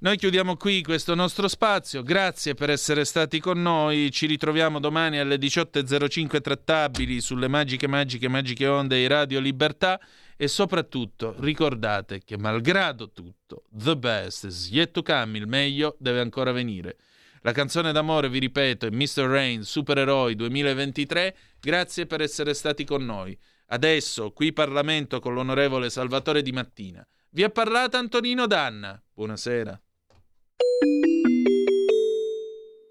Noi 0.00 0.16
chiudiamo 0.16 0.56
qui 0.56 0.82
questo 0.82 1.14
nostro 1.14 1.48
spazio, 1.48 2.02
grazie 2.02 2.54
per 2.54 2.70
essere 2.70 3.04
stati 3.04 3.40
con 3.40 3.60
noi, 3.60 4.12
ci 4.12 4.26
ritroviamo 4.26 4.78
domani 4.78 5.18
alle 5.18 5.36
18.05 5.36 6.40
trattabili 6.40 7.20
sulle 7.20 7.48
magiche, 7.48 7.88
magiche, 7.88 8.28
magiche 8.28 8.66
onde 8.68 8.96
di 8.96 9.06
Radio 9.08 9.40
Libertà 9.40 10.00
e 10.40 10.46
soprattutto 10.46 11.34
ricordate 11.40 12.22
che 12.22 12.38
malgrado 12.38 13.10
tutto, 13.10 13.64
the 13.72 13.96
best 13.96 14.44
is 14.44 14.70
yet 14.70 14.92
to 14.92 15.02
come, 15.02 15.36
il 15.36 15.48
meglio 15.48 15.96
deve 15.98 16.20
ancora 16.20 16.52
venire. 16.52 16.96
La 17.42 17.50
canzone 17.50 17.90
d'amore, 17.90 18.28
vi 18.28 18.38
ripeto, 18.38 18.86
è 18.86 18.90
Mr. 18.90 19.24
Rain, 19.26 19.64
Supereroi 19.64 20.36
2023, 20.36 21.36
grazie 21.58 22.06
per 22.06 22.20
essere 22.20 22.54
stati 22.54 22.84
con 22.84 23.04
noi. 23.04 23.36
Adesso, 23.66 24.30
qui 24.30 24.52
Parlamento 24.52 25.18
con 25.18 25.34
l'onorevole 25.34 25.90
Salvatore 25.90 26.42
Di 26.42 26.52
Mattina. 26.52 27.04
Vi 27.30 27.42
ha 27.42 27.50
parlato 27.50 27.96
Antonino 27.96 28.46
Danna. 28.46 29.00
Buonasera. 29.12 29.80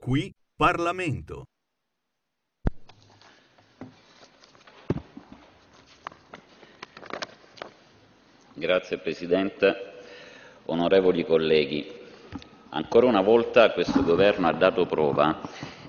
Qui 0.01 0.35
Parlamento. 0.53 1.45
Grazie 8.59 8.97
Presidente, 8.97 9.91
onorevoli 10.65 11.23
colleghi. 11.23 11.87
Ancora 12.69 13.05
una 13.05 13.21
volta 13.21 13.69
questo 13.69 14.03
Governo 14.03 14.47
ha 14.47 14.51
dato 14.51 14.87
prova 14.87 15.41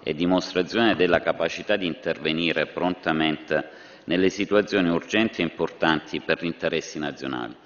e 0.02 0.12
dimostrazione 0.12 0.94
della 0.94 1.22
capacità 1.22 1.76
di 1.76 1.86
intervenire 1.86 2.66
prontamente 2.66 3.70
nelle 4.04 4.28
situazioni 4.28 4.90
urgenti 4.90 5.40
e 5.40 5.44
importanti 5.44 6.20
per 6.20 6.42
gli 6.42 6.44
interessi 6.44 6.98
nazionali. 6.98 7.56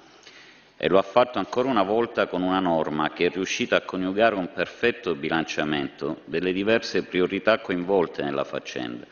E 0.77 0.89
lo 0.89 0.99
ha 0.99 1.03
fatto 1.03 1.41
ancora 1.41 1.69
una 1.69 1.83
volta 1.83 2.29
con 2.29 2.43
una 2.43 2.61
norma 2.61 3.11
che 3.11 3.27
è 3.27 3.31
riuscita 3.31 3.75
a 3.75 3.81
coniugare 3.81 4.37
un 4.37 4.53
perfetto 4.53 5.17
bilanciamento 5.17 6.21
delle 6.27 6.53
diverse 6.53 7.03
priorità 7.03 7.59
coinvolte 7.59 8.23
nella 8.23 8.45
faccenda, 8.45 9.05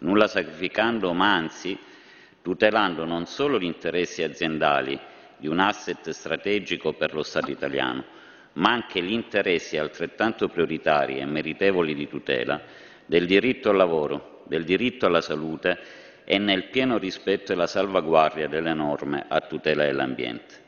nulla 0.00 0.26
sacrificando, 0.26 1.14
ma 1.14 1.32
anzi 1.32 1.78
tutelando 2.42 3.06
non 3.06 3.24
solo 3.24 3.58
gli 3.58 3.64
interessi 3.64 4.22
aziendali 4.22 5.07
di 5.38 5.48
un 5.48 5.58
asset 5.58 6.10
strategico 6.10 6.92
per 6.92 7.14
lo 7.14 7.22
Stato 7.22 7.50
italiano, 7.50 8.04
ma 8.54 8.72
anche 8.72 9.02
gli 9.02 9.12
interessi 9.12 9.76
altrettanto 9.78 10.48
prioritari 10.48 11.18
e 11.18 11.24
meritevoli 11.24 11.94
di 11.94 12.08
tutela 12.08 12.60
del 13.06 13.26
diritto 13.26 13.70
al 13.70 13.76
lavoro, 13.76 14.42
del 14.46 14.64
diritto 14.64 15.06
alla 15.06 15.22
salute 15.22 15.78
e 16.24 16.36
nel 16.36 16.64
pieno 16.64 16.98
rispetto 16.98 17.52
e 17.52 17.54
la 17.54 17.66
salvaguardia 17.66 18.48
delle 18.48 18.74
norme 18.74 19.24
a 19.26 19.40
tutela 19.40 19.84
dell'ambiente. 19.84 20.66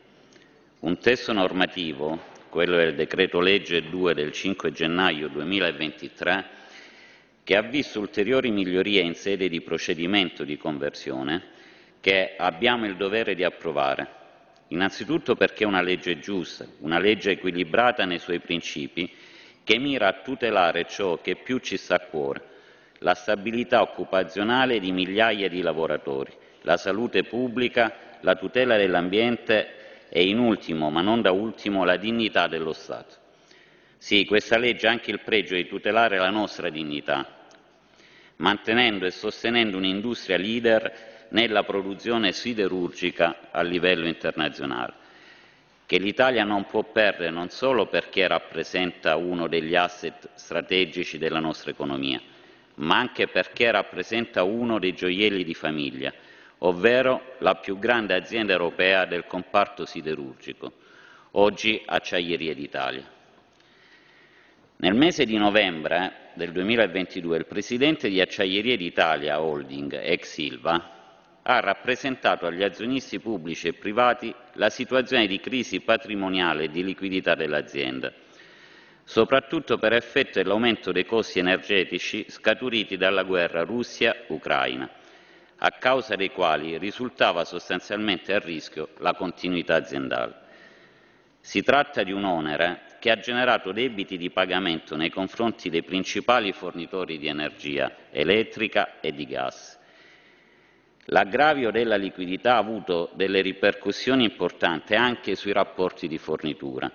Un 0.80 0.98
testo 0.98 1.34
normativo, 1.34 2.18
quello 2.48 2.76
del 2.76 2.94
decreto 2.94 3.40
legge 3.40 3.90
2 3.90 4.14
del 4.14 4.32
5 4.32 4.72
gennaio 4.72 5.28
2023, 5.28 6.44
che 7.44 7.56
ha 7.56 7.62
visto 7.62 8.00
ulteriori 8.00 8.50
migliorie 8.50 9.02
in 9.02 9.14
sede 9.14 9.48
di 9.50 9.60
procedimento 9.60 10.44
di 10.44 10.56
conversione, 10.56 11.42
che 12.00 12.36
abbiamo 12.38 12.86
il 12.86 12.96
dovere 12.96 13.34
di 13.34 13.44
approvare. 13.44 14.19
Innanzitutto 14.72 15.34
perché 15.34 15.64
è 15.64 15.66
una 15.66 15.82
legge 15.82 16.20
giusta, 16.20 16.64
una 16.80 17.00
legge 17.00 17.32
equilibrata 17.32 18.04
nei 18.04 18.20
suoi 18.20 18.38
principi, 18.38 19.12
che 19.64 19.78
mira 19.78 20.06
a 20.06 20.20
tutelare 20.22 20.86
ciò 20.86 21.20
che 21.20 21.34
più 21.34 21.58
ci 21.58 21.76
sta 21.76 21.96
a 21.96 22.00
cuore, 22.00 22.42
la 22.98 23.14
stabilità 23.14 23.82
occupazionale 23.82 24.78
di 24.78 24.92
migliaia 24.92 25.48
di 25.48 25.60
lavoratori, 25.60 26.32
la 26.62 26.76
salute 26.76 27.24
pubblica, 27.24 27.92
la 28.20 28.36
tutela 28.36 28.76
dell'ambiente 28.76 30.08
e, 30.08 30.28
in 30.28 30.38
ultimo, 30.38 30.88
ma 30.90 31.02
non 31.02 31.20
da 31.20 31.32
ultimo, 31.32 31.84
la 31.84 31.96
dignità 31.96 32.46
dello 32.46 32.72
Stato. 32.72 33.16
Sì, 33.96 34.24
questa 34.24 34.56
legge 34.56 34.86
ha 34.86 34.90
anche 34.90 35.10
il 35.10 35.20
pregio 35.20 35.56
di 35.56 35.66
tutelare 35.66 36.16
la 36.16 36.30
nostra 36.30 36.70
dignità, 36.70 37.26
mantenendo 38.36 39.04
e 39.04 39.10
sostenendo 39.10 39.76
un'industria 39.76 40.36
leader 40.36 41.09
nella 41.30 41.64
produzione 41.64 42.32
siderurgica 42.32 43.48
a 43.50 43.62
livello 43.62 44.06
internazionale, 44.06 44.94
che 45.86 45.98
l'Italia 45.98 46.44
non 46.44 46.66
può 46.66 46.84
perdere 46.84 47.30
non 47.30 47.50
solo 47.50 47.86
perché 47.86 48.26
rappresenta 48.26 49.16
uno 49.16 49.48
degli 49.48 49.74
asset 49.74 50.28
strategici 50.34 51.18
della 51.18 51.40
nostra 51.40 51.70
economia, 51.70 52.20
ma 52.76 52.98
anche 52.98 53.26
perché 53.26 53.70
rappresenta 53.70 54.42
uno 54.42 54.78
dei 54.78 54.94
gioielli 54.94 55.44
di 55.44 55.54
famiglia, 55.54 56.12
ovvero 56.58 57.34
la 57.38 57.54
più 57.56 57.78
grande 57.78 58.14
azienda 58.14 58.52
europea 58.52 59.04
del 59.04 59.26
comparto 59.26 59.84
siderurgico, 59.84 60.72
oggi 61.32 61.82
Acciaierie 61.84 62.54
d'Italia. 62.54 63.18
Nel 64.76 64.94
mese 64.94 65.26
di 65.26 65.36
novembre 65.36 66.30
del 66.34 66.52
2022 66.52 67.36
il 67.36 67.46
presidente 67.46 68.08
di 68.08 68.20
Acciaierie 68.20 68.76
d'Italia 68.76 69.42
Holding, 69.42 69.92
ex 70.02 70.32
Silva, 70.32 70.99
ha 71.42 71.60
rappresentato 71.60 72.46
agli 72.46 72.62
azionisti 72.62 73.18
pubblici 73.18 73.68
e 73.68 73.72
privati 73.72 74.34
la 74.54 74.68
situazione 74.68 75.26
di 75.26 75.40
crisi 75.40 75.80
patrimoniale 75.80 76.64
e 76.64 76.70
di 76.70 76.84
liquidità 76.84 77.34
dell'azienda, 77.34 78.12
soprattutto 79.04 79.78
per 79.78 79.94
effetto 79.94 80.40
dell'aumento 80.40 80.92
dei 80.92 81.06
costi 81.06 81.38
energetici 81.38 82.26
scaturiti 82.28 82.96
dalla 82.96 83.22
guerra 83.22 83.62
Russia-Ucraina, 83.62 84.88
a 85.62 85.70
causa 85.72 86.14
dei 86.14 86.30
quali 86.30 86.78
risultava 86.78 87.44
sostanzialmente 87.44 88.34
a 88.34 88.38
rischio 88.38 88.90
la 88.98 89.14
continuità 89.14 89.76
aziendale. 89.76 90.48
Si 91.40 91.62
tratta 91.62 92.02
di 92.02 92.12
un 92.12 92.24
onere 92.24 92.82
che 92.98 93.10
ha 93.10 93.18
generato 93.18 93.72
debiti 93.72 94.18
di 94.18 94.30
pagamento 94.30 94.94
nei 94.94 95.08
confronti 95.08 95.70
dei 95.70 95.82
principali 95.82 96.52
fornitori 96.52 97.18
di 97.18 97.28
energia 97.28 97.90
elettrica 98.10 99.00
e 99.00 99.14
di 99.14 99.24
gas. 99.24 99.79
L'aggravio 101.06 101.70
della 101.70 101.96
liquidità 101.96 102.54
ha 102.54 102.58
avuto 102.58 103.10
delle 103.14 103.40
ripercussioni 103.40 104.22
importanti 104.24 104.94
anche 104.94 105.34
sui 105.34 105.52
rapporti 105.52 106.06
di 106.06 106.18
fornitura. 106.18 106.90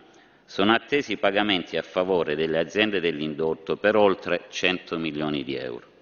Sono 0.46 0.74
attesi 0.74 1.18
pagamenti 1.18 1.76
a 1.76 1.82
favore 1.82 2.36
delle 2.36 2.60
aziende 2.60 3.00
dell'indotto 3.00 3.78
per 3.78 3.96
oltre 3.96 4.46
100 4.50 4.98
milioni 5.00 5.44
di 5.44 5.56
euro. 5.56 5.94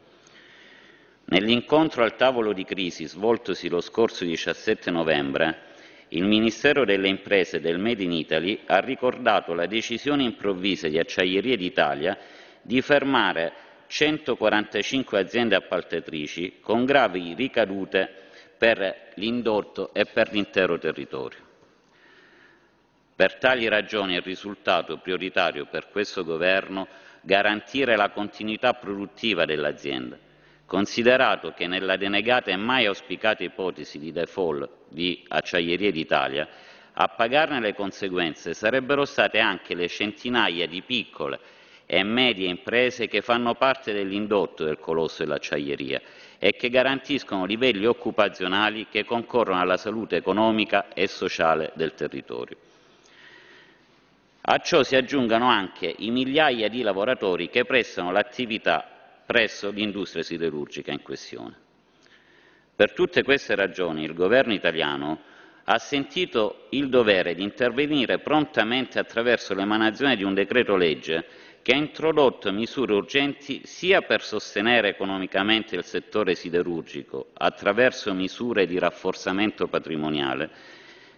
Nell'incontro 1.25 2.03
al 2.03 2.17
tavolo 2.17 2.51
di 2.51 2.65
crisi 2.65 3.05
svoltosi 3.07 3.69
lo 3.69 3.79
scorso 3.79 4.25
17 4.25 4.91
novembre, 4.91 5.71
il 6.09 6.25
Ministero 6.25 6.83
delle 6.83 7.07
Imprese 7.07 7.61
del 7.61 7.79
Made 7.79 8.03
in 8.03 8.11
Italy 8.11 8.59
ha 8.65 8.79
ricordato 8.79 9.53
la 9.53 9.65
decisione 9.65 10.23
improvvisa 10.23 10.89
di 10.89 10.99
Acciaierie 10.99 11.55
d'Italia 11.55 12.17
di 12.61 12.81
fermare 12.81 13.53
145 13.93 15.19
aziende 15.19 15.53
appaltatrici 15.53 16.57
con 16.61 16.83
gravi 16.83 17.35
ricadute 17.35 18.11
per 18.57 19.11
l'indotto 19.17 19.93
e 19.93 20.05
per 20.05 20.31
l'intero 20.31 20.79
territorio. 20.79 21.37
Per 23.15 23.35
tali 23.35 23.67
ragioni 23.67 24.15
è 24.15 24.21
risultato 24.21 24.97
prioritario 24.97 25.67
per 25.67 25.89
questo 25.91 26.23
Governo 26.23 26.87
garantire 27.21 27.95
la 27.95 28.09
continuità 28.09 28.73
produttiva 28.73 29.45
dell'azienda, 29.45 30.17
considerato 30.65 31.53
che 31.53 31.67
nella 31.67 31.95
denegata 31.95 32.49
e 32.49 32.55
mai 32.55 32.87
auspicata 32.87 33.43
ipotesi 33.43 33.99
di 33.99 34.11
default 34.11 34.71
di 34.89 35.23
Acciaierie 35.27 35.91
d'Italia, 35.91 36.47
a 36.93 37.09
pagarne 37.09 37.59
le 37.59 37.75
conseguenze 37.75 38.55
sarebbero 38.55 39.05
state 39.05 39.37
anche 39.37 39.75
le 39.75 39.87
centinaia 39.87 40.65
di 40.65 40.81
piccole 40.81 41.61
e 41.85 42.03
medie 42.03 42.49
imprese 42.49 43.07
che 43.07 43.21
fanno 43.21 43.55
parte 43.55 43.93
dell'indotto 43.93 44.63
del 44.63 44.79
colosso 44.79 45.23
dell'acciaieria 45.23 46.01
e 46.39 46.55
che 46.55 46.69
garantiscono 46.69 47.45
livelli 47.45 47.85
occupazionali 47.85 48.87
che 48.89 49.05
concorrono 49.05 49.59
alla 49.59 49.77
salute 49.77 50.17
economica 50.17 50.93
e 50.93 51.07
sociale 51.07 51.71
del 51.75 51.93
territorio. 51.93 52.57
A 54.45 54.57
ciò 54.59 54.83
si 54.83 54.95
aggiungano 54.95 55.47
anche 55.47 55.93
i 55.99 56.11
migliaia 56.11 56.67
di 56.67 56.81
lavoratori 56.81 57.49
che 57.49 57.63
prestano 57.63 58.11
l'attività 58.11 58.85
presso 59.25 59.69
l'industria 59.69 60.21
siderurgica 60.21 60.91
in 60.91 61.01
questione. 61.01 61.55
Per 62.75 62.91
tutte 62.91 63.23
queste 63.23 63.55
ragioni 63.55 64.03
il 64.03 64.13
Governo 64.13 64.51
italiano 64.53 65.21
ha 65.65 65.77
sentito 65.77 66.65
il 66.71 66.89
dovere 66.89 67.35
di 67.35 67.43
intervenire 67.43 68.19
prontamente 68.19 68.99
attraverso 68.99 69.53
l'emanazione 69.53 70.17
di 70.17 70.23
un 70.23 70.33
decreto 70.33 70.75
legge 70.75 71.25
che 71.63 71.71
ha 71.71 71.77
introdotto 71.77 72.51
misure 72.51 72.93
urgenti 72.93 73.61
sia 73.63 74.01
per 74.01 74.21
sostenere 74.21 74.89
economicamente 74.89 75.77
il 75.77 75.85
settore 75.85 76.35
siderurgico 76.35 77.29
attraverso 77.35 78.13
misure 78.13 78.67
di 78.67 78.77
rafforzamento 78.77 79.67
patrimoniale, 79.67 80.49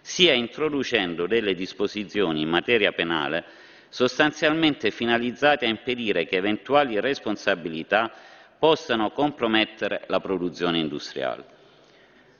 sia 0.00 0.32
introducendo 0.32 1.26
delle 1.26 1.52
disposizioni 1.54 2.42
in 2.42 2.48
materia 2.48 2.92
penale 2.92 3.44
sostanzialmente 3.88 4.92
finalizzate 4.92 5.64
a 5.66 5.68
impedire 5.68 6.26
che 6.26 6.36
eventuali 6.36 7.00
responsabilità 7.00 8.12
possano 8.56 9.10
compromettere 9.10 10.02
la 10.06 10.20
produzione 10.20 10.78
industriale. 10.78 11.54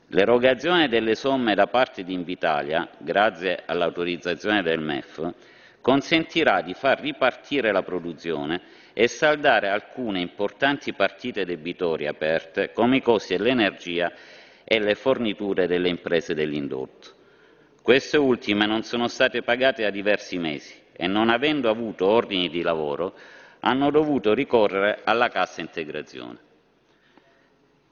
L'erogazione 0.08 0.88
delle 0.88 1.16
somme 1.16 1.56
da 1.56 1.66
parte 1.66 2.04
di 2.04 2.12
Invitalia, 2.12 2.88
grazie 2.98 3.64
all'autorizzazione 3.66 4.62
del 4.62 4.78
MEF, 4.80 5.32
consentirà 5.86 6.62
di 6.62 6.74
far 6.74 6.98
ripartire 6.98 7.70
la 7.70 7.84
produzione 7.84 8.60
e 8.92 9.06
saldare 9.06 9.68
alcune 9.68 10.18
importanti 10.18 10.92
partite 10.94 11.44
debitorie 11.44 12.08
aperte, 12.08 12.72
come 12.72 12.96
i 12.96 13.00
costi 13.00 13.36
dell'energia 13.36 14.10
e 14.64 14.80
le 14.80 14.96
forniture 14.96 15.68
delle 15.68 15.88
imprese 15.88 16.34
dell'indotto. 16.34 17.10
Queste 17.82 18.16
ultime 18.16 18.66
non 18.66 18.82
sono 18.82 19.06
state 19.06 19.42
pagate 19.42 19.84
da 19.84 19.90
diversi 19.90 20.38
mesi 20.38 20.74
e 20.92 21.06
non 21.06 21.28
avendo 21.28 21.70
avuto 21.70 22.04
ordini 22.08 22.48
di 22.48 22.62
lavoro 22.62 23.14
hanno 23.60 23.88
dovuto 23.92 24.34
ricorrere 24.34 25.02
alla 25.04 25.28
cassa 25.28 25.60
integrazione. 25.60 26.38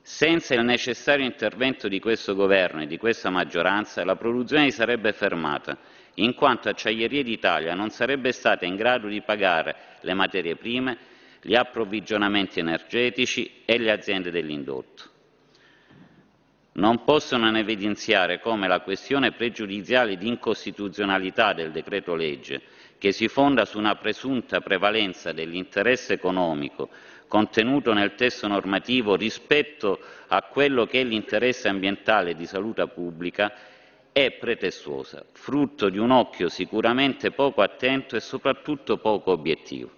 Senza 0.03 0.53
il 0.55 0.65
necessario 0.65 1.25
intervento 1.25 1.87
di 1.87 2.01
questo 2.01 2.35
Governo 2.35 2.83
e 2.83 2.87
di 2.89 2.99
questa 2.99 3.31
maggioranza 3.31 4.05
la 4.05 4.17
produzione 4.17 4.65
si 4.65 4.79
sarebbe 4.79 5.13
fermata, 5.13 5.79
in 6.15 6.35
quanto 6.35 6.69
Acciaierie 6.69 7.23
d'Italia 7.23 7.75
non 7.75 7.91
sarebbe 7.91 8.33
stata 8.33 8.65
in 8.65 8.77
grado 8.77 9.09
di 9.09 9.21
pagare 9.23 9.75
le 10.01 10.15
materie 10.15 10.57
prime, 10.57 10.97
gli 11.41 11.55
approvvigionamenti 11.55 12.61
energetici 12.61 13.63
e 13.65 13.79
le 13.79 13.91
aziende 13.91 14.31
dell'indotto. 14.31 15.13
Non 16.73 17.05
posso 17.05 17.37
non 17.37 17.57
evidenziare 17.57 18.41
come 18.41 18.67
la 18.67 18.81
questione 18.81 19.33
pregiudiziale 19.33 20.17
di 20.17 20.27
incostituzionalità 20.27 21.53
del 21.53 21.71
decreto 21.71 22.15
legge 22.15 22.63
che 22.99 23.13
si 23.13 23.29
fonda 23.29 23.65
su 23.65 23.79
una 23.79 23.95
presunta 23.97 24.61
prevalenza 24.61 25.33
dell'interesse 25.33 26.15
economico 26.15 26.89
contenuto 27.29 27.93
nel 27.93 28.15
testo 28.15 28.47
normativo 28.47 29.17
rispetto 29.17 30.01
a 30.29 30.43
quello 30.43 30.87
che 30.87 31.01
è 31.01 31.05
l'interesse 31.05 31.69
ambientale 31.69 32.35
di 32.35 32.47
salute 32.47 32.87
pubblica 32.89 33.53
è 34.15 34.31
pretestuosa, 34.31 35.25
frutto 35.33 35.89
di 35.89 35.99
un 35.99 36.13
occhio 36.13 36.49
sicuramente 36.49 37.33
poco 37.33 37.63
attento 37.63 38.15
e 38.15 38.21
soprattutto 38.21 38.97
poco 38.99 39.33
obiettivo. 39.33 39.91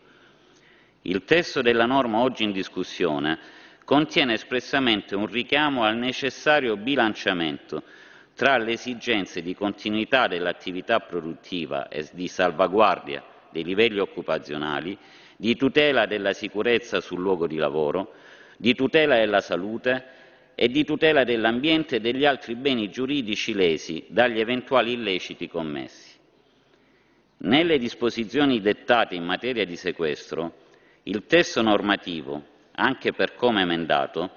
Il 1.02 1.24
testo 1.24 1.60
della 1.60 1.84
norma 1.84 2.20
oggi 2.20 2.42
in 2.42 2.50
discussione 2.50 3.38
contiene 3.84 4.32
espressamente 4.32 5.14
un 5.14 5.26
richiamo 5.26 5.84
al 5.84 5.98
necessario 5.98 6.78
bilanciamento 6.78 7.82
tra 8.34 8.56
le 8.56 8.72
esigenze 8.72 9.42
di 9.42 9.54
continuità 9.54 10.28
dell'attività 10.28 11.00
produttiva 11.00 11.88
e 11.88 12.08
di 12.12 12.26
salvaguardia 12.26 13.22
dei 13.50 13.64
livelli 13.64 13.98
occupazionali, 13.98 14.96
di 15.36 15.56
tutela 15.56 16.06
della 16.06 16.32
sicurezza 16.32 17.02
sul 17.02 17.20
luogo 17.20 17.46
di 17.46 17.56
lavoro, 17.56 18.14
di 18.56 18.74
tutela 18.74 19.16
della 19.16 19.42
salute 19.42 20.15
e 20.58 20.68
di 20.68 20.84
tutela 20.84 21.22
dell'ambiente 21.22 21.96
e 21.96 22.00
degli 22.00 22.24
altri 22.24 22.54
beni 22.54 22.88
giuridici 22.88 23.52
lesi 23.52 24.02
dagli 24.08 24.40
eventuali 24.40 24.92
illeciti 24.92 25.48
commessi. 25.48 26.14
Nelle 27.38 27.78
disposizioni 27.78 28.62
dettate 28.62 29.14
in 29.14 29.22
materia 29.22 29.66
di 29.66 29.76
sequestro, 29.76 30.64
il 31.02 31.26
testo 31.26 31.60
normativo, 31.60 32.42
anche 32.72 33.12
per 33.12 33.34
come 33.34 33.60
emendato, 33.60 34.30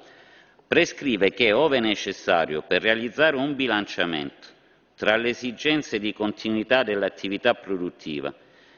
prescrive 0.68 1.32
che, 1.32 1.54
ove 1.54 1.80
necessario, 1.80 2.64
per 2.68 2.82
realizzare 2.82 3.38
un 3.38 3.56
bilanciamento 3.56 4.48
tra 4.96 5.16
le 5.16 5.30
esigenze 5.30 6.00
di 6.00 6.12
continuità 6.12 6.84
dell'attività 6.84 7.54
produttiva, 7.54 8.34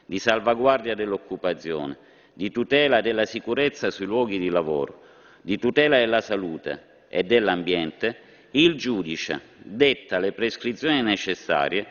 di 0.06 0.20
salvaguardia 0.20 0.94
dell'occupazione, 0.94 1.98
di 2.32 2.52
tutela 2.52 3.00
della 3.00 3.24
sicurezza 3.24 3.90
sui 3.90 4.06
luoghi 4.06 4.38
di 4.38 4.48
lavoro, 4.48 5.02
di 5.42 5.58
tutela 5.58 5.98
della 5.98 6.20
salute 6.20 6.90
e 7.14 7.24
dell'ambiente, 7.24 8.16
il 8.52 8.74
giudice 8.76 9.38
detta 9.58 10.18
le 10.18 10.32
prescrizioni 10.32 11.02
necessarie 11.02 11.86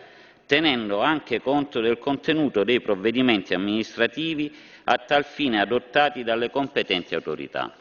tenendo 0.48 1.00
anche 1.00 1.40
conto 1.42 1.80
del 1.80 2.00
contenuto 2.00 2.64
dei 2.64 2.82
provvedimenti 2.82 3.54
amministrativi 3.54 4.52
a 4.86 4.98
tal 4.98 5.24
fine 5.24 5.62
adottati 5.62 6.24
dalle 6.24 6.50
competenti 6.50 7.14
autorità. 7.14 7.72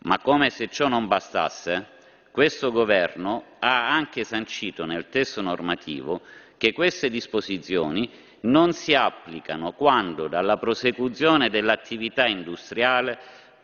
Ma 0.00 0.18
come 0.18 0.50
se 0.50 0.68
ciò 0.68 0.88
non 0.88 1.06
bastasse, 1.06 1.86
questo 2.30 2.70
Governo 2.70 3.44
ha 3.58 3.88
anche 3.88 4.24
sancito 4.24 4.84
nel 4.84 5.08
testo 5.08 5.40
normativo 5.40 6.20
che 6.58 6.74
queste 6.74 7.08
disposizioni 7.08 8.08
non 8.40 8.74
si 8.74 8.94
applicano 8.94 9.72
quando 9.72 10.28
dalla 10.28 10.58
prosecuzione 10.58 11.48
dell'attività 11.48 12.26
industriale 12.26 13.18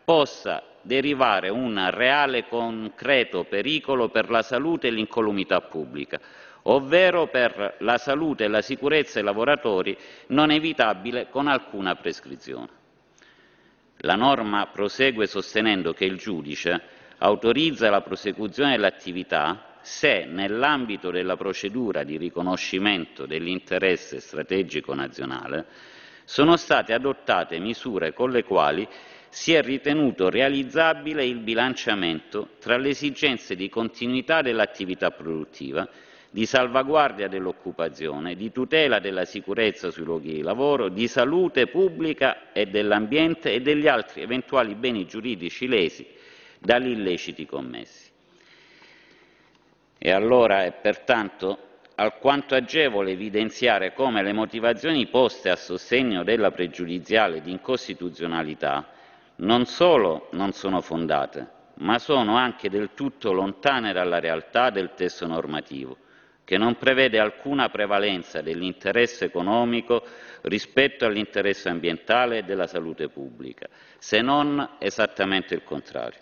possa 0.05 0.63
derivare 0.83 1.49
un 1.49 1.91
reale 1.91 2.39
e 2.39 2.49
concreto 2.49 3.45
pericolo 3.45 4.09
per 4.09 4.31
la 4.31 4.43
salute 4.43 4.89
e 4.89 4.91
l'incolumità 4.91 5.61
pubblica, 5.61 6.21
ovvero 6.63 7.29
per 7.29 7.77
la 7.79 7.99
salute 7.99 8.45
e 8.45 8.49
la 8.49 8.63
sicurezza 8.63 9.15
dei 9.15 9.25
lavoratori 9.25 9.97
non 10.29 10.51
evitabile 10.51 11.29
con 11.31 11.47
alcuna 11.47 11.95
prescrizione. 11.95 12.81
La 13.99 14.17
norma 14.17 14.67
prosegue 14.67 15.27
sostenendo 15.27 15.93
che 15.93 16.05
il 16.05 16.17
giudice 16.17 16.81
autorizza 17.19 17.89
la 17.89 18.01
prosecuzione 18.01 18.73
dell'attività 18.73 19.77
se, 19.81 20.25
nell'ambito 20.25 21.11
della 21.11 21.37
procedura 21.37 22.03
di 22.03 22.17
riconoscimento 22.17 23.27
dell'interesse 23.27 24.21
strategico 24.21 24.95
nazionale, 24.95 25.67
sono 26.25 26.57
state 26.57 26.93
adottate 26.93 27.59
misure 27.59 28.13
con 28.13 28.31
le 28.31 28.45
quali 28.45 28.89
si 29.33 29.55
è 29.55 29.63
ritenuto 29.63 30.29
realizzabile 30.29 31.25
il 31.25 31.39
bilanciamento 31.39 32.51
tra 32.59 32.77
le 32.77 32.91
esigenze 32.91 33.57
di 33.57 33.71
continuità 33.71 34.43
dell'attività 34.43 35.11
produttiva, 35.11 35.89
di 36.29 36.45
salvaguardia 36.45 37.29
dell'occupazione, 37.29 38.37
di 38.37 38.53
tutela 38.53 38.99
della 38.99 39.25
sicurezza 39.25 39.91
sui 39.91 40.05
luoghi 40.05 40.35
di 40.35 40.43
lavoro, 40.43 40.91
di 40.91 41.09
salute 41.09 41.67
pubblica 41.67 42.53
e 42.53 42.67
dell'ambiente 42.67 43.55
e 43.55 43.63
degli 43.63 43.89
altri 43.89 44.21
eventuali 44.21 44.75
beni 44.75 45.07
giuridici 45.07 45.67
lesi 45.67 46.07
dagli 46.59 46.91
illeciti 46.91 47.47
commessi. 47.47 48.11
E 49.97 50.11
allora 50.11 50.65
è 50.65 50.73
pertanto 50.73 51.59
alquanto 51.95 52.55
agevole 52.55 53.13
evidenziare 53.13 53.95
come 53.95 54.23
le 54.23 54.35
motivazioni 54.35 55.07
poste 55.07 55.49
a 55.49 55.57
sostegno 55.57 56.23
della 56.23 56.51
pregiudiziale 56.51 57.41
di 57.41 57.51
incostituzionalità 57.51 59.01
non 59.43 59.67
solo 59.67 60.29
non 60.33 60.53
sono 60.53 60.81
fondate, 60.81 61.47
ma 61.77 61.99
sono 61.99 62.37
anche 62.37 62.69
del 62.69 62.91
tutto 62.95 63.33
lontane 63.33 63.93
dalla 63.93 64.21
realtà 64.21 64.71
del 64.71 64.95
testo 64.95 65.27
normativo, 65.27 65.97
che 66.45 66.59
non 66.59 66.77
prevede 66.77 67.19
alcuna 67.19 67.69
prevalenza 67.69 68.41
dell'interesse 68.41 69.25
economico 69.27 70.05
rispetto 70.43 71.07
all'interesse 71.07 71.69
ambientale 71.69 72.39
e 72.39 72.43
della 72.43 72.67
salute 72.67 73.09
pubblica, 73.09 73.69
se 73.99 74.21
non 74.21 74.77
esattamente 74.79 75.55
il 75.55 75.65
contrario. 75.65 76.21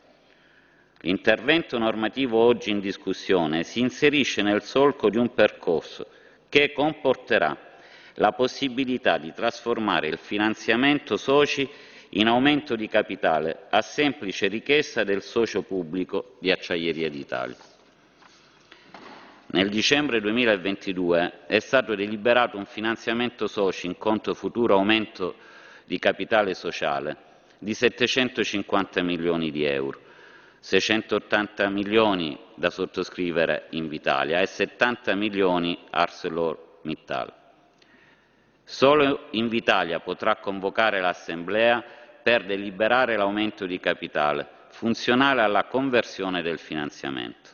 L'intervento 1.02 1.78
normativo 1.78 2.38
oggi 2.38 2.70
in 2.70 2.80
discussione 2.80 3.62
si 3.64 3.80
inserisce 3.80 4.42
nel 4.42 4.62
solco 4.62 5.09
di 5.09 5.16
un 5.16 5.32
percorso 5.32 6.06
che 6.48 6.72
comporterà 6.72 7.56
la 8.14 8.32
possibilità 8.32 9.16
di 9.16 9.32
trasformare 9.32 10.09
il 10.09 10.18
finanziamento 10.18 11.16
soci 11.16 11.68
in 12.11 12.27
aumento 12.27 12.74
di 12.74 12.89
capitale 12.89 13.66
a 13.70 13.82
semplice 13.82 14.49
richiesta 14.49 15.05
del 15.05 15.23
socio 15.23 15.62
pubblico 15.62 16.37
di 16.41 16.51
Acciaieria 16.51 17.09
d'Italia. 17.09 17.57
Nel 19.53 19.69
dicembre 19.69 20.20
2022 20.20 21.47
è 21.47 21.59
stato 21.61 21.95
deliberato 21.95 22.57
un 22.57 22.66
finanziamento 22.66 23.47
soci 23.47 23.87
in 23.87 23.99
conto 23.99 24.35
futuro 24.35 24.74
aumento 24.74 25.37
di 25.85 25.99
capitale 25.99 26.55
sociale 26.55 27.28
di 27.59 27.74
750 27.74 29.03
milioni 29.03 29.51
di 29.51 29.65
euro, 29.65 30.01
680 30.61 31.69
milioni 31.69 32.39
da 32.55 32.70
sottoscrivere 32.70 33.66
Invitalia 33.70 34.41
e 34.41 34.47
70 34.47 35.15
milioni 35.15 35.78
ArcelorMittal. 35.91 37.32
Solo 38.65 39.27
Invitalia 39.32 39.99
potrà 39.99 40.37
convocare 40.37 41.01
l'Assemblea 41.01 41.85
per 42.22 42.44
deliberare 42.44 43.16
l'aumento 43.16 43.66
di 43.66 43.78
capitale, 43.80 44.47
funzionale 44.68 45.42
alla 45.42 45.64
conversione 45.64 46.42
del 46.42 46.59
finanziamento. 46.59 47.51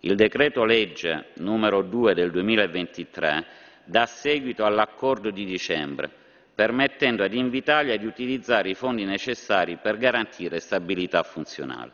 Il 0.00 0.14
decreto 0.14 0.64
legge 0.64 1.30
numero 1.34 1.82
2 1.82 2.14
del 2.14 2.30
2023 2.30 3.46
dà 3.84 4.06
seguito 4.06 4.64
all'accordo 4.64 5.30
di 5.30 5.44
dicembre, 5.44 6.08
permettendo 6.54 7.24
ad 7.24 7.34
Invitalia 7.34 7.96
di 7.96 8.06
utilizzare 8.06 8.70
i 8.70 8.74
fondi 8.74 9.04
necessari 9.04 9.76
per 9.76 9.96
garantire 9.96 10.60
stabilità 10.60 11.22
funzionale. 11.22 11.92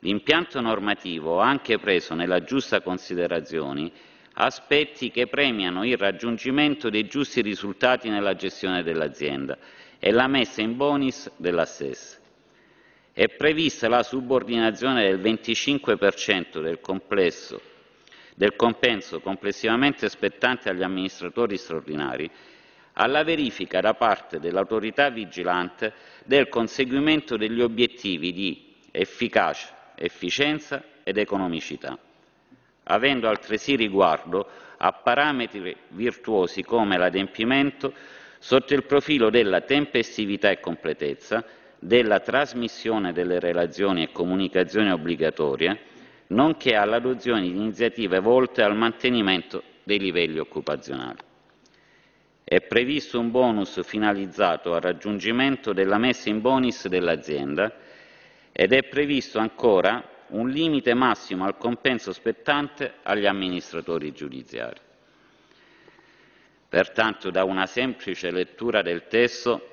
L'impianto 0.00 0.60
normativo 0.60 1.40
ha 1.40 1.48
anche 1.48 1.78
preso 1.78 2.14
nella 2.14 2.42
giusta 2.42 2.80
considerazione 2.80 3.90
aspetti 4.34 5.10
che 5.10 5.26
premiano 5.26 5.84
il 5.84 5.98
raggiungimento 5.98 6.88
dei 6.88 7.06
giusti 7.06 7.42
risultati 7.42 8.08
nella 8.08 8.34
gestione 8.34 8.82
dell'azienda 8.82 9.58
e 10.00 10.10
la 10.10 10.26
messa 10.26 10.62
in 10.62 10.76
bonis 10.76 11.30
della 11.36 11.66
stessa. 11.66 12.18
È 13.12 13.28
prevista 13.28 13.86
la 13.88 14.02
subordinazione 14.02 15.02
del 15.02 15.20
25% 15.20 16.62
del, 16.62 16.80
complesso, 16.80 17.60
del 18.34 18.56
compenso 18.56 19.20
complessivamente 19.20 20.08
spettante 20.08 20.70
agli 20.70 20.82
amministratori 20.82 21.56
straordinari 21.58 22.30
alla 22.94 23.22
verifica 23.22 23.80
da 23.80 23.94
parte 23.94 24.40
dell'autorità 24.40 25.10
vigilante 25.10 25.92
del 26.24 26.48
conseguimento 26.48 27.36
degli 27.36 27.60
obiettivi 27.60 28.32
di 28.32 28.74
efficacia, 28.90 29.92
efficienza 29.94 30.82
ed 31.02 31.16
economicità, 31.16 31.96
avendo 32.84 33.28
altresì 33.28 33.76
riguardo 33.76 34.48
a 34.78 34.92
parametri 34.92 35.76
virtuosi 35.88 36.62
come 36.62 36.96
l'adempimento 36.96 37.92
sotto 38.42 38.72
il 38.72 38.84
profilo 38.84 39.28
della 39.28 39.60
tempestività 39.60 40.48
e 40.48 40.60
completezza, 40.60 41.44
della 41.78 42.20
trasmissione 42.20 43.12
delle 43.12 43.38
relazioni 43.38 44.02
e 44.02 44.12
comunicazioni 44.12 44.90
obbligatorie, 44.90 45.78
nonché 46.28 46.74
all'adozione 46.74 47.42
di 47.42 47.50
iniziative 47.50 48.18
volte 48.18 48.62
al 48.62 48.74
mantenimento 48.74 49.62
dei 49.82 49.98
livelli 49.98 50.38
occupazionali. 50.38 51.18
È 52.42 52.60
previsto 52.62 53.20
un 53.20 53.30
bonus 53.30 53.82
finalizzato 53.84 54.74
al 54.74 54.80
raggiungimento 54.80 55.74
della 55.74 55.98
messa 55.98 56.30
in 56.30 56.40
bonus 56.40 56.88
dell'azienda 56.88 57.72
ed 58.52 58.72
è 58.72 58.82
previsto 58.84 59.38
ancora 59.38 60.02
un 60.28 60.48
limite 60.48 60.94
massimo 60.94 61.44
al 61.44 61.58
compenso 61.58 62.12
spettante 62.12 62.94
agli 63.02 63.26
amministratori 63.26 64.12
giudiziari. 64.12 64.80
Pertanto, 66.70 67.32
da 67.32 67.42
una 67.42 67.66
semplice 67.66 68.30
lettura 68.30 68.80
del 68.80 69.08
testo 69.08 69.66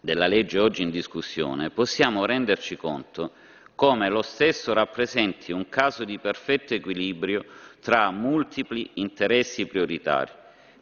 della 0.00 0.26
legge 0.26 0.58
oggi 0.58 0.82
in 0.82 0.90
discussione, 0.90 1.70
possiamo 1.70 2.24
renderci 2.24 2.76
conto 2.76 3.30
come 3.76 4.08
lo 4.08 4.22
stesso 4.22 4.72
rappresenti 4.72 5.52
un 5.52 5.68
caso 5.68 6.02
di 6.02 6.18
perfetto 6.18 6.74
equilibrio 6.74 7.44
tra 7.80 8.10
multipli 8.10 8.90
interessi 8.94 9.66
prioritari, 9.66 10.32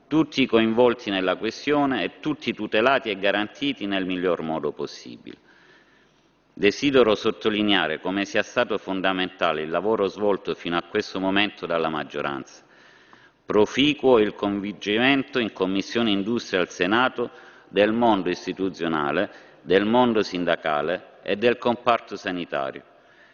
tutti 0.09 0.47
coinvolti 0.47 1.11
nella 1.11 1.37
questione 1.37 2.03
e 2.03 2.21
tutti 2.21 2.55
tutelati 2.55 3.11
e 3.11 3.19
garantiti 3.19 3.85
nel 3.85 4.07
miglior 4.07 4.41
modo 4.41 4.73
possibile. 4.73 5.37
Desidero 6.55 7.15
sottolineare 7.15 8.01
come 8.01 8.25
sia 8.25 8.43
stato 8.43 8.79
fondamentale 8.79 9.61
il 9.61 9.69
lavoro 9.69 10.07
svolto 10.07 10.55
fino 10.55 10.79
a 10.79 10.83
questo 10.83 11.21
momento 11.21 11.67
dalla 11.67 11.91
maggioranza, 11.91 12.65
proficuo 13.51 14.21
il 14.21 14.37
convincimento 14.37 15.41
in 15.41 15.53
Commissione 15.53 16.13
Industria 16.13 16.61
al 16.61 16.71
Senato 16.71 17.31
del 17.67 17.91
mondo 17.91 18.31
istituzionale, 18.31 19.29
del 19.63 19.85
mondo 19.85 20.23
sindacale 20.23 21.19
e 21.25 21.35
del 21.35 21.59
comparto 21.59 22.15
sanitario, 22.15 22.85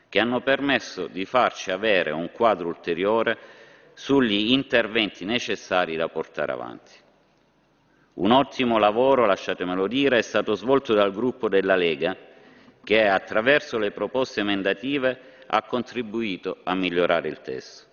che 0.08 0.18
hanno 0.18 0.40
permesso 0.40 1.06
di 1.06 1.26
farci 1.26 1.70
avere 1.70 2.12
un 2.12 2.30
quadro 2.32 2.68
ulteriore 2.68 3.36
sugli 3.92 4.52
interventi 4.52 5.26
necessari 5.26 5.96
da 5.96 6.08
portare 6.08 6.52
avanti. 6.52 6.92
Un 8.14 8.30
ottimo 8.30 8.78
lavoro, 8.78 9.26
lasciatemelo 9.26 9.86
dire, 9.86 10.16
è 10.16 10.22
stato 10.22 10.54
svolto 10.54 10.94
dal 10.94 11.12
gruppo 11.12 11.50
della 11.50 11.76
Lega, 11.76 12.16
che 12.82 13.06
attraverso 13.06 13.76
le 13.76 13.90
proposte 13.90 14.40
emendative 14.40 15.44
ha 15.46 15.60
contribuito 15.64 16.60
a 16.62 16.74
migliorare 16.74 17.28
il 17.28 17.42
testo. 17.42 17.85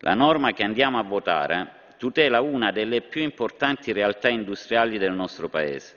La 0.00 0.14
norma 0.14 0.52
che 0.52 0.64
andiamo 0.64 0.98
a 0.98 1.02
votare 1.02 1.82
tutela 1.96 2.40
una 2.40 2.72
delle 2.72 3.00
più 3.00 3.22
importanti 3.22 3.92
realtà 3.92 4.28
industriali 4.28 4.98
del 4.98 5.12
nostro 5.12 5.48
Paese, 5.48 5.96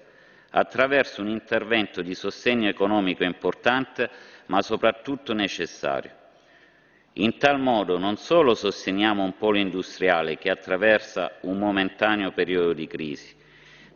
attraverso 0.51 1.21
un 1.21 1.27
intervento 1.27 2.01
di 2.01 2.13
sostegno 2.13 2.69
economico 2.69 3.23
importante, 3.23 4.09
ma 4.45 4.61
soprattutto 4.61 5.33
necessario. 5.33 6.11
In 7.13 7.37
tal 7.37 7.59
modo 7.59 7.97
non 7.97 8.15
solo 8.15 8.53
sosteniamo 8.53 9.23
un 9.23 9.35
polo 9.35 9.57
industriale 9.57 10.37
che 10.37 10.51
attraversa 10.51 11.37
un 11.41 11.57
momentaneo 11.57 12.31
periodo 12.31 12.73
di 12.73 12.87
crisi, 12.87 13.35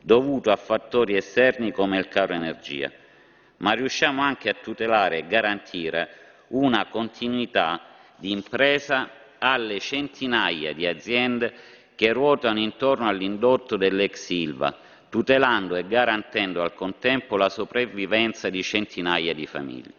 dovuto 0.02 0.52
a 0.52 0.56
fattori 0.56 1.16
esterni 1.16 1.72
come 1.72 2.00
il 2.00 2.08
caro 2.08 2.34
energia, 2.34 2.92
ma 3.58 3.74
riusciamo 3.74 4.22
anche 4.22 4.50
a 4.50 4.56
tutelare 4.56 5.20
e 5.20 5.28
garantire 5.28 6.10
una 6.48 6.88
continuità 6.88 7.80
di 8.18 8.32
impresa 8.32 9.10
alle 9.44 9.80
centinaia 9.80 10.74
di 10.74 10.86
aziende 10.86 11.54
che 11.96 12.14
ruotano 12.14 12.60
intorno 12.60 13.08
all'indotto 13.08 13.76
dell'ex 13.76 14.30
Ilva, 14.30 14.76
tutelando 15.10 15.76
e 15.76 15.86
garantendo 15.88 16.62
al 16.62 16.74
contempo 16.74 17.38
la 17.38 17.50
sopravvivenza 17.50 18.50
di 18.50 18.62
centinaia 18.62 19.34
di 19.34 19.48
famiglie. 19.48 19.94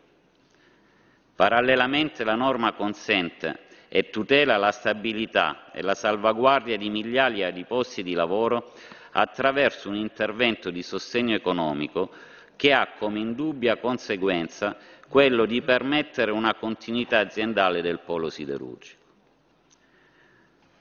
Parallelamente 1.34 2.22
la 2.24 2.36
norma 2.36 2.72
consente 2.72 3.70
e 3.88 4.10
tutela 4.10 4.56
la 4.56 4.70
stabilità 4.70 5.70
e 5.72 5.82
la 5.82 5.94
salvaguardia 5.94 6.76
di 6.76 6.88
migliaia 6.88 7.50
di 7.50 7.64
posti 7.64 8.02
di 8.02 8.14
lavoro 8.14 8.72
attraverso 9.12 9.88
un 9.88 9.96
intervento 9.96 10.70
di 10.70 10.82
sostegno 10.82 11.34
economico 11.34 12.10
che 12.56 12.72
ha 12.72 12.92
come 12.96 13.18
indubbia 13.18 13.76
conseguenza 13.76 14.76
quello 15.08 15.44
di 15.44 15.60
permettere 15.62 16.30
una 16.30 16.54
continuità 16.54 17.18
aziendale 17.18 17.82
del 17.82 17.98
polo 17.98 18.30
siderurgico. 18.30 19.01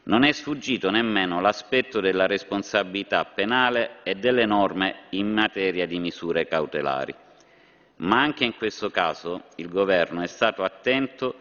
Non 0.04 0.24
è 0.24 0.32
sfuggito 0.32 0.90
nemmeno 0.90 1.40
l'aspetto 1.42 2.00
della 2.00 2.26
responsabilità 2.26 3.24
penale 3.26 3.98
e 4.02 4.16
delle 4.16 4.48
norme 4.48 5.02
in 5.10 5.32
materia 5.32 5.86
di 5.86 6.00
misure 6.00 6.48
cautelari, 6.48 7.14
ma 7.98 8.20
anche 8.20 8.44
in 8.44 8.56
questo 8.56 8.90
caso 8.90 9.44
il 9.58 9.70
Governo 9.70 10.22
è 10.22 10.28
stato 10.28 10.64
attento 10.64 11.36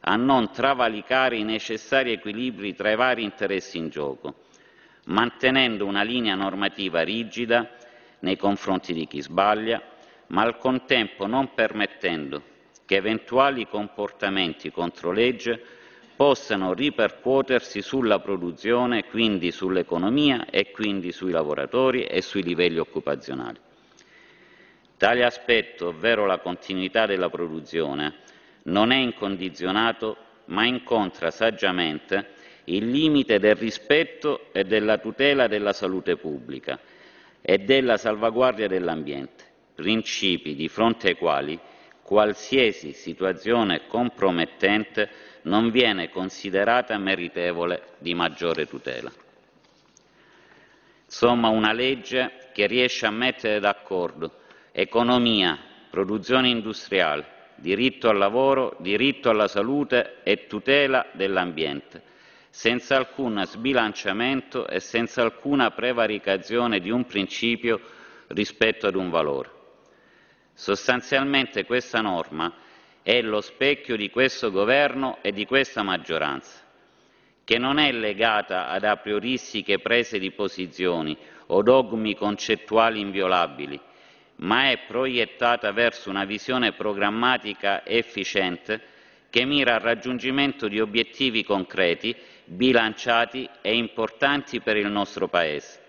a 0.00 0.16
non 0.16 0.52
travalicare 0.52 1.36
i 1.36 1.42
necessari 1.42 2.12
equilibri 2.12 2.74
tra 2.74 2.90
i 2.90 2.96
vari 2.96 3.22
interessi 3.22 3.78
in 3.78 3.88
gioco, 3.88 4.42
mantenendo 5.06 5.86
una 5.86 6.02
linea 6.02 6.34
normativa 6.34 7.00
rigida 7.00 7.66
nei 8.18 8.36
confronti 8.36 8.92
di 8.92 9.06
chi 9.06 9.22
sbaglia, 9.22 9.80
ma 10.28 10.42
al 10.42 10.58
contempo 10.58 11.26
non 11.26 11.54
permettendo 11.54 12.42
che 12.84 12.96
eventuali 12.96 13.66
comportamenti 13.66 14.70
contro 14.70 15.12
legge 15.12 15.80
possano 16.16 16.72
ripercuotersi 16.72 17.82
sulla 17.82 18.18
produzione, 18.20 19.04
quindi 19.04 19.50
sull'economia 19.50 20.46
e 20.50 20.70
quindi 20.70 21.12
sui 21.12 21.30
lavoratori 21.30 22.04
e 22.04 22.22
sui 22.22 22.42
livelli 22.42 22.78
occupazionali. 22.78 23.58
Tale 24.96 25.24
aspetto, 25.24 25.88
ovvero 25.88 26.26
la 26.26 26.38
continuità 26.38 27.06
della 27.06 27.28
produzione, 27.28 28.14
non 28.64 28.92
è 28.92 28.96
incondizionato 28.96 30.16
ma 30.46 30.64
incontra 30.64 31.30
saggiamente 31.30 32.34
il 32.64 32.88
limite 32.88 33.38
del 33.38 33.56
rispetto 33.56 34.52
e 34.52 34.64
della 34.64 34.98
tutela 34.98 35.46
della 35.48 35.72
salute 35.72 36.16
pubblica 36.16 36.78
e 37.40 37.58
della 37.58 37.96
salvaguardia 37.96 38.68
dell'ambiente, 38.68 39.44
principi 39.74 40.54
di 40.54 40.68
fronte 40.68 41.08
ai 41.08 41.16
quali 41.16 41.58
qualsiasi 42.02 42.92
situazione 42.92 43.86
compromettente 43.86 45.08
non 45.42 45.70
viene 45.70 46.08
considerata 46.10 46.96
meritevole 46.98 47.94
di 47.98 48.14
maggiore 48.14 48.66
tutela. 48.66 49.10
Insomma, 51.04 51.48
una 51.48 51.72
legge 51.72 52.48
che 52.52 52.66
riesce 52.66 53.06
a 53.06 53.10
mettere 53.10 53.60
d'accordo 53.60 54.40
economia, 54.72 55.58
produzione 55.90 56.48
industriale, 56.48 57.26
diritto 57.56 58.08
al 58.08 58.16
lavoro, 58.16 58.76
diritto 58.80 59.28
alla 59.28 59.46
salute 59.46 60.20
e 60.22 60.46
tutela 60.46 61.06
dell'ambiente, 61.12 62.02
senza 62.48 62.96
alcun 62.96 63.42
sbilanciamento 63.46 64.66
e 64.66 64.80
senza 64.80 65.22
alcuna 65.22 65.70
prevaricazione 65.70 66.80
di 66.80 66.90
un 66.90 67.04
principio 67.04 67.80
rispetto 68.28 68.86
ad 68.86 68.94
un 68.94 69.10
valore. 69.10 69.50
Sostanzialmente 70.54 71.64
questa 71.64 72.00
norma 72.00 72.52
è 73.02 73.20
lo 73.20 73.40
specchio 73.40 73.96
di 73.96 74.10
questo 74.10 74.50
governo 74.50 75.18
e 75.22 75.32
di 75.32 75.44
questa 75.44 75.82
maggioranza, 75.82 76.60
che 77.44 77.58
non 77.58 77.78
è 77.78 77.90
legata 77.90 78.68
ad 78.68 78.84
aprioristiche 78.84 79.80
prese 79.80 80.18
di 80.20 80.30
posizioni 80.30 81.16
o 81.46 81.62
dogmi 81.62 82.14
concettuali 82.14 83.00
inviolabili, 83.00 83.78
ma 84.36 84.70
è 84.70 84.78
proiettata 84.86 85.72
verso 85.72 86.10
una 86.10 86.24
visione 86.24 86.72
programmatica 86.72 87.84
efficiente 87.84 88.80
che 89.30 89.44
mira 89.44 89.74
al 89.74 89.80
raggiungimento 89.80 90.68
di 90.68 90.78
obiettivi 90.78 91.42
concreti, 91.42 92.14
bilanciati 92.44 93.48
e 93.62 93.74
importanti 93.76 94.60
per 94.60 94.76
il 94.76 94.88
nostro 94.88 95.26
Paese, 95.26 95.80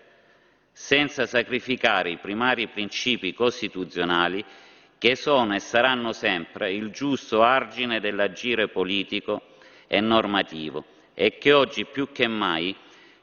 senza 0.72 1.26
sacrificare 1.26 2.10
i 2.10 2.16
primari 2.16 2.66
principi 2.68 3.32
costituzionali 3.34 4.44
che 5.04 5.16
sono 5.16 5.54
e 5.54 5.60
saranno 5.60 6.14
sempre 6.14 6.72
il 6.72 6.88
giusto 6.88 7.42
argine 7.42 8.00
dell'agire 8.00 8.68
politico 8.68 9.42
e 9.86 10.00
normativo 10.00 10.82
e 11.12 11.36
che 11.36 11.52
oggi 11.52 11.84
più 11.84 12.10
che 12.10 12.26
mai 12.26 12.74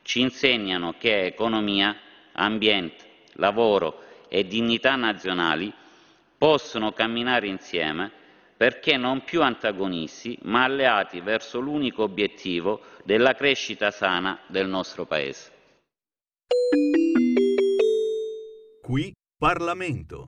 ci 0.03 0.21
insegnano 0.21 0.93
che 0.99 1.25
economia, 1.25 1.97
ambiente, 2.33 3.03
lavoro 3.33 3.99
e 4.27 4.45
dignità 4.45 4.95
nazionali 4.95 5.73
possono 6.37 6.91
camminare 6.91 7.47
insieme 7.47 8.11
perché 8.55 8.95
non 8.95 9.23
più 9.23 9.41
antagonisti, 9.41 10.37
ma 10.43 10.65
alleati 10.65 11.19
verso 11.19 11.59
l'unico 11.59 12.03
obiettivo 12.03 12.81
della 13.03 13.33
crescita 13.33 13.89
sana 13.89 14.39
del 14.45 14.67
nostro 14.67 15.07
Paese. 15.07 15.51
Qui 18.83 19.11
Parlamento. 19.35 20.27